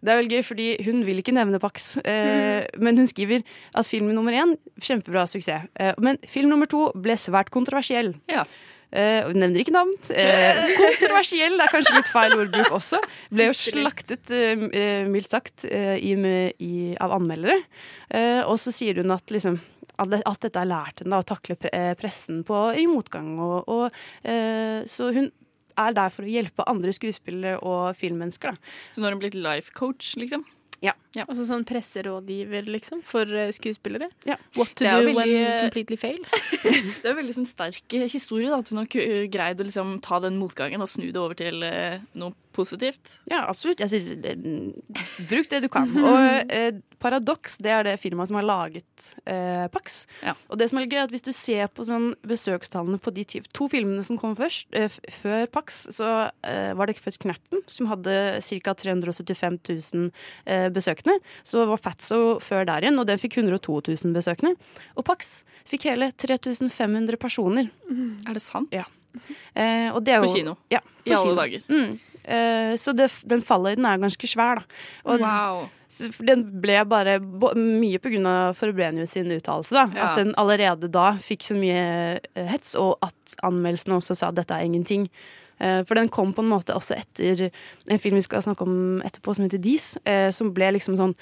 det 0.00 0.12
er 0.12 0.20
veldig 0.22 0.38
gøy, 0.38 0.44
fordi 0.46 0.66
hun 0.86 1.04
vil 1.04 1.20
ikke 1.20 1.34
nevne 1.36 1.60
Pax, 1.60 1.92
eh, 2.08 2.64
men 2.80 3.00
hun 3.00 3.08
skriver 3.08 3.44
at 3.76 3.88
film 3.88 4.10
nummer 4.16 4.32
én 4.32 4.56
kjempebra 4.80 5.26
suksess. 5.28 5.68
Eh, 5.76 5.94
men 6.00 6.18
film 6.28 6.48
nummer 6.52 6.70
to 6.70 6.88
ble 6.96 7.16
svært 7.20 7.52
kontroversiell. 7.52 8.14
Eh, 8.90 9.20
og 9.22 9.34
hun 9.34 9.42
nevner 9.44 9.62
ikke 9.62 9.74
navn. 9.74 9.92
Eh, 10.10 10.62
kontroversiell 10.80 11.60
er 11.62 11.70
kanskje 11.70 11.98
litt 11.98 12.10
feil 12.10 12.34
ordbruk 12.34 12.72
også. 12.80 12.98
Ble 13.30 13.50
jo 13.50 13.56
slaktet, 13.56 14.32
eh, 14.34 14.64
eh, 14.72 15.10
mildt 15.10 15.30
sagt, 15.36 15.66
eh, 15.68 15.96
i, 16.00 16.14
i, 16.58 16.72
av 16.98 17.14
anmeldere. 17.20 17.60
Eh, 18.08 18.40
og 18.42 18.56
så 18.62 18.74
sier 18.74 19.02
hun 19.02 19.14
at 19.14 19.30
liksom 19.30 19.60
at 20.00 20.40
dette 20.40 20.56
har 20.56 20.68
lært 20.68 21.02
henne 21.02 21.18
å 21.20 21.26
takle 21.28 21.58
eh, 21.68 21.92
pressen 21.98 22.40
på, 22.48 22.56
i 22.72 22.86
motgang. 22.88 23.34
Og, 23.36 23.68
og, 23.68 24.00
eh, 24.24 24.80
så 24.88 25.10
hun 25.12 25.28
er 25.82 25.96
der 25.96 26.14
for 26.14 26.26
å 26.26 26.32
hjelpe 26.32 26.66
andre 26.70 26.94
skuespillere 26.96 27.60
og 27.66 27.96
filmmennesker. 27.98 28.54
Da. 28.54 28.72
Så 28.94 29.00
nå 29.00 29.08
har 29.08 29.16
hun 29.16 29.22
blitt 29.22 29.38
life 29.38 29.74
coach, 29.76 30.14
liksom? 30.20 30.46
Ja. 30.84 30.94
Altså 31.26 31.42
sånn 31.48 31.64
presserådgiver, 31.66 32.68
liksom, 32.70 33.00
for 33.02 33.26
eh, 33.34 33.50
skuespillere? 33.56 34.10
Ja. 34.28 34.36
What 34.56 34.76
to 34.78 34.84
er 34.86 35.00
do 35.00 35.08
veldig, 35.10 35.16
when 35.16 35.62
completely 35.66 35.96
fail? 35.98 36.20
Det 37.00 37.02
er 37.02 37.10
jo 37.14 37.18
veldig 37.18 37.34
sånn 37.40 37.48
sterk 37.50 37.96
historie 38.12 38.50
da, 38.52 38.60
at 38.62 38.70
hun 38.70 38.82
har 38.84 39.26
greid 39.32 39.60
å 39.62 39.66
liksom 39.66 39.96
ta 40.04 40.20
den 40.22 40.38
motgangen 40.38 40.82
og 40.84 40.90
snu 40.92 41.08
det 41.10 41.18
over 41.20 41.34
til 41.38 41.62
eh, 41.66 41.98
noe 42.14 42.36
positivt. 42.54 43.18
Ja, 43.30 43.44
absolutt. 43.48 43.78
Jeg 43.80 43.90
synes, 43.92 44.12
eh, 44.26 45.24
Bruk 45.30 45.50
det 45.50 45.62
du 45.64 45.68
kan. 45.72 45.90
Og 45.98 46.52
eh, 46.54 46.78
Paradox 47.00 47.54
det 47.62 47.70
er 47.72 47.86
det 47.86 47.94
firmaet 48.02 48.28
som 48.28 48.36
har 48.36 48.44
laget 48.44 49.06
eh, 49.24 49.66
Pax. 49.72 50.02
Og 50.50 50.58
det 50.60 50.66
som 50.68 50.80
er 50.82 50.88
gøy 50.90 50.98
er 50.98 51.06
at 51.06 51.14
Hvis 51.14 51.24
du 51.24 51.30
ser 51.32 51.70
på 51.72 51.86
sånn 51.88 52.10
besøkstallene 52.28 52.98
på 53.00 53.12
de 53.16 53.24
to 53.56 53.68
filmene 53.72 54.02
som 54.04 54.18
kom 54.20 54.34
først, 54.38 54.68
eh, 54.76 54.90
f- 54.90 55.00
før 55.22 55.46
Pax, 55.54 55.86
så 55.96 56.10
var 56.76 56.90
det 56.90 56.98
først 57.00 57.22
Knerten, 57.22 57.62
som 57.70 57.88
hadde 57.90 58.12
ca. 58.44 58.74
375 58.82 59.58
000 59.94 60.10
eh, 60.46 60.68
besøkende. 61.00 61.20
Så 61.44 61.66
var 61.66 61.76
Fatso 61.80 62.38
før 62.40 62.66
der 62.66 62.80
igjen, 62.82 62.98
og 62.98 63.06
den 63.06 63.18
fikk 63.18 63.38
102 63.38 63.80
000 64.04 64.14
besøkende. 64.14 64.54
Og 64.96 65.04
Pax 65.04 65.42
fikk 65.68 65.88
hele 65.90 66.10
3500 66.12 67.16
personer. 67.16 67.70
Er 68.26 68.34
det 68.34 68.42
sant? 68.42 68.70
Ja. 68.72 68.84
Eh, 69.54 69.90
og 69.92 70.04
det 70.04 70.14
er 70.14 70.20
På 70.22 70.32
kino? 70.32 70.56
Ja, 70.70 70.80
I 71.04 71.12
alle 71.12 71.36
dager? 71.36 71.60
Mm. 71.68 71.98
Eh, 72.22 72.76
så 72.76 72.92
det, 72.94 73.10
den 73.26 73.42
falløyden 73.42 73.86
er 73.86 73.98
ganske 73.98 74.28
svær, 74.28 74.60
da. 74.60 74.62
Og 75.04 75.20
Wow. 75.20 75.68
den 76.22 76.60
ble 76.60 76.84
bare 76.86 77.18
mye 77.18 77.98
på 77.98 78.12
av 78.26 78.54
Forbrenius 78.54 79.10
sin 79.10 79.26
uttalelse. 79.30 79.72
da. 79.72 79.90
Ja. 79.94 80.10
At 80.10 80.16
den 80.16 80.34
allerede 80.36 80.88
da 80.90 81.14
fikk 81.18 81.42
så 81.42 81.56
mye 81.56 82.20
eh, 82.34 82.46
hets, 82.46 82.76
og 82.76 82.98
at 83.02 83.34
anmeldelsene 83.42 83.96
også 83.96 84.14
sa 84.16 84.28
at 84.28 84.36
dette 84.36 84.52
er 84.54 84.64
ingenting. 84.64 85.08
Eh, 85.60 85.82
For 85.84 85.94
den 86.00 86.08
kom 86.12 86.32
på 86.36 86.42
en 86.44 86.50
måte 86.52 86.74
også 86.76 86.96
etter 86.98 87.48
en 87.50 88.00
film 88.02 88.16
vi 88.18 88.26
skal 88.26 88.42
snakke 88.44 88.64
om 88.66 89.00
etterpå, 89.06 89.36
som 89.36 89.44
heter 89.46 89.60
Dis, 89.62 89.92
eh, 90.08 90.30
som 90.34 90.54
ble 90.56 90.72
liksom 90.78 90.96
sånn 90.98 91.14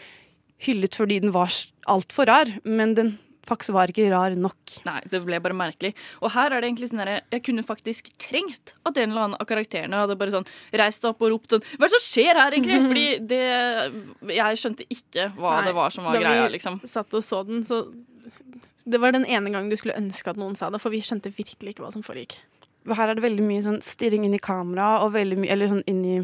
hyllet 0.64 0.95
fordi 0.99 1.20
den 1.22 1.34
var 1.34 1.51
altfor 1.86 2.26
rar, 2.30 2.51
men 2.64 2.95
den 2.99 3.18
Pax 3.49 3.70
var 3.72 3.89
ikke 3.89 4.11
rar 4.12 4.34
nok. 4.36 4.74
Nei, 4.84 4.99
det 5.09 5.22
ble 5.24 5.39
bare 5.41 5.57
merkelig. 5.57 5.95
Og 6.20 6.34
her 6.34 6.53
er 6.53 6.61
det 6.61 6.68
egentlig 6.68 6.91
sånn 6.91 7.01
derre 7.01 7.22
Jeg 7.32 7.41
kunne 7.47 7.62
faktisk 7.64 8.11
trengt 8.20 8.74
at 8.84 8.99
en 9.01 9.09
eller 9.14 9.22
annen 9.24 9.41
av 9.41 9.49
karakterene 9.49 10.03
hadde 10.03 10.18
bare 10.20 10.34
sånn 10.34 10.45
reist 10.76 11.01
seg 11.01 11.14
opp 11.14 11.24
og 11.24 11.32
ropt 11.32 11.55
sånn 11.55 11.64
Hva 11.64 11.86
er 11.86 11.89
det 11.89 11.95
som 11.95 12.05
skjer 12.05 12.36
her, 12.43 12.57
egentlig? 12.59 12.76
Fordi 12.91 13.07
det 13.30 14.34
Jeg 14.36 14.61
skjønte 14.61 14.84
ikke 14.93 15.30
hva 15.39 15.55
Nei, 15.57 15.64
det 15.70 15.74
var 15.78 15.97
som 15.97 16.05
var 16.05 16.18
da 16.18 16.20
greia, 16.26 16.45
vi 16.45 16.59
liksom. 16.59 16.76
satt 16.84 17.16
og 17.16 17.24
så 17.24 17.41
den, 17.49 17.64
så 17.64 17.80
Det 18.84 19.01
var 19.01 19.16
den 19.16 19.24
ene 19.24 19.49
gangen 19.55 19.72
du 19.72 19.76
skulle 19.80 19.97
ønske 19.97 20.28
at 20.28 20.36
noen 20.36 20.57
sa 20.59 20.68
det, 20.68 20.82
for 20.84 20.93
vi 20.93 21.01
skjønte 21.01 21.32
virkelig 21.32 21.72
ikke 21.72 21.86
hva 21.86 21.93
som 21.95 22.05
foregikk. 22.05 22.36
Her 22.89 23.11
er 23.11 23.18
det 23.18 23.24
veldig 23.24 23.45
mye 23.45 23.62
sånn 23.64 23.81
stirring 23.85 24.24
inn 24.26 24.37
i 24.37 24.43
kamera, 24.43 24.99
og 25.05 25.14
veldig 25.16 25.39
mye, 25.43 25.51
eller 25.53 25.70
sånn 25.70 25.85
inn 25.91 26.05
i 26.07 26.16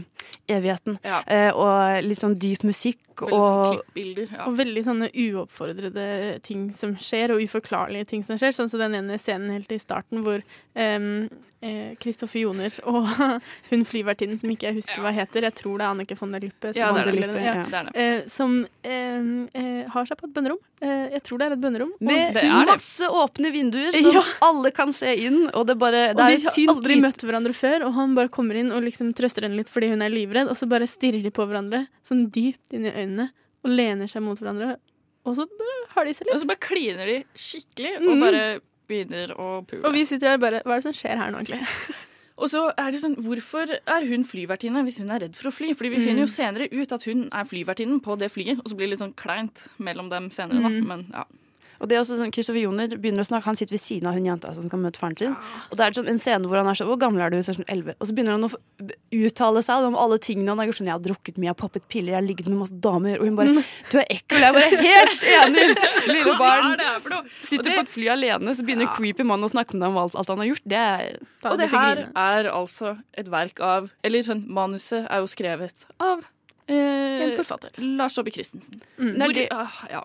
evigheten. 0.50 0.98
Eh, 1.04 1.50
og 1.50 2.04
litt 2.06 2.20
sånn 2.20 2.38
dyp 2.40 2.64
musikk. 2.66 3.00
Veldig 3.20 3.38
og 3.38 3.80
sånn. 3.94 4.22
Ja. 4.24 4.46
Og 4.48 4.56
veldig 4.58 4.84
sånne 4.86 5.10
uoppfordrede 5.12 6.06
ting 6.46 6.68
som 6.74 6.96
skjer, 6.98 7.34
og 7.34 7.44
uforklarlige 7.44 8.08
ting 8.14 8.24
som 8.26 8.40
skjer. 8.40 8.54
Sånn 8.56 8.72
som 8.72 8.82
den 8.82 8.96
ene 8.98 9.20
scenen 9.20 9.52
helt 9.54 9.74
i 9.74 9.80
starten 9.82 10.24
hvor 10.24 10.42
Kristoffer 12.02 12.42
Joner 12.44 12.74
og 12.90 13.06
hun 13.70 13.84
flyvertinnen 13.88 14.38
som 14.40 14.50
ikke 14.52 14.68
jeg 14.70 14.78
husker 14.80 15.00
hva 15.04 15.12
heter, 15.16 15.46
jeg 15.48 15.54
tror 15.60 15.78
det 15.80 15.86
er 15.86 15.94
Annike 15.94 16.16
von 16.18 16.34
der 16.34 16.44
Lippe, 16.44 16.72
som, 16.72 16.80
Ja, 16.80 16.90
det 16.92 17.04
er 17.08 17.32
det. 17.34 17.42
Ja, 17.44 17.54
det 17.70 17.80
er 17.80 18.00
eh, 18.04 18.26
som 18.30 18.56
eh, 18.84 19.28
eh, 19.56 19.82
har 19.94 20.08
seg 20.08 20.20
på 20.20 20.28
et 20.28 20.34
bønnerom. 20.36 20.60
Eh, 20.84 21.06
jeg 21.14 21.22
tror 21.28 21.40
det 21.40 21.46
er 21.48 21.54
et 21.56 21.62
bønnerom. 21.62 21.92
med 22.04 22.38
masse 22.68 23.08
åpne 23.08 23.52
vinduer 23.54 23.96
som 23.96 24.12
Ja. 24.18 24.24
alle 24.46 24.70
kan 24.76 24.92
se 24.94 25.14
inn, 25.26 25.44
og 25.54 25.66
det 25.70 25.78
bare 25.80 26.10
Og 26.12 26.20
de 26.20 26.38
har 26.44 26.54
tynt 26.54 26.74
aldri 26.74 26.98
møtt 27.02 27.24
hverandre 27.24 27.54
før, 27.56 27.86
og 27.88 27.94
han 27.96 28.14
bare 28.18 28.28
kommer 28.34 28.58
inn 28.60 28.70
og 28.74 28.84
liksom 28.84 29.14
trøster 29.16 29.46
henne 29.48 29.56
litt 29.62 29.70
fordi 29.72 29.92
hun 29.94 30.02
er 30.04 30.12
livredd, 30.12 30.50
og 30.52 30.58
så 30.60 30.68
bare 30.70 30.86
stirrer 30.90 31.22
de 31.24 31.32
på 31.34 31.46
hverandre 31.48 31.86
sånn 32.06 32.26
dypt 32.34 32.74
inn 32.76 32.86
i 32.86 32.92
øynene 32.92 33.30
og 33.64 33.72
lener 33.72 34.10
seg 34.10 34.20
mot 34.26 34.36
hverandre, 34.36 34.76
og 35.24 35.36
så 35.38 35.46
bare 35.48 35.80
har 35.94 36.04
de 36.04 36.12
seg 36.12 36.26
litt. 36.28 36.34
Og 36.36 36.42
så 36.42 36.48
bare 36.50 36.60
kliner 36.60 37.08
de 37.08 37.18
skikkelig, 37.32 37.94
og 38.02 38.10
bare... 38.20 38.30
bare 38.30 38.60
begynner 38.88 39.32
å 39.38 39.64
pule. 39.66 39.84
Og 39.88 39.92
vi 39.92 40.04
sitter 40.04 40.28
her 40.34 40.38
bare 40.38 40.62
Hva 40.64 40.72
er 40.76 40.82
det 40.82 40.86
som 40.88 40.92
skjer 40.96 41.16
her 41.20 41.30
nå, 41.32 41.40
egentlig? 41.42 41.60
Og 42.42 42.48
så 42.50 42.64
er 42.76 42.90
det 42.90 42.98
sånn, 43.00 43.14
Hvorfor 43.22 43.70
er 43.70 44.06
hun 44.10 44.24
flyvertinne 44.26 44.80
hvis 44.82 44.98
hun 44.98 45.10
er 45.14 45.20
redd 45.22 45.36
for 45.38 45.50
å 45.50 45.54
fly? 45.54 45.68
Fordi 45.72 45.90
vi 45.92 46.00
Mm. 46.00 46.04
finner 46.08 46.24
jo 46.24 46.30
senere 46.32 46.66
ut 46.72 46.92
at 46.92 47.04
hun 47.04 47.28
er 47.32 47.44
flyvertinnen 47.46 48.00
på 48.02 48.16
det 48.18 48.30
flyet, 48.34 48.58
og 48.58 48.66
så 48.66 48.74
blir 48.74 48.88
det 48.90 48.96
litt 48.98 49.04
sånn 49.04 49.14
kleint 49.14 49.68
mellom 49.78 50.08
dem 50.10 50.30
senere. 50.34 50.60
da, 50.60 50.68
Mm. 50.68 50.86
Men 50.86 51.06
ja. 51.14 51.24
Og 51.80 51.88
det 51.90 51.96
er 51.96 52.00
også 52.04 52.16
sånn, 52.18 52.30
Kristoffer 52.34 52.60
Joner 52.62 52.88
begynner 52.96 53.24
å 53.24 53.28
snakke, 53.28 53.44
han 53.48 53.56
sitter 53.58 53.74
ved 53.74 53.82
siden 53.82 54.06
av 54.08 54.14
hun 54.14 54.24
jenta 54.28 54.52
som 54.54 54.62
skal 54.68 54.78
møte 54.82 54.98
faren 55.00 55.16
sin. 55.18 55.34
Og 55.70 55.76
det 55.78 55.86
er 55.86 55.96
sånn 55.98 56.08
en 56.12 56.20
scene 56.22 56.46
hvor 56.48 56.56
han 56.60 56.68
er 56.70 56.78
sånn 56.78 56.88
Hvor 56.88 57.00
gammel 57.00 57.22
er 57.26 57.30
du? 57.34 57.38
Så 57.42 57.52
er 57.54 57.58
sånn 57.58 57.68
11. 57.68 57.96
Og 57.98 58.06
så 58.08 58.14
begynner 58.16 58.36
han 58.38 58.46
å 58.46 58.50
uttale 59.24 59.62
seg 59.66 59.86
om 59.88 59.96
alle 59.98 60.18
tingene 60.22 60.52
han 60.54 60.62
har 60.62 60.68
gjort. 60.70 60.78
Sånn, 60.80 60.88
jeg 60.90 60.96
har 60.98 61.04
drukket 61.04 61.38
mye, 61.40 61.48
jeg 61.48 61.54
har 61.54 61.60
poppet 61.64 61.88
piller, 61.92 62.12
jeg 62.14 62.18
har 62.20 62.26
ligget 62.28 62.48
med 62.52 62.60
masse 62.62 62.78
damer. 62.86 63.18
Og 63.20 63.26
hun 63.28 63.36
bare 63.38 63.64
Du 63.90 63.98
er 64.00 64.06
ekkel. 64.10 64.38
Jeg 64.38 64.48
er 64.48 64.58
bare 64.58 64.82
helt 64.84 65.26
enig. 65.40 65.66
Lille 66.10 66.36
barn 66.40 66.80
er 66.80 67.00
sitter 67.40 67.64
det- 67.70 67.76
på 67.78 67.84
et 67.86 67.92
fly 67.94 68.08
alene, 68.14 68.54
så 68.54 68.62
begynner 68.66 68.90
creepy 68.96 69.24
mann 69.26 69.42
å 69.44 69.50
snakke 69.50 69.74
med 69.74 69.82
deg 69.84 69.90
om 69.94 69.98
alt, 70.04 70.14
alt 70.18 70.28
han 70.28 70.38
har 70.44 70.50
gjort. 70.52 70.64
Det 70.74 70.78
er 70.82 71.18
Og 71.50 71.58
det 71.58 71.70
her 71.72 72.04
er 72.14 72.50
altså 72.52 72.96
et 73.16 73.28
verk 73.30 73.60
av 73.60 73.90
Eller 74.04 74.22
sånn, 74.22 74.44
manuset 74.48 75.06
er 75.10 75.20
jo 75.22 75.26
skrevet 75.30 75.84
av 76.00 76.22
eh, 76.68 77.24
En 77.26 77.32
forfatter. 77.36 77.70
Lars 77.78 78.14
Saabye 78.16 78.32
Christensen. 78.34 78.78
Mm. 78.98 79.14
Er 79.20 79.26
Hvor, 79.28 79.46
ah, 79.52 79.80
ja. 79.90 80.02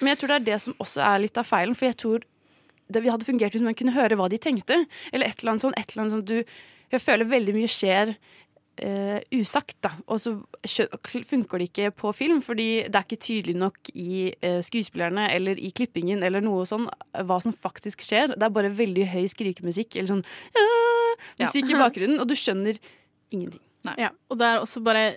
Men 0.00 0.12
jeg 0.12 0.20
tror 0.20 0.32
det 0.32 0.38
er 0.40 0.46
det 0.52 0.60
som 0.66 0.78
også 0.82 1.02
er 1.06 1.24
litt 1.24 1.40
av 1.40 1.48
feilen. 1.48 1.74
For 1.78 1.88
jeg 1.88 1.98
tror 2.00 2.24
det 2.92 3.02
vi 3.02 3.12
hadde 3.12 3.26
fungert 3.26 3.56
hvis 3.56 3.64
man 3.64 3.76
kunne 3.78 3.96
høre 3.96 4.18
hva 4.20 4.28
de 4.32 4.40
tenkte. 4.40 4.84
Eller 5.12 5.30
et 5.30 5.40
eller 5.40 5.54
annet 5.54 5.66
sånn, 5.66 5.76
et 5.78 5.92
eller 5.92 6.06
annet 6.06 6.18
sånn 6.18 6.30
du 6.30 6.38
Jeg 6.92 7.02
føler 7.02 7.26
veldig 7.26 7.54
mye 7.56 7.68
skjer 7.72 8.10
uh, 8.82 9.18
usagt, 9.34 9.76
da. 9.82 9.90
Og 10.06 10.20
så 10.20 10.34
funker 11.26 11.58
det 11.58 11.68
ikke 11.70 11.90
på 11.96 12.12
film, 12.14 12.42
fordi 12.44 12.84
det 12.86 12.98
er 12.98 13.06
ikke 13.06 13.20
tydelig 13.24 13.56
nok 13.58 13.90
i 13.94 14.28
uh, 14.44 14.60
skuespillerne 14.62 15.28
eller 15.34 15.58
i 15.58 15.72
klippingen 15.74 16.22
eller 16.22 16.44
noe 16.44 16.66
sånn 16.68 16.86
eh, 16.86 17.24
hva 17.26 17.40
som 17.42 17.56
faktisk 17.56 18.04
skjer. 18.04 18.36
Det 18.36 18.46
er 18.46 18.54
bare 18.54 18.72
veldig 18.74 19.08
høy 19.10 19.24
skrikemusikk 19.32 19.98
eller 19.98 20.12
sånn 20.16 20.24
Ja. 20.54 21.46
musikk 21.46 21.72
i 21.72 21.78
bakgrunnen, 21.78 22.20
og 22.20 22.28
du 22.30 22.36
skjønner 22.38 22.78
ingenting. 23.32 23.62
Ja, 24.00 24.10
og 24.30 24.38
det 24.40 24.46
er 24.48 24.62
også 24.62 24.80
bare 24.84 25.16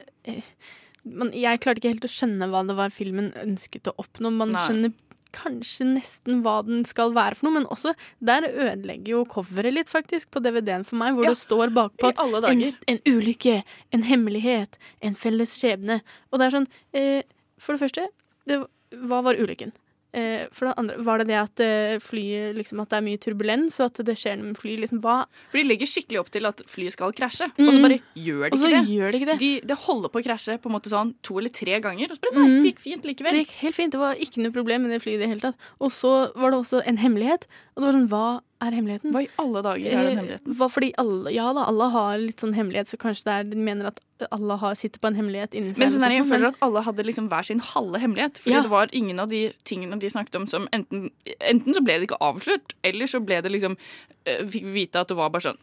man, 1.14 1.34
Jeg 1.36 1.62
klarte 1.64 1.82
ikke 1.82 1.94
helt 1.96 2.08
å 2.08 2.12
skjønne 2.12 2.50
hva 2.52 2.64
det 2.68 2.78
var 2.78 2.94
filmen 2.94 3.32
ønsket 3.42 3.90
å 3.92 3.96
oppnå. 4.02 4.32
Man 4.34 4.54
Nei. 4.56 4.64
skjønner 4.66 4.96
kanskje 5.36 5.86
nesten 5.90 6.42
hva 6.46 6.60
den 6.66 6.86
skal 6.88 7.12
være 7.16 7.38
for 7.38 7.48
noe, 7.48 7.58
men 7.60 7.68
også 7.74 7.94
der 8.24 8.48
ødelegger 8.48 9.12
jo 9.12 9.24
coveret 9.30 9.76
litt, 9.76 9.92
faktisk, 9.92 10.32
på 10.34 10.42
DVD-en 10.44 10.86
for 10.88 11.00
meg, 11.00 11.18
hvor 11.18 11.28
Ja, 11.28 11.34
det 11.36 11.42
står 11.42 11.74
bakpå 11.76 12.12
at 12.14 12.22
en, 12.52 12.64
en 12.64 13.02
ulykke, 13.08 13.60
en 13.94 14.06
hemmelighet, 14.08 14.80
en 15.04 15.18
felles 15.20 15.54
skjebne. 15.60 16.00
Og 16.32 16.40
det 16.40 16.48
er 16.48 16.56
sånn 16.58 16.72
eh, 16.98 17.28
For 17.62 17.76
det 17.76 17.84
første, 17.86 18.08
det, 18.50 18.62
hva 19.10 19.22
var 19.26 19.40
ulykken? 19.40 19.74
Eh, 20.18 20.48
for 20.56 20.66
det 20.66 20.74
andre, 20.82 20.96
var 21.06 21.20
det 21.22 21.28
det 21.30 21.36
at 21.38 21.62
eh, 21.62 22.00
flyet 22.02 22.56
liksom 22.58 22.80
At 22.82 22.90
det 22.90 22.98
er 22.98 23.04
mye 23.06 23.20
turbulens, 23.22 23.76
og 23.84 23.92
at 23.92 24.00
det 24.08 24.16
skjer 24.18 24.38
noe 24.40 24.48
med 24.50 24.58
flyet? 24.58 24.80
Liksom, 24.82 25.02
hva 25.04 25.18
For 25.52 25.60
de 25.60 25.66
legger 25.68 25.90
skikkelig 25.92 26.22
opp 26.24 26.32
til 26.34 26.48
at 26.50 26.64
flyet 26.66 26.96
skal 26.96 27.14
krasje, 27.14 27.46
og 27.54 27.60
Mm. 27.68 27.70
så 27.76 27.82
bare 27.86 28.00
gjør 28.18 28.50
de 28.50 28.58
ikke 28.58 28.72
det. 28.74 28.82
gjør 28.96 29.12
de 29.12 29.18
ikke 29.22 29.30
det. 29.32 29.38
De, 29.44 29.52
de, 29.68 29.76
holder 29.88 30.10
på 30.10 30.20
å 30.22 30.26
krasje 30.26 30.58
på 30.64 30.72
en 30.72 30.76
måte 30.78 30.90
sånn 30.90 31.14
to 31.22 31.38
eller 31.38 31.54
tre 31.54 31.78
ganger, 31.84 32.10
og 32.10 32.18
så 32.18 32.22
bare 32.26 32.36
nei, 32.40 32.48
Mm. 32.50 32.64
det 32.64 32.72
gikk 32.74 32.80
fint 32.88 33.04
likevel. 33.06 33.32
Det 33.38 33.46
gikk 33.46 33.56
helt 33.62 33.76
fint. 33.76 33.92
Det 33.94 34.00
var 34.02 34.16
ikke 34.16 34.42
noe 34.42 34.52
problem 34.58 34.82
med 34.88 34.92
det 34.92 35.02
flyet 35.04 35.22
i 35.22 35.24
det 35.26 35.30
hele 35.30 35.44
tatt. 35.46 35.56
Og 35.80 35.92
så 35.92 36.34
var 36.36 36.50
det 36.52 36.60
også 36.64 36.82
en 36.88 36.98
hemmelighet. 36.98 37.46
Og 37.78 37.84
det 37.84 37.86
var 37.86 37.94
sånn, 37.94 38.08
hva 38.10 38.42
er 38.66 38.74
hemmeligheten? 38.74 39.12
Hva 39.14 39.22
i 39.22 39.28
alle 39.38 39.62
dager 39.62 39.86
er 39.86 39.92
den 40.02 40.08
Eh, 40.08 40.16
hemmeligheten? 40.18 40.56
Hva 40.58 40.68
fordi 40.74 40.88
alle, 40.98 41.30
ja 41.36 41.52
da, 41.54 41.66
alle 41.70 41.90
har 41.94 42.18
litt 42.18 42.42
sånn 42.42 42.56
hemmelighet, 42.58 42.90
så 42.90 42.98
kanskje 42.98 43.28
det 43.28 43.34
er, 43.36 43.44
de 43.52 43.58
mener 43.68 43.92
at 43.92 44.00
alle 44.34 44.58
har, 44.58 44.74
sitter 44.74 44.98
på 45.04 45.12
en 45.12 45.20
hemmelighet 45.20 45.54
inni 45.54 45.76
seg. 45.76 45.84
Men 45.84 45.94
sånn 45.94 46.08
er, 46.08 46.16
jeg 46.18 46.26
føler 46.26 46.48
at 46.50 46.58
alle 46.66 46.82
hadde 46.88 47.06
liksom 47.06 47.30
hver 47.30 47.46
sin 47.46 47.62
halve 47.62 48.02
hemmelighet. 48.02 48.42
Fordi 48.42 48.56
Ja. 48.58 48.64
det 48.66 48.72
var 48.74 48.90
ingen 48.98 49.20
av 49.22 49.30
de 49.30 49.54
tingene 49.64 50.00
de 50.02 50.10
snakket 50.10 50.36
om 50.42 50.48
som 50.50 50.66
enten 50.74 51.12
Enten 51.40 51.74
så 51.78 51.84
ble 51.86 52.00
det 52.02 52.10
ikke 52.10 52.18
avslørt, 52.20 52.74
eller 52.84 53.06
så 53.06 53.22
ble 53.24 53.42
det 53.46 53.52
liksom 53.54 53.78
eh, 54.26 54.42
Fikk 54.50 54.64
vi 54.66 54.74
vite 54.88 54.96
at 55.06 55.08
det 55.08 55.16
var 55.22 55.30
bare 55.30 55.42
sånn 55.54 55.58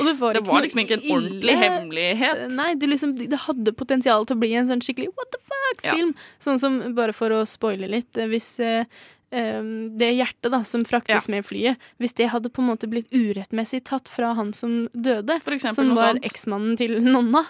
det 0.00 0.14
var, 0.18 0.32
Det 0.32 0.40
var 0.48 0.62
liksom 0.64 0.80
ikke 0.80 0.94
en 0.96 1.02
ille- 1.04 1.12
ordentlig 1.14 1.54
hemmelighet. 1.60 2.50
Nei, 2.56 2.70
det, 2.74 2.88
liksom, 2.88 3.10
det 3.20 3.38
hadde 3.46 3.72
potensial 3.76 4.24
til 4.24 4.34
å 4.34 4.40
bli 4.40 4.54
en 4.56 4.66
sånn 4.66 4.80
skikkelig 4.80 5.10
what 5.14 5.28
the 5.30 5.38
fuck-film. 5.44 6.14
Sånn 6.40 6.58
som, 6.58 6.78
bare 6.96 7.12
for 7.12 7.28
å 7.28 7.42
spoile 7.46 7.86
litt, 7.92 8.10
hvis 8.16 8.58
eh, 8.64 8.86
det 9.34 10.08
hjertet 10.14 10.52
da, 10.52 10.60
som 10.64 10.84
fraktes 10.86 11.26
med 11.32 11.42
flyet, 11.46 11.76
hvis 11.98 12.14
det 12.14 12.28
hadde 12.30 12.50
på 12.54 12.62
en 12.62 12.68
måte 12.70 12.86
blitt 12.90 13.08
urettmessig 13.10 13.80
tatt 13.88 14.08
fra 14.12 14.32
han 14.38 14.52
som 14.54 14.84
døde, 14.94 15.40
eksempel 15.42 15.74
som 15.74 15.90
var 15.98 16.20
eksmannen 16.22 16.76
til 16.78 17.00
nonna 17.14 17.42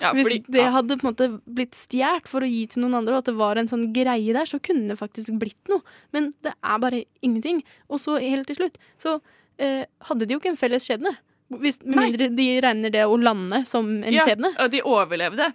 Ja, 0.00 0.12
Hvis 0.16 0.24
fordi- 0.28 0.44
det 0.48 0.62
ja. 0.64 0.70
hadde 0.74 0.96
på 1.00 1.04
en 1.06 1.12
måte 1.12 1.28
blitt 1.44 1.74
stjålet 1.76 2.26
for 2.30 2.40
å 2.40 2.48
gi 2.48 2.66
til 2.72 2.82
noen 2.84 2.94
andre, 3.02 3.14
og 3.14 3.18
at 3.24 3.28
det 3.30 3.36
var 3.36 3.56
en 3.60 3.68
sånn 3.68 3.92
greie 3.92 4.32
der, 4.32 4.48
så 4.48 4.58
kunne 4.64 4.88
det 4.88 4.98
faktisk 4.98 5.36
blitt 5.38 5.60
noe. 5.68 5.82
Men 6.12 6.32
det 6.42 6.54
er 6.62 6.78
bare 6.82 7.04
ingenting. 7.22 7.62
Og 7.90 8.00
så 8.00 8.16
helt 8.20 8.46
til 8.48 8.56
slutt 8.62 8.78
så 9.02 9.18
eh, 9.58 9.84
hadde 10.08 10.26
de 10.26 10.34
jo 10.34 10.40
ikke 10.40 10.50
en 10.54 10.60
felles 10.60 10.84
skjebne. 10.88 11.12
Hvis, 11.60 11.76
med 11.84 11.96
Nei. 11.98 12.06
mindre 12.08 12.30
de 12.34 12.48
regner 12.64 12.90
det 12.90 13.04
å 13.06 13.18
lande 13.20 13.60
som 13.68 13.86
en 14.02 14.12
ja, 14.12 14.24
skjebne. 14.24 14.54
Ja, 14.56 14.66
de 14.72 14.80
overlevde. 14.82 15.52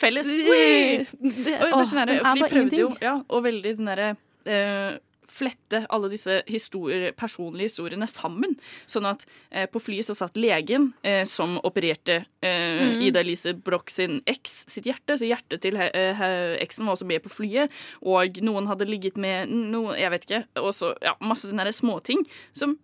Felles. 0.00 0.24
det- 0.24 1.04
det- 1.20 1.20
Og 1.20 1.44
det, 1.44 1.58
bare 1.70 1.84
sånn 1.84 1.98
her, 2.00 2.06
den 2.06 2.16
er 2.16 2.22
bare 2.40 2.48
ingenting. 2.48 2.78
jo 2.80 2.96
ja, 3.02 3.18
og 3.28 3.44
veldig 3.44 3.74
sånn 3.76 3.90
derre 3.92 4.16
eh, 4.46 4.96
flette 5.36 5.82
alle 5.92 6.08
disse 6.12 6.38
historier, 6.48 7.10
personlige 7.18 7.70
historiene 7.72 8.06
sammen. 8.08 8.54
Sånn 8.88 9.08
at 9.10 9.24
eh, 9.50 9.66
på 9.70 9.80
flyet 9.82 10.08
så 10.08 10.14
satt 10.16 10.38
legen 10.38 10.92
eh, 11.02 11.24
som 11.28 11.58
opererte 11.66 12.22
eh, 12.40 12.54
Mm. 12.76 13.00
Ida 13.02 13.20
Elise 13.20 13.52
Broch 13.54 13.90
sin 13.90 14.20
eks 14.28 14.64
sitt 14.70 14.86
hjerte, 14.88 15.16
så 15.18 15.26
hjertet 15.28 15.62
til 15.64 15.76
eh, 15.80 16.20
eksen 16.62 16.86
var 16.86 16.96
også 16.96 17.08
med 17.08 17.22
på 17.24 17.32
flyet. 17.32 17.72
Og 18.06 18.38
noen 18.44 18.68
hadde 18.70 18.88
ligget 18.88 19.18
med 19.20 19.50
noe, 19.50 19.96
jeg 19.98 20.12
vet 20.12 20.26
ikke, 20.28 20.42
og 20.62 20.72
så 20.76 20.92
ja, 21.04 21.14
masse 21.24 21.48
sånne 21.48 21.72
småting 21.74 22.22
som 22.56 22.76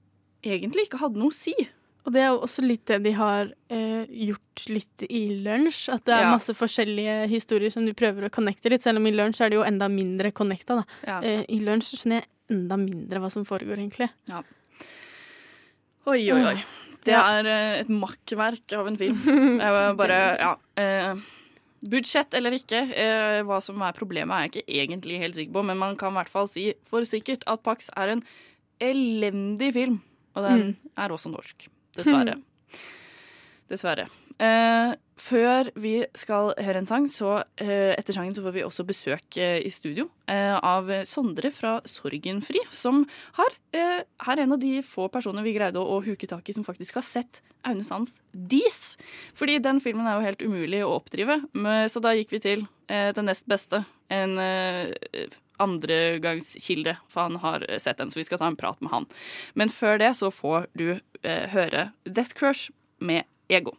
egentlig 0.43 0.89
ikke 0.89 1.01
hadde 1.03 1.21
noe 1.21 1.33
å 1.33 1.37
si. 1.37 1.55
Og 2.03 2.11
det 2.15 2.23
er 2.25 2.33
jo 2.33 2.41
også 2.43 2.65
litt 2.67 2.85
det 2.91 2.99
de 3.05 3.13
har 3.15 3.53
eh, 3.71 4.07
gjort 4.27 4.65
litt 4.73 5.05
i 5.07 5.21
lunsj. 5.45 5.85
At 5.95 6.05
det 6.09 6.15
er 6.17 6.25
Ja. 6.27 6.31
masse 6.35 6.55
forskjellige 6.59 7.29
historier 7.31 7.71
som 7.71 7.87
de 7.87 7.95
prøver 7.95 8.27
å 8.27 8.31
connecte 8.35 8.71
litt. 8.73 8.83
Selv 8.83 8.99
om 8.99 9.07
i 9.07 9.13
lunsj 9.15 9.41
er 9.45 9.51
det 9.53 9.59
jo 9.61 9.63
enda 9.67 9.87
mindre 9.89 10.33
connecta. 10.35 10.81
Da. 10.81 10.85
Ja. 11.07 11.21
Eh, 11.23 11.45
I 11.49 11.61
lunsj 11.63 11.95
skjønner 11.95 12.23
jeg 12.23 12.29
enda 12.57 12.77
mindre 12.77 13.21
hva 13.23 13.31
som 13.31 13.45
foregår, 13.47 13.79
egentlig. 13.79 14.11
Ja. 14.29 14.43
Oi, 16.11 16.25
oi, 16.35 16.43
oi. 16.43 16.57
Det 17.07 17.15
er 17.15 17.47
eh, 17.47 17.81
et 17.83 17.89
makkverk 17.91 18.75
av 18.79 18.87
en 18.91 18.97
film. 18.99 19.19
Jeg 19.63 19.95
bare, 19.99 20.19
ja 20.39 20.53
eh, 20.79 21.15
Budsjett 21.83 22.35
eller 22.39 22.55
ikke, 22.55 22.79
eh, 22.95 23.41
hva 23.43 23.59
som 23.63 23.81
er 23.83 23.95
problemet 23.97 24.31
er 24.37 24.45
jeg 24.47 24.53
ikke 24.53 24.77
egentlig 24.85 25.17
helt 25.19 25.35
sikker 25.35 25.53
på, 25.57 25.65
men 25.67 25.81
man 25.81 25.97
kan 25.99 26.13
i 26.15 26.21
hvert 26.21 26.31
fall 26.31 26.47
si 26.47 26.69
for 26.87 27.03
sikkert 27.03 27.43
at 27.51 27.65
Pax 27.67 27.89
er 27.99 28.13
en 28.15 28.23
elendig 28.79 29.73
film. 29.75 29.97
Og 30.37 30.47
den 30.47 30.77
er 30.97 31.11
også 31.11 31.33
norsk. 31.33 31.67
Dessverre. 31.97 32.39
Dessverre. 33.73 34.09
Eh, 34.43 34.93
før 35.23 35.69
vi 35.79 35.93
skal 36.19 36.51
høre 36.59 36.81
en 36.83 36.89
sang, 36.89 37.05
så 37.09 37.37
eh, 37.63 37.93
etter 37.95 38.17
sangen 38.17 38.35
så 38.35 38.43
får 38.43 38.55
vi 38.57 38.65
også 38.67 38.85
besøk 38.89 39.37
eh, 39.39 39.61
i 39.63 39.71
studio 39.71 40.09
eh, 40.27 40.57
av 40.59 40.89
Sondre 41.09 41.53
fra 41.55 41.77
Sorgenfri, 41.89 42.59
som 42.75 43.05
har, 43.39 43.55
eh, 43.77 44.01
er 44.03 44.43
en 44.43 44.57
av 44.57 44.61
de 44.65 44.81
få 44.85 45.07
personer 45.15 45.45
vi 45.47 45.55
greide 45.55 45.79
å, 45.81 45.99
å 45.99 46.03
huke 46.05 46.27
tak 46.29 46.49
i 46.51 46.57
som 46.57 46.67
faktisk 46.67 46.99
har 46.99 47.07
sett 47.07 47.41
Aune 47.69 47.85
Sands 47.87 48.19
Dis. 48.35 48.97
Fordi 49.39 49.61
den 49.63 49.79
filmen 49.85 50.09
er 50.11 50.19
jo 50.19 50.27
helt 50.27 50.43
umulig 50.43 50.83
å 50.83 50.97
oppdrive, 50.99 51.39
men- 51.55 51.89
så 51.93 52.03
da 52.03 52.17
gikk 52.19 52.35
vi 52.35 52.43
til 52.49 52.67
eh, 52.89 53.13
det 53.15 53.25
nest 53.29 53.47
beste. 53.49 53.85
En 54.13 54.35
andregangskilde, 55.63 56.97
for 57.09 57.29
han 57.29 57.39
har 57.43 57.67
eh, 57.69 57.81
sett 57.83 58.01
den, 58.03 58.11
så 58.13 58.21
vi 58.21 58.27
skal 58.29 58.43
ta 58.43 58.51
en 58.51 58.59
prat 58.59 58.81
med 58.83 58.93
han. 58.93 59.09
Men 59.55 59.73
før 59.73 60.01
det 60.03 60.13
så 60.19 60.33
får 60.35 60.69
du 60.79 60.89
eh, 60.95 61.47
høre 61.55 61.91
Death 62.05 62.37
Crush 62.39 62.75
med 63.03 63.25
Ego. 63.53 63.77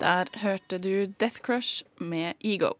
Der 0.00 0.30
hørte 0.40 0.78
du 0.80 1.06
Death 1.20 1.42
Crush 1.44 1.84
med 1.98 2.34
Ego. 2.40 2.72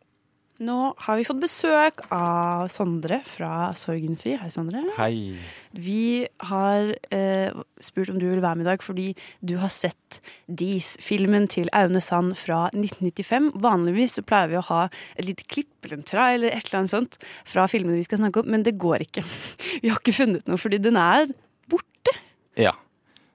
Nå 0.61 0.95
har 0.97 1.17
vi 1.17 1.25
fått 1.25 1.41
besøk 1.41 2.01
av 2.13 2.69
Sondre 2.73 3.21
fra 3.29 3.73
Sorgenfri. 3.77 4.35
Hei, 4.41 4.49
Sondre. 4.53 4.83
Hei. 4.97 5.37
Vi 5.71 6.27
har 6.51 6.97
eh, 7.15 7.53
spurt 7.81 8.11
om 8.11 8.19
du 8.19 8.27
vil 8.27 8.43
være 8.43 8.59
med 8.59 8.67
i 8.67 8.71
dag 8.73 8.83
fordi 8.83 9.07
du 9.47 9.55
har 9.61 9.71
sett 9.71 10.19
Dis-filmen 10.51 11.47
til 11.51 11.71
Aune 11.77 12.03
Sand 12.03 12.35
fra 12.41 12.65
1995. 12.75 13.53
Vanligvis 13.63 14.19
så 14.19 14.25
pleier 14.27 14.51
vi 14.51 14.59
å 14.59 14.67
ha 14.67 14.83
et 15.15 15.29
lite 15.29 15.47
klipp 15.47 15.87
eller 15.87 16.01
en 16.01 16.07
trailer 16.11 16.35
eller 16.41 16.57
et 16.57 16.67
eller 16.67 16.81
annet 16.81 16.95
sånt 16.95 17.19
fra 17.49 17.69
filmene 17.71 18.01
vi 18.01 18.07
skal 18.09 18.21
snakke 18.23 18.43
om, 18.43 18.51
men 18.51 18.67
det 18.67 18.79
går 18.83 19.07
ikke. 19.07 19.25
Vi 19.83 19.89
har 19.89 20.01
ikke 20.01 20.17
funnet 20.17 20.49
noe 20.51 20.61
fordi 20.61 20.81
den 20.83 20.99
er 21.01 21.31
borte. 21.71 22.17
Ja. 22.59 22.75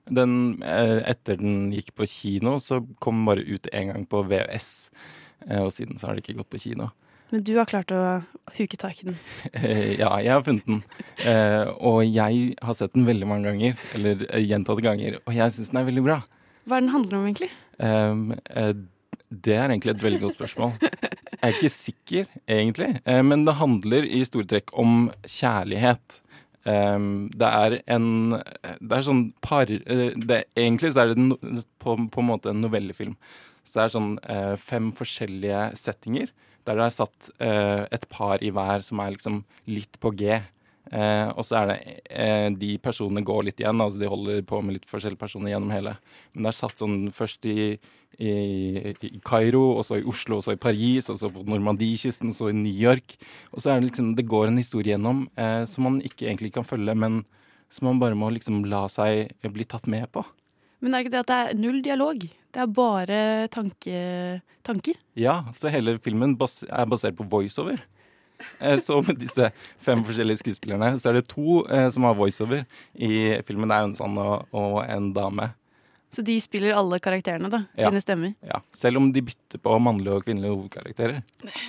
Den, 0.06 0.62
eh, 0.62 1.00
etter 1.10 1.40
den 1.40 1.72
gikk 1.74 1.96
på 1.98 2.06
kino, 2.10 2.60
så 2.62 2.84
kom 3.02 3.22
den 3.24 3.30
bare 3.32 3.46
ut 3.48 3.72
en 3.74 3.90
gang 3.90 4.04
på 4.06 4.22
VØS. 4.30 4.70
Eh, 5.48 5.64
Og 5.64 5.72
siden 5.74 5.98
så 5.98 6.08
har 6.10 6.14
den 6.18 6.22
ikke 6.26 6.38
gått 6.44 6.52
på 6.54 6.62
kino. 6.62 6.92
Men 7.34 7.44
du 7.44 7.56
har 7.58 7.68
klart 7.70 7.92
å 7.92 8.02
huke 8.56 8.78
tak 8.80 9.02
i 9.02 9.10
den. 9.10 9.18
Ja, 10.02 10.12
jeg 10.22 10.32
har 10.32 10.44
funnet 10.46 10.68
den. 10.70 10.82
Eh, 11.26 11.70
Og 11.80 12.04
jeg 12.06 12.56
har 12.62 12.78
sett 12.78 12.94
den 12.96 13.08
veldig 13.08 13.30
mange 13.30 13.50
ganger. 13.50 13.80
Eller 13.98 14.26
eh, 14.30 14.44
gjentatte 14.46 14.86
ganger. 14.86 15.20
Og 15.26 15.38
jeg 15.38 15.56
syns 15.56 15.72
den 15.74 15.82
er 15.82 15.88
veldig 15.90 16.04
bra. 16.06 16.20
Hva 16.66 16.78
er 16.78 16.86
den 16.86 16.94
handler 16.94 17.18
om, 17.20 17.26
egentlig? 17.30 17.50
Um, 17.78 18.36
eh, 18.50 18.74
det 19.30 19.58
er 19.58 19.70
egentlig 19.74 19.96
et 19.96 20.04
veldig 20.06 20.22
godt 20.24 20.38
spørsmål. 20.38 20.76
Jeg 20.86 21.42
er 21.42 21.56
ikke 21.58 21.74
sikker, 21.74 22.30
egentlig. 22.50 22.92
Eh, 23.06 23.24
men 23.26 23.44
det 23.48 23.58
handler 23.60 24.06
i 24.08 24.22
store 24.26 24.48
trekk 24.50 24.74
om 24.82 25.10
kjærlighet. 25.26 26.22
Um, 26.66 27.28
det 27.30 27.46
er 27.46 27.76
en 27.94 28.32
Det 28.34 28.96
er 28.96 29.04
sånn 29.06 29.20
par 29.46 29.70
det, 29.70 30.40
Egentlig 30.58 30.90
så 30.96 31.04
er 31.04 31.12
det 31.12 31.22
no, 31.22 31.36
på, 31.78 31.94
på 32.10 32.24
en 32.24 32.30
måte 32.32 32.50
en 32.50 32.64
novellefilm. 32.64 33.14
Så 33.62 33.78
det 33.78 33.84
er 33.84 33.94
sånn 33.94 34.16
uh, 34.26 34.56
fem 34.58 34.90
forskjellige 34.98 35.68
settinger 35.78 36.32
der 36.66 36.80
det 36.80 36.90
er 36.90 36.94
satt 36.94 37.32
eh, 37.44 37.86
et 37.94 38.06
par 38.12 38.44
i 38.44 38.52
hver 38.54 38.84
som 38.86 39.02
er 39.04 39.16
liksom 39.16 39.44
litt 39.70 40.00
på 40.02 40.12
G. 40.18 40.38
Eh, 40.94 41.30
og 41.34 41.42
så 41.42 41.64
er 41.64 41.70
det 41.72 41.78
eh, 42.14 42.48
De 42.54 42.76
personene 42.78 43.24
går 43.26 43.48
litt 43.48 43.62
igjen, 43.62 43.82
altså 43.82 44.02
de 44.02 44.10
holder 44.10 44.44
på 44.46 44.60
med 44.62 44.78
litt 44.78 44.90
forskjellige 44.90 45.22
personer 45.22 45.54
gjennom 45.54 45.74
hele. 45.74 45.96
Men 46.34 46.46
det 46.46 46.52
er 46.52 46.58
satt 46.60 46.82
sånn 46.82 46.98
først 47.16 47.48
i, 47.50 47.72
i, 48.22 48.34
i 48.94 49.14
Kairo, 49.26 49.64
og 49.80 49.86
så 49.88 50.00
i 50.00 50.06
Oslo, 50.06 50.40
og 50.40 50.46
så 50.46 50.56
i 50.56 50.62
Paris, 50.62 51.10
og 51.14 51.20
så 51.22 51.32
på 51.34 51.46
Normandiekysten, 51.50 52.34
og 52.34 52.38
så 52.38 52.52
i 52.52 52.58
New 52.58 52.74
York. 52.74 53.18
Og 53.52 53.64
så 53.64 53.72
er 53.72 53.80
det 53.80 53.92
liksom 53.92 54.14
Det 54.20 54.30
går 54.30 54.52
en 54.52 54.62
historie 54.62 54.94
gjennom 54.94 55.26
eh, 55.38 55.64
som 55.70 55.90
man 55.90 56.02
ikke 56.06 56.30
egentlig 56.30 56.54
kan 56.58 56.68
følge, 56.68 56.98
men 56.98 57.24
som 57.74 57.90
man 57.90 58.02
bare 58.02 58.18
må 58.18 58.30
liksom 58.34 58.64
la 58.70 58.86
seg 58.92 59.34
bli 59.42 59.66
tatt 59.68 59.90
med 59.92 60.08
på. 60.14 60.24
Men 60.86 60.94
er 60.94 61.02
det 61.02 61.08
ikke 61.08 61.16
det 61.16 61.24
at 61.24 61.32
det 61.32 61.38
er 61.42 61.58
null 61.58 61.80
dialog? 61.82 62.22
Det 62.54 62.62
er 62.62 62.70
bare 62.72 63.20
tanke, 63.52 63.98
tanker? 64.64 65.00
Ja, 65.18 65.40
så 65.58 65.72
hele 65.74 65.98
filmen 66.00 66.36
bas 66.38 66.60
er 66.70 66.86
basert 66.92 67.18
på 67.18 67.26
voiceover. 67.32 67.82
Eh, 68.60 68.78
Så 68.78 69.00
med 69.02 69.18
disse 69.18 69.50
fem 69.82 70.04
forskjellige 70.06 70.44
skuespillerne, 70.44 70.94
så 71.02 71.10
er 71.10 71.18
det 71.18 71.28
to 71.32 71.64
eh, 71.66 71.88
som 71.90 72.06
har 72.06 72.14
voiceover 72.20 72.66
i 72.94 73.42
filmen. 73.48 73.72
Det 73.72 73.76
er 73.80 73.86
jo 73.86 73.90
en 73.90 73.98
sann 73.98 74.18
og, 74.22 74.46
og 74.54 74.78
en 74.86 75.10
dame. 75.16 75.50
Så 76.16 76.24
de 76.24 76.36
spiller 76.40 76.76
alle 76.78 77.00
karakterene, 77.04 77.50
da? 77.52 77.66
Ja. 77.76 77.90
Sine 77.90 78.02
stemmer? 78.04 78.36
Ja, 78.46 78.62
Selv 78.76 79.02
om 79.02 79.10
de 79.14 79.24
bytter 79.26 79.60
på 79.60 79.76
mannlige 79.84 80.16
og 80.16 80.24
kvinnelige 80.24 80.54
hovedkarakterer. 80.54 81.20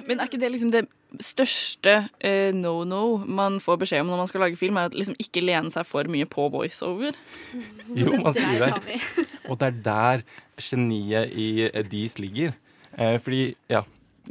Men 0.07 0.21
er 0.21 0.31
ikke 0.31 0.41
det 0.43 0.53
liksom 0.55 0.71
det 0.75 0.85
største 1.23 1.97
uh, 2.07 2.53
no-no 2.55 3.01
man 3.27 3.59
får 3.63 3.81
beskjed 3.83 4.05
om 4.05 4.13
når 4.13 4.23
man 4.23 4.31
skal 4.31 4.45
lage 4.45 4.61
film, 4.61 4.79
er 4.79 4.91
at 4.91 4.95
liksom 4.99 5.19
ikke 5.23 5.43
lene 5.43 5.73
seg 5.75 5.89
for 5.89 6.07
mye 6.13 6.29
på 6.31 6.47
voiceover? 6.55 7.19
Jo, 7.99 8.15
man 8.21 8.35
sier 8.37 8.79
det. 8.87 9.01
Og 9.49 9.59
det 9.61 9.73
er 9.73 9.83
der 9.85 10.25
geniet 10.61 11.35
i 11.35 11.67
eh, 11.67 12.19
ligger. 12.23 12.57
Uh, 12.97 13.19
fordi, 13.23 13.55
ja 13.71 13.83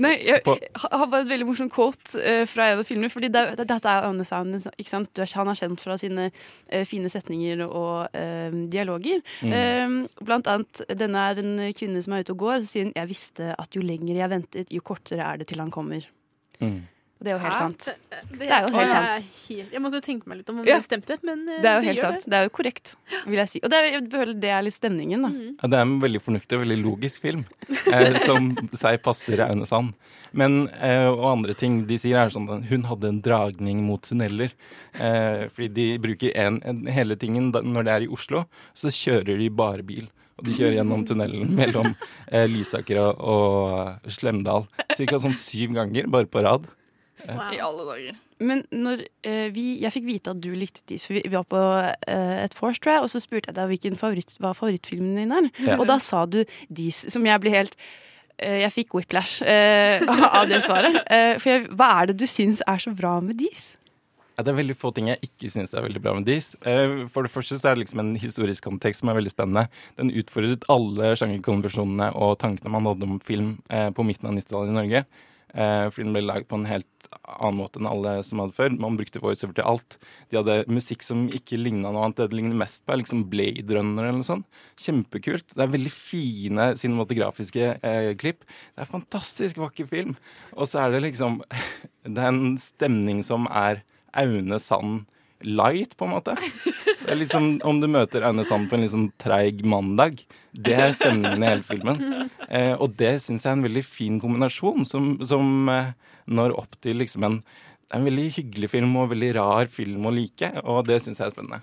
Nei, 0.01 0.13
jeg, 0.25 0.41
har 0.43 1.05
bare 1.07 1.23
et 1.23 1.29
veldig 1.29 1.47
morsomt 1.47 1.73
quote 1.73 2.19
uh, 2.19 2.43
fra 2.49 2.71
en 2.71 2.81
av 2.81 2.87
filmene. 2.87 3.11
Fordi 3.13 3.29
det, 3.33 3.43
det, 3.59 3.67
dette 3.69 3.91
er 3.91 4.07
Aune 4.09 4.25
Sound. 4.27 4.57
Ikke 4.75 4.91
sant? 4.91 5.11
Du 5.15 5.23
er, 5.23 5.31
han 5.39 5.51
er 5.51 5.59
kjent 5.59 5.83
fra 5.83 5.97
sine 6.01 6.29
uh, 6.31 6.83
fine 6.87 7.11
setninger 7.11 7.63
og 7.67 8.15
uh, 8.15 8.57
dialoger. 8.71 9.23
Mm. 9.45 10.05
Blant 10.25 10.49
annet 10.51 10.83
denne 10.99 11.21
er 11.29 11.39
en 11.41 11.55
kvinne 11.77 12.01
som 12.03 12.15
er 12.15 12.25
ute 12.25 12.35
og 12.35 12.43
går, 12.43 12.59
så 12.63 12.71
sier 12.71 12.87
hun 12.87 12.95
jeg 12.95 13.09
visste 13.11 13.53
at 13.55 13.77
jo 13.77 13.83
lenger 13.85 14.19
jeg 14.19 14.31
ventet, 14.31 14.73
jo 14.73 14.83
kortere 14.85 15.25
er 15.25 15.41
det 15.41 15.49
til 15.51 15.61
han 15.63 15.73
kommer. 15.73 16.05
Mm. 16.61 16.83
Og 17.15 17.23
det 17.23 17.31
er 17.31 17.37
jo 17.37 17.43
helt 17.45 17.55
sant. 17.57 17.85
Det, 18.11 18.39
Det 18.39 18.49
er 18.51 18.65
jo 18.65 18.71
helt 18.75 18.91
sant. 18.91 19.05
jeg 19.05 19.15
er 19.15 19.55
helt- 19.55 19.71
Jeg 19.71 19.81
måtte 19.81 20.01
tenke 20.03 20.27
meg 20.27 20.37
litt 20.41 20.49
om 20.51 20.59
om 20.59 20.65
Ja. 20.67 20.75
det 20.81 20.85
stemte, 20.85 21.17
men 21.23 21.47
eh, 21.47 21.61
Det 21.61 21.69
er 21.69 21.75
jo 21.79 21.85
helt 21.87 21.97
gjør 21.97 22.09
sant. 22.11 22.25
Det 22.27 22.33
er 22.35 22.43
jo 22.43 22.49
korrekt, 22.49 22.95
vil 23.25 23.35
jeg 23.39 23.49
si. 23.49 23.59
Og 23.63 23.69
det 23.71 23.77
er, 23.79 24.33
det 24.33 24.49
er 24.51 24.61
litt 24.61 24.73
stemningen, 24.75 25.21
da. 25.23 25.29
Ja, 25.63 25.67
det 25.71 25.77
er 25.79 25.81
en 25.87 25.99
veldig 26.01 26.21
fornuftig 26.21 26.57
og 26.59 26.65
veldig 26.67 26.79
logisk 26.83 27.21
film, 27.21 27.45
eh, 27.87 28.17
som 28.27 28.51
seg 28.73 29.01
passer 29.01 29.39
Aune 29.47 29.65
Sand. 29.65 29.93
Men 30.33 30.67
eh, 30.83 31.07
og 31.07 31.23
andre 31.37 31.53
ting 31.55 31.85
de 31.87 31.95
sier, 31.97 32.17
er 32.19 32.29
sånn 32.29 32.49
at 32.51 32.65
hun 32.67 32.83
hadde 32.83 33.07
en 33.07 33.21
dragning 33.21 33.81
mot 33.87 34.01
tunneler. 34.03 34.51
Eh, 34.99 35.47
fordi 35.47 35.71
de 35.73 35.87
bruker 36.03 36.35
en, 36.35 36.59
en, 36.65 36.85
hele 36.91 37.15
tingen 37.15 37.51
da, 37.55 37.61
Når 37.61 37.83
det 37.87 37.93
er 37.95 38.01
i 38.03 38.11
Oslo, 38.11 38.43
så 38.75 38.91
kjører 38.91 39.37
de 39.39 39.49
bare 39.49 39.83
bil. 39.87 40.09
Og 40.37 40.43
de 40.43 40.51
kjører 40.51 40.81
gjennom 40.83 41.05
tunnelen 41.07 41.55
mellom 41.55 41.95
eh, 42.27 42.43
Lysaker 42.51 42.99
og, 42.99 43.21
og 43.23 44.11
Slemdal 44.11 44.67
ca. 44.91 45.15
sånn 45.15 45.33
syv 45.39 45.71
ganger, 45.79 46.07
bare 46.11 46.27
på 46.27 46.43
rad. 46.43 46.67
I 47.29 47.59
alle 47.63 47.85
dager. 47.87 48.21
Men 48.43 48.65
når 48.75 49.05
eh, 49.23 49.47
vi, 49.55 49.65
jeg 49.79 49.93
fikk 49.95 50.07
vite 50.09 50.33
at 50.33 50.39
du 50.43 50.49
likte 50.57 50.83
Dis, 50.91 51.05
for 51.07 51.15
vi, 51.15 51.21
vi 51.23 51.35
var 51.37 51.45
på 51.47 51.59
eh, 52.11 52.41
et 52.43 52.55
vors, 52.59 52.79
tror 52.83 52.97
jeg, 52.97 53.03
og 53.05 53.11
så 53.11 53.21
spurte 53.23 53.51
jeg 53.51 53.55
deg 53.55 53.69
hvilken 53.71 53.95
favoritt, 53.99 54.35
hva 54.43 54.51
favorittfilmen 54.57 55.15
din 55.21 55.31
er. 55.35 55.47
Ja. 55.63 55.77
Og 55.79 55.87
da 55.87 55.99
sa 56.03 56.25
du 56.27 56.41
Dis, 56.67 57.05
som 57.13 57.23
jeg 57.27 57.41
ble 57.43 57.53
helt 57.53 57.77
eh, 58.37 58.59
Jeg 58.65 58.73
fikk 58.75 58.97
whiplash 58.97 59.39
eh, 59.47 60.03
av 60.03 60.49
det 60.51 60.61
svaret. 60.67 60.99
Eh, 61.15 61.37
for 61.39 61.53
jeg, 61.53 61.67
hva 61.79 61.89
er 62.01 62.11
det 62.11 62.17
du 62.19 62.27
syns 62.27 62.63
er 62.67 62.81
så 62.81 62.91
bra 62.95 63.17
med 63.23 63.39
Dis? 63.39 63.75
Ja, 64.35 64.43
det 64.43 64.51
er 64.51 64.57
veldig 64.57 64.75
få 64.75 64.89
ting 64.91 65.07
jeg 65.07 65.21
ikke 65.23 65.47
syns 65.53 65.71
er 65.71 65.85
veldig 65.85 66.01
bra 66.03 66.11
med 66.17 66.27
Dis. 66.27 66.57
Eh, 66.67 67.05
For 67.07 67.23
det 67.23 67.31
første 67.31 67.55
så 67.55 67.69
er 67.69 67.77
det 67.77 67.85
liksom 67.85 68.01
en 68.03 68.17
historisk 68.19 68.67
kontekst 68.67 68.99
som 68.99 69.13
er 69.13 69.15
veldig 69.21 69.31
spennende. 69.31 69.69
Den 69.95 70.11
utfordret 70.11 70.67
alle 70.73 71.13
sjangerkonvensjonene 71.15 72.09
og 72.19 72.35
tankene 72.43 72.73
man 72.75 72.91
hadde 72.91 73.07
om 73.07 73.21
film 73.23 73.55
på 73.71 74.03
midten 74.03 74.27
av 74.27 74.35
90-tallet 74.35 74.73
i 74.73 74.75
Norge. 74.75 75.05
Eh, 75.55 75.87
Fordi 75.87 76.03
den 76.03 76.15
ble 76.15 76.25
laget 76.25 76.49
på 76.51 76.59
en 76.59 76.67
helt 76.67 77.07
annen 77.23 77.59
måte 77.61 77.79
enn 77.79 77.87
alle 77.87 78.17
som 78.27 78.41
hadde 78.41 78.55
før. 78.57 78.73
Man 78.81 78.97
brukte 78.99 79.21
voiceover 79.23 79.55
til 79.55 79.67
alt. 79.69 79.97
De 80.29 80.39
hadde 80.39 80.57
musikk 80.71 81.05
som 81.05 81.25
ikke 81.33 81.59
ligna 81.59 81.93
noe 81.93 82.03
annet. 82.07 82.19
Det 82.19 82.35
ligner 82.35 82.57
mest 82.59 82.83
på 82.85 82.97
liksom 82.99 83.23
Blade 83.31 83.77
Runner 83.77 84.03
eller 84.03 84.19
noe 84.19 84.27
sånt. 84.27 84.47
Kjempekult. 84.81 85.55
Det 85.55 85.63
er 85.63 85.73
veldig 85.77 85.93
fine 85.93 86.69
cinematografiske 86.79 87.71
eh, 87.79 88.11
klipp. 88.19 88.43
Det 88.75 88.83
er 88.83 88.91
fantastisk 88.91 89.61
vakker 89.63 89.87
film. 89.89 90.15
Og 90.57 90.67
så 90.71 90.83
er 90.83 90.95
det 90.95 91.05
liksom 91.07 91.41
Det 92.05 92.21
er 92.21 92.29
en 92.29 92.57
stemning 92.61 93.23
som 93.25 93.47
er 93.49 93.81
Aune 94.15 94.59
Sand 94.61 95.05
light, 95.45 95.95
på 95.97 96.07
en 96.07 96.15
måte. 96.15 96.35
Det 97.05 97.11
er 97.13 97.19
liksom 97.19 97.59
om 97.67 97.81
du 97.81 97.87
møter 97.91 98.25
Aune 98.25 98.45
Sand 98.47 98.69
på 98.69 98.77
en 98.77 98.85
litt 98.85 98.93
sånn 98.93 99.11
treig 99.21 99.61
mandag. 99.67 100.23
Det 100.51 100.73
er 100.73 100.95
stemningen 100.95 101.43
i 101.43 101.51
hele 101.51 101.67
filmen. 101.67 102.01
Eh, 102.45 102.73
og 102.73 102.97
det 102.99 103.15
syns 103.23 103.45
jeg 103.45 103.51
er 103.51 103.59
en 103.59 103.67
veldig 103.67 103.85
fin 103.85 104.17
kombinasjon, 104.21 104.85
som, 104.89 105.15
som 105.25 105.69
eh, 105.71 105.93
når 106.25 106.57
opp 106.57 106.75
til 106.81 107.01
liksom 107.01 107.25
en 107.27 107.39
en 107.93 108.05
veldig 108.05 108.29
hyggelig 108.39 108.71
film 108.73 108.95
og 108.99 109.11
veldig 109.13 109.31
rar 109.37 109.69
film 109.71 110.07
å 110.07 110.13
like, 110.13 110.51
og 110.65 110.85
det 110.89 111.01
syns 111.03 111.21
jeg 111.21 111.29
er 111.29 111.35
spennende. 111.35 111.61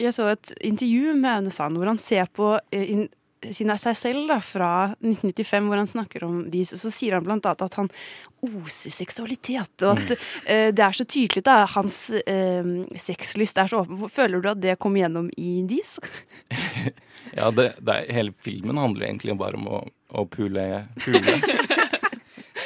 Jeg 0.00 0.14
så 0.16 0.30
et 0.32 0.54
intervju 0.64 1.14
med 1.14 1.30
Aune 1.30 1.52
Sand 1.54 1.78
hvor 1.78 1.90
han 1.90 2.00
ser 2.00 2.30
på 2.34 2.54
eh, 3.42 3.50
av 3.50 3.54
sin, 3.56 3.72
seg 3.82 3.96
selv 3.98 4.30
da, 4.30 4.38
fra 4.44 4.72
1995, 5.00 5.68
hvor 5.70 5.80
han 5.80 5.90
snakker 5.90 6.26
om 6.26 6.42
de, 6.50 6.64
så 6.68 6.92
sier 6.92 7.16
han 7.18 7.26
blant 7.26 7.46
annet 7.48 7.66
at 7.66 7.78
han 7.80 7.90
oser 8.40 8.92
seksualitet, 8.94 9.84
og 9.84 9.98
at 9.98 10.14
uh, 10.14 10.68
det 10.72 10.84
er 10.84 10.96
så 10.96 11.04
tydelig 11.04 11.42
da, 11.44 11.58
hans 11.74 11.98
uh, 12.16 12.70
sexlyst 12.96 13.60
er 13.60 13.68
så 13.68 13.82
åpen. 13.82 14.06
Føler 14.08 14.40
du 14.40 14.48
at 14.52 14.62
det 14.62 14.78
kom 14.80 14.96
gjennom 14.96 15.30
i 15.36 15.60
Dis? 15.68 15.98
Ja, 17.36 17.50
det, 17.54 17.76
det 17.78 17.94
er, 17.94 18.06
Hele 18.16 18.32
filmen 18.34 18.80
handler 18.80 19.06
egentlig 19.06 19.36
bare 19.38 19.58
om 19.60 19.68
å, 19.70 19.80
å 20.18 20.24
pule. 20.26 20.64
pule. 21.04 21.36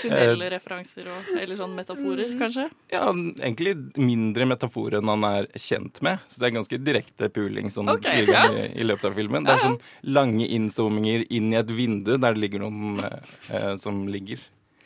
Tunnelle 0.05 0.51
referanser 0.55 1.11
og 1.11 1.31
eller 1.41 1.59
sånn 1.59 1.75
metaforer, 1.77 2.35
kanskje? 2.41 2.69
Ja, 2.93 3.09
egentlig 3.11 3.75
mindre 4.01 4.49
metaforer 4.51 5.01
enn 5.01 5.13
han 5.13 5.29
er 5.29 5.49
kjent 5.59 6.01
med. 6.05 6.23
Så 6.29 6.43
det 6.43 6.51
er 6.51 6.57
ganske 6.59 6.81
direkte 6.85 7.31
puling 7.35 7.71
sånn 7.75 7.93
okay, 7.95 8.25
i, 8.25 8.31
ja. 8.31 8.47
i 8.53 8.87
løpet 8.87 9.11
av 9.11 9.21
filmen. 9.21 9.47
Det 9.47 9.57
er 9.57 9.65
sånn 9.67 9.79
lange 10.17 10.49
inzoominger 10.49 11.27
inn 11.29 11.53
i 11.53 11.61
et 11.61 11.71
vindu 11.75 12.17
der 12.17 12.35
det 12.35 12.45
ligger 12.47 12.67
noen 12.67 13.01
eh, 13.05 13.75
som 13.81 14.05
ligger. 14.11 14.43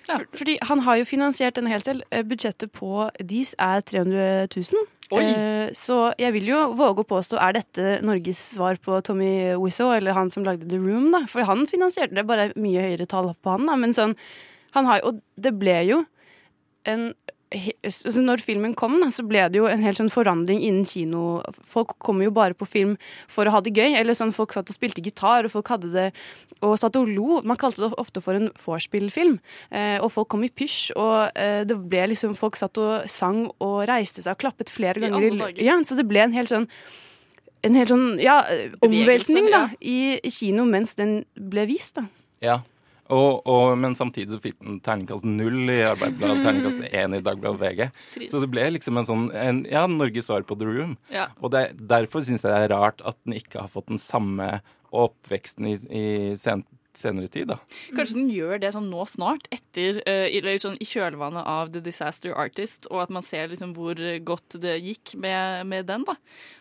Ja. 0.09 0.19
fordi 0.32 0.55
han 0.65 0.81
har 0.86 0.97
jo 0.97 1.05
finansiert 1.05 1.59
denne 1.59 1.69
helt 1.69 1.85
selv. 1.85 2.05
Eh, 2.11 2.24
Budsjettet 2.24 2.73
på 2.73 3.11
Dis 3.20 3.55
er 3.61 3.82
300 3.85 4.49
000. 4.55 4.86
Oi. 5.11 5.23
Eh, 5.24 5.70
Så 5.73 6.12
jeg 6.20 6.32
vil 6.36 6.49
jo 6.51 6.61
våge 6.77 7.05
å 7.05 7.09
påstå, 7.09 7.39
er 7.40 7.57
dette 7.57 7.99
Norges 8.05 8.40
svar 8.57 8.77
på 8.81 9.01
Tommy 9.05 9.55
Wiseau, 9.61 9.93
eller 9.97 10.16
han 10.16 10.31
som 10.31 10.45
lagde 10.45 10.69
The 10.69 10.81
Room, 10.81 11.11
da? 11.12 11.24
For 11.28 11.49
han 11.49 11.66
finansierte 11.69 12.16
det, 12.16 12.27
bare 12.28 12.53
mye 12.57 12.89
høyere 12.89 13.09
tall 13.09 13.32
på 13.36 13.57
han, 13.57 13.69
da. 13.69 13.77
Men 13.77 13.97
sånn, 13.97 14.16
har 14.74 15.05
Og 15.07 15.23
det 15.36 15.55
ble 15.59 15.81
jo 15.89 16.05
en 16.85 17.11
altså 17.49 18.20
Når 18.20 18.43
filmen 18.45 18.74
kom, 18.77 18.99
da, 19.01 19.09
så 19.12 19.24
ble 19.27 19.47
det 19.49 19.61
jo 19.61 19.69
en 19.70 19.81
helt 19.81 20.01
sånn 20.01 20.11
forandring 20.12 20.61
innen 20.61 20.85
kino. 20.89 21.40
Folk 21.65 21.95
kom 22.05 22.20
jo 22.20 22.32
bare 22.35 22.57
på 22.59 22.69
film 22.69 22.97
for 23.31 23.49
å 23.49 23.55
ha 23.55 23.62
det 23.65 23.73
gøy. 23.73 23.97
Eller 23.97 24.16
sånn 24.19 24.35
Folk 24.36 24.53
satt 24.53 24.69
og 24.69 24.77
spilte 24.77 25.05
gitar, 25.05 25.49
og 25.49 25.55
folk 25.55 25.73
hadde 25.73 25.89
det 25.95 26.07
og 26.61 26.77
satt 26.81 26.99
og 27.01 27.09
lo. 27.09 27.40
Man 27.49 27.57
kalte 27.61 27.86
det 27.86 27.90
ofte 28.01 28.20
for 28.24 28.36
en 28.36 28.51
vorspiel-film. 28.61 29.39
Eh, 29.73 29.97
og 30.03 30.12
folk 30.12 30.28
kom 30.35 30.45
i 30.45 30.53
pysj, 30.53 30.93
og 30.99 31.39
eh, 31.39 31.62
det 31.69 31.78
ble 31.89 32.09
liksom 32.12 32.36
folk 32.39 32.59
satt 32.59 32.78
og 32.82 33.09
sang 33.11 33.47
og 33.65 33.81
reiste 33.89 34.24
seg 34.24 34.36
og 34.36 34.43
klappet 34.45 34.73
flere 34.73 35.01
ganger. 35.01 35.31
I 35.55 35.69
ja, 35.70 35.78
så 35.89 35.97
det 35.99 36.09
ble 36.11 36.27
en 36.27 36.36
helt 36.36 36.53
sånn 36.53 36.69
en 37.66 37.74
helt 37.74 37.90
sånn 37.90 38.20
ja, 38.23 38.43
omveltning 38.86 39.49
da, 39.51 39.65
i, 39.82 40.19
i 40.23 40.31
kino 40.31 40.62
mens 40.69 40.95
den 40.99 41.23
ble 41.35 41.65
vist. 41.70 41.97
da. 41.99 42.05
Ja. 42.45 42.61
Og, 43.14 43.40
og, 43.48 43.72
men 43.80 43.94
samtidig 43.97 44.35
så 44.35 44.40
fikk 44.43 44.59
den 44.60 44.80
terningkast 44.85 45.24
null 45.24 45.70
i 45.72 45.80
Arbeiderbladet, 45.89 46.43
terningkast 46.44 46.82
én 46.90 47.16
i 47.16 47.22
Dagbladet 47.24 47.60
VG. 47.62 47.85
Trist. 48.16 48.32
Så 48.35 48.43
det 48.43 48.51
ble 48.52 48.66
liksom 48.74 49.01
en 49.01 49.09
sånn 49.09 49.28
en, 49.32 49.62
Ja, 49.70 49.86
Norges 49.89 50.28
svar 50.28 50.44
på 50.48 50.59
The 50.60 50.68
Room. 50.68 50.97
Ja. 51.12 51.30
Og 51.40 51.55
det, 51.55 51.70
derfor 51.90 52.24
syns 52.24 52.44
jeg 52.44 52.52
det 52.52 52.66
er 52.66 52.74
rart 52.74 53.01
at 53.09 53.16
den 53.24 53.39
ikke 53.39 53.64
har 53.64 53.72
fått 53.72 53.89
den 53.89 54.01
samme 54.02 54.59
oppveksten 54.94 55.68
i, 55.68 55.74
i 55.89 56.06
sen, 56.40 56.64
senere 56.98 57.30
tid, 57.32 57.48
da. 57.52 57.56
Kanskje 57.96 58.18
den 58.18 58.30
gjør 58.34 58.60
det 58.60 58.72
sånn 58.74 58.88
nå 58.90 59.04
snart, 59.08 59.46
etter, 59.54 60.02
eh, 60.06 60.26
i- 60.34 60.58
sånn, 60.58 60.76
i 60.82 60.84
kjølvannet 60.88 61.46
av 61.46 61.72
The 61.72 61.80
Disaster 61.80 62.34
Artist, 62.34 62.86
og 62.90 63.02
at 63.06 63.10
man 63.14 63.22
ser 63.22 63.48
liksom 63.48 63.74
hvor 63.76 63.94
godt 64.24 64.58
det 64.60 64.76
gikk 64.82 65.14
med, 65.16 65.66
med 65.66 65.86
den. 65.86 66.04
da. 66.04 66.16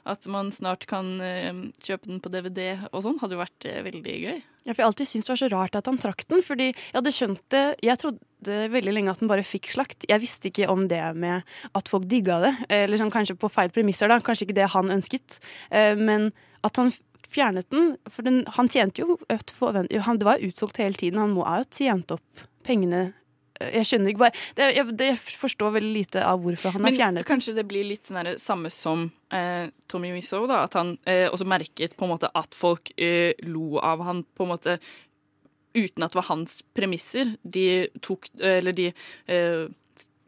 At 0.05 0.27
man 0.27 0.51
snart 0.51 0.85
kan 0.87 1.19
eh, 1.19 1.51
kjøpe 1.83 2.05
den 2.07 2.21
på 2.21 2.29
DVD 2.31 2.77
og 2.93 3.03
sånn, 3.03 3.19
hadde 3.19 3.35
jo 3.35 3.43
vært 3.43 3.65
eh, 3.65 3.81
veldig 3.83 4.15
gøy. 4.23 4.41
Ja, 4.67 4.73
for 4.73 4.81
Jeg 4.83 4.87
alltid 4.91 5.07
syntes 5.07 5.27
det 5.27 5.33
var 5.33 5.41
så 5.43 5.51
rart 5.53 5.75
at 5.79 5.85
han 5.87 5.97
trakk 5.97 6.25
den. 6.27 6.41
fordi 6.43 6.65
Jeg 6.73 6.93
hadde 6.93 7.13
skjønt 7.15 7.41
det, 7.49 7.65
jeg 7.81 7.97
trodde 8.01 8.57
veldig 8.73 8.93
lenge 8.93 9.09
at 9.13 9.19
den 9.19 9.29
bare 9.31 9.43
fikk 9.47 9.69
slakt. 9.71 10.03
Jeg 10.09 10.19
visste 10.19 10.49
ikke 10.51 10.67
om 10.69 10.87
det 10.91 10.99
med 11.15 11.43
at 11.73 11.87
folk 11.87 12.03
digga 12.11 12.41
det. 12.43 12.51
Eller 12.69 12.97
sånn 12.99 13.11
kanskje 13.13 13.37
på 13.39 13.49
feil 13.49 13.69
premisser, 13.71 14.09
da. 14.11 14.19
Kanskje 14.19 14.43
ikke 14.49 14.57
det 14.59 14.69
han 14.75 14.91
ønsket. 14.91 15.39
Men 15.71 16.33
at 16.67 16.75
han 16.75 16.91
fjernet 17.29 17.69
den 17.73 17.97
For 18.09 18.23
den, 18.27 18.43
han 18.57 18.67
tjente 18.71 19.03
jo 19.03 19.17
økt 19.29 19.51
forvent... 19.51 19.91
han- 20.05 20.17
Det 20.19 20.25
var 20.25 20.39
utsolgt 20.43 20.77
hele 20.77 20.93
tiden. 20.95 21.19
Han 21.19 21.33
må 21.35 21.45
ha 21.45 21.63
tjent 21.71 22.11
opp 22.11 22.47
pengene 22.63 23.13
Eh, 23.59 23.71
Jeg 23.79 23.85
skjønner 23.89 24.11
ikke 24.11 24.19
bare 24.21 24.35
det, 24.55 24.65
jeg, 24.75 24.85
det, 24.99 25.05
jeg 25.07 25.17
forstår 25.41 25.71
veldig 25.73 25.93
lite 25.95 26.21
av 26.21 26.43
hvorfor 26.43 26.75
han 26.75 26.83
har 26.85 26.91
fjernet 26.93 27.23
den. 27.23 27.25
kanskje 27.25 27.55
det 27.57 27.63
blir 27.65 27.87
litt 27.89 28.05
sånn 28.05 28.27
samme 28.37 28.69
som 28.69 29.07
eh, 29.33 29.71
Tommy 29.89 30.11
Wiseau, 30.13 30.45
da. 30.45 30.59
At 30.67 30.75
han 30.77 30.91
eh, 31.09 31.25
også 31.31 31.47
merket 31.49 31.95
på 31.97 32.05
en 32.05 32.11
måte 32.13 32.29
at 32.37 32.53
folk 32.53 32.91
eh, 33.01 33.33
lo 33.49 33.79
av 33.81 34.03
han 34.05 34.21
på 34.37 34.45
en 34.45 34.51
måte 34.53 34.77
uten 35.73 36.03
at 36.05 36.13
det 36.13 36.19
var 36.21 36.29
hans 36.29 36.59
premisser. 36.77 37.33
De 37.43 37.87
tok 38.01 38.29
Eller 38.37 38.73
de 38.77 38.91
eh, 39.25 39.65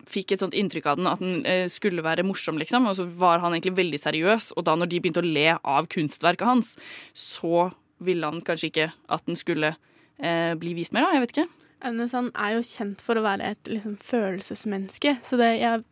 fikk 0.10 0.34
et 0.34 0.44
sånt 0.44 0.57
inntrykk 0.57 0.90
av 0.90 0.99
den 0.99 1.10
at 1.10 1.22
den 1.23 1.44
eh, 1.48 1.68
skulle 1.72 2.06
være 2.06 2.26
morsom, 2.27 2.60
liksom. 2.61 2.88
Og 2.90 2.98
så 2.99 3.06
var 3.19 3.44
han 3.44 3.56
egentlig 3.56 3.77
veldig 3.80 4.02
seriøs, 4.02 4.52
og 4.57 4.65
da 4.68 4.76
når 4.80 4.91
de 4.91 5.03
begynte 5.03 5.23
å 5.23 5.30
le 5.30 5.53
av 5.57 5.90
kunstverket 5.91 6.49
hans, 6.49 6.73
så 7.14 7.69
ville 8.03 8.27
han 8.27 8.44
kanskje 8.45 8.72
ikke 8.72 8.90
at 9.11 9.26
den 9.27 9.40
skulle 9.40 9.73
eh, 10.18 10.53
bli 10.60 10.76
vist 10.77 10.95
mer, 10.95 11.07
da. 11.07 11.15
Jeg 11.18 11.26
vet 11.26 11.36
ikke. 11.36 11.49
Agnes 11.90 12.15
han 12.15 12.31
er 12.36 12.57
jo 12.57 12.65
kjent 12.68 13.03
for 13.03 13.19
å 13.19 13.23
være 13.23 13.53
et 13.53 13.72
liksom, 13.72 13.95
følelsesmenneske, 14.03 15.15
så 15.23 15.40
det, 15.40 15.53
jeg 15.61 15.86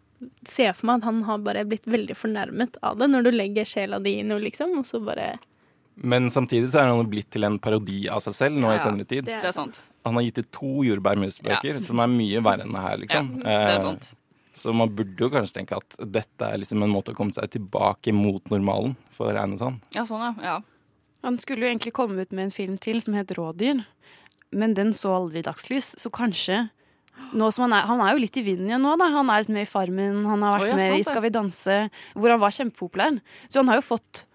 ser 0.50 0.74
for 0.76 0.90
meg 0.90 1.02
at 1.02 1.08
han 1.08 1.22
har 1.28 1.44
bare 1.46 1.68
blitt 1.70 1.86
veldig 1.88 2.16
fornærmet 2.18 2.80
av 2.86 2.98
det, 3.00 3.10
når 3.12 3.28
du 3.28 3.32
legger 3.36 3.70
sjela 3.70 4.02
di 4.04 4.18
i 4.20 4.26
noe, 4.26 4.42
liksom, 4.44 4.74
og 4.82 4.88
så 4.90 5.00
bare 5.04 5.36
Men 5.98 6.30
samtidig 6.30 6.70
så 6.70 6.84
er 6.84 6.92
han 6.92 7.10
blitt 7.10 7.30
til 7.34 7.44
en 7.48 7.58
parodi 7.60 8.04
av 8.12 8.22
seg 8.22 8.36
selv 8.38 8.60
nå 8.62 8.70
i 8.70 8.76
Ja, 8.78 8.84
senere 8.86 9.08
tid. 9.10 9.26
det 9.26 9.40
er 9.42 9.56
sant. 9.56 9.80
Han 10.06 10.14
har 10.20 10.28
gitt 10.28 10.44
ut 10.44 10.52
to 10.54 10.84
jordbærmusbøker, 10.86 11.82
som 11.84 12.00
er 12.04 12.12
mye 12.12 12.42
verre 12.46 12.68
enn 12.68 12.76
det 12.76 12.84
her, 12.84 12.98
liksom. 13.02 13.32
Ja, 13.40 13.44
det 13.44 13.58
er 13.58 13.76
Eh, 13.78 13.82
sant. 13.82 14.14
Så 14.58 14.74
man 14.74 14.90
burde 14.90 15.18
jo 15.22 15.30
kanskje 15.30 15.60
tenke 15.60 15.78
at 15.78 15.98
dette 16.02 16.42
er 16.42 16.58
liksom 16.58 16.82
en 16.84 16.90
måte 16.90 17.14
å 17.14 17.18
komme 17.18 17.34
seg 17.34 17.50
tilbake 17.54 18.14
mot 18.14 18.42
normalen 18.50 18.96
for. 19.14 19.34
Ja, 19.34 19.46
sånn, 19.58 19.82
ja. 19.94 20.34
ja. 20.42 20.56
Han 21.24 21.38
skulle 21.42 21.66
jo 21.66 21.70
egentlig 21.72 21.94
komme 21.94 22.22
ut 22.22 22.32
med 22.32 22.46
en 22.48 22.52
film 22.52 22.78
til 22.78 23.02
som 23.02 23.14
het 23.18 23.34
Rådyr, 23.38 23.84
men 24.52 24.74
den 24.74 24.94
så 24.94 25.14
aldri 25.18 25.44
dagslys, 25.46 25.96
så 26.00 26.10
kanskje 26.14 26.70
nå 27.34 27.50
som 27.52 27.66
han, 27.66 27.74
er, 27.74 27.86
han 27.90 28.02
er 28.06 28.14
jo 28.14 28.22
litt 28.22 28.38
i 28.38 28.44
vinden 28.46 28.70
igjen 28.70 28.82
nå, 28.86 28.96
da. 28.98 29.10
Han 29.12 29.30
er 29.30 29.42
liksom 29.42 29.58
med 29.58 29.66
i 29.66 29.70
Farmen, 29.70 30.26
han 30.30 30.42
har 30.46 30.58
vært 30.58 30.64
oh, 30.64 30.70
ja, 30.70 30.76
med 30.78 31.00
i. 31.00 31.04
Skal 31.04 31.22
vi 31.26 31.30
danse, 31.34 31.78
hvor 32.16 32.34
han 32.34 32.40
var 32.42 32.54
kjempepopulær. 32.56 33.18
Så 33.50 33.60
han 33.62 33.72
har 33.74 33.82
jo 33.82 33.86
fått 33.90 34.26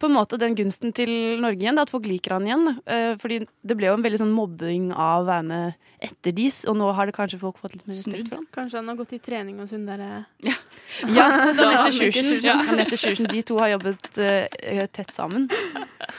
på 0.00 0.08
en 0.08 0.16
måte 0.16 0.38
den 0.40 0.56
gunsten 0.58 0.94
til 0.96 1.10
Norge 1.42 1.60
igjen, 1.60 1.78
da, 1.78 1.84
at 1.86 1.92
folk 1.92 2.08
liker 2.08 2.36
han 2.38 2.48
igjen. 2.48 2.66
Uh, 2.88 3.14
fordi 3.20 3.42
det 3.44 3.76
ble 3.78 3.90
jo 3.90 3.96
en 3.98 4.04
veldig 4.04 4.22
sånn 4.22 4.34
mobbing 4.34 4.90
av 4.96 5.28
Aune 5.40 5.60
etter 6.00 6.32
dis, 6.32 6.62
og 6.64 6.78
nå 6.80 6.88
har 6.96 7.10
det 7.10 7.14
kanskje 7.16 7.40
folk 7.42 7.58
fått 7.60 7.76
litt 7.76 7.86
mer 7.86 7.96
respekt 7.98 8.30
for 8.30 8.40
ham. 8.40 8.46
Kanskje 8.54 8.80
han 8.80 8.88
har 8.88 8.96
gått 8.96 9.12
i 9.12 9.20
trening 9.20 9.58
hos 9.60 9.74
hun 9.76 9.84
derre 9.88 10.24
Ja, 10.40 10.56
så 11.54 11.66
Anette 11.66 11.92
Sjursen. 11.92 12.32
Ja. 12.40 12.56
Sjursen, 12.96 13.28
de 13.28 13.42
to 13.44 13.58
har 13.60 13.74
jobbet 13.74 14.08
uh, 14.16 14.86
tett 14.88 15.12
sammen. 15.12 15.48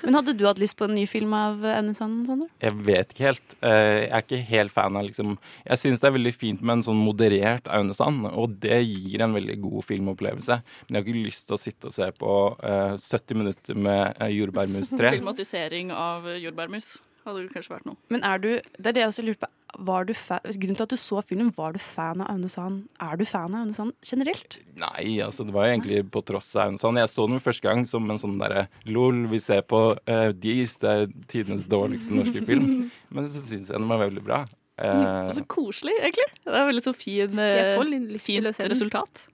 Men 0.06 0.18
hadde 0.20 0.36
du 0.38 0.46
hatt 0.46 0.62
lyst 0.62 0.78
på 0.78 0.86
en 0.86 0.96
ny 0.96 1.08
film 1.10 1.34
av 1.36 1.66
Aune 1.66 1.96
Sand, 1.98 2.28
Sander? 2.30 2.52
Jeg 2.62 2.78
vet 2.86 3.16
ikke 3.16 3.28
helt. 3.32 3.58
Uh, 3.60 3.72
Jeg 3.72 4.12
er 4.12 4.24
ikke 4.26 4.42
helt 4.52 4.74
fan 4.74 4.98
av 4.98 5.06
liksom 5.08 5.34
Jeg 5.66 5.80
syns 5.82 6.02
det 6.02 6.10
er 6.10 6.16
veldig 6.16 6.34
fint 6.36 6.62
med 6.62 6.78
en 6.78 6.86
sånn 6.86 7.02
moderert 7.02 7.68
Aune 7.74 7.96
Sand, 7.98 8.28
og 8.30 8.58
det 8.64 8.80
gir 8.86 9.26
en 9.26 9.36
veldig 9.36 9.58
god 9.64 9.86
filmopplevelse. 9.88 10.62
Men 10.88 10.98
jeg 10.98 11.02
har 11.02 11.10
ikke 11.10 11.26
lyst 11.28 11.48
til 11.50 11.58
å 11.58 11.62
sitte 11.62 11.90
og 11.90 11.96
se 11.96 12.08
på 12.18 12.36
eh, 12.68 12.96
70 13.02 13.40
minutter 13.42 13.71
med 13.76 14.18
jordbærmustre. 14.32 14.36
Jordbærmus 14.36 14.94
3. 14.98 15.14
Filmatisering 15.18 15.96
av 15.96 16.28
jordbærmus 16.42 16.94
hadde 17.26 17.44
jo 17.44 17.50
kanskje 17.54 17.76
vært 17.76 17.88
noe. 17.90 17.98
Men 18.14 18.24
er 18.26 18.42
du, 18.42 18.52
det 18.78 18.92
er 18.92 18.96
det 18.96 19.04
jeg 19.04 19.14
også 19.14 19.26
lurte 19.26 19.46
på. 19.46 19.52
Var 19.88 20.04
du 20.04 20.12
fa 20.18 20.38
grunnen 20.44 20.76
til 20.76 20.84
at 20.84 20.92
du 20.92 21.00
så 21.00 21.22
filmen, 21.24 21.52
var 21.56 21.76
du 21.76 21.80
fan 21.80 22.20
av 22.20 22.34
Aune 22.34 22.50
Sand? 22.52 22.82
Er 23.00 23.16
du 23.20 23.24
fan 23.28 23.54
av 23.56 23.62
Aune 23.64 23.76
Sand 23.78 23.94
generelt? 24.04 24.58
Nei, 24.82 25.14
altså 25.24 25.46
det 25.48 25.56
var 25.56 25.70
jo 25.70 25.76
egentlig 25.78 26.02
på 26.12 26.24
tross 26.28 26.50
av 26.58 26.66
Aunesand. 26.66 27.00
Jeg 27.00 27.12
så 27.14 27.28
den 27.32 27.44
første 27.44 27.68
gang 27.70 27.86
som 27.88 28.10
en 28.12 28.20
sånn 28.20 28.36
derre 28.42 28.66
lol, 28.90 29.24
vi 29.32 29.40
ser 29.44 29.64
på 29.64 29.84
uh, 29.96 30.30
Dis, 30.36 30.76
det 30.82 30.92
er 30.92 31.14
tidenes 31.32 31.70
dårligste 31.72 32.18
norske 32.18 32.44
film. 32.48 32.90
Men 33.16 33.30
så 33.32 33.44
syns 33.46 33.72
jeg 33.72 33.78
den 33.78 33.88
var 33.92 34.04
veldig 34.04 34.26
bra. 34.26 34.42
Eh, 34.82 35.32
Så 35.38 35.46
koselig, 35.52 35.94
egentlig. 36.02 36.28
Det 36.44 36.58
er 36.58 36.68
veldig 36.68 36.84
så 36.84 36.94
fin, 36.98 37.38
uh, 37.38 37.86
den. 37.86 38.72
resultat. 38.74 39.28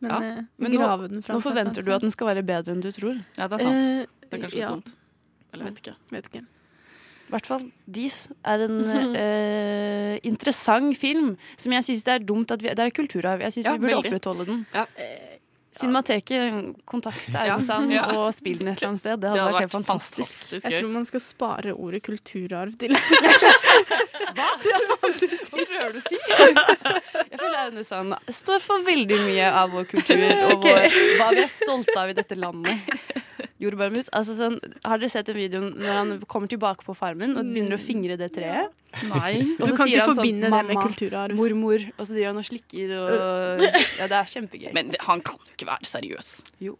Men, 0.00 0.10
Ja. 0.10 0.20
eh, 0.38 0.44
Men 0.58 0.72
nå, 0.72 1.08
den 1.08 1.22
fram 1.22 1.36
nå 1.36 1.42
fra 1.42 1.50
forventer 1.50 1.84
du 1.84 1.92
at 1.92 2.00
den 2.00 2.10
skal 2.10 2.26
være 2.30 2.42
bedre 2.46 2.72
enn 2.72 2.80
du 2.80 2.90
tror. 2.92 3.18
Ja, 3.36 3.48
det 3.48 3.60
er 3.60 3.64
sant. 3.64 3.76
Eh, 3.76 4.06
det 4.30 4.32
er 4.32 4.42
kanskje 4.46 4.60
litt 4.60 4.68
dumt. 4.72 4.92
Eller 5.52 5.64
vet 5.68 5.80
ikke. 5.82 5.94
Vet 6.10 6.30
ikke. 6.30 6.42
I 7.30 7.32
hvert 7.32 7.46
fall 7.46 7.64
Dis 7.86 8.28
er 8.44 8.62
en 8.64 8.78
eh, 9.14 10.18
interessant 10.26 10.96
film 10.98 11.36
som 11.56 11.72
jeg 11.76 11.84
syns 11.86 12.02
det 12.08 12.14
er 12.16 12.24
dumt 12.26 12.50
at 12.50 12.60
vi 12.62 12.68
Det 12.74 12.78
er 12.86 12.90
kulturarv. 12.90 13.40
Jeg 13.44 13.52
syns 13.52 13.66
Ja, 13.68 13.72
vi 13.76 13.84
burde 13.86 13.94
veldig. 14.00 14.10
opprettholde 14.10 14.46
den. 14.46 14.66
Ja. 14.74 14.86
Cinemateket, 15.70 16.76
kontakt 16.84 17.28
Ja. 17.30 17.56
Ja. 17.90 18.06
og 18.18 18.34
spill 18.34 18.58
den 18.58 18.68
et 18.72 18.80
eller 18.80 18.88
annet 18.88 19.00
sted. 19.04 19.20
Det 19.22 19.30
hadde, 19.30 19.44
vært 19.52 19.60
helt 19.60 19.76
fantastisk. 19.76 20.48
Jeg 20.64 20.80
tror 20.80 20.90
man 20.90 21.06
skal 21.06 21.20
spare 21.22 21.74
ordet 21.78 22.02
kulturarv 22.02 22.74
til 22.80 22.96
Hva 24.30 24.48
prøver 25.70 25.92
du 25.94 25.98
å 25.98 26.02
si? 26.04 26.18
Jeg 26.18 27.38
føler 27.38 27.58
Aune 27.64 27.84
Sand 27.86 28.14
står 28.34 28.62
for 28.64 28.82
veldig 28.86 29.18
mye 29.28 29.50
av 29.62 29.70
vår 29.74 29.86
kultur 29.90 30.26
og 30.50 30.66
vår, 30.66 30.86
hva 31.20 31.30
vi 31.34 31.44
er 31.44 31.50
stolte 31.50 31.96
av 31.98 32.10
i 32.12 32.16
dette 32.18 32.38
landet. 32.38 32.78
Jordbærmus. 33.60 34.08
Altså 34.16 34.34
sånn, 34.38 34.56
har 34.86 35.00
dere 35.00 35.12
sett 35.12 35.28
den 35.28 35.36
videoen 35.36 35.72
når 35.76 35.96
han 35.98 36.12
kommer 36.30 36.50
tilbake 36.50 36.86
på 36.86 36.94
farmen 36.96 37.34
og 37.36 37.44
begynner 37.44 37.76
å 37.76 37.80
fingre 37.82 38.16
det 38.20 38.30
treet? 38.36 38.72
Nei. 39.10 39.34
Og 39.60 39.68
så 39.70 39.86
sier 39.86 40.02
han 40.02 40.16
sånn 40.16 40.40
mamma, 40.50 40.86
mormor, 41.38 41.84
og 41.94 42.02
så 42.02 42.16
driver 42.16 42.32
han 42.32 42.40
og 42.40 42.46
slikker 42.48 42.94
og 42.96 43.62
Ja, 44.00 44.08
det 44.10 44.16
er 44.18 44.30
kjempegøy. 44.32 44.72
Men 44.74 44.90
det, 44.90 44.98
han 45.06 45.22
kan 45.22 45.38
jo 45.38 45.54
ikke 45.54 45.68
være 45.68 45.86
seriøs. 45.86 46.32
Jo. 46.64 46.74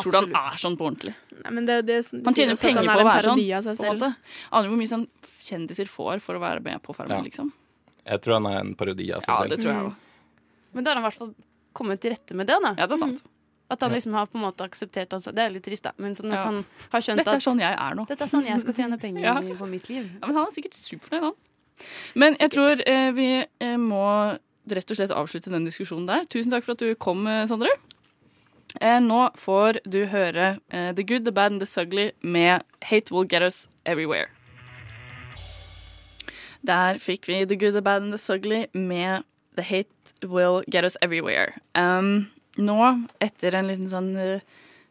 Tror 0.00 0.16
du 0.16 0.18
han 0.18 0.36
er 0.40 0.58
sånn 0.58 0.76
på 0.80 0.88
ordentlig? 0.88 1.14
Nei, 1.44 1.52
men 1.54 1.68
det, 1.68 1.76
det, 1.88 2.00
Han 2.10 2.36
tjener 2.36 2.56
også 2.56 2.66
penger 2.66 2.80
han 2.82 2.90
på 2.90 3.04
å 3.04 3.08
være 3.10 3.62
sånn. 3.68 4.06
Aner 4.50 4.72
hvor 4.72 4.80
mye 4.80 4.90
sånn 4.90 5.06
kjendiser 5.44 5.90
får 5.90 6.22
for 6.24 6.38
å 6.38 6.42
være 6.42 6.64
med 6.64 6.82
på 6.84 6.96
Farmen, 6.96 7.20
Ja. 7.20 7.26
liksom? 7.28 7.52
jeg 8.10 8.22
tror 8.24 8.38
han 8.40 8.46
er 8.50 8.58
en 8.64 8.72
parodi 8.74 9.10
av 9.12 9.20
seg 9.22 9.30
Ja, 9.34 9.42
selv. 9.42 9.52
det 9.52 9.60
tror 9.62 9.70
jeg 9.72 9.84
òg. 9.90 9.94
Men 10.72 10.84
da 10.84 10.90
har 10.90 10.98
han 10.98 11.04
i 11.04 11.06
hvert 11.08 11.18
fall 11.20 11.34
kommet 11.76 12.00
til 12.02 12.14
rette 12.14 12.34
med 12.34 12.48
det, 12.50 12.56
da. 12.64 12.74
Ja, 12.78 12.86
det 12.88 12.96
er 12.96 13.02
sant. 13.02 13.22
At 13.70 13.80
han 13.86 13.92
liksom 13.94 14.12
har 14.18 14.26
på 14.26 14.34
en 14.38 14.42
måte 14.42 14.64
akseptert 14.66 15.12
altså, 15.14 15.30
Det 15.32 15.42
er 15.44 15.50
litt 15.54 15.62
trist, 15.62 15.84
da, 15.86 15.92
men 16.02 16.14
sånn 16.18 16.32
at 16.32 16.40
Ja. 16.40 16.42
han 16.48 16.64
har 16.90 17.00
skjønt 17.00 17.20
at 17.20 17.24
Dette 17.24 17.36
er 17.36 17.44
sånn 17.44 17.60
jeg 17.62 17.76
er 17.78 17.94
nå. 17.94 18.06
Dette 18.08 18.24
er 18.26 18.30
sånn 18.32 18.44
jeg 18.48 18.60
skal 18.64 18.74
tjene 18.74 18.98
penger 18.98 19.22
Ja. 19.28 19.34
på 19.60 19.68
mitt 19.70 19.88
liv. 19.88 20.08
Ja, 20.20 20.26
men 20.26 20.36
han 20.40 20.46
er 20.48 20.54
sikkert 20.56 20.74
superfornøyd, 20.74 21.22
han. 21.22 21.36
Men 22.14 22.36
jeg 22.40 22.50
tror 22.50 22.82
eh, 22.86 23.10
vi 23.16 23.28
eh, 23.60 23.76
må 23.78 24.02
rett 24.70 24.90
og 24.90 24.96
slett 24.98 25.10
avslutte 25.14 25.50
den 25.54 25.64
diskusjonen 25.64 26.06
der. 26.10 26.26
Tusen 26.28 26.50
takk 26.52 26.64
for 26.66 26.72
at 26.72 26.82
du 26.82 26.94
kom, 26.94 27.22
eh, 27.30 27.46
Sondre. 27.46 27.70
Eh, 28.80 28.98
nå 29.02 29.30
får 29.38 29.80
du 29.88 30.04
høre 30.06 30.60
eh, 30.70 30.92
The 30.94 31.02
Good, 31.02 31.24
The 31.24 31.32
Bad 31.32 31.52
and 31.52 31.60
The 31.62 31.66
Sugly 31.66 32.10
med 32.22 32.62
Hate 32.82 33.10
Will 33.14 33.24
Get 33.26 33.42
Us 33.42 33.68
Everywhere. 33.86 34.28
Der 36.66 36.98
fikk 37.00 37.26
vi 37.28 37.44
The 37.46 37.56
Good, 37.56 37.72
The 37.74 37.80
Bad 37.82 38.02
and 38.02 38.12
The 38.12 38.18
Sugly 38.18 38.66
med 38.74 39.22
The 39.56 39.62
Hate 39.62 40.26
Will 40.28 40.62
Get 40.70 40.84
Us 40.84 40.96
Everywhere. 41.02 41.54
Um, 41.74 42.28
nå, 42.58 42.80
etter 43.22 43.54
en 43.58 43.70
liten 43.70 43.90
sånn 43.90 44.10
eh, 44.18 44.42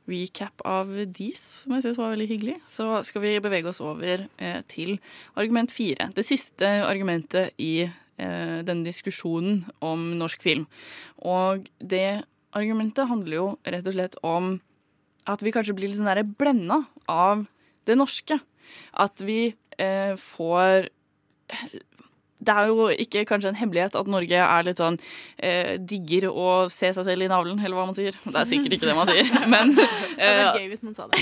recap 0.09 0.63
av 0.67 0.89
Dis, 1.13 1.41
som 1.63 1.75
jeg 1.75 1.85
syns 1.85 1.99
var 1.99 2.13
veldig 2.13 2.29
hyggelig, 2.29 2.57
så 2.69 3.01
skal 3.07 3.23
vi 3.25 3.35
bevege 3.43 3.69
oss 3.71 3.81
over 3.83 4.25
eh, 4.41 4.61
til 4.71 4.97
argument 5.39 5.73
fire. 5.73 6.09
Det 6.15 6.25
siste 6.27 6.69
argumentet 6.85 7.53
i 7.61 7.83
eh, 7.85 8.59
denne 8.65 8.87
diskusjonen 8.87 9.63
om 9.85 10.11
norsk 10.19 10.43
film. 10.45 10.65
Og 11.21 11.69
det 11.79 12.23
argumentet 12.57 13.09
handler 13.09 13.35
jo 13.35 13.47
rett 13.67 13.87
og 13.87 13.97
slett 13.97 14.17
om 14.25 14.55
at 15.29 15.43
vi 15.45 15.53
kanskje 15.53 15.75
blir 15.77 15.91
litt 15.91 15.99
sånn 15.99 16.35
blenda 16.39 16.83
av 17.11 17.45
det 17.89 17.97
norske. 17.99 18.39
At 18.97 19.21
vi 19.25 19.51
eh, 19.77 20.15
får 20.17 20.89
det 22.39 22.53
er 22.55 22.69
jo 22.71 22.85
ikke 23.03 23.25
kanskje 23.27 23.49
en 23.51 23.57
hemmelighet 23.59 23.95
at 23.99 24.07
Norge 24.07 24.37
er 24.39 24.63
litt 24.63 24.79
sånn 24.79 24.95
eh, 25.43 25.73
digger 25.77 26.29
å 26.31 26.45
se 26.71 26.87
seg 26.95 27.03
selv 27.07 27.25
i 27.25 27.27
navlen, 27.27 27.59
eller 27.59 27.75
hva 27.75 27.83
man 27.89 27.97
sier. 27.97 28.15
Det 28.23 28.35
er 28.39 28.47
sikkert 28.47 28.77
ikke 28.77 28.87
det 28.87 28.95
man 28.95 29.09
sier, 29.11 29.27
men 29.53 29.73
eh, 29.75 30.39
det 30.39 30.61
gøy 30.61 30.69
hvis 30.71 30.83
man 30.87 30.95
sa 30.95 31.07
det. 31.11 31.19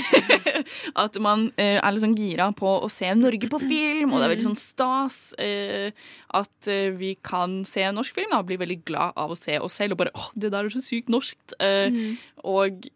at 1.04 1.18
man 1.24 1.48
eh, 1.58 1.76
er 1.80 1.90
litt 1.96 2.04
sånn 2.04 2.14
gira 2.18 2.46
på 2.54 2.76
å 2.86 2.90
se 2.92 3.10
Norge 3.18 3.50
på 3.50 3.58
film, 3.64 4.12
og 4.12 4.20
det 4.22 4.28
er 4.28 4.32
veldig 4.36 4.46
sånn 4.46 4.60
stas 4.62 5.18
eh, 5.42 5.90
at 6.38 6.70
eh, 6.70 6.92
vi 6.94 7.16
kan 7.26 7.60
se 7.66 7.82
norsk 7.94 8.14
film. 8.14 8.30
Da, 8.36 8.42
bli 8.46 8.60
veldig 8.62 8.78
glad 8.86 9.18
av 9.18 9.34
å 9.34 9.38
se 9.38 9.58
oss 9.58 9.80
selv 9.82 9.96
og 9.96 10.04
bare 10.04 10.14
åh, 10.14 10.30
det 10.38 10.52
der 10.54 10.68
er 10.68 10.74
så 10.74 10.84
sykt 10.84 11.10
norskt. 11.12 11.56
Eh, 11.58 11.88
Mhm. 11.88 12.16
Og 12.48 12.86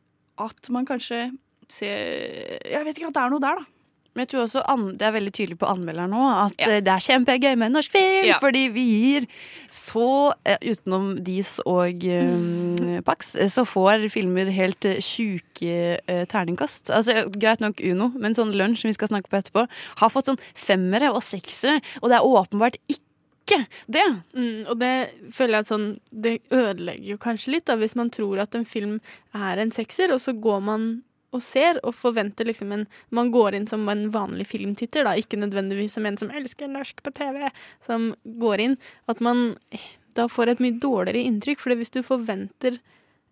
at 0.42 0.68
man 0.74 0.84
kanskje 0.86 1.30
ser 1.70 2.58
Jeg 2.68 2.84
vet 2.84 2.98
ikke 2.98 3.08
at 3.10 3.16
det 3.16 3.22
er 3.22 3.30
noe 3.32 3.42
der, 3.42 3.58
da. 3.62 3.64
Men 4.12 4.24
jeg 4.24 4.32
tror 4.32 4.42
også 4.44 4.62
det 4.98 5.06
er 5.06 5.14
veldig 5.14 5.32
tydelig 5.32 5.58
på 5.60 5.68
anmelderen 5.70 6.12
nå 6.12 6.22
at 6.44 6.58
ja. 6.60 6.80
det 6.84 6.92
er 6.92 7.04
kjempegøy 7.06 7.54
med 7.60 7.72
norsk 7.72 7.94
film, 7.94 8.26
Ja. 8.28 8.38
fordi 8.42 8.66
vi 8.74 8.84
gir 8.88 9.26
så 9.72 10.32
eh, 10.44 10.58
Utenom 10.68 11.14
Dis 11.24 11.54
og 11.64 12.04
um, 12.04 12.98
Pax, 13.06 13.34
eh, 13.34 13.48
så 13.48 13.64
får 13.68 14.04
filmer 14.12 14.50
helt 14.52 14.84
eh, 14.88 15.00
sjuke 15.02 15.78
uh, 15.96 16.24
terningkast. 16.28 16.90
Altså, 16.92 17.24
greit 17.32 17.62
nok 17.64 17.80
Uno, 17.80 18.10
men 18.20 18.36
sånn 18.36 18.52
lunsj 18.56 18.82
som 18.84 18.92
vi 18.92 18.98
skal 18.98 19.12
snakke 19.12 19.32
på 19.32 19.40
etterpå, 19.40 19.64
har 20.02 20.12
fått 20.12 20.28
sånn 20.28 20.42
femmere 20.52 21.12
og 21.12 21.22
seksere, 21.24 21.80
og 22.02 22.12
det 22.12 22.18
er 22.18 22.28
åpenbart 22.28 22.76
ikke 22.92 23.62
det. 23.90 24.04
Mm, 24.36 24.68
og 24.70 24.76
det 24.80 24.92
føler 25.34 25.56
jeg 25.58 25.64
at 25.64 25.70
sånn 25.72 25.86
Det 26.12 26.36
ødelegger 26.54 27.08
jo 27.14 27.18
kanskje 27.20 27.56
litt, 27.56 27.66
da, 27.66 27.78
hvis 27.80 27.96
man 27.98 28.12
tror 28.14 28.44
at 28.44 28.54
en 28.54 28.68
film 28.68 29.00
er 29.34 29.62
en 29.62 29.72
sekser, 29.74 30.12
og 30.14 30.20
så 30.22 30.36
går 30.36 30.60
man 30.68 30.86
og 31.32 31.42
ser 31.44 31.80
og 31.82 31.94
forventer 31.96 32.48
liksom 32.48 32.72
en 32.74 32.86
Man 33.10 33.30
går 33.32 33.56
inn 33.56 33.66
som 33.66 33.88
en 33.88 34.04
vanlig 34.12 34.46
filmtitter, 34.50 35.06
da, 35.08 35.16
ikke 35.16 35.40
nødvendigvis 35.40 35.96
som 35.96 36.06
en 36.06 36.18
som 36.20 36.30
elsker 36.30 36.70
norsk 36.70 37.02
på 37.02 37.12
TV, 37.16 37.48
som 37.86 38.12
går 38.24 38.66
inn. 38.66 38.76
At 39.08 39.20
man 39.20 39.52
da 40.16 40.28
får 40.28 40.52
et 40.52 40.62
mye 40.62 40.78
dårligere 40.80 41.24
inntrykk, 41.24 41.62
for 41.62 41.76
hvis 41.76 41.94
du 41.94 42.02
forventer 42.04 42.78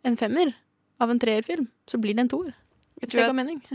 en 0.06 0.16
femmer 0.16 0.54
av 1.00 1.12
en 1.12 1.20
treerfilm, 1.20 1.68
så 1.88 2.00
blir 2.00 2.16
det 2.16 2.26
en 2.26 2.32
toer. 2.32 2.54
Jeg 3.00 3.08
Hvis 3.08 3.12
tror 3.12 3.22
det 3.22 3.28
ga 3.32 3.36
mening. 3.36 3.60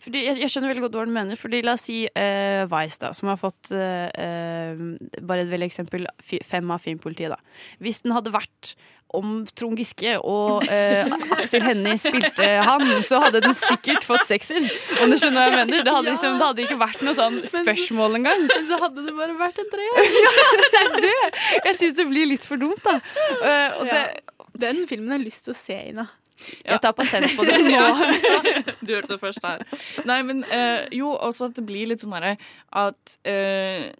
Fordi 0.00 0.22
jeg, 0.24 0.38
jeg 0.40 0.52
skjønner 0.52 0.72
veldig 0.72 0.84
godt 0.86 0.96
hva 0.96 1.04
du 1.04 1.12
mener. 1.12 1.36
Fordi 1.36 1.60
La 1.66 1.74
oss 1.76 1.84
si 1.88 1.98
uh, 2.08 2.62
Vice, 2.70 3.00
da, 3.02 3.10
som 3.16 3.28
har 3.28 3.36
fått 3.40 3.72
uh, 3.76 4.06
uh, 4.08 5.20
Bare 5.20 5.44
et 5.44 5.50
veldig 5.50 5.68
eksempel 5.68 6.08
fem 6.24 6.72
av 6.72 6.80
Filmpolitiet. 6.84 7.34
da. 7.34 7.60
Hvis 7.84 8.00
den 8.06 8.14
hadde 8.16 8.32
vært 8.32 8.74
om 9.16 9.40
Trond 9.58 9.78
Giske 9.80 10.14
og 10.18 10.66
eh, 10.70 11.08
Aksel 11.34 11.64
Hennie 11.64 11.98
spilte 12.00 12.46
han, 12.66 12.84
så 13.06 13.20
hadde 13.24 13.42
den 13.44 13.56
sikkert 13.58 14.06
fått 14.06 14.28
sekser. 14.28 14.62
Om 15.02 15.10
du 15.12 15.18
skjønner 15.18 15.40
hva 15.40 15.46
jeg 15.48 15.56
mener? 15.56 15.84
Det 15.86 15.94
hadde, 15.96 16.12
liksom, 16.12 16.38
det 16.38 16.48
hadde 16.50 16.64
ikke 16.66 16.78
vært 16.80 17.02
noe 17.06 17.16
sånn 17.18 17.40
spørsmål 17.50 18.20
engang. 18.20 18.46
Men 18.46 18.68
så 18.70 18.78
hadde 18.84 19.06
det 19.08 19.16
bare 19.16 19.36
vært 19.40 19.60
en 19.62 19.70
treer. 19.72 20.00
ja, 20.24 20.32
det 20.62 20.84
er 20.84 20.96
det! 21.06 21.18
Jeg 21.70 21.78
syns 21.82 21.98
det 21.98 22.08
blir 22.10 22.30
litt 22.30 22.46
for 22.48 22.60
dumt, 22.60 22.82
da. 22.86 22.98
Uh, 23.42 23.80
og 23.80 23.90
det, 23.90 24.02
Den 24.60 24.84
filmen 24.90 25.14
har 25.14 25.20
jeg 25.20 25.30
lyst 25.30 25.46
til 25.48 25.56
å 25.56 25.58
se, 25.58 25.78
Ina. 25.90 26.06
Jeg 26.64 26.80
tar 26.82 26.94
patent 26.96 27.34
på 27.36 27.44
det 27.48 27.58
nå. 27.64 27.72
Ja. 27.74 27.88
Du 28.86 28.94
hørte 28.94 29.14
det 29.14 29.20
først 29.20 29.44
her. 29.44 29.64
Nei, 30.08 30.20
men 30.26 30.44
uh, 30.48 30.86
jo, 30.94 31.12
også 31.12 31.50
at 31.50 31.58
det 31.58 31.66
blir 31.68 31.90
litt 31.90 32.04
sånn 32.04 32.16
herre 32.16 32.36
at 32.80 33.18
uh, 33.28 33.90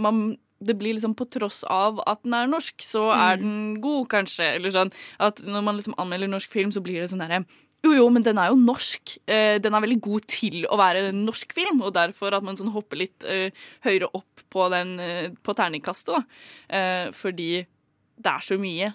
man 0.00 0.24
det 0.64 0.76
blir 0.78 0.94
liksom 0.94 1.14
på 1.18 1.26
tross 1.30 1.62
av 1.64 2.00
at 2.06 2.22
den 2.22 2.34
er 2.34 2.46
norsk, 2.46 2.74
så 2.84 3.10
er 3.12 3.36
Mm. 3.36 3.42
den 3.42 3.80
god, 3.80 4.08
kanskje. 4.08 4.54
Eller 4.56 4.70
sånn 4.70 4.92
at 5.20 5.36
når 5.44 5.62
man 5.64 5.76
liksom 5.76 5.94
anmelder 5.98 6.28
norsk 6.28 6.50
film, 6.50 6.70
så 6.70 6.82
blir 6.82 7.00
det 7.00 7.10
sånn 7.10 7.20
herre 7.26 7.44
jo, 7.84 7.90
jo, 7.96 8.08
men 8.10 8.22
den 8.22 8.38
er 8.38 8.50
jo 8.52 8.54
norsk. 8.62 9.18
Eh, 9.26 9.58
den 9.58 9.74
er 9.74 9.80
veldig 9.82 10.00
god 10.00 10.26
til 10.28 10.66
å 10.70 10.76
være 10.78 11.08
en 11.08 11.24
norsk 11.26 11.52
film, 11.52 11.80
og 11.82 11.94
derfor 11.94 12.32
at 12.32 12.44
man 12.46 12.54
sånn 12.54 12.70
hopper 12.70 12.96
litt 12.96 13.24
eh, 13.24 13.50
høyere 13.82 14.06
opp 14.14 14.44
på, 14.50 14.68
den, 14.70 15.00
eh, 15.00 15.30
på 15.42 15.52
terningkastet, 15.52 16.14
da. 16.14 16.22
Eh, 16.70 17.10
fordi 17.10 17.66
det 18.22 18.30
er 18.30 18.38
så 18.38 18.56
mye 18.56 18.94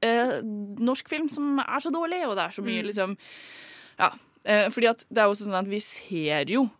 eh, 0.00 0.40
norsk 0.42 1.08
film 1.08 1.28
som 1.28 1.58
er 1.60 1.78
så 1.80 1.92
dårlig, 1.92 2.22
og 2.26 2.36
det 2.36 2.44
er 2.46 2.56
så 2.56 2.62
mye 2.64 2.80
Mm. 2.82 2.86
liksom 2.86 3.16
Ja. 3.98 4.10
Eh, 4.46 4.68
fordi 4.70 4.88
at 4.88 5.04
det 5.12 5.18
er 5.18 5.28
også 5.28 5.44
sånn 5.48 5.58
at 5.58 5.66
vi 5.68 5.78
ser 5.80 6.44
jo 6.48 6.70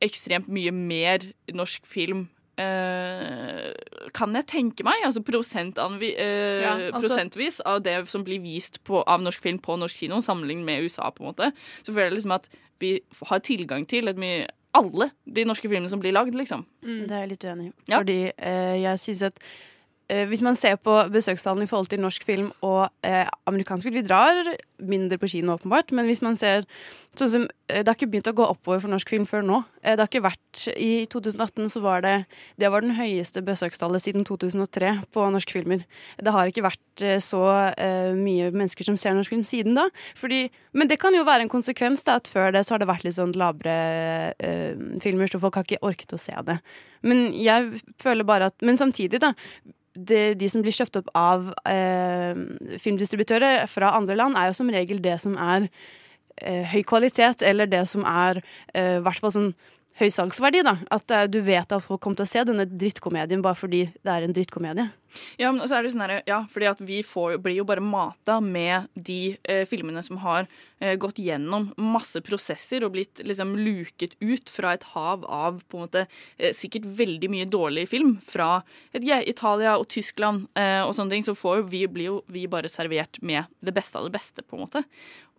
ekstremt 0.00 0.46
mye 0.48 0.70
mer 0.72 1.18
norsk 1.52 1.84
film. 1.86 2.28
Eh, 2.60 3.72
kan 4.14 4.34
jeg 4.34 4.46
tenke 4.50 4.86
meg, 4.86 5.02
altså 5.04 5.22
prosentanvi, 5.24 6.14
eh, 6.16 6.62
Ja, 6.62 6.74
altså- 6.90 7.08
prosentvis 7.08 7.60
av 7.64 7.82
det 7.82 8.08
som 8.08 8.24
blir 8.24 8.40
vist 8.42 8.82
på, 8.84 9.02
av 9.06 9.20
norsk 9.20 9.40
film 9.40 9.58
på 9.58 9.78
norsk 9.78 9.96
kino, 9.96 10.20
sammenlignet 10.20 10.64
med 10.64 10.84
USA, 10.84 11.10
på 11.10 11.24
en 11.24 11.32
måte, 11.32 11.52
så 11.82 11.92
føler 11.92 12.10
jeg 12.10 12.18
liksom 12.18 12.34
at 12.34 12.48
vi 12.80 13.00
har 13.26 13.40
tilgang 13.40 13.86
til 13.86 14.08
et 14.08 14.16
mye 14.16 14.48
alle 14.74 15.10
de 15.24 15.44
norske 15.44 15.68
filmene 15.68 15.88
som 15.88 16.00
blir 16.00 16.12
lagd, 16.12 16.34
liksom. 16.34 16.64
Det 16.82 17.10
er 17.10 17.20
jeg 17.24 17.28
litt 17.28 17.44
uenig 17.44 17.68
i. 17.68 17.72
Ja. 17.86 18.00
Fordi 18.00 18.18
uh, 18.32 18.74
jeg 18.82 18.98
syns 18.98 19.22
at 19.22 19.38
hvis 20.08 20.42
man 20.44 20.56
ser 20.58 20.76
på 20.76 20.92
besøkstallene 21.12 21.64
i 21.64 21.70
forhold 21.70 21.88
til 21.88 22.02
norsk 22.02 22.26
film 22.28 22.50
og 22.60 22.90
eh, 23.06 23.24
amerikansk 23.48 23.86
film 23.86 23.96
Vi 23.96 24.04
drar 24.04 24.50
mindre 24.82 25.18
på 25.18 25.28
kino, 25.30 25.54
åpenbart, 25.54 25.92
men 25.92 26.08
hvis 26.08 26.22
man 26.24 26.36
ser 26.36 26.66
sånn 27.18 27.30
som 27.30 27.44
eh, 27.68 27.82
Det 27.82 27.88
har 27.88 27.96
ikke 27.96 28.10
begynt 28.12 28.30
å 28.30 28.34
gå 28.36 28.46
oppover 28.46 28.82
for 28.82 28.92
norsk 28.92 29.10
film 29.12 29.26
før 29.28 29.44
nå. 29.46 29.60
Eh, 29.82 29.94
det 29.94 30.02
har 30.02 30.10
ikke 30.10 30.24
vært 30.26 30.64
I 30.74 31.06
2018 31.12 31.70
så 31.72 31.82
var 31.84 32.04
det 32.04 32.14
Det 32.60 32.70
var 32.72 32.84
den 32.84 32.96
høyeste 32.98 33.42
besøkstallet 33.46 34.04
siden 34.04 34.26
2003 34.26 34.94
på 35.14 35.28
norske 35.32 35.54
filmer. 35.54 35.84
Det 36.18 36.34
har 36.34 36.50
ikke 36.50 36.66
vært 36.66 37.04
eh, 37.04 37.20
så 37.22 37.44
eh, 37.72 38.10
mye 38.18 38.50
mennesker 38.54 38.88
som 38.88 38.98
ser 39.00 39.16
norsk 39.16 39.34
film 39.34 39.44
siden 39.46 39.78
da. 39.78 39.86
Fordi, 40.18 40.48
men 40.74 40.90
det 40.90 40.98
kan 41.02 41.14
jo 41.16 41.26
være 41.26 41.46
en 41.46 41.52
konsekvens 41.52 42.04
da, 42.06 42.18
at 42.20 42.30
før 42.30 42.52
det 42.54 42.64
så 42.66 42.74
har 42.74 42.82
det 42.82 42.90
vært 42.90 43.06
litt 43.06 43.18
sånn 43.18 43.34
labre 43.38 43.76
eh, 44.42 44.74
filmer, 45.04 45.30
så 45.30 45.40
folk 45.42 45.58
har 45.58 45.66
ikke 45.68 45.84
orket 45.86 46.14
å 46.16 46.20
se 46.20 46.34
det. 46.48 46.58
Men 47.04 47.30
jeg 47.36 47.80
føler 48.00 48.26
bare 48.26 48.50
at 48.50 48.62
Men 48.64 48.78
samtidig, 48.80 49.20
da. 49.22 49.34
Det, 49.94 50.34
de 50.40 50.48
som 50.50 50.62
blir 50.64 50.74
kjøpt 50.74 50.98
opp 50.98 51.12
av 51.14 51.52
eh, 51.70 52.34
filmdistributører 52.82 53.68
fra 53.70 53.92
andre 53.94 54.16
land, 54.18 54.38
er 54.38 54.50
jo 54.50 54.58
som 54.58 54.72
regel 54.74 54.98
det 55.02 55.20
som 55.22 55.36
er 55.38 55.68
eh, 56.42 56.64
høy 56.72 56.82
kvalitet, 56.82 57.44
eller 57.46 57.70
det 57.70 57.84
som 57.90 58.06
er 58.08 58.42
eh, 58.74 58.98
hvert 59.04 59.22
fall 59.22 59.34
sånn 59.34 59.52
høy 60.00 60.10
salgsverdi. 60.10 60.64
da. 60.66 60.76
At 60.94 61.14
eh, 61.14 61.28
du 61.30 61.40
vet 61.46 61.70
at 61.70 61.84
folk 61.84 62.02
kommer 62.02 62.18
til 62.20 62.26
å 62.26 62.32
se 62.32 62.44
denne 62.48 62.66
drittkomedien 62.66 63.44
bare 63.44 63.58
fordi 63.58 63.86
det 63.94 64.16
er 64.16 64.26
en 64.26 64.34
drittkomedie. 64.34 64.88
Ja, 65.40 65.50
men 65.52 65.66
så 65.68 65.78
er 65.78 65.84
det 65.84 65.92
sånn 65.94 66.04
her, 66.04 66.14
ja, 66.28 66.42
fordi 66.50 66.68
at 66.70 66.80
vi 66.84 67.00
får, 67.06 67.38
blir 67.44 67.58
jo 67.58 67.66
bare 67.68 67.84
mata 67.84 68.40
med 68.44 68.88
de 68.94 69.36
eh, 69.42 69.64
filmene 69.68 70.02
som 70.04 70.20
har 70.22 70.48
eh, 70.80 70.94
gått 71.00 71.20
gjennom 71.22 71.70
masse 71.80 72.22
prosesser 72.24 72.84
og 72.84 72.94
blitt 72.96 73.22
liksom 73.26 73.54
luket 73.58 74.16
ut 74.20 74.50
fra 74.50 74.74
et 74.74 74.86
hav 74.94 75.26
av 75.26 75.62
på 75.68 75.78
en 75.78 75.86
måte 75.86 76.04
eh, 76.04 76.54
sikkert 76.56 76.88
veldig 76.98 77.30
mye 77.32 77.50
dårlig 77.50 77.86
film 77.92 78.16
fra 78.24 78.62
et, 78.92 79.04
ja, 79.06 79.20
Italia 79.22 79.76
og 79.80 79.88
Tyskland 79.92 80.48
eh, 80.58 80.82
og 80.84 80.94
sånne 80.96 81.16
ting, 81.16 81.26
så 81.26 81.36
får 81.38 81.66
vi, 81.72 81.84
blir 81.90 82.10
jo 82.12 82.18
vi 82.32 82.46
bare 82.50 82.72
servert 82.72 83.20
med 83.22 83.50
det 83.64 83.74
beste 83.76 84.00
av 84.00 84.08
det 84.08 84.14
beste, 84.16 84.44
på 84.44 84.58
en 84.58 84.64
måte. 84.66 84.84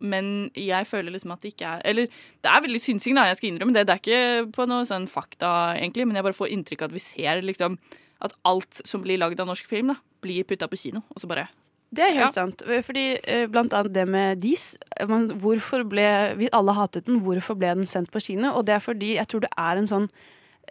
Men 0.03 0.49
jeg 0.59 0.87
føler 0.89 1.13
liksom 1.13 1.31
at 1.31 1.43
det 1.43 1.53
ikke 1.53 1.69
er 1.77 1.83
Eller 1.87 2.09
det 2.43 2.49
er 2.51 2.63
veldig 2.65 2.81
synsing, 2.83 3.15
da, 3.15 3.29
jeg 3.29 3.39
skal 3.39 3.49
innrømme 3.51 3.75
det. 3.75 3.85
Det 3.87 3.93
er 3.93 4.01
ikke 4.01 4.49
på 4.55 4.65
noe 4.69 4.87
sånn 4.87 5.07
fakta, 5.09 5.51
egentlig, 5.77 6.07
men 6.07 6.19
jeg 6.19 6.27
bare 6.27 6.37
får 6.37 6.51
inntrykk 6.51 6.83
av 6.83 6.91
at 6.91 6.97
vi 6.97 7.03
ser 7.03 7.45
liksom 7.45 7.77
at 8.21 8.33
alt 8.45 8.81
som 8.85 9.01
blir 9.03 9.17
lagd 9.19 9.39
av 9.39 9.47
norsk 9.47 9.65
film, 9.67 9.87
da, 9.87 9.95
blir 10.21 10.43
putta 10.43 10.67
på 10.67 10.77
kino. 10.77 11.01
Og 11.15 11.21
så 11.21 11.27
bare 11.27 11.47
Det 11.95 12.03
er 12.03 12.13
helt 12.13 12.19
Ja. 12.25 12.31
sant. 12.31 12.61
Fordi 12.65 13.19
eh, 13.23 13.45
Blant 13.47 13.71
annet 13.73 13.93
det 13.93 14.07
med 14.07 14.39
Dis. 14.41 14.77
Hvorfor 14.99 15.83
ble, 15.87 16.35
vi 16.35 16.49
alle 16.51 16.73
hatet 16.73 17.05
den. 17.05 17.21
Hvorfor 17.21 17.55
ble 17.55 17.75
den 17.75 17.85
sendt 17.85 18.11
på 18.11 18.19
kino? 18.19 18.51
Og 18.57 18.65
det 18.65 18.75
er 18.75 18.79
fordi 18.79 19.15
jeg 19.15 19.27
tror 19.27 19.41
det 19.41 19.51
er 19.57 19.77
en 19.77 19.87
sånn 19.87 20.09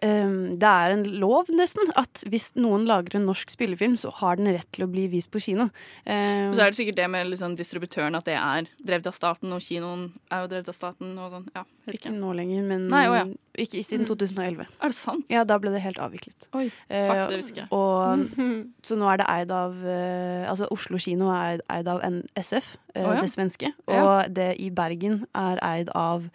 Det 0.04 0.68
er 0.68 0.92
en 0.94 1.04
lov, 1.22 1.48
nesten, 1.54 1.88
at 2.00 2.24
hvis 2.28 2.50
noen 2.60 2.84
lager 2.88 3.16
en 3.18 3.24
norsk 3.28 3.50
spillefilm, 3.54 3.94
så 3.96 4.10
har 4.20 4.36
den 4.40 4.50
rett 4.52 4.68
til 4.74 4.84
å 4.84 4.90
bli 4.90 5.06
vist 5.12 5.30
på 5.32 5.40
kino. 5.42 5.68
Um, 6.04 6.50
Og 6.50 6.58
så 6.58 6.64
er 6.66 6.72
det 6.74 6.78
sikkert 6.78 6.98
det 6.98 7.06
med 7.12 7.30
liksom 7.30 7.54
distributøren 7.56 8.18
at 8.18 8.26
det 8.28 8.36
er 8.36 8.68
drevet 8.84 9.08
av 9.08 9.16
staten, 9.16 9.52
og 9.56 9.62
kinoen 9.64 10.04
er 10.28 10.44
jo 10.44 10.50
drevet 10.52 10.68
av 10.72 10.76
staten 10.76 11.14
og 11.16 11.30
sånn. 11.32 11.46
Ja, 11.56 11.64
ikke 11.94 12.12
nå 12.14 12.34
lenger, 12.36 12.66
men 12.68 12.86
Nei, 12.92 13.04
å 13.08 13.16
ja. 13.16 13.24
ikke 13.64 13.80
siden 13.86 14.04
2011. 14.08 14.66
Er 14.80 14.92
det 14.92 14.98
sant? 14.98 15.24
Ja, 15.32 15.44
da 15.48 15.56
ble 15.62 15.72
det 15.74 15.80
helt 15.84 16.00
avviklet. 16.02 16.48
Oi, 16.52 16.66
Eh, 16.88 17.06
fuck, 17.08 17.30
det 17.30 17.38
visste 17.40 17.54
ikke 17.54 17.64
jeg. 17.64 17.70
Og, 17.72 18.28
så 18.86 18.96
nå 19.00 19.08
er 19.12 19.22
det 19.22 19.26
eid 19.32 19.50
av 19.54 19.72
eh, 19.88 20.44
Altså 20.50 20.68
Oslo 20.74 20.98
kino 21.00 21.30
er 21.32 21.62
eid, 21.72 21.88
av 21.88 22.02
SF, 22.36 22.74
eh, 22.94 23.04
Å, 23.06 23.14
ja. 23.16 23.20
det 23.24 23.30
svenske. 23.32 23.72
Ja. 23.88 24.04
Og 24.04 24.34
det 24.36 24.50
i 24.60 24.68
Bergen 24.74 25.22
er 25.34 25.60
eid 25.64 25.88
av 25.96 26.28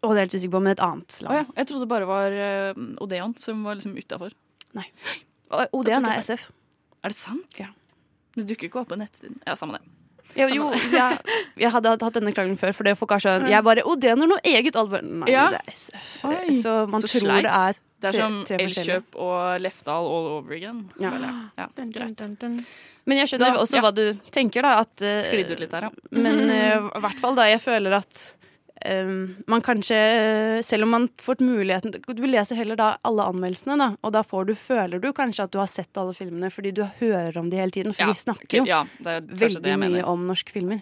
Å, 0.00 0.08
det 0.14 0.16
er 0.16 0.24
helt 0.24 0.34
usikker 0.38 0.54
på, 0.54 0.60
men 0.64 0.72
et 0.72 0.80
annet 0.84 1.16
land. 1.20 1.28
land. 1.28 1.36
ja, 1.50 1.56
jeg 1.60 1.68
trodde 1.68 1.84
det 1.84 1.90
bare 1.92 2.06
var 2.08 2.32
uh, 2.32 3.02
Odeon 3.04 3.34
som 3.36 3.64
var 3.66 3.76
liksom 3.76 3.96
utafor. 4.00 4.32
Nei. 4.78 4.86
Odeon 5.76 6.06
er 6.08 6.20
SF. 6.22 6.46
Er 7.04 7.12
det 7.12 7.16
sant? 7.18 7.58
Ja. 7.60 7.66
Det 8.36 8.46
dukker 8.48 8.68
ikke 8.70 8.80
opp 8.84 8.88
på 8.92 8.96
nettsiden. 9.00 9.36
Ja, 9.46 9.56
samme 9.58 9.78
det. 9.80 9.86
Ja, 10.38 10.46
jo, 10.46 10.68
jeg, 10.94 11.16
jeg 11.58 11.70
hadde 11.74 11.90
hatt 11.98 12.14
denne 12.14 12.30
krangelen 12.32 12.58
før, 12.60 12.70
for 12.76 12.86
det 12.86 12.92
folk 12.96 13.10
har 13.16 13.22
skjønt. 13.24 13.48
Jeg 13.50 13.64
bare 13.66 13.82
Odeon 13.90 14.22
er 14.22 14.30
noe 14.30 14.42
eget 14.46 14.76
album. 14.78 15.24
Nei, 15.24 15.32
Ja. 15.32 15.48
det 15.50 15.58
er 15.64 15.72
SF. 15.74 16.10
Oi, 16.30 16.52
så 16.54 16.74
man 16.88 17.02
så 17.02 17.10
tror 17.16 17.26
sleit. 17.26 17.48
det 17.48 17.54
er 17.56 17.80
Det 18.00 18.08
er 18.12 18.16
som. 18.22 18.36
Elkjøp 18.56 19.16
og 19.20 19.60
Lefdal 19.60 20.06
all 20.08 20.28
over 20.38 20.54
again. 20.56 20.84
Ja. 21.02 21.10
føler 21.10 21.66
Dun, 21.74 21.90
dun, 21.90 21.90
greit. 21.92 22.64
Men 23.10 23.18
jeg 23.18 23.28
skjønner 23.32 23.56
Da- 23.56 23.60
også 23.60 23.76
ja. 23.76 23.82
hva 23.82 23.90
du 23.96 24.04
tenker, 24.30 24.62
da. 24.62 24.78
At, 24.86 25.02
eh, 25.02 25.24
Sklidd 25.26 25.50
ut 25.50 25.60
litt 25.66 25.70
der, 25.74 25.88
ja. 25.88 25.90
Men 26.14 26.40
i 26.48 26.62
i 26.78 27.00
hvert 27.04 27.18
fall 27.20 27.34
da, 27.34 27.42
jeg 27.50 27.60
føler 27.60 27.98
at 27.98 28.22
eh, 28.22 28.39
man 28.80 29.60
kanskje, 29.60 29.96
selv 30.64 30.86
om 30.86 30.94
man 30.94 31.08
får 31.20 31.42
muligheten 31.44 31.92
Du 32.16 32.22
leser 32.24 32.56
heller 32.56 32.78
da 32.80 32.86
alle 33.04 33.26
anmeldelsene, 33.28 33.76
da, 33.76 33.90
og 34.00 34.14
da 34.16 34.22
får 34.24 34.48
du, 34.48 34.54
føler 34.56 35.02
du 35.02 35.10
kanskje 35.12 35.44
at 35.44 35.52
du 35.52 35.60
har 35.60 35.68
sett 35.68 36.00
alle 36.00 36.16
filmene 36.16 36.48
fordi 36.50 36.72
du 36.78 36.86
hører 37.00 37.36
om 37.36 37.50
de 37.52 37.60
hele 37.60 37.74
tiden. 37.74 37.92
For 37.92 38.06
Ja, 38.06 38.14
vi 38.14 38.22
snakker 38.22 38.62
jo 38.62 38.64
ja, 38.68 38.84
det 38.98 39.18
er 39.18 39.26
veldig 39.44 39.64
det 39.64 39.74
jeg 39.74 39.82
mye 39.84 40.04
om 40.08 40.24
norske 40.30 40.54
filmer. 40.54 40.80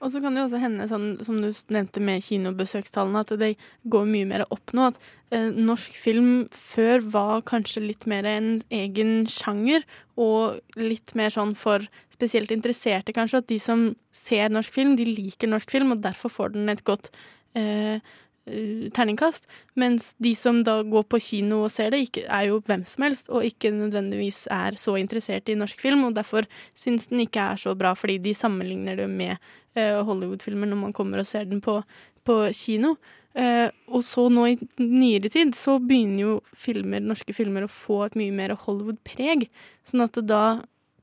Og 0.00 0.08
så 0.12 0.20
kan 0.22 0.32
det 0.32 0.40
jo 0.40 0.46
også 0.46 0.60
hende, 0.62 0.86
sånn, 0.88 1.08
som 1.26 1.40
du 1.42 1.50
nevnte 1.74 2.00
med 2.00 2.24
kinobesøkstallene, 2.24 3.20
at 3.20 3.34
det 3.40 3.50
går 3.92 4.06
mye 4.08 4.28
mer 4.30 4.46
opp 4.48 4.72
nå. 4.76 4.86
At 4.88 5.00
eh, 5.34 5.50
norsk 5.52 5.96
film 6.00 6.30
før 6.54 7.04
var 7.12 7.42
kanskje 7.48 7.82
litt 7.84 8.06
mer 8.08 8.28
en 8.28 8.54
egen 8.72 9.26
sjanger, 9.28 9.84
og 10.16 10.62
litt 10.80 11.12
mer 11.18 11.32
sånn 11.34 11.52
for 11.58 11.84
spesielt 12.14 12.52
interesserte, 12.54 13.12
kanskje. 13.16 13.42
At 13.44 13.50
de 13.52 13.60
som 13.60 13.90
ser 14.16 14.48
norsk 14.52 14.72
film, 14.72 14.96
de 14.96 15.04
liker 15.08 15.52
norsk 15.52 15.76
film, 15.76 15.92
og 15.92 16.00
derfor 16.06 16.32
får 16.32 16.56
den 16.56 16.72
et 16.72 16.84
godt 16.88 17.12
eh, 17.58 18.00
eh, 18.46 18.88
terningkast. 18.96 19.46
Mens 19.80 20.12
de 20.18 20.34
som 20.38 20.62
da 20.66 20.80
går 20.86 21.06
på 21.10 21.20
kino 21.22 21.62
og 21.64 21.72
ser 21.74 21.94
det, 21.94 22.02
ikke, 22.08 22.26
er 22.26 22.48
jo 22.50 22.60
hvem 22.66 22.84
som 22.88 23.06
helst, 23.06 23.30
og 23.30 23.46
ikke 23.46 23.72
nødvendigvis 23.74 24.46
er 24.54 24.78
så 24.80 24.96
interessert 25.00 25.48
i 25.48 25.58
norsk 25.58 25.80
film, 25.80 26.04
og 26.08 26.18
derfor 26.18 26.48
syns 26.78 27.08
den 27.10 27.24
ikke 27.26 27.52
er 27.52 27.60
så 27.60 27.76
bra, 27.78 27.94
fordi 27.98 28.18
de 28.22 28.34
sammenligner 28.36 29.00
det 29.00 29.08
med 29.10 29.36
eh, 29.76 30.00
Hollywood-filmer 30.04 30.70
når 30.70 30.84
man 30.86 30.96
kommer 30.96 31.22
og 31.22 31.30
ser 31.30 31.48
den 31.50 31.62
på, 31.64 31.80
på 32.24 32.42
kino. 32.56 32.96
Uh, 33.30 33.70
og 33.86 34.02
så 34.02 34.24
nå 34.26 34.42
i 34.50 34.56
nyere 34.82 35.28
tid 35.30 35.52
så 35.54 35.76
begynner 35.78 36.18
jo 36.24 36.32
filmer, 36.58 36.98
norske 36.98 37.30
filmer 37.30 37.62
å 37.62 37.70
få 37.70 38.00
et 38.08 38.16
mye 38.18 38.34
mer 38.34 38.56
Hollywood-preg, 38.58 39.44
sånn 39.86 40.02
at 40.02 40.18
det 40.18 40.24
da 40.32 40.42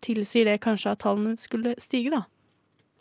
tilsier 0.04 0.50
det 0.50 0.58
kanskje 0.64 0.92
at 0.92 1.06
tallene 1.06 1.38
skulle 1.40 1.78
stige, 1.80 2.12
da. 2.12 2.26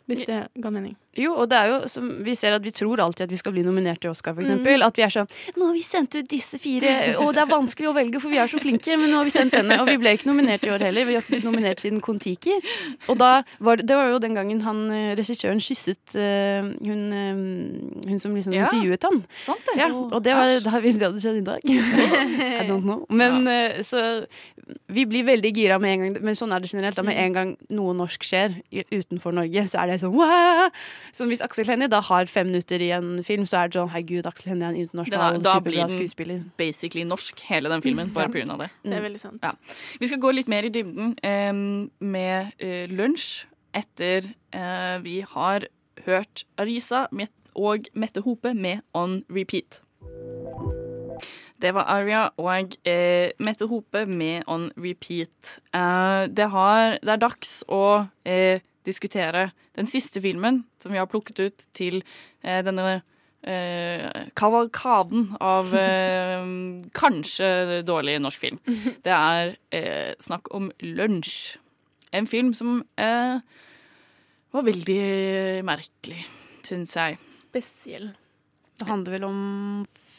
Hvis 0.07 0.23
det 0.29 0.45
ga 0.55 0.71
mening. 0.71 0.95
Jo, 1.17 1.33
og 1.41 1.49
det 1.51 1.57
er 1.57 1.71
jo 1.71 1.77
som 1.91 2.09
vi 2.23 2.35
ser 2.37 2.55
at 2.55 2.63
vi 2.65 2.73
tror 2.75 3.01
alltid 3.03 3.27
at 3.27 3.33
vi 3.33 3.39
skal 3.39 3.55
bli 3.55 3.63
nominert 3.65 4.01
til 4.03 4.11
Oscar, 4.11 4.35
eksempel. 4.37 4.81
Mm. 4.81 4.87
At 4.87 4.99
vi 4.99 5.05
er 5.05 5.13
sånn 5.13 5.29
Nå 5.57 5.69
har 5.69 5.75
vi 5.75 5.83
sendt 5.85 6.17
ut 6.17 6.29
disse 6.29 6.59
fire, 6.61 6.93
og 7.23 7.33
det 7.35 7.43
er 7.43 7.49
vanskelig 7.51 7.89
å 7.89 7.95
velge, 7.95 8.21
for 8.23 8.33
vi 8.33 8.39
er 8.41 8.51
så 8.51 8.61
flinke, 8.61 8.97
men 8.99 9.11
nå 9.11 9.21
har 9.21 9.27
vi 9.27 9.33
sendt 9.33 9.55
denne. 9.57 9.79
Og 9.81 9.89
vi 9.89 9.97
ble 10.01 10.13
ikke 10.17 10.29
nominert 10.29 10.65
i 10.67 10.71
år 10.73 10.85
heller. 10.87 11.07
Vi 11.07 11.17
har 11.17 11.25
ikke 11.25 11.35
blitt 11.35 11.47
nominert 11.47 11.83
siden 11.83 12.01
Kon-Tiki. 12.03 12.57
Og 13.11 13.17
da 13.19 13.31
var 13.63 13.79
det, 13.79 13.87
det 13.89 13.97
var 13.97 14.11
jo 14.11 14.21
den 14.23 14.37
gangen 14.37 14.61
han 14.65 14.83
eh, 14.93 15.11
regissøren 15.17 15.61
kysset 15.63 16.15
uh, 16.17 16.69
hun, 16.85 17.03
uh, 17.13 18.09
hun 18.09 18.21
som 18.21 18.35
liksom 18.37 18.55
Ja. 18.55 18.67
intervjuet 18.67 19.07
han. 19.07 19.23
Sant 19.45 19.65
det. 19.71 19.79
Ja, 19.81 19.89
og 19.93 20.19
det 20.25 20.35
var 20.37 20.53
da 20.65 20.83
hvis 20.83 20.99
det 20.99 21.09
hadde 21.09 21.23
skjedd 21.23 21.41
i 21.41 21.45
dag. 21.47 21.65
I 22.61 22.67
don't 22.67 22.85
know. 22.85 23.05
Men 23.09 23.47
uh, 23.47 23.81
så 23.85 24.25
vi 24.91 25.05
blir 25.07 25.25
veldig 25.27 25.51
gira 25.55 25.79
med 25.79 25.93
en 25.93 26.03
gang, 26.03 26.23
men 26.27 26.37
sånn 26.37 26.53
er 26.53 26.63
det 26.63 26.71
generelt. 26.71 26.97
Da, 26.97 27.05
med 27.07 27.17
en 27.21 27.35
gang 27.35 27.53
noe 27.73 27.95
norsk 27.95 28.23
skjer 28.27 28.59
utenfor 28.91 29.35
Norge, 29.35 29.63
så 29.71 29.83
er 29.83 29.93
det 29.93 30.01
sånn 30.03 30.15
Wah! 30.17 30.67
Som 31.15 31.27
hvis 31.31 31.41
Aksel 31.41 31.67
Hennie 31.69 31.89
da 31.91 32.01
har 32.01 32.25
fem 32.31 32.47
minutter 32.49 32.81
i 32.81 32.91
en 32.95 33.23
film, 33.23 33.45
så 33.45 33.63
er 33.63 33.71
det 33.71 33.79
sånn 33.79 33.91
Herregud, 33.93 34.25
Aksel 34.29 34.53
Hennie 34.53 34.67
er 34.67 34.75
en 34.75 34.81
internasjonal 34.85 35.39
er, 35.39 35.45
da 35.45 35.59
blir 35.63 35.81
den 35.81 35.93
skuespiller. 35.95 36.43
basically 36.57 37.03
norsk, 37.07 37.39
hele 37.49 37.69
den 37.69 37.81
filmen, 37.81 38.13
bare 38.13 38.31
Ja. 38.33 38.53
av 38.53 38.59
det. 38.59 38.69
Det 38.83 38.93
er 38.93 39.01
veldig 39.01 39.19
sant. 39.19 39.39
Ja. 39.43 39.51
Vi 39.99 40.07
skal 40.07 40.19
gå 40.19 40.33
litt 40.33 40.47
mer 40.47 40.63
i 40.63 40.69
dybden 40.69 41.15
um, 41.23 41.91
med 41.99 42.51
uh, 42.61 42.85
lunsj 42.91 43.45
etter 43.73 44.33
uh, 44.55 44.97
vi 45.03 45.21
har 45.21 45.67
hørt 46.05 46.45
Arisa 46.57 47.07
og 47.55 47.87
Mette 47.93 48.21
Hope 48.21 48.53
med 48.53 48.81
On 48.93 49.23
Repeat. 49.29 49.81
Det 51.57 51.71
var 51.73 51.87
Aria 51.89 52.27
og 52.37 52.75
eh, 52.85 53.31
Mette 53.41 53.65
Hope 53.65 54.05
med 54.05 54.43
On 54.47 54.67
Repeat. 54.77 55.57
Eh, 55.73 56.27
det, 56.29 56.49
har, 56.53 56.99
det 57.01 57.15
er 57.15 57.21
dags 57.23 57.63
å 57.67 58.05
eh, 58.29 58.61
diskutere 58.87 59.49
den 59.77 59.89
siste 59.89 60.21
filmen 60.23 60.63
som 60.81 60.95
vi 60.95 61.01
har 61.01 61.09
plukket 61.11 61.43
ut 61.43 61.67
til 61.75 61.99
eh, 62.41 62.63
denne 62.65 63.01
eh, 63.43 64.25
kavalkaden 64.39 65.33
av 65.43 65.73
eh, 65.77 66.47
kanskje 67.01 67.83
dårlig 67.87 68.17
norsk 68.23 68.43
film. 68.47 68.59
Det 69.05 69.13
er 69.13 69.55
eh, 69.75 70.13
snakk 70.23 70.51
om 70.55 70.71
Lunsj. 70.83 71.57
En 72.15 72.27
film 72.29 72.53
som 72.55 72.79
eh, 72.95 73.37
var 74.55 74.63
veldig 74.63 75.01
merkelig, 75.67 76.23
syns 76.65 76.95
jeg. 76.95 77.19
Spesiell. 77.35 78.09
Det 78.77 78.87
handler 78.87 79.17
vel 79.17 79.27
om 79.27 79.41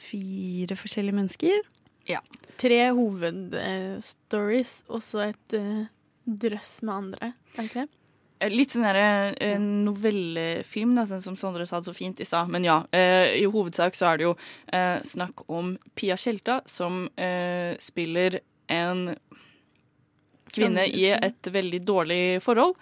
fire 0.08 0.76
forskjellige 0.78 1.16
mennesker. 1.16 1.66
Ja. 2.08 2.22
Tre 2.60 2.80
hovedstories, 2.96 4.82
og 4.88 5.04
så 5.04 5.28
et 5.28 5.56
eh, 5.56 5.86
drøss 6.24 6.78
med 6.86 6.94
andre. 6.94 7.32
Er 7.54 7.60
det 7.60 7.68
ikke 7.68 7.84
det? 7.84 7.97
Eh, 8.40 8.51
Litt 8.52 8.74
sånn 8.74 8.86
her, 8.86 8.98
eh, 9.40 9.59
novellefilm, 9.59 10.94
da, 10.97 11.05
sånn 11.09 11.23
som 11.24 11.36
Sondre 11.36 11.66
sa 11.66 11.81
det 11.81 11.90
så 11.90 11.97
fint 11.97 12.20
i 12.20 12.27
stad. 12.27 12.48
Men 12.48 12.65
ja, 12.65 12.85
eh, 12.93 13.35
i 13.40 13.44
hovedsak 13.47 13.94
så 13.98 14.12
er 14.12 14.19
det 14.19 14.28
jo 14.28 14.35
eh, 14.73 14.98
snakk 15.02 15.44
om 15.48 15.77
Pia 15.94 16.16
Tjelta, 16.16 16.60
som 16.66 17.09
eh, 17.16 17.74
spiller 17.82 18.40
en 18.69 19.16
kvinne 20.54 20.86
i 20.88 21.06
et 21.14 21.50
veldig 21.52 21.80
dårlig 21.88 22.22
forhold. 22.44 22.76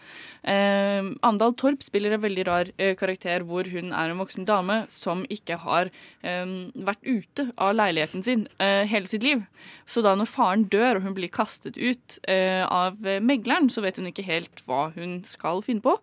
Eh, 0.47 1.03
Andal 1.27 1.57
Torp 1.59 1.83
spiller 1.83 2.15
en 2.15 2.23
veldig 2.23 2.45
rar 2.47 2.69
eh, 2.79 2.95
karakter 2.99 3.43
hvor 3.49 3.67
hun 3.67 3.91
er 3.91 4.13
en 4.13 4.21
voksen 4.21 4.47
dame 4.47 4.85
som 4.93 5.25
ikke 5.33 5.59
har 5.65 5.91
eh, 6.23 6.53
vært 6.87 7.03
ute 7.03 7.49
av 7.59 7.75
leiligheten 7.75 8.23
sin 8.23 8.47
eh, 8.63 8.85
hele 8.87 9.11
sitt 9.11 9.27
liv. 9.27 9.43
Så 9.91 10.05
da 10.07 10.15
når 10.15 10.31
faren 10.31 10.67
dør 10.71 11.01
og 11.01 11.09
hun 11.09 11.17
blir 11.19 11.33
kastet 11.35 11.81
ut 11.81 12.19
eh, 12.31 12.63
av 12.63 13.01
eh, 13.07 13.19
megleren, 13.19 13.67
så 13.73 13.83
vet 13.83 13.99
hun 13.99 14.07
ikke 14.13 14.27
helt 14.29 14.63
hva 14.69 14.91
hun 14.95 15.19
skal 15.27 15.65
finne 15.67 15.83
på. 15.83 15.97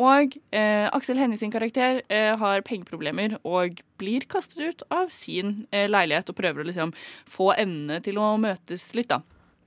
Og 0.00 0.36
Aksel 0.50 1.18
Hennie 1.20 1.38
sin 1.38 1.52
karakter 1.52 2.00
har 2.40 2.62
pengeproblemer 2.66 3.36
og 3.46 3.80
blir 4.00 4.24
kastet 4.30 4.60
ut 4.62 4.82
av 4.92 5.10
sin 5.12 5.64
leilighet 5.70 6.30
og 6.30 6.38
prøver 6.38 6.62
å 6.62 6.68
liksom 6.68 6.94
få 7.28 7.50
endene 7.58 8.00
til 8.04 8.20
å 8.20 8.32
møtes 8.40 8.90
litt, 8.96 9.12
da. 9.12 9.20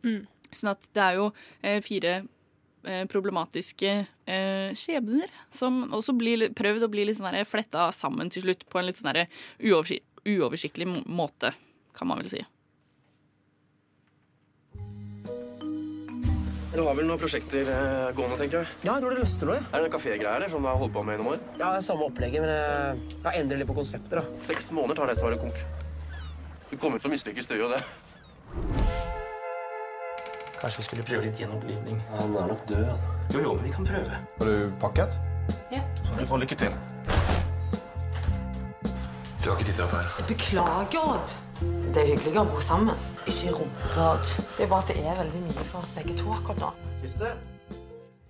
Mm. 0.03 0.25
Sånn 0.57 0.73
at 0.73 0.87
det 0.95 1.03
er 1.03 1.19
jo 1.19 1.27
eh, 1.61 1.79
fire 1.85 2.15
eh, 2.21 3.03
problematiske 3.11 3.93
eh, 3.99 4.73
skjebner 4.77 5.31
som 5.53 5.83
også 5.93 6.15
blir 6.17 6.49
prøvd 6.55 6.87
å 6.87 6.91
bli 6.93 7.07
litt 7.09 7.19
sånn 7.19 7.39
fletta 7.49 7.89
sammen 7.95 8.31
til 8.33 8.47
slutt 8.47 8.67
på 8.69 8.81
en 8.81 8.89
litt 8.89 9.01
sånn 9.01 9.23
uoversiktlig 10.23 10.87
måte, 10.87 11.51
kan 11.97 12.07
man 12.07 12.21
vel 12.23 12.31
si. 12.31 12.43
Dere 16.73 16.87
har 16.87 16.95
vel 16.97 17.05
noen 17.05 17.19
prosjekter 17.21 17.67
eh, 17.69 18.07
gående, 18.17 18.37
tenker 18.39 18.63
jeg? 18.63 18.77
Ja, 18.81 18.95
jeg 18.95 19.03
tror 19.03 19.13
det 19.13 19.19
løsner 19.19 19.51
noe. 19.51 19.57
Er 19.77 19.83
det 19.83 19.91
kafégreier 19.93 20.45
som 20.49 20.65
du 20.65 20.69
har 20.71 20.79
holdt 20.81 20.95
på 20.95 21.03
med 21.05 21.19
i 21.19 21.21
noen 21.21 21.35
år? 21.35 21.43
Ja, 21.59 21.67
det 21.67 21.83
er 21.83 21.85
samme 21.85 22.07
opplegget, 22.07 22.41
men 22.41 22.49
jeg, 22.49 23.19
jeg 23.27 23.43
endrer 23.43 23.61
litt 23.61 23.69
på 23.69 23.77
konseptet. 23.77 24.15
da. 24.17 24.41
Seks 24.41 24.71
måneder 24.73 24.97
tar 24.97 25.13
det 25.13 25.19
til 25.19 25.27
å 25.27 25.29
være 25.29 25.43
konk. 25.43 25.61
Du 26.71 26.75
kommer 26.81 26.97
til 26.97 27.11
å 27.11 27.13
mislykkes, 27.13 27.51
det 27.51 27.61
gjør 27.61 27.67
jo 27.67 27.75
det. 27.75 28.82
Kanskje 30.63 30.79
vi 30.79 30.83
skulle 30.83 31.03
prøve 31.03 31.25
litt 31.25 31.39
gjenopplivning. 31.41 31.97
Han 32.15 32.35
er 32.39 32.45
nok 32.47 32.61
død. 32.69 32.91
Jo, 33.33 33.39
jo, 33.43 33.49
men 33.57 33.65
vi 33.65 33.71
kan 33.73 33.83
prøve. 33.83 34.19
Har 34.39 34.47
du 34.47 34.69
pakket? 34.79 35.17
Ja. 35.73 35.81
Så 36.07 36.15
du 36.15 36.23
får 36.29 36.39
lykke 36.45 36.55
til. 36.61 36.77
Du 39.43 39.49
har 39.49 39.57
ikke 39.57 39.65
tid 39.67 39.75
til 39.75 39.83
å 39.83 39.89
feire. 39.91 40.23
Beklager, 40.29 41.01
Odd. 41.03 41.33
Det 41.91 41.99
er 41.99 42.07
hyggelig 42.13 42.39
å 42.39 42.45
bo 42.47 42.61
sammen. 42.63 43.01
Ikke 43.27 43.51
rumpe, 43.57 43.89
Odd. 44.05 44.31
Det 44.53 44.63
er 44.63 44.71
bare 44.71 44.85
at 44.85 44.93
det 44.93 45.03
er 45.03 45.19
veldig 45.19 45.41
mye 45.49 45.65
for 45.67 45.81
oss 45.81 45.91
begge 45.97 46.15
to 46.21 46.31
akkurat 46.31 46.63
nå. 46.63 46.71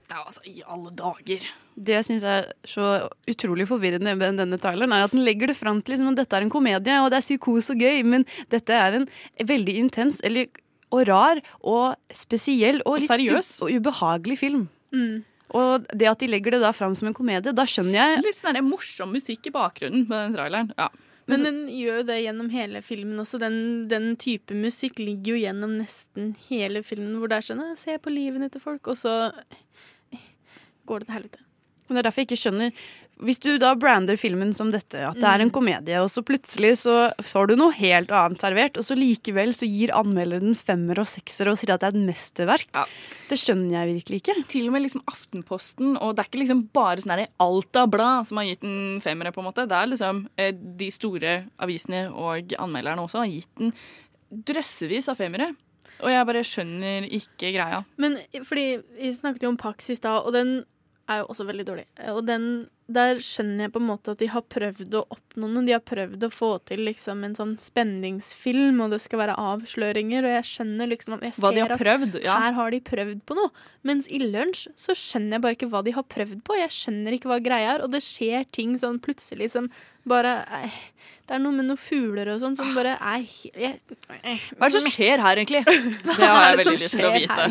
Ja, 0.09 0.23
altså, 0.23 0.41
i 0.49 0.65
alle 0.65 0.89
dager. 0.97 1.45
Det 1.85 1.95
jeg 1.99 2.09
syns 2.09 2.25
er 2.25 2.49
så 2.65 2.89
utrolig 3.29 3.69
forvirrende 3.69 4.17
med 4.17 4.41
denne 4.41 4.57
traileren, 4.61 4.97
er 4.97 5.05
at 5.05 5.13
den 5.13 5.21
legger 5.25 5.53
det 5.53 5.59
fram 5.61 5.85
til 5.85 5.93
liksom, 5.93 6.09
at 6.15 6.23
dette 6.23 6.41
er 6.41 6.47
en 6.47 6.53
komedie, 6.53 6.97
og 6.97 7.13
det 7.13 7.21
er 7.21 7.27
psykose 7.29 7.77
og 7.77 7.85
gøy, 7.85 8.01
men 8.09 8.25
dette 8.49 8.73
er 8.73 8.97
en 8.97 9.07
veldig 9.53 9.77
intens 9.85 10.25
eller, 10.25 10.49
og 10.93 11.05
rar 11.09 11.41
og 11.59 11.95
spesiell 12.13 12.81
og, 12.85 12.99
Og 13.01 13.19
litt 13.19 13.53
og 13.65 13.71
ubehagelig 13.73 14.39
film. 14.41 14.67
Mm. 14.93 15.23
Og 15.57 15.87
det 15.93 16.09
at 16.09 16.21
de 16.21 16.29
legger 16.29 16.55
det 16.55 16.63
da 16.63 16.71
fram 16.73 16.93
som 16.97 17.09
en 17.09 17.15
komedie, 17.17 17.53
da 17.53 17.65
skjønner 17.69 17.97
jeg 17.99 18.21
Litt 18.23 18.37
sånn 18.39 18.61
morsom 18.65 19.11
musikk 19.13 19.49
i 19.49 19.53
bakgrunnen 19.53 20.05
på 20.09 20.17
den 20.17 20.37
traileren. 20.37 20.71
Ja. 20.79 20.89
Men 21.29 21.45
den 21.45 21.59
gjør 21.71 22.01
jo 22.01 22.07
det 22.09 22.17
gjennom 22.19 22.49
hele 22.51 22.81
filmen 22.83 23.21
også. 23.21 23.39
Den, 23.39 23.55
den 23.91 24.09
type 24.19 24.55
musikk 24.57 24.99
ligger 24.99 25.37
jo 25.37 25.43
gjennom 25.45 25.77
nesten 25.79 26.33
hele 26.49 26.81
filmen, 26.83 27.15
hvor 27.19 27.31
det 27.31 27.39
er 27.39 27.47
sånn 27.47 27.63
«Å, 27.63 27.69
Se 27.79 27.95
på 28.01 28.11
livene 28.11 28.49
til 28.51 28.63
folk, 28.63 28.91
og 28.91 28.99
så 28.99 29.31
går 30.89 31.03
det 31.03 31.07
til 31.07 31.15
helvete. 31.15 31.45
Men 31.87 31.95
det 31.95 32.01
er 32.01 32.09
derfor 32.09 32.23
jeg 32.23 32.29
ikke 32.31 32.41
skjønner 32.43 32.83
hvis 33.21 33.39
du 33.39 33.57
da 33.61 33.73
brander 33.75 34.17
filmen 34.17 34.53
som 34.57 34.71
dette, 34.73 34.97
at 35.05 35.15
det 35.15 35.23
er 35.23 35.41
en 35.43 35.49
Mm. 35.49 35.53
komedie, 35.53 35.99
og 36.01 36.09
så 36.09 36.23
plutselig 36.25 36.77
så 36.81 37.13
får 37.21 37.47
du 37.47 37.55
noe 37.55 37.71
helt 37.71 38.09
annet 38.11 38.39
servert, 38.41 38.77
og 38.77 38.83
så 38.83 38.95
likevel 38.97 39.53
så 39.53 39.67
gir 39.69 39.93
anmelderen 39.93 40.55
femmer 40.55 40.99
og 40.99 41.05
sekser 41.05 41.47
og 41.47 41.57
sier 41.57 41.73
at 41.75 41.81
det 41.81 41.93
er 41.93 41.97
et 41.99 42.07
mesterverk, 42.07 42.87
det 43.29 43.37
skjønner 43.37 43.71
jeg 43.85 43.93
virkelig 43.95 44.21
ikke. 44.23 44.47
Til 44.47 44.67
og 44.67 44.73
med 44.73 44.81
liksom 44.83 45.03
Aftenposten, 45.07 45.97
og 46.01 46.15
det 46.15 46.23
er 46.25 46.29
ikke 46.31 46.41
liksom 46.43 46.67
bare 46.73 46.97
sånn 46.97 47.27
Alta 47.39 47.85
Blad 47.87 48.25
som 48.27 48.37
har 48.37 48.45
gitt 48.45 48.61
den 48.61 48.99
femmere, 49.01 49.31
på 49.31 49.39
en 49.39 49.45
måte. 49.51 49.67
Det 49.67 49.77
er 49.77 49.87
liksom 49.87 50.27
eh, 50.37 50.51
de 50.51 50.89
store 50.91 51.45
avisene 51.59 52.11
og 52.11 52.53
anmelderne 52.57 53.03
også 53.05 53.19
har 53.23 53.27
gitt 53.31 53.49
den 53.59 53.73
drøssevis 54.31 55.09
av 55.09 55.17
femmere. 55.19 55.53
Og 56.03 56.09
jeg 56.09 56.25
bare 56.27 56.43
skjønner 56.43 57.05
ikke 57.07 57.53
greia. 57.53 57.83
Men 58.01 58.17
fordi 58.43 58.81
vi 58.97 59.11
snakket 59.13 59.43
jo 59.45 59.49
om 59.53 59.57
Pax 59.57 59.91
i 59.93 59.95
stad, 59.95 60.25
og 60.25 60.33
den 60.33 60.63
er 61.07 61.21
jo 61.21 61.27
også 61.31 61.45
veldig 61.47 61.65
dårlig. 61.67 61.85
Og 62.11 62.25
den, 62.27 62.67
der 62.91 63.19
skjønner 63.23 63.67
jeg 63.67 63.71
på 63.71 63.79
en 63.79 63.87
måte 63.87 64.11
at 64.11 64.19
de 64.19 64.27
har 64.27 64.43
prøvd 64.51 64.95
å 64.99 65.03
oppnå 65.15 65.47
noe. 65.47 65.63
De 65.63 65.75
har 65.75 65.83
prøvd 65.87 66.25
å 66.27 66.29
få 66.33 66.49
til 66.67 66.83
liksom 66.83 67.23
en 67.23 67.35
sånn 67.37 67.53
spenningsfilm, 67.61 68.81
og 68.83 68.91
det 68.91 68.99
skal 69.05 69.21
være 69.21 69.37
avsløringer, 69.39 70.27
og 70.27 70.35
jeg 70.35 70.49
skjønner 70.49 70.91
liksom 70.91 71.15
jeg 71.23 71.37
Hva 71.39 71.53
de 71.55 71.63
har 71.63 71.75
prøvd, 71.79 72.19
ja. 72.25 72.35
her 72.43 72.57
har 72.57 72.75
de 72.75 72.81
prøvd 72.83 73.23
på 73.23 73.37
noe. 73.39 73.53
Mens 73.87 74.09
i 74.11 74.19
lunsj 74.19 74.67
så 74.79 74.95
skjønner 74.97 75.37
jeg 75.37 75.45
bare 75.45 75.57
ikke 75.57 75.71
hva 75.71 75.83
de 75.87 75.95
har 75.95 76.07
prøvd 76.11 76.43
på. 76.43 76.59
Jeg 76.59 76.75
skjønner 76.75 77.15
ikke 77.15 77.31
hva 77.31 77.39
greia 77.43 77.77
er, 77.77 77.85
og 77.85 77.95
det 77.95 78.03
skjer 78.03 78.43
ting 78.51 78.75
sånn 78.79 78.99
plutselig 79.03 79.53
som 79.55 79.71
bare 80.09 80.31
eh, 80.63 80.73
Det 81.23 81.37
er 81.37 81.39
noe 81.39 81.55
med 81.55 81.63
noen 81.69 81.79
fugler 81.79 82.27
og 82.33 82.41
sånn 82.41 82.55
som 82.59 82.73
bare 82.75 82.97
er 82.99 83.21
Hva 83.23 84.67
er 84.67 84.71
det 84.73 84.81
som 84.83 84.89
skjer 84.91 85.21
her, 85.23 85.39
egentlig? 85.39 85.61
Det 86.03 86.17
har 86.19 86.49
jeg 86.49 86.57
veldig 86.59 86.73
lyst 86.75 86.95
til 86.97 87.07
å 87.07 87.11
vite. 87.15 87.45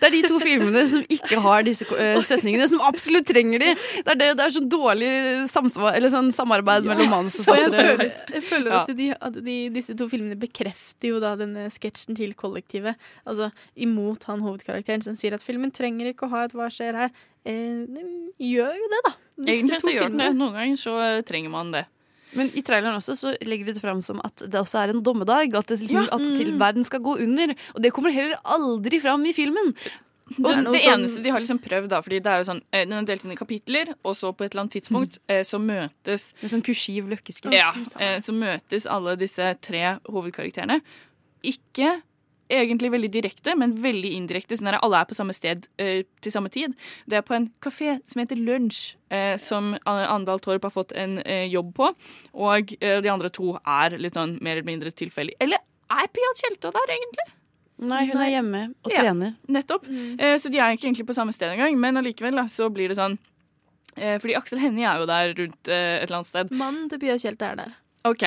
Det 0.00 0.08
er 0.08 0.14
de 0.14 0.20
to 0.24 0.38
filmene 0.40 0.84
som 0.88 1.02
ikke 1.16 1.40
har 1.44 1.66
disse 1.66 1.84
eh, 2.00 2.16
setningene, 2.24 2.66
som 2.72 2.80
absolutt 2.88 3.28
trenger 3.28 3.60
de. 3.62 3.74
Det 3.76 4.14
er, 4.14 4.18
det, 4.22 4.30
det 4.40 4.46
er 4.46 4.54
så 4.56 4.62
dårlig 4.72 5.10
samsvar, 5.52 5.92
eller 5.98 6.12
sånn 6.14 6.32
samarbeid 6.34 6.88
mellom 6.88 7.12
Og 7.28 7.28
jeg 7.60 7.68
føler, 7.76 8.04
jeg 8.38 8.44
føler 8.48 8.70
Ja. 8.72 8.80
at, 8.86 8.94
de, 8.96 9.10
at 9.28 9.38
de, 9.50 9.56
disse 9.76 9.96
to 10.00 10.08
filmene 10.10 10.40
bekrefter 10.40 11.12
jo 11.12 11.20
da 11.22 11.34
denne 11.38 11.68
sketsjen 11.74 12.16
til 12.18 12.32
kollektivet. 12.38 12.96
Altså 13.28 13.50
imot 13.76 14.24
han 14.30 14.40
hovedkarakteren 14.46 15.04
som 15.04 15.18
sier 15.20 15.36
at 15.36 15.44
filmen 15.44 15.70
trenger 15.76 16.14
ikke 16.14 16.26
å 16.30 16.32
ha 16.32 16.46
et 16.48 16.56
'hva 16.56 16.70
skjer 16.72 16.96
her'. 17.04 17.12
Eh, 17.48 17.86
den 17.88 18.10
gjør 18.38 18.74
jo 18.76 18.88
det, 18.92 19.00
da. 19.06 19.12
Disse 19.40 19.54
Egentlig 19.54 19.80
så 19.80 19.94
gjør 19.94 20.10
den 20.12 20.18
det. 20.24 20.28
Noen 20.36 20.52
ganger 20.58 20.76
så 20.80 20.96
eh, 21.00 21.22
trenger 21.26 21.50
man 21.54 21.72
det. 21.72 21.86
Men 22.36 22.50
i 22.54 22.62
traileren 22.62 22.94
også 23.00 23.16
så 23.18 23.32
legger 23.42 23.66
de 23.66 23.72
det 23.74 23.82
fram 23.82 23.98
som 24.06 24.20
at 24.22 24.44
det 24.46 24.60
også 24.60 24.78
er 24.84 24.92
en 24.92 25.00
dommedag. 25.02 25.54
At, 25.58 25.66
det 25.66 25.80
liksom, 25.80 26.04
Ja. 26.06 26.14
at 26.14 26.36
til 26.38 26.52
verden 26.60 26.84
skal 26.86 27.00
gå 27.02 27.16
under. 27.24 27.54
Og 27.74 27.82
det 27.82 27.90
kommer 27.96 28.12
heller 28.14 28.38
aldri 28.44 29.00
fram 29.02 29.24
i 29.26 29.32
filmen. 29.34 29.72
Og 30.38 30.46
det, 30.46 30.60
det 30.70 30.80
sånn- 30.84 31.00
eneste 31.00 31.22
de 31.24 31.30
har 31.34 31.40
liksom 31.42 31.58
prøvd, 31.58 31.88
da, 31.90 31.98
fordi 32.06 32.20
det 32.22 32.30
er 32.30 32.38
jo 32.38 32.46
sånn, 32.52 32.60
eh, 32.70 32.84
den 32.86 32.92
er 33.00 33.08
delt 33.08 33.24
inn 33.26 33.32
i 33.34 33.38
kapitler, 33.40 33.88
og 34.06 34.14
så 34.14 34.30
på 34.30 34.44
et 34.46 34.52
eller 34.54 34.62
annet 34.62 34.76
tidspunkt 34.76 35.18
eh, 35.26 35.40
så 35.42 35.58
møtes 35.58 36.28
Med 36.40 36.52
sånn 36.52 36.62
kursiv 36.62 37.08
løkkeskrift. 37.10 37.56
Ja, 37.56 37.72
eh, 37.98 38.20
så 38.22 38.30
møtes 38.36 38.86
alle 38.86 39.16
disse 39.18 39.48
tre 39.60 39.98
hovedkarakterene. 40.06 40.78
Ikke 41.42 41.96
egentlig 42.50 42.90
veldig 42.92 43.10
direkte, 43.14 43.54
men 43.58 43.72
veldig 43.82 44.10
indirekte. 44.18 44.56
Sånn 44.58 44.68
at 44.72 44.80
alle 44.84 45.00
er 45.00 45.08
på 45.10 45.16
samme 45.16 45.34
sted 45.36 45.68
eh, 45.80 46.02
til 46.24 46.34
samme 46.34 46.50
tid. 46.52 46.74
Det 47.10 47.20
er 47.20 47.24
på 47.26 47.36
en 47.36 47.48
kafé 47.62 47.98
som 48.08 48.22
heter 48.22 48.38
Lunsj, 48.40 48.96
eh, 49.14 49.36
som 49.40 49.72
Andal 49.88 50.42
Torp 50.44 50.66
har 50.66 50.74
fått 50.74 50.92
en 50.98 51.18
eh, 51.24 51.46
jobb 51.52 51.72
på. 51.78 51.90
Og 52.34 52.74
eh, 52.80 52.98
de 53.04 53.12
andre 53.12 53.30
to 53.34 53.54
er 53.64 53.96
litt 54.00 54.18
sånn 54.18 54.36
mer 54.44 54.58
eller 54.58 54.68
mindre 54.68 54.92
tilfeldig. 54.94 55.38
Eller 55.40 55.62
er 55.90 56.10
Pia 56.14 56.32
Tjelta 56.38 56.72
der, 56.74 56.94
egentlig? 56.96 57.28
Nei, 57.80 58.02
hun 58.10 58.20
er 58.20 58.28
hjemme 58.34 58.58
og 58.84 58.92
Ja, 58.92 59.06
trener. 59.06 59.34
Nettopp. 59.48 59.86
Eh, 60.20 60.36
så 60.36 60.50
de 60.52 60.58
er 60.60 60.74
ikke 60.76 60.90
egentlig 60.90 61.08
på 61.08 61.16
samme 61.16 61.32
sted 61.32 61.54
engang, 61.54 61.78
men 61.80 61.96
allikevel 61.96 62.36
da, 62.36 62.44
så 62.52 62.68
blir 62.72 62.92
det 62.92 62.98
sånn 62.98 63.14
eh, 63.96 64.18
Fordi 64.20 64.36
Aksel 64.36 64.60
Hennie 64.60 64.84
er 64.84 65.00
jo 65.00 65.06
der 65.08 65.32
rundt 65.38 65.70
et 65.70 66.04
eller 66.04 66.18
annet 66.20 66.28
sted. 66.28 66.52
Mannen 66.52 66.90
til 66.92 67.00
Pia 67.00 67.16
Tjelta 67.22 67.54
er 67.54 67.62
der. 67.62 67.72
OK. 68.08 68.22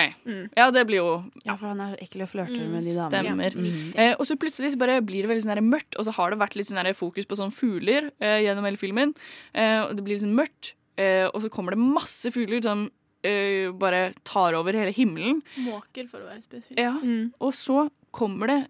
Ja, 0.55 0.67
det 0.71 0.83
blir 0.85 0.99
jo 0.99 1.09
Ja, 1.45 1.55
for 1.57 1.71
han 1.71 1.79
er 1.81 1.95
ekkel 2.03 2.21
og 2.25 2.29
flørter 2.29 2.61
Mm, 2.61 2.73
med 2.75 2.83
de 2.85 2.93
damene. 2.93 3.49
Stemmer. 3.49 3.55
Mm. 3.57 3.93
Eh, 3.97 4.15
og 4.19 4.27
så 4.29 4.37
plutselig 4.37 4.73
så 4.73 4.77
bare 4.77 4.99
blir 5.01 5.23
det 5.25 5.31
veldig 5.31 5.45
sånn 5.47 5.63
mørkt, 5.69 5.97
og 5.97 6.05
så 6.05 6.13
har 6.13 6.29
det 6.33 6.39
vært 6.39 6.55
litt 6.59 6.69
sånn 6.69 6.93
fokus 6.93 7.25
på 7.25 7.37
sånn 7.39 7.51
fugler 7.53 8.11
eh, 8.19 8.43
gjennom 8.45 8.67
hele 8.69 8.77
filmen. 8.77 9.15
Eh, 9.53 9.81
og 9.87 9.95
det 9.97 10.03
blir 10.05 10.17
litt 10.19 10.25
sånn 10.27 10.37
mørkt, 10.37 10.73
eh, 10.97 11.25
og 11.31 11.41
så 11.41 11.49
kommer 11.49 11.73
det 11.73 11.81
masse 11.81 12.29
fugler 12.31 12.61
som 12.61 12.85
eh, 13.23 13.71
bare 13.71 14.13
tar 14.23 14.53
over 14.53 14.73
hele 14.77 14.93
himmelen. 14.93 15.41
Måker, 15.65 16.07
for 16.11 16.21
å 16.21 16.29
være 16.29 16.43
spesifikk. 16.45 16.77
Ja. 16.77 16.93
Og 17.41 17.53
så 17.57 17.87
kommer 18.13 18.51
det 18.51 18.61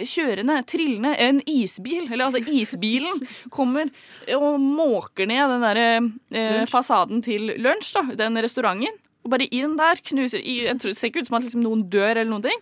kjørende, 0.00 0.60
trillende, 0.68 1.14
en 1.20 1.40
isbil. 1.48 2.06
Eller 2.10 2.26
altså, 2.28 2.40
isbilen 2.52 3.20
kommer 3.56 3.88
og 4.36 4.60
måker 4.60 5.28
ned 5.28 5.54
den 5.54 5.64
derre 5.64 5.88
eh, 6.36 6.64
fasaden 6.70 7.22
til 7.24 7.54
lunsj, 7.60 7.94
da. 7.96 8.04
Den 8.26 8.36
restauranten. 8.40 9.00
Og 9.24 9.30
bare 9.34 9.46
inn 9.52 9.76
der 9.76 10.00
knuser 10.02 10.40
i, 10.40 10.62
Jeg 10.64 10.78
tror 10.80 10.90
det 10.94 10.96
ser 10.98 11.10
ikke 11.10 11.20
ut 11.24 11.26
som 11.30 11.36
at 11.40 11.44
liksom 11.44 11.62
noen 11.64 11.82
dør 11.92 12.16
eller 12.16 12.30
noen 12.30 12.42
ting. 12.48 12.60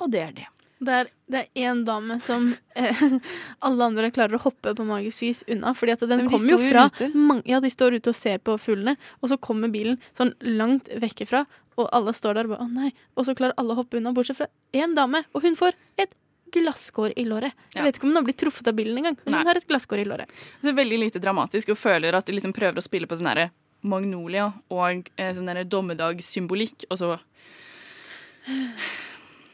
Og 0.00 0.10
det 0.12 0.20
er 0.24 0.32
det. 0.36 0.46
Det 0.80 0.92
er, 0.96 1.08
det 1.28 1.40
er 1.60 1.66
en 1.68 1.82
dame 1.84 2.14
som 2.24 2.46
eh, 2.74 3.00
alle 3.66 3.84
andre 3.90 4.08
klarer 4.16 4.38
å 4.38 4.42
hoppe 4.46 4.72
på 4.76 4.86
magisk 4.88 5.20
vis 5.26 5.42
unna. 5.52 5.74
Fordi 5.76 5.92
at 5.92 6.04
den 6.08 6.22
kommer 6.30 6.54
jo 6.54 6.60
fra 6.70 6.86
mange, 7.12 7.44
Ja, 7.48 7.60
de 7.60 7.68
står 7.72 7.98
ute 7.98 8.14
og 8.14 8.16
ser 8.16 8.38
på 8.40 8.56
fuglene, 8.60 8.96
og 9.20 9.28
så 9.32 9.36
kommer 9.36 9.68
bilen 9.72 9.98
sånn 10.16 10.32
langt 10.56 10.88
vekk 11.02 11.26
ifra, 11.26 11.42
og 11.76 11.90
alle 11.96 12.12
står 12.16 12.38
der 12.40 12.48
og 12.48 12.54
bare 12.54 12.64
å 12.64 12.72
nei. 12.72 12.94
Og 13.16 13.28
så 13.28 13.36
klarer 13.36 13.56
alle 13.60 13.76
å 13.76 13.80
hoppe 13.82 14.00
unna, 14.00 14.12
bortsett 14.16 14.40
fra 14.40 14.48
én 14.76 14.96
dame, 14.96 15.20
og 15.36 15.44
hun 15.44 15.56
får 15.56 15.76
et 16.00 16.16
glasskår 16.50 17.12
i 17.20 17.24
låret. 17.28 17.52
Jeg 17.74 17.78
Ja. 17.78 17.84
vet 17.84 17.96
ikke 18.00 18.08
om 18.08 18.14
hun 18.14 18.16
har 18.22 18.24
blitt 18.26 18.40
truffet 18.40 18.66
av 18.72 18.74
bilen 18.74 18.96
engang, 18.98 19.16
men 19.24 19.32
Nei. 19.36 19.38
hun 19.44 19.46
har 19.52 19.60
et 19.60 19.68
glasskår 19.68 20.00
i 20.00 20.08
låret. 20.08 20.32
Det 20.64 20.72
er 20.72 20.80
veldig 20.80 20.98
lite 20.98 21.20
dramatisk 21.22 21.68
og 21.76 21.78
føler 21.78 22.16
at 22.16 22.24
de 22.26 22.32
liksom 22.40 22.52
prøver 22.56 22.80
å 22.80 22.82
spille 22.82 23.06
på 23.06 23.20
sånn 23.20 23.28
herre 23.30 23.50
Magnolia 23.82 24.52
og 24.70 25.08
eh, 25.16 25.32
sånn 25.34 25.46
derre 25.46 25.64
dommedagssymbolikk, 25.68 26.84
og 26.90 26.98
så 26.98 27.18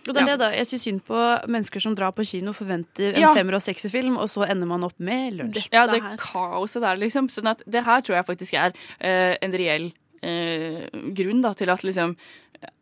Og 0.07 0.15
det 0.15 0.23
er 0.23 0.27
Ja. 0.27 0.37
det 0.37 0.39
da, 0.39 0.51
Jeg 0.55 0.67
syns 0.67 0.83
synd 0.85 1.01
på 1.05 1.17
mennesker 1.49 1.81
som 1.83 1.95
drar 1.97 2.13
på 2.13 2.25
kino, 2.25 2.53
forventer 2.53 3.15
en 3.15 3.21
Ja. 3.21 3.35
femmer- 3.35 3.55
og 3.57 3.63
sekserfilm, 3.63 4.17
og 4.17 4.29
så 4.29 4.49
ender 4.49 4.67
man 4.67 4.85
opp 4.85 4.95
med 5.01 5.33
lunsj. 5.35 5.69
Ja, 5.73 5.87
det 5.87 6.01
kaoset 6.19 6.81
der, 6.83 6.97
liksom. 6.97 7.27
Sånn 7.29 7.49
at 7.51 7.63
det 7.69 7.85
her 7.85 8.01
tror 8.03 8.15
jeg 8.17 8.27
faktisk 8.27 8.55
er 8.55 8.73
eh, 9.01 9.37
en 9.43 9.51
reell 9.53 9.93
eh, 10.23 10.89
grunn 11.13 11.43
da, 11.43 11.53
til 11.55 11.69
at 11.71 11.81
liksom 11.83 12.17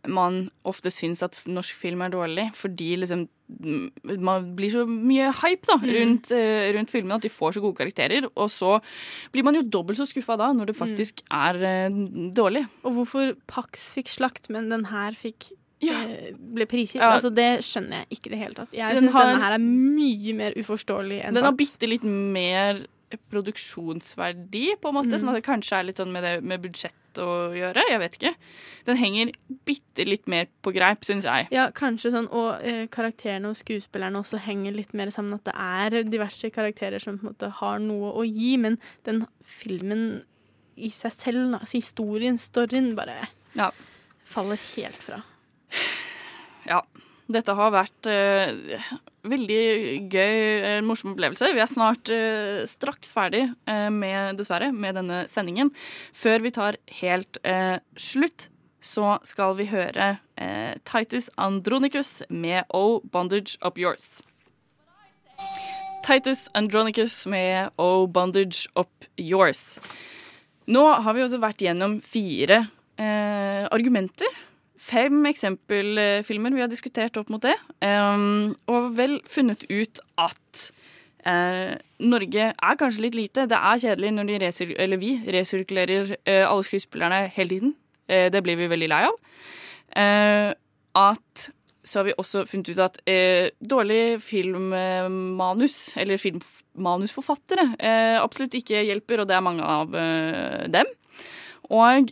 man 0.06 0.50
ofte 0.68 0.90
syns 0.92 1.22
at 1.24 1.38
norsk 1.48 1.76
film 1.80 2.02
er 2.04 2.12
dårlig, 2.12 2.46
fordi 2.56 2.90
liksom 3.00 3.26
mm, 3.48 4.20
man 4.24 4.50
blir 4.56 4.72
så 4.72 4.84
mye 4.88 5.30
hype 5.42 5.66
da, 5.70 5.76
Mm. 5.80 5.92
rundt, 5.96 6.30
eh, 6.32 6.68
rundt 6.76 6.90
filmene 6.92 7.16
at 7.18 7.22
de 7.22 7.32
får 7.32 7.56
så 7.56 7.62
gode 7.64 7.76
karakterer, 7.76 8.28
og 8.36 8.48
så 8.52 8.78
blir 9.32 9.44
man 9.44 9.54
jo 9.54 9.62
dobbelt 9.62 9.98
så 9.98 10.06
skuffa 10.08 10.36
da, 10.40 10.52
når 10.52 10.66
det 10.72 10.76
faktisk 10.76 11.22
er 11.30 11.60
uh, 11.62 11.98
dårlig. 12.36 12.66
Og 12.84 12.92
hvorfor 13.00 13.34
Pax 13.46 13.92
fikk 13.96 14.08
slakt, 14.08 14.50
men 14.50 14.68
den 14.72 14.86
her 14.92 15.12
fikk 15.12 15.50
ja. 15.84 16.00
ble 16.38 16.66
prisgitt. 16.70 17.02
Ja. 17.02 17.12
Altså, 17.16 17.32
det 17.34 17.60
skjønner 17.66 18.04
jeg 18.04 18.18
ikke 18.18 18.30
i 18.30 18.34
det 18.34 18.40
hele 18.40 18.54
tatt. 18.56 18.72
Jeg 18.72 18.96
Den 18.96 19.08
syns 19.08 19.18
denne 19.20 19.42
her 19.42 19.56
er 19.58 19.64
mye 19.64 20.34
mer 20.38 20.56
uforståelig 20.56 21.20
enn 21.26 21.34
Den 21.36 21.44
har 21.44 21.52
Pax. 21.52 21.74
bitte 21.76 21.90
litt 21.90 22.04
mer 22.08 22.86
produksjonsverdi, 23.30 24.74
på 24.80 24.90
en 24.90 24.96
måte. 24.96 25.12
Mm. 25.14 25.20
Sånn 25.22 25.32
at 25.32 25.38
det 25.40 25.46
kanskje 25.46 25.78
er 25.78 25.86
litt 25.88 26.00
sånn 26.00 26.12
med 26.14 26.24
det 26.26 26.32
med 26.44 26.62
budsjett 26.64 27.20
å 27.22 27.52
gjøre. 27.54 27.84
Jeg 27.90 28.00
vet 28.02 28.16
ikke. 28.18 28.32
Den 28.88 28.98
henger 28.98 29.30
bitte 29.68 30.06
litt 30.08 30.26
mer 30.30 30.48
på 30.66 30.72
greip, 30.74 31.04
syns 31.06 31.28
jeg. 31.28 31.46
Ja, 31.54 31.68
kanskje 31.74 32.10
sånn, 32.14 32.26
og 32.34 32.64
eh, 32.66 32.84
karakterene 32.90 33.52
og 33.52 33.58
skuespillerne 33.60 34.18
også 34.18 34.40
henger 34.42 34.74
litt 34.74 34.94
mer 34.98 35.12
sammen. 35.14 35.38
At 35.38 35.46
det 35.46 35.54
er 35.54 36.08
diverse 36.10 36.50
karakterer 36.54 37.02
som 37.02 37.18
på 37.20 37.28
en 37.28 37.32
måte 37.32 37.52
har 37.60 37.78
noe 37.84 38.10
å 38.18 38.26
gi, 38.26 38.56
men 38.58 38.80
den 39.06 39.24
filmen 39.46 40.22
i 40.74 40.90
seg 40.90 41.12
selv, 41.14 41.52
da, 41.54 41.60
altså 41.62 41.78
historien, 41.78 42.38
storyen, 42.40 42.94
bare 42.98 43.28
Ja. 43.54 43.70
faller 44.26 44.58
helt 44.74 45.02
fra. 45.04 45.20
Ja. 46.66 46.80
Dette 47.30 47.54
har 47.56 47.70
vært 47.72 48.08
eh, 48.10 48.82
veldig 49.24 49.60
gøy, 50.12 50.40
eh, 50.68 50.80
morsom 50.84 51.14
opplevelse. 51.14 51.52
Vi 51.56 51.62
er 51.62 51.70
snart 51.70 52.10
eh, 52.12 52.64
straks 52.68 53.14
ferdig 53.16 53.46
eh, 53.70 53.88
med, 53.92 54.36
dessverre, 54.40 54.70
med 54.72 54.98
denne 55.00 55.24
sendingen. 55.32 55.72
Før 56.16 56.44
vi 56.44 56.52
tar 56.54 56.78
helt 57.00 57.40
eh, 57.44 57.78
slutt, 57.96 58.48
så 58.84 59.16
skal 59.24 59.56
vi 59.56 59.70
høre 59.70 60.18
eh, 60.36 60.76
Titus 60.84 61.30
Andronicus 61.40 62.20
med 62.28 62.68
Oh 62.74 63.00
Bondage 63.00 63.56
Up 63.64 63.80
Yours. 63.80 64.20
Titus 66.04 66.50
Andronicus 66.54 67.22
med 67.26 67.70
Oh 67.80 68.04
Bondage 68.06 68.68
Up 68.76 69.08
Yours. 69.16 69.78
Nå 70.68 70.84
har 71.00 71.16
vi 71.16 71.24
også 71.24 71.40
vært 71.40 71.64
gjennom 71.64 71.96
fire 72.04 72.66
eh, 73.00 73.64
argumenter. 73.72 74.28
Fem 74.84 75.24
eksempelfilmer 75.30 76.52
vi 76.52 76.60
har 76.60 76.68
diskutert 76.68 77.16
opp 77.16 77.30
mot 77.32 77.42
det. 77.42 77.54
Um, 77.80 78.52
og 78.68 78.90
vel 78.98 79.20
funnet 79.30 79.64
ut 79.70 80.00
at 80.20 80.66
eh, 81.24 81.74
Norge 82.04 82.50
er 82.52 82.78
kanskje 82.80 83.06
litt 83.06 83.18
lite. 83.18 83.46
Det 83.50 83.58
er 83.58 83.82
kjedelig 83.86 84.12
når 84.16 84.32
resir 84.44 84.74
vi 85.00 85.16
resirkulerer 85.36 86.16
eh, 86.20 86.44
alle 86.44 86.66
skuespillerne 86.66 87.24
hele 87.34 87.54
tiden. 87.56 87.74
Eh, 88.08 88.30
det 88.32 88.42
blir 88.44 88.60
vi 88.60 88.70
veldig 88.70 88.90
lei 88.92 89.02
av. 89.08 89.20
At 90.94 91.50
så 91.84 91.98
har 92.00 92.06
vi 92.08 92.16
også 92.16 92.46
funnet 92.48 92.68
ut 92.72 92.78
at 92.80 92.96
dårlig 93.60 94.20
filmmanus, 94.24 95.94
eller 96.00 96.16
filmmanusforfattere, 96.16 97.66
absolutt 98.22 98.56
ikke 98.56 98.86
hjelper, 98.88 99.20
og 99.20 99.28
det 99.28 99.36
er 99.36 99.44
mange 99.44 99.66
av 99.68 99.92
dem. 100.72 100.88
Og 101.68 102.08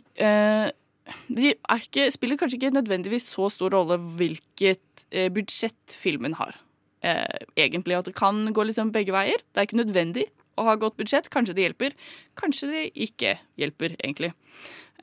de 1.27 1.53
ikke, 1.53 2.07
spiller 2.15 2.39
kanskje 2.39 2.59
ikke 2.59 2.75
nødvendigvis 2.75 3.27
så 3.33 3.49
stor 3.51 3.73
rolle 3.75 3.97
hvilket 4.17 5.05
eh, 5.11 5.29
budsjett 5.33 5.97
filmen 5.99 6.37
har. 6.39 6.55
Eh, 7.03 7.43
egentlig 7.59 7.97
at 7.97 8.07
det 8.07 8.15
kan 8.15 8.45
gå 8.55 8.67
liksom 8.69 8.93
begge 8.95 9.15
veier. 9.15 9.43
Det 9.51 9.59
er 9.59 9.67
ikke 9.67 9.81
nødvendig 9.81 10.29
å 10.59 10.67
ha 10.69 10.77
godt 10.79 10.95
budsjett. 10.99 11.31
Kanskje 11.33 11.57
det 11.57 11.67
hjelper, 11.67 11.97
kanskje 12.39 12.71
det 12.71 12.85
ikke 13.07 13.35
hjelper, 13.59 13.97
egentlig. 13.99 14.31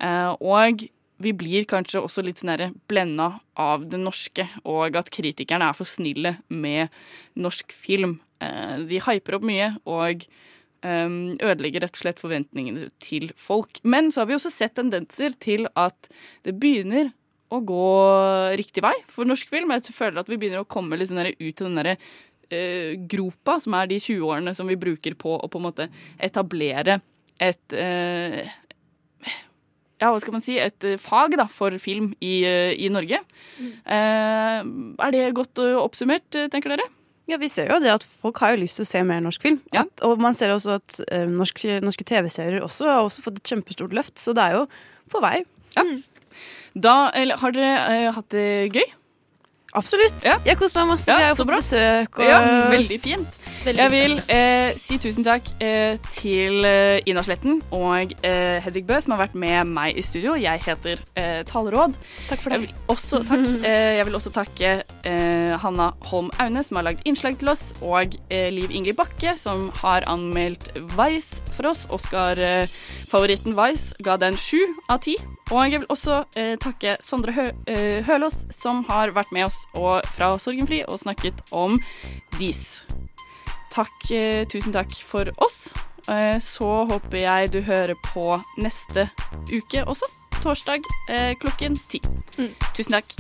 Eh, 0.01 0.33
og 0.41 0.87
vi 1.21 1.33
blir 1.37 1.67
kanskje 1.69 2.01
også 2.01 2.25
litt 2.25 2.41
sånn 2.41 2.79
blenda 2.89 3.35
av 3.61 3.85
det 3.93 4.01
norske, 4.01 4.47
og 4.65 4.97
at 4.97 5.13
kritikerne 5.13 5.69
er 5.69 5.77
for 5.77 5.89
snille 5.89 6.39
med 6.49 6.89
norsk 7.37 7.75
film. 7.77 8.19
Eh, 8.41 8.79
de 8.89 9.03
hyper 9.05 9.37
opp 9.37 9.45
mye 9.45 9.75
og 9.85 10.25
eh, 10.87 11.15
ødelegger 11.41 11.87
rett 11.87 11.97
og 11.97 12.03
slett 12.03 12.23
forventningene 12.23 12.91
til 13.03 13.31
folk. 13.39 13.83
Men 13.83 14.11
så 14.13 14.23
har 14.23 14.31
vi 14.31 14.37
også 14.39 14.53
sett 14.55 14.77
tendenser 14.79 15.37
til 15.41 15.69
at 15.79 16.11
det 16.47 16.57
begynner 16.61 17.13
å 17.51 17.61
gå 17.67 17.87
riktig 18.59 18.83
vei 18.85 18.95
for 19.11 19.29
norsk 19.29 19.51
film. 19.51 19.73
Jeg 19.75 19.95
føler 19.97 20.23
at 20.23 20.31
vi 20.31 20.39
begynner 20.39 20.63
å 20.63 20.71
komme 20.71 20.99
litt 20.99 21.11
sånn 21.11 21.25
ut 21.27 21.41
til 21.43 21.67
den 21.67 21.79
derre 21.81 21.97
uh, 21.99 22.93
gropa, 23.11 23.59
som 23.63 23.75
er 23.75 23.91
de 23.91 23.99
20 23.99 24.23
årene 24.29 24.55
som 24.55 24.71
vi 24.71 24.79
bruker 24.79 25.17
på 25.19 25.35
å 25.35 25.51
på 25.51 25.59
en 25.59 25.67
måte 25.67 25.89
etablere 26.23 27.01
et 27.41 27.75
uh, 27.75 28.45
ja, 30.01 30.09
hva 30.09 30.21
skal 30.23 30.33
man 30.33 30.45
si, 30.45 30.55
et 30.57 30.87
eh, 30.89 30.97
fag 31.01 31.35
da, 31.37 31.45
for 31.53 31.75
film 31.83 32.15
i, 32.25 32.41
i 32.81 32.89
Norge. 32.93 33.19
Eh, 33.61 34.61
er 34.65 35.13
det 35.13 35.27
godt 35.37 35.61
oppsummert, 35.61 36.39
tenker 36.49 36.73
dere? 36.73 36.87
Ja, 37.31 37.39
vi 37.39 37.51
ser 37.51 37.71
jo 37.71 37.79
det 37.83 37.93
at 37.93 38.05
folk 38.23 38.41
har 38.43 38.57
jo 38.57 38.63
lyst 38.65 38.81
til 38.81 38.87
å 38.87 38.91
se 38.91 39.01
mer 39.07 39.21
norsk 39.23 39.45
film. 39.45 39.61
At, 39.77 40.03
og 40.07 40.19
man 40.23 40.35
ser 40.39 40.51
også 40.55 40.79
at 40.81 41.01
eh, 41.07 41.29
norske, 41.31 41.79
norske 41.85 42.07
TV-serier 42.09 42.65
også 42.67 42.89
har 42.91 43.03
også 43.05 43.23
fått 43.27 43.39
et 43.39 43.53
kjempestort 43.53 43.95
løft, 43.95 44.17
så 44.19 44.35
det 44.35 44.49
er 44.49 44.57
jo 44.59 44.65
på 45.13 45.23
vei. 45.23 45.37
Ja. 45.77 45.85
Da, 46.75 46.97
eller, 47.15 47.39
har 47.39 47.55
dere 47.55 47.71
eh, 47.95 48.09
hatt 48.17 48.35
det 48.35 48.49
gøy? 48.75 48.89
Absolutt. 49.77 50.25
Jeg 50.25 50.59
koser 50.59 50.83
meg 50.83 50.97
masse. 50.97 51.11
Ja, 51.11 51.19
vi 51.21 51.29
jo 51.31 51.37
på 51.43 51.47
bra. 51.51 51.61
besøk. 51.61 52.19
Og... 52.19 52.27
Ja, 52.27 52.41
veldig 52.73 52.99
fint. 53.03 53.37
Veldig 53.61 53.83
jeg 53.83 53.93
vil 53.93 54.15
eh, 54.33 54.71
si 54.81 54.97
tusen 55.01 55.25
takk 55.27 55.45
eh, 55.61 55.99
til 56.15 56.65
eh, 56.65 57.03
Ina 57.11 57.21
Sletten 57.27 57.59
og 57.77 58.15
eh, 58.25 58.57
Hedvig 58.65 58.87
Bø, 58.89 58.97
som 59.05 59.13
har 59.15 59.27
vært 59.27 59.37
med 59.37 59.69
meg 59.75 59.99
i 60.01 60.05
studio. 60.05 60.33
Jeg 60.41 60.63
heter 60.65 61.03
eh, 61.21 61.43
Taleråd. 61.49 61.99
Takk 62.31 62.41
for 62.41 62.55
det. 62.55 62.61
Jeg 62.61 62.65
vil 62.65 62.95
også, 62.95 63.21
takk, 63.29 63.45
eh, 63.69 63.99
jeg 63.99 64.09
vil 64.09 64.17
også 64.17 64.33
takke 64.35 64.73
eh, 64.81 65.53
Hanna 65.61 65.91
Holm 66.09 66.33
Aune, 66.41 66.65
som 66.65 66.81
har 66.81 66.89
lagd 66.89 67.05
innslag 67.05 67.37
til 67.41 67.53
oss, 67.53 67.71
og 67.85 68.17
Liv 68.31 68.73
Ingrid 68.73 68.97
Bakke, 68.99 69.37
som 69.37 69.69
har 69.83 70.09
anmeldt 70.11 70.71
Vice 70.97 71.43
for 71.53 71.71
oss. 71.71 71.85
Oscar-favoritten 71.93 73.59
Vice 73.59 73.93
ga 74.07 74.17
den 74.21 74.41
sju 74.41 74.61
av 74.89 75.05
ti. 75.05 75.19
Og 75.51 75.67
jeg 75.67 75.81
vil 75.83 75.91
også 75.91 76.21
eh, 76.39 76.55
takke 76.63 76.95
Sondre 77.03 77.35
Hø 77.35 77.47
eh, 77.71 78.07
Hølås, 78.07 78.45
som 78.55 78.85
har 78.91 79.11
vært 79.17 79.33
med 79.35 79.49
oss 79.49 79.59
og, 79.75 80.07
fra 80.15 80.31
Sorgenfri 80.39 80.85
og 80.87 81.01
snakket 81.03 81.43
om 81.51 81.79
Dis. 82.39 82.85
Takk, 83.75 84.11
eh, 84.15 84.45
tusen 84.51 84.75
takk 84.75 84.95
for 85.07 85.31
oss. 85.43 85.73
Eh, 86.11 86.39
så 86.43 86.85
håper 86.91 87.23
jeg 87.23 87.53
du 87.55 87.61
hører 87.67 87.99
på 88.13 88.33
neste 88.63 89.09
uke 89.51 89.85
også. 89.87 90.11
Torsdag 90.41 90.87
eh, 91.11 91.35
klokken 91.43 91.79
ti. 91.91 92.03
Tusen 92.77 93.01
takk. 93.01 93.17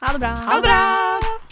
Ha 0.00 0.14
det 0.14 0.22
bra. 0.22 0.36
Ha 0.46 0.60
det 0.60 0.68
bra. 0.70 1.51